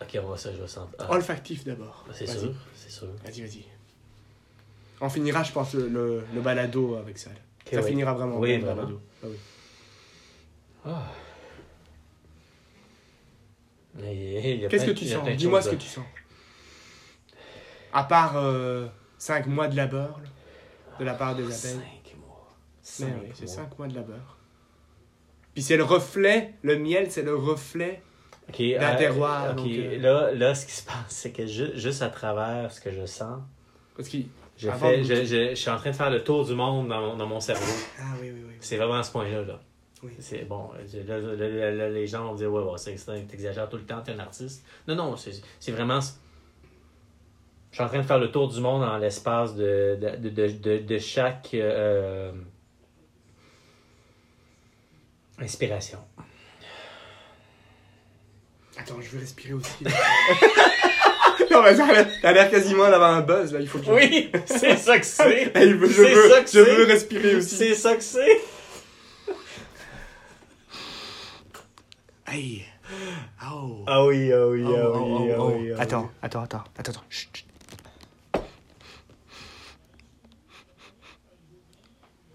Ok, 0.01 0.17
on 0.23 0.27
va 0.27 0.37
ça, 0.37 0.51
je 0.51 0.57
vais 0.61 0.67
sentir. 0.67 0.95
Ah, 0.99 1.11
olfactif 1.11 1.63
d'abord. 1.63 2.05
c'est 2.13 2.25
Vas-y. 2.25 2.39
sûr, 2.39 2.53
c'est 2.75 2.89
sûr. 2.91 3.07
Vas-y, 3.23 3.41
vas-y. 3.41 3.65
On 4.99 5.09
finira, 5.09 5.43
je 5.43 5.51
pense, 5.51 5.73
le, 5.73 5.87
le, 5.87 6.23
le 6.33 6.41
balado 6.41 6.95
avec 6.95 7.17
ça. 7.17 7.29
là. 7.29 7.35
Ok, 7.65 7.73
ça 7.73 7.81
oui. 7.81 7.89
finira 7.89 8.13
vraiment 8.13 8.37
Oui, 8.39 8.49
bien, 8.49 8.57
le 8.59 8.65
vraiment. 8.65 8.81
balado. 8.83 9.01
Ah 9.23 9.27
oui. 9.27 9.37
Ah. 10.85 11.11
Mais 13.95 14.15
il 14.15 14.61
y 14.61 14.65
a 14.65 14.69
Qu'est-ce 14.69 14.85
que 14.85 14.91
plein- 14.91 14.99
tu 14.99 15.05
il 15.05 15.09
y 15.09 15.13
a 15.13 15.15
sens 15.15 15.23
plein 15.23 15.33
de 15.33 15.37
Dis-moi 15.37 15.61
choses 15.61 15.69
ce 15.71 15.75
que 15.75 15.81
tu 15.81 15.87
sens. 15.87 16.05
À 17.93 18.03
part 18.05 18.35
5 19.17 19.47
mois 19.47 19.67
de 19.67 19.75
labeur 19.75 20.19
là, 20.19 20.29
de 20.99 21.03
la 21.03 21.13
part 21.13 21.35
des 21.35 21.43
abeilles. 21.43 21.55
Cinq 21.59 22.15
mois. 22.17 22.47
Mais 22.55 22.81
Cinq 22.83 23.13
oui, 23.21 23.29
c'est 23.33 23.45
mois. 23.45 23.55
5 23.55 23.77
mois 23.79 23.87
de 23.87 23.95
labeur. 23.95 24.37
Puis 25.53 25.63
c'est 25.63 25.77
le 25.77 25.83
reflet, 25.83 26.53
le 26.63 26.77
miel, 26.77 27.11
c'est 27.11 27.23
le 27.23 27.35
reflet. 27.35 28.01
D'un 28.57 28.93
euh, 28.93 28.97
terroir, 28.97 29.55
donc, 29.55 29.67
euh, 29.67 29.97
là, 29.99 30.31
là, 30.33 30.55
ce 30.55 30.65
qui 30.65 30.71
se 30.73 30.83
passe, 30.85 30.95
c'est 31.09 31.31
que 31.31 31.45
ju- 31.45 31.71
juste 31.75 32.01
à 32.01 32.09
travers 32.09 32.69
ce 32.71 32.81
que 32.81 32.91
je 32.91 33.05
sens, 33.05 33.39
Parce 33.95 34.09
qu'il. 34.09 34.25
je, 34.57 34.67
je, 35.03 35.13
je, 35.25 35.49
je 35.51 35.55
suis 35.55 35.69
en 35.69 35.77
train 35.77 35.91
de 35.91 35.95
faire 35.95 36.09
le 36.09 36.21
tour 36.23 36.45
du 36.45 36.53
monde 36.53 36.89
dans, 36.89 36.99
mon- 37.01 37.15
dans 37.15 37.27
mon 37.27 37.39
cerveau. 37.39 37.63
Ah 37.99 38.03
oui, 38.21 38.29
oui, 38.33 38.41
oui. 38.47 38.53
C'est 38.59 38.75
vraiment 38.77 38.95
à 38.95 39.03
ce 39.03 39.11
point-là. 39.11 39.43
Là. 39.43 39.59
Oui. 40.03 40.11
C'est 40.19 40.43
bon. 40.45 40.69
Là, 41.07 41.19
là, 41.19 41.35
là, 41.47 41.71
là, 41.71 41.89
les 41.89 42.07
gens 42.07 42.25
vont 42.25 42.35
dire 42.35 42.51
Ouais, 42.51 42.61
ouais, 42.63 42.77
c'est 42.77 42.95
t'exagères 43.27 43.69
tout 43.69 43.77
le 43.77 43.83
temps, 43.83 44.01
t'es 44.01 44.11
un 44.11 44.19
artiste. 44.19 44.65
Non, 44.87 44.95
non, 44.95 45.15
c'est 45.15 45.31
c'est 45.59 45.71
vraiment. 45.71 45.99
Je 46.01 47.75
suis 47.75 47.83
en 47.83 47.87
train 47.87 47.99
de 47.99 48.03
faire 48.03 48.19
le 48.19 48.31
tour 48.31 48.49
du 48.49 48.59
monde 48.59 48.83
en 48.83 48.97
l'espace 48.97 49.55
de, 49.55 49.97
de, 50.01 50.29
de, 50.29 50.47
de, 50.47 50.77
de 50.79 50.97
chaque 50.97 51.51
euh, 51.53 52.33
inspiration. 55.41 55.99
Attends, 58.77 59.01
je 59.01 59.09
vais 59.09 59.19
respirer 59.19 59.53
aussi. 59.53 59.83
non, 61.51 61.61
mais 61.63 61.75
ça 61.75 61.85
a 62.23 62.31
l'air- 62.33 62.49
quasiment 62.49 62.89
d'avoir 62.89 63.13
un 63.15 63.21
buzz 63.21 63.53
là. 63.53 63.59
Il 63.59 63.67
faut 63.67 63.79
que 63.79 63.85
je. 63.85 63.91
Oui, 63.91 64.31
c'est 64.45 64.77
ça 64.77 64.97
que 64.99 65.05
c'est. 65.05 65.51
Hey, 65.55 65.69
je 65.71 65.85
C'est 65.87 66.13
veux, 66.13 66.29
ça 66.29 66.41
que 66.43 66.49
je 66.51 66.59
veux 66.59 66.85
respirer 66.85 67.35
aussi. 67.35 67.55
C'est 67.55 67.75
ça 67.75 67.95
que 67.95 68.01
c'est. 68.03 68.41
Hey. 72.27 72.65
Oh. 73.51 73.83
Ah 73.87 74.05
oui, 74.05 74.31
ah 74.33 74.47
oui, 74.47 74.63
Oh, 74.65 74.73
ah 74.75 74.89
oh, 74.93 75.19
oui, 75.23 75.31
oh, 75.37 75.41
ah 75.41 75.45
oui. 75.45 75.71
ah 75.71 75.73
oui. 75.75 75.81
Attends, 75.81 76.11
attends, 76.21 76.43
attends, 76.43 76.63
attends, 76.77 76.91
attends. 76.91 77.03
Chut, 77.09 77.29
chut. 77.33 77.45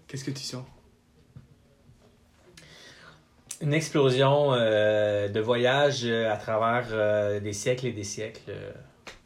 Qu'est-ce 0.07 0.23
que 0.23 0.31
tu 0.31 0.43
sens? 0.43 0.63
Une 3.61 3.73
explosion 3.73 4.53
euh, 4.53 5.29
de 5.29 5.39
voyage 5.39 6.01
euh, 6.05 6.31
à 6.31 6.37
travers 6.37 6.87
euh, 6.91 7.39
des 7.39 7.53
siècles 7.53 7.87
et 7.87 7.91
des 7.91 8.03
siècles. 8.03 8.51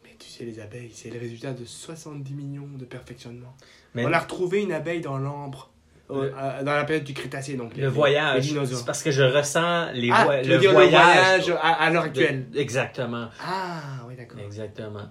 Mais 0.06 0.16
tu 0.18 0.28
sais, 0.30 0.46
les 0.46 0.60
abeilles, 0.60 0.92
c'est 0.94 1.10
le 1.10 1.20
résultat 1.20 1.52
de 1.54 1.66
70 1.66 2.34
millions 2.34 2.68
de 2.78 2.86
perfectionnements. 2.86 3.56
Mais 3.94 4.06
On 4.06 4.14
a 4.14 4.20
retrouvé 4.20 4.62
une 4.62 4.72
abeille 4.72 5.02
dans 5.02 5.18
l'ambre, 5.18 5.70
Le- 6.10 6.30
dans 6.64 6.74
la 6.76 6.86
période 6.86 7.04
du 7.04 7.14
Crétacé, 7.14 7.56
donc. 7.56 7.76
Le 7.76 7.84
les- 7.84 7.88
voyage, 7.90 8.54
c'est 8.66 8.86
parce 8.86 9.04
que 9.04 9.12
je 9.12 9.24
ressens 9.24 9.92
les 9.92 10.10
Ah, 10.14 10.42
le, 10.42 10.54
veux 10.54 10.60
dire 10.60 10.72
voyage 10.72 11.40
le 11.40 11.54
voyage 11.54 11.60
à, 11.62 11.74
à 11.84 11.90
l'heure 11.90 12.04
actuelle. 12.04 12.50
de- 12.52 12.58
exactement, 12.58 13.28
Ah, 13.44 13.82
oui, 14.08 14.16
d'accord. 14.16 14.40
exactement. 14.40 15.10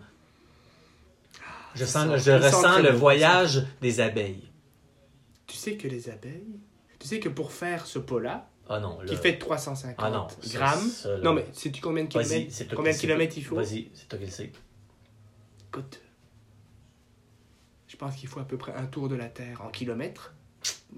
Je, 1.75 1.85
ça 1.85 2.05
sens, 2.07 2.16
sent- 2.23 2.31
je 2.31 2.33
ressens 2.45 2.79
le 2.83 2.91
voyage 2.91 3.64
des 3.83 4.01
abeilles. 4.01 4.49
Tu 5.47 5.57
sais 5.57 5.75
que 5.77 5.87
les 5.89 6.09
abeilles, 6.09 6.59
tu 6.99 7.07
sais 7.07 7.21
que 7.21 7.29
pour 7.29 7.53
faire 7.53 7.87
ce 7.87 7.99
pot-là, 7.99 8.49
Ah 8.73 8.79
non, 8.79 8.99
qui 9.05 9.16
fait 9.16 9.37
350 9.37 9.97
ah 9.99 10.11
non, 10.11 10.29
grammes, 10.53 10.89
ça, 10.89 11.18
non 11.18 11.33
mais 11.35 11.45
sais-tu 11.53 11.81
combien 11.81 12.05
de 12.05 12.09
kilomètres, 12.09 12.55
combien 12.77 12.93
de 12.93 12.97
kilomètres 12.99 13.37
il 13.37 13.45
faut 13.45 13.57
Vas-y, 13.57 13.91
c'est 13.95 14.09
toi 14.09 14.16
qui 14.18 14.27
le 14.27 14.31
sais. 14.31 14.53
Écoute, 15.68 16.01
je 17.89 17.97
pense 17.97 18.14
qu'il 18.14 18.29
faut 18.29 18.41
à 18.41 18.45
peu 18.45 18.57
près 18.57 18.73
un 18.75 18.87
tour 18.87 19.09
de 19.09 19.16
la 19.16 19.27
Terre 19.27 19.61
en 19.62 19.71
kilomètres. 19.71 20.33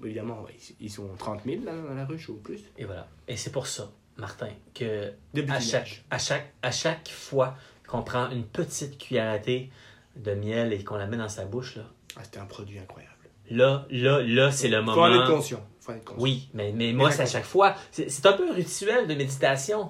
Évidemment, 0.03 0.45
ils- 0.79 0.89
sont 0.91 1.07
30 1.17 1.41
000 1.45 1.63
là, 1.63 1.73
dans 1.75 1.93
la 1.93 2.05
ruche 2.05 2.29
ou 2.29 2.35
plus. 2.35 2.61
Et 2.77 2.85
voilà. 2.85 3.07
Et 3.27 3.37
c'est 3.37 3.51
pour 3.51 3.67
ça, 3.67 3.91
Martin, 4.17 4.49
que 4.73 5.11
à 5.49 5.59
chaque, 5.59 6.03
à 6.11 6.17
chaque, 6.19 6.53
à 6.61 6.71
chaque 6.71 7.09
fois 7.09 7.55
qu'on 7.87 8.03
prend 8.03 8.29
une 8.29 8.45
petite 8.45 8.97
cuillère 8.97 9.31
à 9.31 9.39
thé 9.39 9.71
de 10.15 10.33
miel 10.33 10.73
et 10.73 10.83
qu'on 10.83 10.97
la 10.97 11.07
met 11.07 11.17
dans 11.17 11.29
sa 11.29 11.45
bouche, 11.45 11.75
là, 11.77 11.83
Ah, 12.15 12.23
c'était 12.23 12.39
un 12.39 12.45
produit 12.45 12.77
incroyable. 12.77 13.13
là, 13.49 13.87
là, 13.89 14.21
là, 14.21 14.51
c'est 14.51 14.67
le 14.67 14.83
Faut 14.83 14.91
en 14.91 15.07
être 15.11 15.13
moment. 15.25 15.35
conscient. 15.37 15.65
Faut 15.85 15.91
être. 15.91 16.13
Oui, 16.17 16.47
mais, 16.53 16.71
mais 16.75 16.93
moi, 16.93 17.11
c'est 17.11 17.23
à 17.23 17.25
chaque 17.25 17.45
fois. 17.45 17.75
C'est 17.91 18.09
c'est 18.09 18.25
un 18.25 18.33
peu 18.33 18.49
un 18.49 18.53
rituel 18.53 19.05
de 19.07 19.13
méditation. 19.15 19.89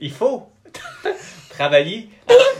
Il 0.00 0.10
faut 0.10 0.48
travailler. 1.50 2.08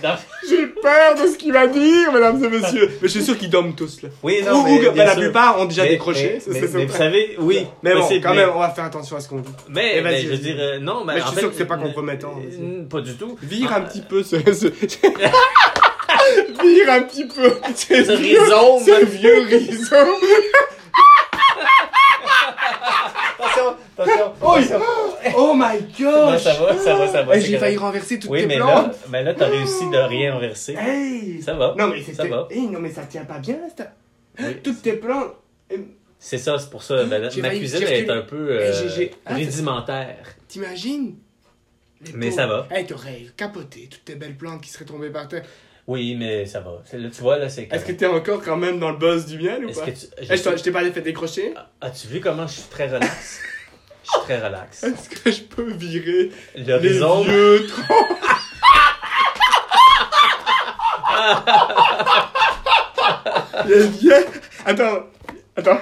dans- 0.02 0.16
J'ai 0.48 0.66
peur 0.66 1.14
de 1.14 1.26
ce 1.28 1.38
qu'il 1.38 1.52
va 1.52 1.66
dire, 1.66 2.12
mesdames 2.12 2.44
et 2.44 2.48
messieurs. 2.48 2.88
mais 3.02 3.08
je 3.08 3.12
suis 3.12 3.22
sûr 3.24 3.38
qu'ils 3.38 3.48
dorment 3.48 3.74
tous 3.74 4.02
là. 4.02 4.10
Oui, 4.22 4.40
Ou- 4.42 4.44
non, 4.50 4.60
ou 4.66 4.78
mais, 4.94 5.04
la 5.04 5.16
plupart 5.16 5.58
ont 5.58 5.64
déjà 5.64 5.84
Mais- 5.84 5.88
décroché. 5.90 6.40
Mais, 6.46 6.60
ça, 6.66 6.78
vous 6.78 6.92
savez, 6.92 7.36
oui. 7.38 7.66
Mais 7.82 7.94
bon, 7.94 8.06
quand 8.22 8.30
mais- 8.30 8.36
même, 8.36 8.50
on 8.54 8.58
va 8.58 8.68
faire 8.70 8.84
attention 8.84 9.16
à 9.16 9.20
ce 9.20 9.28
qu'on 9.30 9.40
dit. 9.40 9.48
Mais, 9.70 10.00
vas-y, 10.02 10.12
mais 10.12 10.20
je 10.22 10.28
veux 10.28 10.36
dire, 10.36 10.56
euh, 10.58 10.78
non, 10.80 11.04
mais, 11.06 11.14
Mais 11.14 11.20
je 11.20 11.24
en 11.24 11.28
suis 11.28 11.34
fait, 11.36 11.40
sûr 11.40 11.50
que 11.52 11.56
c'est 11.56 11.64
pas 11.64 11.78
compromettant. 11.78 12.38
euh, 12.38 12.84
Pas 12.84 13.00
du 13.00 13.14
tout. 13.16 13.38
Vire 13.42 13.70
Ah, 13.72 13.78
un 13.78 13.80
petit 13.80 14.02
peu 14.02 14.22
ce. 14.22 14.36
ce- 14.52 14.66
Vire 16.62 16.90
un 16.90 17.02
petit 17.02 17.26
peu. 17.26 17.54
Ce 17.74 17.86
Ce 18.04 18.12
vieux- 18.16 18.40
rhizome. 18.40 18.82
Ce 18.84 19.04
vieux 19.06 19.40
rhizome. 19.46 20.08
Attention. 23.98 24.32
Oh, 24.42 24.50
attention. 24.52 24.80
Oh 25.36 25.54
my 25.54 25.80
Non, 26.02 26.32
gosh. 26.32 26.42
ça 26.42 26.54
va, 26.54 26.76
ça 26.78 26.94
va, 26.96 27.08
ça 27.08 27.22
va. 27.22 27.38
J'ai 27.38 27.58
failli 27.58 27.76
renverser 27.76 28.18
toutes 28.18 28.30
Oui, 28.30 28.40
tes 28.40 28.46
mais 28.46 28.58
là, 28.58 28.64
plantes. 28.66 28.96
mais 29.10 29.22
là, 29.22 29.34
t'as 29.34 29.46
réussi 29.48 29.88
de 29.90 29.96
rien 29.96 30.34
renverser. 30.34 30.74
Hey. 30.78 31.40
Ça 31.42 31.54
va. 31.54 31.74
Non 31.78 31.88
mais 31.88 32.02
ça 32.02 32.24
va. 32.24 32.48
Non 32.54 32.80
mais 32.80 32.90
ça 32.90 33.02
tient 33.04 33.24
pas 33.24 33.38
bien 33.38 33.58
ça. 33.76 33.92
Oui. 34.38 34.56
Toutes 34.62 34.82
tes 34.82 34.94
plantes. 34.94 35.34
Eh, 35.70 35.78
C'est 36.18 36.38
ça, 36.38 36.58
c'est 36.58 36.70
pour 36.70 36.82
ça. 36.82 37.04
Ben, 37.04 37.22
ma 37.22 37.50
cuisine 37.50 37.82
est 37.84 38.10
un 38.10 38.22
peu 38.22 38.60
euh, 38.60 38.72
Ah, 39.26 39.34
rudimentaire. 39.34 40.26
T'imagines? 40.48 41.16
Mais 42.14 42.30
ça 42.30 42.46
va. 42.46 42.66
Eh, 42.76 42.84
t'aurais 42.84 43.26
capoté 43.36 43.88
toutes 43.90 44.04
tes 44.04 44.14
belles 44.16 44.36
plantes 44.36 44.60
qui 44.60 44.68
seraient 44.70 44.84
tombées 44.84 45.10
par 45.10 45.28
terre. 45.28 45.44
Oui, 45.86 46.16
mais 46.18 46.46
ça 46.46 46.60
va. 46.60 46.82
Là, 46.92 47.08
tu 47.10 47.20
vois, 47.22 47.38
là, 47.38 47.48
c'est 47.48 47.68
Est-ce 47.70 47.84
que 47.84 47.92
t'es 47.92 48.06
encore 48.06 48.42
quand 48.42 48.56
même 48.56 48.78
dans 48.78 48.90
le 48.90 48.96
buzz 48.96 49.26
du 49.26 49.38
miel 49.38 49.66
ou 49.66 49.72
pas? 49.72 49.86
que 49.86 49.90
tu... 49.90 50.06
Je 50.20 50.62
t'ai 50.62 50.70
pas 50.70 50.82
fait 50.90 51.00
décrocher 51.02 51.54
As-tu 51.80 52.06
vu 52.08 52.20
comment 52.20 52.46
je 52.46 52.54
suis 52.54 52.70
très 52.70 52.86
relax? 52.88 53.38
très 54.04 54.40
relax. 54.40 54.84
Est-ce 54.84 55.08
que 55.08 55.30
je 55.30 55.42
peux 55.42 55.72
virer 55.72 56.30
les 56.54 56.78
vieux 56.78 57.66
troncs? 57.66 58.18
Les 63.66 63.86
vieux... 63.86 64.26
Attends, 64.66 65.04
attends. 65.56 65.78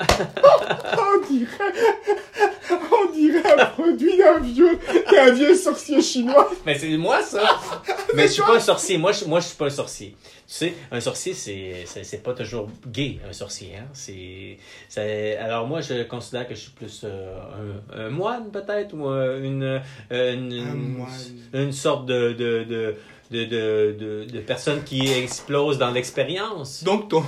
On 0.98 1.32
dirait... 1.32 1.72
On 2.90 3.12
dirait 3.12 3.60
un 3.60 3.66
produit 3.66 4.16
d'un 4.16 4.38
vieux... 4.40 4.78
d'un 5.10 5.32
vieux 5.32 5.54
sorcier 5.54 6.00
chinois. 6.02 6.50
Mais 6.66 6.78
c'est 6.78 6.96
moi, 6.96 7.22
ça! 7.22 7.42
Mais 8.14 8.26
je 8.26 8.32
suis 8.32 8.42
pas 8.42 8.56
un 8.56 8.60
sorcier. 8.60 8.98
Moi, 8.98 9.12
je, 9.12 9.24
moi, 9.24 9.40
je 9.40 9.46
suis 9.46 9.56
pas 9.56 9.66
un 9.66 9.70
sorcier. 9.70 10.16
Tu 10.46 10.54
sais, 10.54 10.74
un 10.92 11.00
sorcier, 11.00 11.32
c'est, 11.32 11.84
c'est, 11.86 12.22
pas 12.22 12.34
toujours 12.34 12.68
gay, 12.86 13.18
un 13.28 13.32
sorcier. 13.32 13.76
Hein? 13.78 13.86
C'est, 13.92 14.58
c'est- 14.88 15.36
alors, 15.38 15.66
moi, 15.66 15.80
je 15.80 16.02
considère 16.04 16.46
que 16.46 16.54
je 16.54 16.60
suis 16.60 16.70
plus 16.72 17.00
euh, 17.04 17.36
un, 17.94 18.06
un 18.06 18.10
moine, 18.10 18.50
peut-être, 18.50 18.94
ou 18.94 19.08
euh, 19.08 19.42
une, 19.42 19.80
une, 20.10 21.06
une 21.54 21.72
sorte 21.72 22.06
de, 22.06 22.32
de, 22.32 22.64
de, 22.64 22.94
de, 23.30 23.44
de, 23.46 24.26
de, 24.30 24.80
qui 24.84 25.10
explose 25.12 25.78
dans 25.78 25.90
l'expérience. 25.90 26.84
Donc 26.84 27.08
ton, 27.08 27.24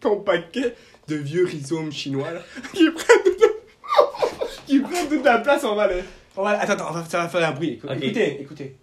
ton 0.00 0.20
paquet 0.20 0.74
de 1.08 1.16
vieux 1.16 1.44
rhizomes 1.46 1.92
chinois 1.92 2.30
là, 2.32 2.40
qui 2.72 2.90
prennent 2.90 3.22
toute, 3.24 4.66
qui 4.66 4.80
prennent 4.80 5.08
toute 5.08 5.24
la 5.24 5.38
place, 5.38 5.64
on 5.64 5.74
va 5.74 5.86
le... 5.88 6.02
On 6.36 6.42
va, 6.42 6.50
attends, 6.60 6.72
attends, 6.72 6.86
on 6.90 6.92
va- 6.94 7.04
ça 7.04 7.18
va 7.22 7.28
faire 7.28 7.48
un 7.48 7.52
bruit. 7.52 7.74
Écoute- 7.74 7.90
Ok. 7.90 8.02
Écoutez, 8.02 8.40
écoutez. 8.42 8.76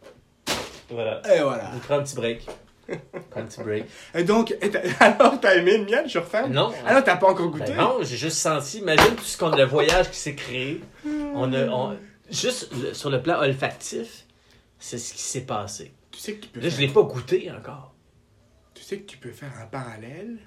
Voilà. 0.90 1.22
Et 1.36 1.42
voilà. 1.42 1.72
On 1.76 1.80
prend 1.80 1.96
un 1.96 2.04
petit 2.04 2.16
break. 2.16 2.46
Un 3.36 3.44
petit 3.44 3.62
break. 3.62 3.86
Et 4.14 4.24
donc, 4.26 4.52
et 4.52 4.72
alors 5.00 5.40
t'as 5.40 5.56
aimé 5.56 5.78
le 5.78 5.86
miel, 5.86 6.10
je 6.10 6.18
refais 6.20 6.50
Non. 6.50 6.74
Alors 6.86 7.04
t'as 7.04 7.16
pas 7.16 7.28
encore 7.30 7.48
goûté? 7.50 7.72
Ben 7.72 7.78
non, 7.78 7.98
j'ai 8.02 8.18
juste 8.18 8.38
senti. 8.38 8.80
Imagine 8.80 9.16
tout 9.16 9.24
ce 9.24 9.38
qu'on 9.38 9.50
le 9.56 9.64
voyage 9.64 10.10
qui 10.12 10.18
s'est 10.18 10.36
créé. 10.36 10.82
On 11.34 11.54
a, 11.54 11.68
on- 11.68 11.98
juste 12.30 12.70
le- 12.82 12.94
sur 12.94 13.10
le 13.10 13.22
plan 13.22 13.40
olfactif, 13.40 14.26
c'est 14.80 14.98
ce 14.98 15.14
qui 15.14 15.22
s'est 15.22 15.46
passé. 15.46 15.94
Tu 16.12 16.20
sais 16.20 16.34
que 16.34 16.42
tu 16.46 16.50
peux 16.50 16.60
Là, 16.60 16.68
je 16.68 16.76
faire, 16.76 16.88
l'ai 16.88 16.94
pas 16.94 17.04
goûté 17.04 17.50
encore. 17.52 17.94
tu 18.74 18.84
sais 18.84 18.98
que 19.00 19.06
tu 19.10 19.18
peux 19.18 19.32
faire 19.32 19.52
un 19.62 19.68
parallèle 19.68 20.38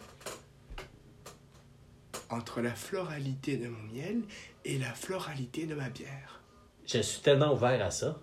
entre 2.35 2.61
la 2.61 2.74
floralité 2.74 3.57
de 3.57 3.68
mon 3.68 3.82
miel 3.93 4.22
et 4.64 4.78
la 4.78 4.93
floralité 4.93 5.66
de 5.66 5.74
ma 5.74 5.89
bière. 5.89 6.41
Je 6.87 6.99
suis 6.99 7.20
tellement 7.22 7.53
ouvert 7.55 7.85
à 7.85 7.91
ça. 7.91 8.16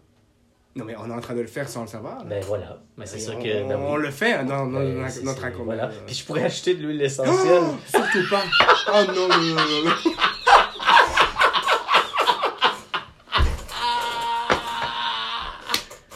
Non 0.76 0.86
mais 0.86 0.96
on 0.98 1.10
est 1.10 1.14
en 1.14 1.20
train 1.20 1.34
de 1.36 1.42
le 1.42 1.48
faire 1.48 1.68
sans 1.68 1.82
le 1.82 1.88
savoir. 1.88 2.20
là. 2.20 2.24
Ben 2.26 2.44
voilà. 2.46 2.82
Mais 2.98 3.06
c'est 3.06 3.20
sûr 3.20 3.36
on, 3.38 3.42
que. 3.42 3.68
ben 3.68 3.76
on 3.78 3.96
oui. 3.96 4.02
le 4.04 4.12
fait 4.12 4.46
dans, 4.46 4.68
dans 4.68 4.80
Ben, 4.80 5.06
notre- 5.24 5.42
raconte. 5.42 5.66
Voilà. 5.66 5.90
Puis 6.06 6.16
je 6.16 6.26
pourrais 6.26 6.44
acheter 6.44 6.76
de 6.76 6.86
l'huile 6.86 7.02
essentielle. 7.02 7.62
Oh, 7.64 7.76
surtout 7.88 8.30
pas. 8.30 8.44
Oh 8.94 9.04
non, 9.08 9.28
non, 9.28 9.38
non, 9.38 9.56
non, 9.56 9.84
non. 9.86 9.96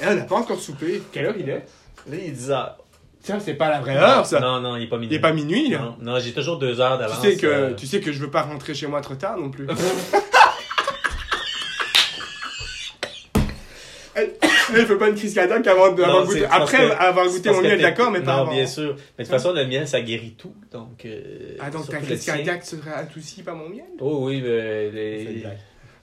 Et 0.01 0.07
on 0.07 0.15
n'a 0.15 0.23
pas 0.23 0.35
encore 0.35 0.59
soupé. 0.59 1.01
Quelle 1.11 1.25
heure 1.25 1.35
il 1.37 1.49
est? 1.49 1.65
Là, 2.07 2.15
il 2.17 2.19
est 2.25 2.31
10 2.31 2.51
heures. 2.51 2.77
Tiens, 3.25 3.39
c'est 3.39 3.55
pas 3.55 3.69
la 3.71 3.79
vraie 3.81 3.97
heure, 3.97 4.23
ça. 4.25 4.39
Non, 4.39 4.59
non, 4.61 4.75
il 4.77 4.83
est 4.83 4.87
pas 4.87 4.97
minuit. 4.97 5.15
Il 5.15 5.17
est 5.17 5.19
pas 5.21 5.33
minuit, 5.33 5.69
là. 5.69 5.79
Non, 5.79 5.97
non, 5.99 6.19
j'ai 6.19 6.31
toujours 6.31 6.59
deux 6.59 6.79
heures 6.79 6.93
Tu 6.97 7.03
d'avance. 7.05 7.21
sais, 7.21 7.35
que, 7.35 7.47
euh, 7.47 7.73
tu 7.73 7.87
sais 7.87 7.99
que 7.99 8.11
je 8.11 8.19
veux 8.19 8.29
pas 8.29 8.43
rentrer 8.43 8.75
chez 8.75 8.85
moi 8.85 9.01
trop 9.01 9.15
tard 9.15 9.35
non 9.37 9.49
plus. 9.49 9.65
Elle 14.17 14.31
elle 14.73 14.85
fait 14.87 14.97
pas 14.97 15.09
une 15.09 15.15
crise 15.15 15.33
cardiaque 15.33 15.67
avant 15.67 15.91
de 15.91 16.01
non, 16.01 16.07
avoir 16.07 16.25
c'est 16.27 16.39
goûté. 16.39 16.45
Après 16.49 16.77
que- 16.87 16.93
avoir 16.93 17.27
goûté 17.27 17.51
mon 17.51 17.61
miel, 17.61 17.81
d'accord, 17.81 18.11
mais 18.11 18.21
pas 18.21 18.35
Non, 18.37 18.41
avant. 18.43 18.51
bien 18.53 18.65
sûr. 18.65 18.95
Mais 19.17 19.23
de 19.25 19.29
toute 19.29 19.37
façon, 19.37 19.51
le 19.53 19.65
miel, 19.65 19.87
ça 19.87 20.01
guérit 20.01 20.35
tout. 20.37 20.55
Donc. 20.71 21.03
euh, 21.05 21.57
Ah, 21.59 21.69
donc 21.69 21.89
ta 21.89 21.97
crise 21.97 22.25
cardiaque 22.25 22.63
serait 22.65 22.93
adoucie 22.93 23.43
par 23.43 23.55
mon 23.55 23.67
miel? 23.69 23.83
Oh 23.99 24.19
oui, 24.27 24.41
mais 24.41 24.89
les- 24.91 25.43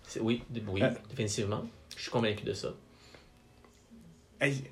c'est- 0.07 0.21
oui, 0.21 0.43
oui, 0.69 0.81
Ah. 0.85 0.91
définitivement. 1.09 1.63
Je 1.97 2.03
suis 2.03 2.11
convaincu 2.11 2.45
de 2.45 2.53
ça. 2.53 2.69
Hey, 4.41 4.63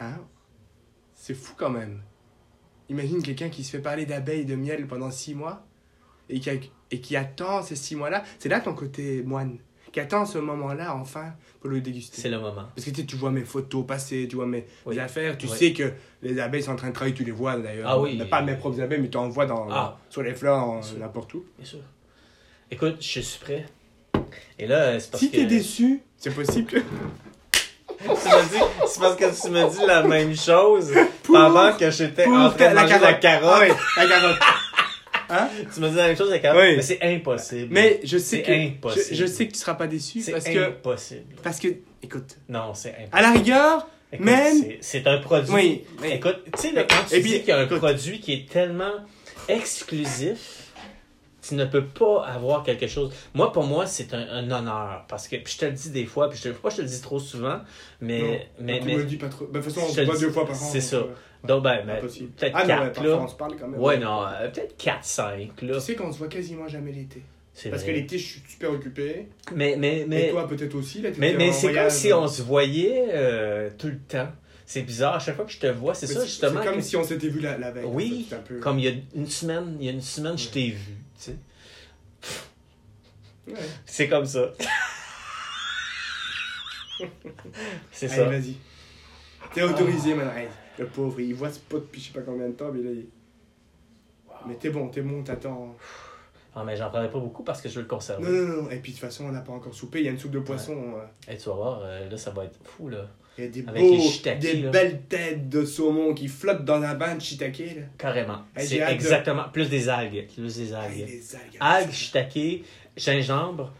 Hein? 0.00 0.16
C'est 1.26 1.34
fou 1.34 1.54
quand 1.56 1.70
même. 1.70 2.02
Imagine 2.88 3.20
quelqu'un 3.20 3.48
qui 3.48 3.64
se 3.64 3.72
fait 3.72 3.80
parler 3.82 4.06
d'abeilles 4.06 4.44
de 4.44 4.54
miel 4.54 4.86
pendant 4.86 5.10
six 5.10 5.34
mois 5.34 5.66
et 6.30 6.38
qui, 6.38 6.48
a- 6.50 6.54
et 6.92 7.00
qui 7.00 7.16
attend 7.16 7.62
ces 7.62 7.74
six 7.74 7.96
mois-là. 7.96 8.22
C'est 8.38 8.48
là 8.48 8.60
ton 8.60 8.74
côté 8.74 9.24
moine. 9.24 9.58
Qui 9.90 9.98
attend 9.98 10.24
ce 10.24 10.38
moment-là 10.38 10.94
enfin 10.94 11.32
pour 11.60 11.68
le 11.70 11.80
déguster. 11.80 12.20
C'est 12.20 12.28
le 12.28 12.38
moment. 12.38 12.66
Parce 12.76 12.84
que 12.84 12.90
tu, 12.90 13.00
sais, 13.00 13.06
tu 13.06 13.16
vois 13.16 13.32
mes 13.32 13.42
photos 13.44 13.84
passer, 13.84 14.28
tu 14.30 14.36
vois 14.36 14.46
mes 14.46 14.66
Oui. 14.84 14.94
mes 14.94 15.00
affaires, 15.02 15.36
tu 15.36 15.46
Oui. 15.48 15.56
sais 15.56 15.72
que 15.72 15.94
les 16.22 16.38
abeilles 16.38 16.62
sont 16.62 16.70
en 16.70 16.76
train 16.76 16.90
de 16.90 16.92
travailler, 16.94 17.16
tu 17.16 17.24
les 17.24 17.32
vois 17.32 17.56
d'ailleurs. 17.58 17.88
Ah 17.90 18.00
oui. 18.00 18.14
Mais 18.16 18.26
pas 18.26 18.42
mes 18.42 18.54
propres 18.54 18.80
abeilles, 18.80 19.00
mais 19.00 19.10
tu 19.10 19.16
en 19.16 19.28
vois 19.28 19.46
dans, 19.46 19.66
Ah. 19.68 19.98
sur 20.10 20.22
les 20.22 20.32
fleurs, 20.32 20.80
n'importe 20.96 21.34
où. 21.34 21.44
Bien 21.58 21.66
sûr. 21.66 21.80
Écoute, 22.70 22.98
je 23.00 23.18
suis 23.20 23.40
prêt. 23.40 23.66
Et 24.60 24.68
là, 24.68 25.00
c'est 25.00 25.10
parce 25.10 25.24
Si 25.24 25.30
que. 25.32 25.36
t'es 25.38 25.46
déçu, 25.46 26.02
c'est 26.18 26.32
possible 26.32 26.68
que. 26.70 26.76
Tu 28.06 28.28
m'as 28.28 28.42
dit, 28.42 28.64
c'est 28.86 29.00
parce 29.00 29.16
que 29.16 29.42
tu 29.46 29.50
m'as 29.50 29.64
dit 29.68 29.86
la 29.86 30.02
même 30.02 30.36
chose 30.36 30.92
pendant 31.24 31.72
que 31.76 31.90
j'étais 31.90 32.26
en 32.26 32.50
train 32.50 32.70
de 32.70 32.74
la 32.74 32.82
manger 32.82 32.98
la 33.00 33.14
carotte. 33.14 33.52
Ah 33.54 33.60
oui, 33.62 33.68
la 33.96 34.08
carotte. 34.08 34.38
Tu 35.74 35.80
m'as 35.80 35.88
dit 35.88 35.96
la 35.96 36.06
même 36.06 36.16
chose 36.16 36.30
avec 36.30 36.42
la 36.44 36.50
carotte. 36.50 36.64
Oui. 36.68 36.76
Mais 36.76 36.82
c'est 36.82 36.98
impossible. 37.02 37.68
Mais 37.70 38.00
je 38.04 38.16
sais 38.18 38.42
que 38.42 38.52
impossible. 38.52 39.06
Je, 39.10 39.14
je 39.16 39.26
sais 39.26 39.48
que 39.48 39.52
tu 39.52 39.58
seras 39.58 39.74
pas 39.74 39.88
déçu 39.88 40.20
c'est 40.20 40.30
parce 40.30 40.44
que 40.44 40.68
impossible. 40.68 41.34
parce 41.42 41.58
que 41.58 41.68
écoute, 42.02 42.36
Non, 42.48 42.74
c'est 42.74 42.90
impossible. 42.90 43.08
à 43.12 43.22
la 43.22 43.30
rigueur, 43.32 43.88
Écoute, 44.12 44.24
même 44.24 44.64
c'est- 44.80 45.04
un 45.08 45.18
produit. 45.18 45.52
oui. 45.52 45.84
Écoute, 46.04 46.44
tu 46.56 46.68
sais, 46.68 46.74
quand 46.88 46.96
tu 47.08 47.16
Et 47.16 47.20
dis 47.20 47.40
qu'il 47.40 47.48
y 47.48 47.50
a 47.50 47.58
un 47.58 47.64
écoute. 47.64 47.78
produit 47.78 48.20
qui 48.20 48.32
est 48.34 48.48
tellement 48.48 48.92
exclusif, 49.48 50.55
tu 51.48 51.54
ne 51.54 51.64
peux 51.64 51.84
pas 51.84 52.24
avoir 52.26 52.62
quelque 52.62 52.86
chose. 52.86 53.12
Moi, 53.34 53.52
pour 53.52 53.64
moi, 53.64 53.86
c'est 53.86 54.12
un, 54.14 54.26
un 54.28 54.50
honneur. 54.50 55.04
Parce 55.08 55.28
que, 55.28 55.36
puis 55.36 55.52
je 55.54 55.58
te 55.58 55.64
le 55.66 55.72
dis 55.72 55.90
des 55.90 56.06
fois, 56.06 56.28
puis 56.30 56.38
je 56.38 56.48
te, 56.50 56.54
pas 56.54 56.70
je 56.70 56.76
te 56.76 56.82
le 56.82 56.88
dis 56.88 57.00
trop 57.00 57.18
souvent, 57.18 57.60
mais. 58.00 58.48
mais, 58.60 58.80
tu 58.80 58.86
mais 58.86 58.92
me 58.94 58.98
le 58.98 59.04
dis 59.04 59.16
pas 59.16 59.28
trop. 59.28 59.46
Bah, 59.46 59.60
de 59.60 59.64
toute 59.64 59.74
façon, 59.74 59.86
on 59.88 59.92
se 59.92 60.00
voit 60.02 60.16
deux 60.18 60.30
fois 60.30 60.46
par 60.46 60.54
an. 60.62 60.68
c'est 60.72 60.80
ça. 60.80 60.96
euh, 60.96 61.04
donc, 61.44 61.62
ben, 61.62 61.84
ben, 61.86 62.00
peut-être 62.00 62.52
Ah 62.54 62.66
non, 62.66 62.74
ouais, 62.74 62.80
4, 62.86 62.92
parfois 62.94 63.10
là. 63.12 63.18
on 63.22 63.28
se 63.28 63.34
parle 63.36 63.56
quand 63.58 63.68
même. 63.68 63.80
Ouais, 63.80 63.98
non, 63.98 64.24
euh, 64.26 64.48
peut-être 64.48 64.76
4, 64.76 65.04
5, 65.04 65.62
là. 65.62 65.74
Tu 65.74 65.80
sais 65.80 65.94
qu'on 65.94 66.12
se 66.12 66.18
voit 66.18 66.28
quasiment 66.28 66.66
jamais 66.66 66.92
l'été. 66.92 67.22
Parce 67.70 67.84
que 67.84 67.90
l'été, 67.90 68.18
je 68.18 68.26
suis 68.26 68.42
super 68.48 68.70
occupé. 68.72 69.28
Mais, 69.54 69.76
mais, 69.78 70.00
Et 70.00 70.04
mais, 70.06 70.30
toi, 70.30 70.46
peut-être 70.46 70.74
aussi. 70.74 71.00
Là, 71.00 71.10
mais, 71.18 71.34
mais 71.34 71.52
c'est 71.52 71.72
comme 71.72 71.88
si 71.88 72.12
euh, 72.12 72.18
on 72.18 72.28
se 72.28 72.42
voyait 72.42 73.06
euh, 73.14 73.70
tout 73.78 73.86
le 73.86 73.98
temps. 73.98 74.28
C'est 74.66 74.82
bizarre. 74.82 75.14
À 75.14 75.18
chaque 75.20 75.36
fois 75.36 75.44
que 75.44 75.52
je 75.52 75.60
te 75.60 75.66
vois, 75.68 75.94
c'est 75.94 76.08
mais 76.08 76.14
ça, 76.14 76.24
justement. 76.24 76.60
C'est 76.60 76.66
comme 76.68 76.76
que- 76.78 76.82
si 76.82 76.96
on 76.96 77.04
s'était 77.04 77.28
vu 77.28 77.40
la, 77.40 77.56
la 77.56 77.70
veille. 77.70 77.84
Oui, 77.86 78.12
en 78.12 78.18
fait, 78.18 78.24
c'est 78.28 78.34
un 78.34 78.56
peu- 78.56 78.60
Comme 78.60 78.78
il 78.80 78.84
y 78.84 78.88
a 78.88 78.92
une 79.14 79.28
semaine, 79.28 79.76
il 79.80 79.86
y 79.86 79.88
a 79.88 79.92
une 79.92 80.02
semaine, 80.02 80.36
je 80.36 80.48
t'ai 80.48 80.70
vu. 80.70 80.96
Sais. 81.16 81.36
Ouais. 83.46 83.54
C'est 83.84 84.08
comme 84.08 84.26
ça. 84.26 84.52
c'est 87.92 88.10
Allez, 88.10 88.16
ça. 88.16 88.24
vas-y. 88.24 88.56
T'es 89.54 89.62
autorisé 89.62 90.14
maintenant. 90.14 90.34
Hey, 90.36 90.48
le 90.78 90.86
pauvre, 90.86 91.20
il 91.20 91.34
voit 91.34 91.50
ce 91.50 91.60
pot 91.60 91.78
depuis 91.78 92.00
je 92.00 92.06
sais 92.08 92.12
pas 92.12 92.20
combien 92.22 92.48
de 92.48 92.52
temps, 92.52 92.72
mais 92.72 92.82
là, 92.82 92.90
il... 92.90 93.06
Mais 94.46 94.54
t'es 94.56 94.70
bon, 94.70 94.88
t'es 94.88 95.00
bon, 95.02 95.22
t'attends. 95.22 95.76
Ah, 96.58 96.64
mais 96.64 96.74
j'en 96.74 96.88
prendrai 96.88 97.10
pas 97.10 97.18
beaucoup 97.20 97.42
parce 97.42 97.60
que 97.60 97.68
je 97.68 97.74
veux 97.74 97.82
le 97.82 97.86
conserver. 97.88 98.24
Non, 98.24 98.30
non, 98.30 98.62
non. 98.62 98.70
Et 98.70 98.76
puis 98.78 98.92
de 98.92 98.96
toute 98.96 99.04
façon, 99.04 99.24
on 99.26 99.30
n'a 99.32 99.42
pas 99.42 99.52
encore 99.52 99.74
soupé. 99.74 99.98
Il 100.00 100.06
y 100.06 100.08
a 100.08 100.10
une 100.10 100.18
soupe 100.18 100.30
de 100.30 100.38
poisson. 100.38 100.72
euh, 100.96 101.32
Et 101.32 101.36
tu 101.36 101.48
vas 101.50 101.54
voir, 101.54 101.80
euh, 101.84 102.08
là, 102.08 102.16
ça 102.16 102.30
va 102.30 102.44
être 102.44 102.58
fou, 102.64 102.88
là. 102.88 103.06
Il 103.36 103.44
y 103.44 103.46
a 103.46 103.50
des 103.50 103.64
Avec 103.68 103.82
beaux, 103.82 103.90
les 103.92 104.00
shiitake, 104.00 104.38
des 104.38 104.54
là. 104.62 104.70
belles 104.70 105.02
têtes 105.02 105.48
de 105.50 105.64
saumon 105.66 106.14
qui 106.14 106.26
flottent 106.28 106.64
dans 106.64 106.80
bain 106.96 107.14
de 107.16 107.20
shiitake. 107.20 107.58
Là. 107.58 107.82
Carrément. 107.98 108.38
C'est 108.56 108.78
de- 108.78 108.84
exactement. 108.84 109.44
Plus 109.52 109.68
des 109.68 109.90
algues. 109.90 110.26
Plus 110.34 110.56
des 110.56 110.72
algues. 110.72 111.02
algues. 111.02 111.56
Algues, 111.60 111.92
shiitake, 111.92 112.64
gingembre, 112.96 113.72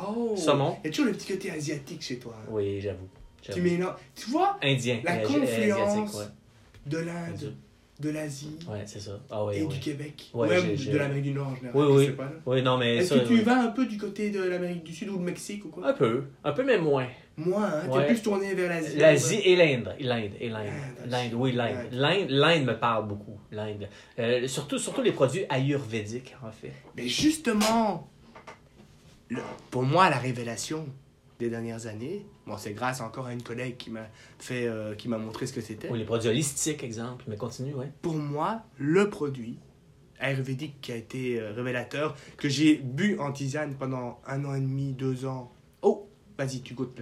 Oh. 0.00 0.34
saumon. 0.36 0.76
Il 0.84 0.86
y 0.86 0.88
a 0.88 0.90
toujours 0.92 1.06
le 1.06 1.12
petit 1.18 1.32
côté 1.32 1.50
asiatique 1.50 2.00
chez 2.02 2.20
toi. 2.20 2.36
hein. 2.40 2.46
Oui, 2.48 2.80
j'avoue. 2.80 3.08
Tu 3.42 3.60
mélanges. 3.60 3.94
Tu 4.14 4.30
vois, 4.30 4.56
Indien. 4.62 5.00
La 5.02 5.16
euh, 5.16 5.26
confluence 5.26 6.14
ouais. 6.14 6.24
de 6.86 6.98
l'Inde, 6.98 7.54
de 8.00 8.10
l'Asie 8.10 8.58
Ouais, 8.68 8.82
c'est 8.86 9.00
ça. 9.00 9.20
Ah, 9.30 9.44
et 9.52 9.64
du 9.66 9.78
Québec. 9.78 10.30
Ouais, 10.34 10.46
ou 10.46 10.50
même 10.50 10.74
de 10.76 10.96
l'Amérique 10.96 11.22
du 11.24 11.32
Nord 11.32 11.48
en 11.48 11.54
général. 11.56 11.72
Oui, 11.76 11.84
je 11.88 11.98
oui. 11.98 12.06
sais 12.06 12.12
pas, 12.12 12.24
là. 12.24 12.30
Oui, 12.46 12.62
non, 12.62 12.78
mais 12.78 12.96
Est-ce 12.96 13.14
que 13.14 13.26
tu 13.26 13.34
oui. 13.34 13.42
vas 13.42 13.60
un 13.62 13.68
peu 13.68 13.86
du 13.86 13.98
côté 13.98 14.30
de 14.30 14.42
l'Amérique 14.42 14.84
du 14.84 14.92
Sud 14.94 15.08
ou 15.10 15.18
le 15.18 15.24
Mexique 15.24 15.64
ou 15.64 15.68
quoi? 15.68 15.86
Un 15.88 15.92
peu. 15.92 16.24
Un 16.44 16.52
peu, 16.52 16.64
mais 16.64 16.78
moins. 16.78 17.06
Moi, 17.36 17.64
hein, 17.64 17.88
t'es 17.92 18.06
plus 18.06 18.22
tourné 18.22 18.52
vers 18.54 18.68
l'Asie. 18.68 18.96
L'Asie 18.98 19.40
et 19.44 19.56
l'Inde. 19.56 19.94
L'Inde. 20.00 20.32
Et 20.40 20.48
l'Inde. 20.48 21.32
Oui, 21.34 21.52
l'Inde. 21.52 21.74
l'Inde. 21.90 22.28
L'Inde, 22.28 22.30
l'Inde 22.30 22.64
me 22.64 22.78
parle 22.78 23.06
beaucoup. 23.08 23.38
L'Inde. 23.50 23.88
Euh, 24.18 24.46
surtout, 24.46 24.78
surtout 24.78 25.02
les 25.02 25.12
produits 25.12 25.44
ayurvédiques, 25.48 26.34
en 26.46 26.50
fait. 26.50 26.72
Mais 26.96 27.08
justement, 27.08 28.08
le- 29.28 29.40
pour 29.70 29.82
moi, 29.82 30.10
la 30.10 30.18
révélation 30.18 30.86
des 31.40 31.50
dernières 31.50 31.86
années, 31.86 32.26
bon, 32.46 32.56
c'est 32.58 32.72
grâce 32.72 33.00
encore 33.00 33.26
à 33.26 33.32
une 33.32 33.42
collègue 33.42 33.76
qui 33.78 33.90
m'a 33.90 34.06
fait, 34.38 34.66
euh, 34.66 34.94
qui 34.94 35.08
m'a 35.08 35.18
montré 35.18 35.46
ce 35.46 35.52
que 35.52 35.60
c'était. 35.60 35.88
Ou 35.88 35.94
les 35.94 36.04
produits 36.04 36.28
holistiques, 36.28 36.84
exemple. 36.84 37.24
Mais 37.26 37.36
continue, 37.36 37.74
ouais. 37.74 37.90
Pour 38.02 38.14
moi, 38.14 38.62
le 38.78 39.08
produit 39.08 39.58
ayurvédique 40.20 40.80
qui 40.82 40.92
a 40.92 40.96
été 40.96 41.40
euh, 41.40 41.52
révélateur, 41.52 42.14
que 42.36 42.48
j'ai 42.48 42.76
bu 42.76 43.18
en 43.18 43.32
tisane 43.32 43.74
pendant 43.74 44.20
un 44.26 44.44
an 44.44 44.54
et 44.54 44.60
demi, 44.60 44.92
deux 44.92 45.24
ans. 45.24 45.50
Oh, 45.80 46.08
vas-y, 46.36 46.60
tu 46.60 46.74
goûtes. 46.74 47.00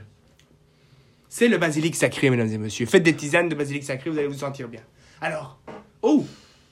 C'est 1.28 1.48
le 1.48 1.58
basilic 1.58 1.96
sacré, 1.96 2.30
mesdames 2.30 2.48
et 2.48 2.58
messieurs. 2.58 2.86
Faites 2.86 3.02
des 3.02 3.14
tisanes 3.14 3.48
de 3.48 3.56
basilic 3.56 3.82
sacré, 3.82 4.08
vous 4.08 4.18
allez 4.18 4.28
vous 4.28 4.34
sentir 4.34 4.68
bien. 4.68 4.82
Alors, 5.20 5.60
oh, 6.02 6.24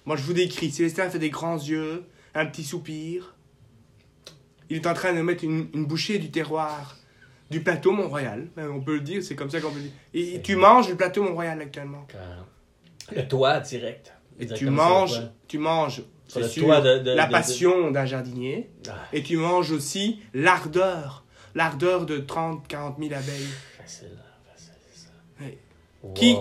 moi 0.07 0.17
je 0.17 0.23
vous 0.23 0.33
décris. 0.33 0.71
Célestin 0.71 1.11
fait 1.11 1.19
des 1.19 1.31
grands 1.31 1.59
yeux, 1.59 2.05
un 2.35 2.47
petit 2.47 2.65
soupir. 2.65 3.35
Il 4.71 4.77
est 4.77 4.87
en 4.87 4.95
train 4.95 5.13
de 5.13 5.21
mettre 5.21 5.45
une, 5.45 5.69
une 5.75 5.85
bouchée 5.85 6.19
du 6.19 6.31
terroir 6.31 6.97
du 7.51 7.61
plateau 7.63 7.93
Mont-Royal. 7.93 8.49
Ben, 8.57 8.69
On 8.71 8.81
peut 8.81 8.95
le 8.95 9.01
dire, 9.01 9.23
c'est 9.23 9.35
comme 9.37 9.51
ça 9.51 9.61
qu'on 9.61 9.71
peut 9.71 9.77
le 9.79 9.83
dire. 9.85 9.93
Et 10.15 10.41
tu 10.43 10.57
manges 10.57 10.89
le 10.89 10.97
plateau 10.97 11.23
Mont-Royal 11.23 11.61
actuellement. 11.61 12.07
Le 13.15 13.27
toit 13.29 13.61
direct. 13.61 14.13
Et 14.39 14.47
tu 14.47 14.69
manges, 14.69 15.23
tu 15.49 15.59
manges, 15.59 15.97
Sur 15.97 16.05
c'est 16.29 16.41
le 16.41 16.49
sûr, 16.49 16.65
toit 16.65 16.81
de- 16.81 16.99
de- 16.99 17.11
la 17.13 17.27
de- 17.27 17.33
passion 17.33 17.91
d'un 17.91 18.05
jardinier. 18.05 18.69
Ah, 18.89 18.93
Et 19.13 19.23
tu 19.23 19.37
manges 19.37 19.71
aussi 19.71 20.21
l'ardeur. 20.35 21.25
L'ardeur 21.55 22.05
de 22.05 22.19
30, 22.19 22.67
40 22.69 22.99
000 22.99 23.15
abeilles. 23.15 23.47
facile, 23.81 24.09
facile, 24.53 24.73
c'est 24.93 25.07
ça. 25.07 25.11
Wow. 26.03 26.13
Qui- 26.13 26.37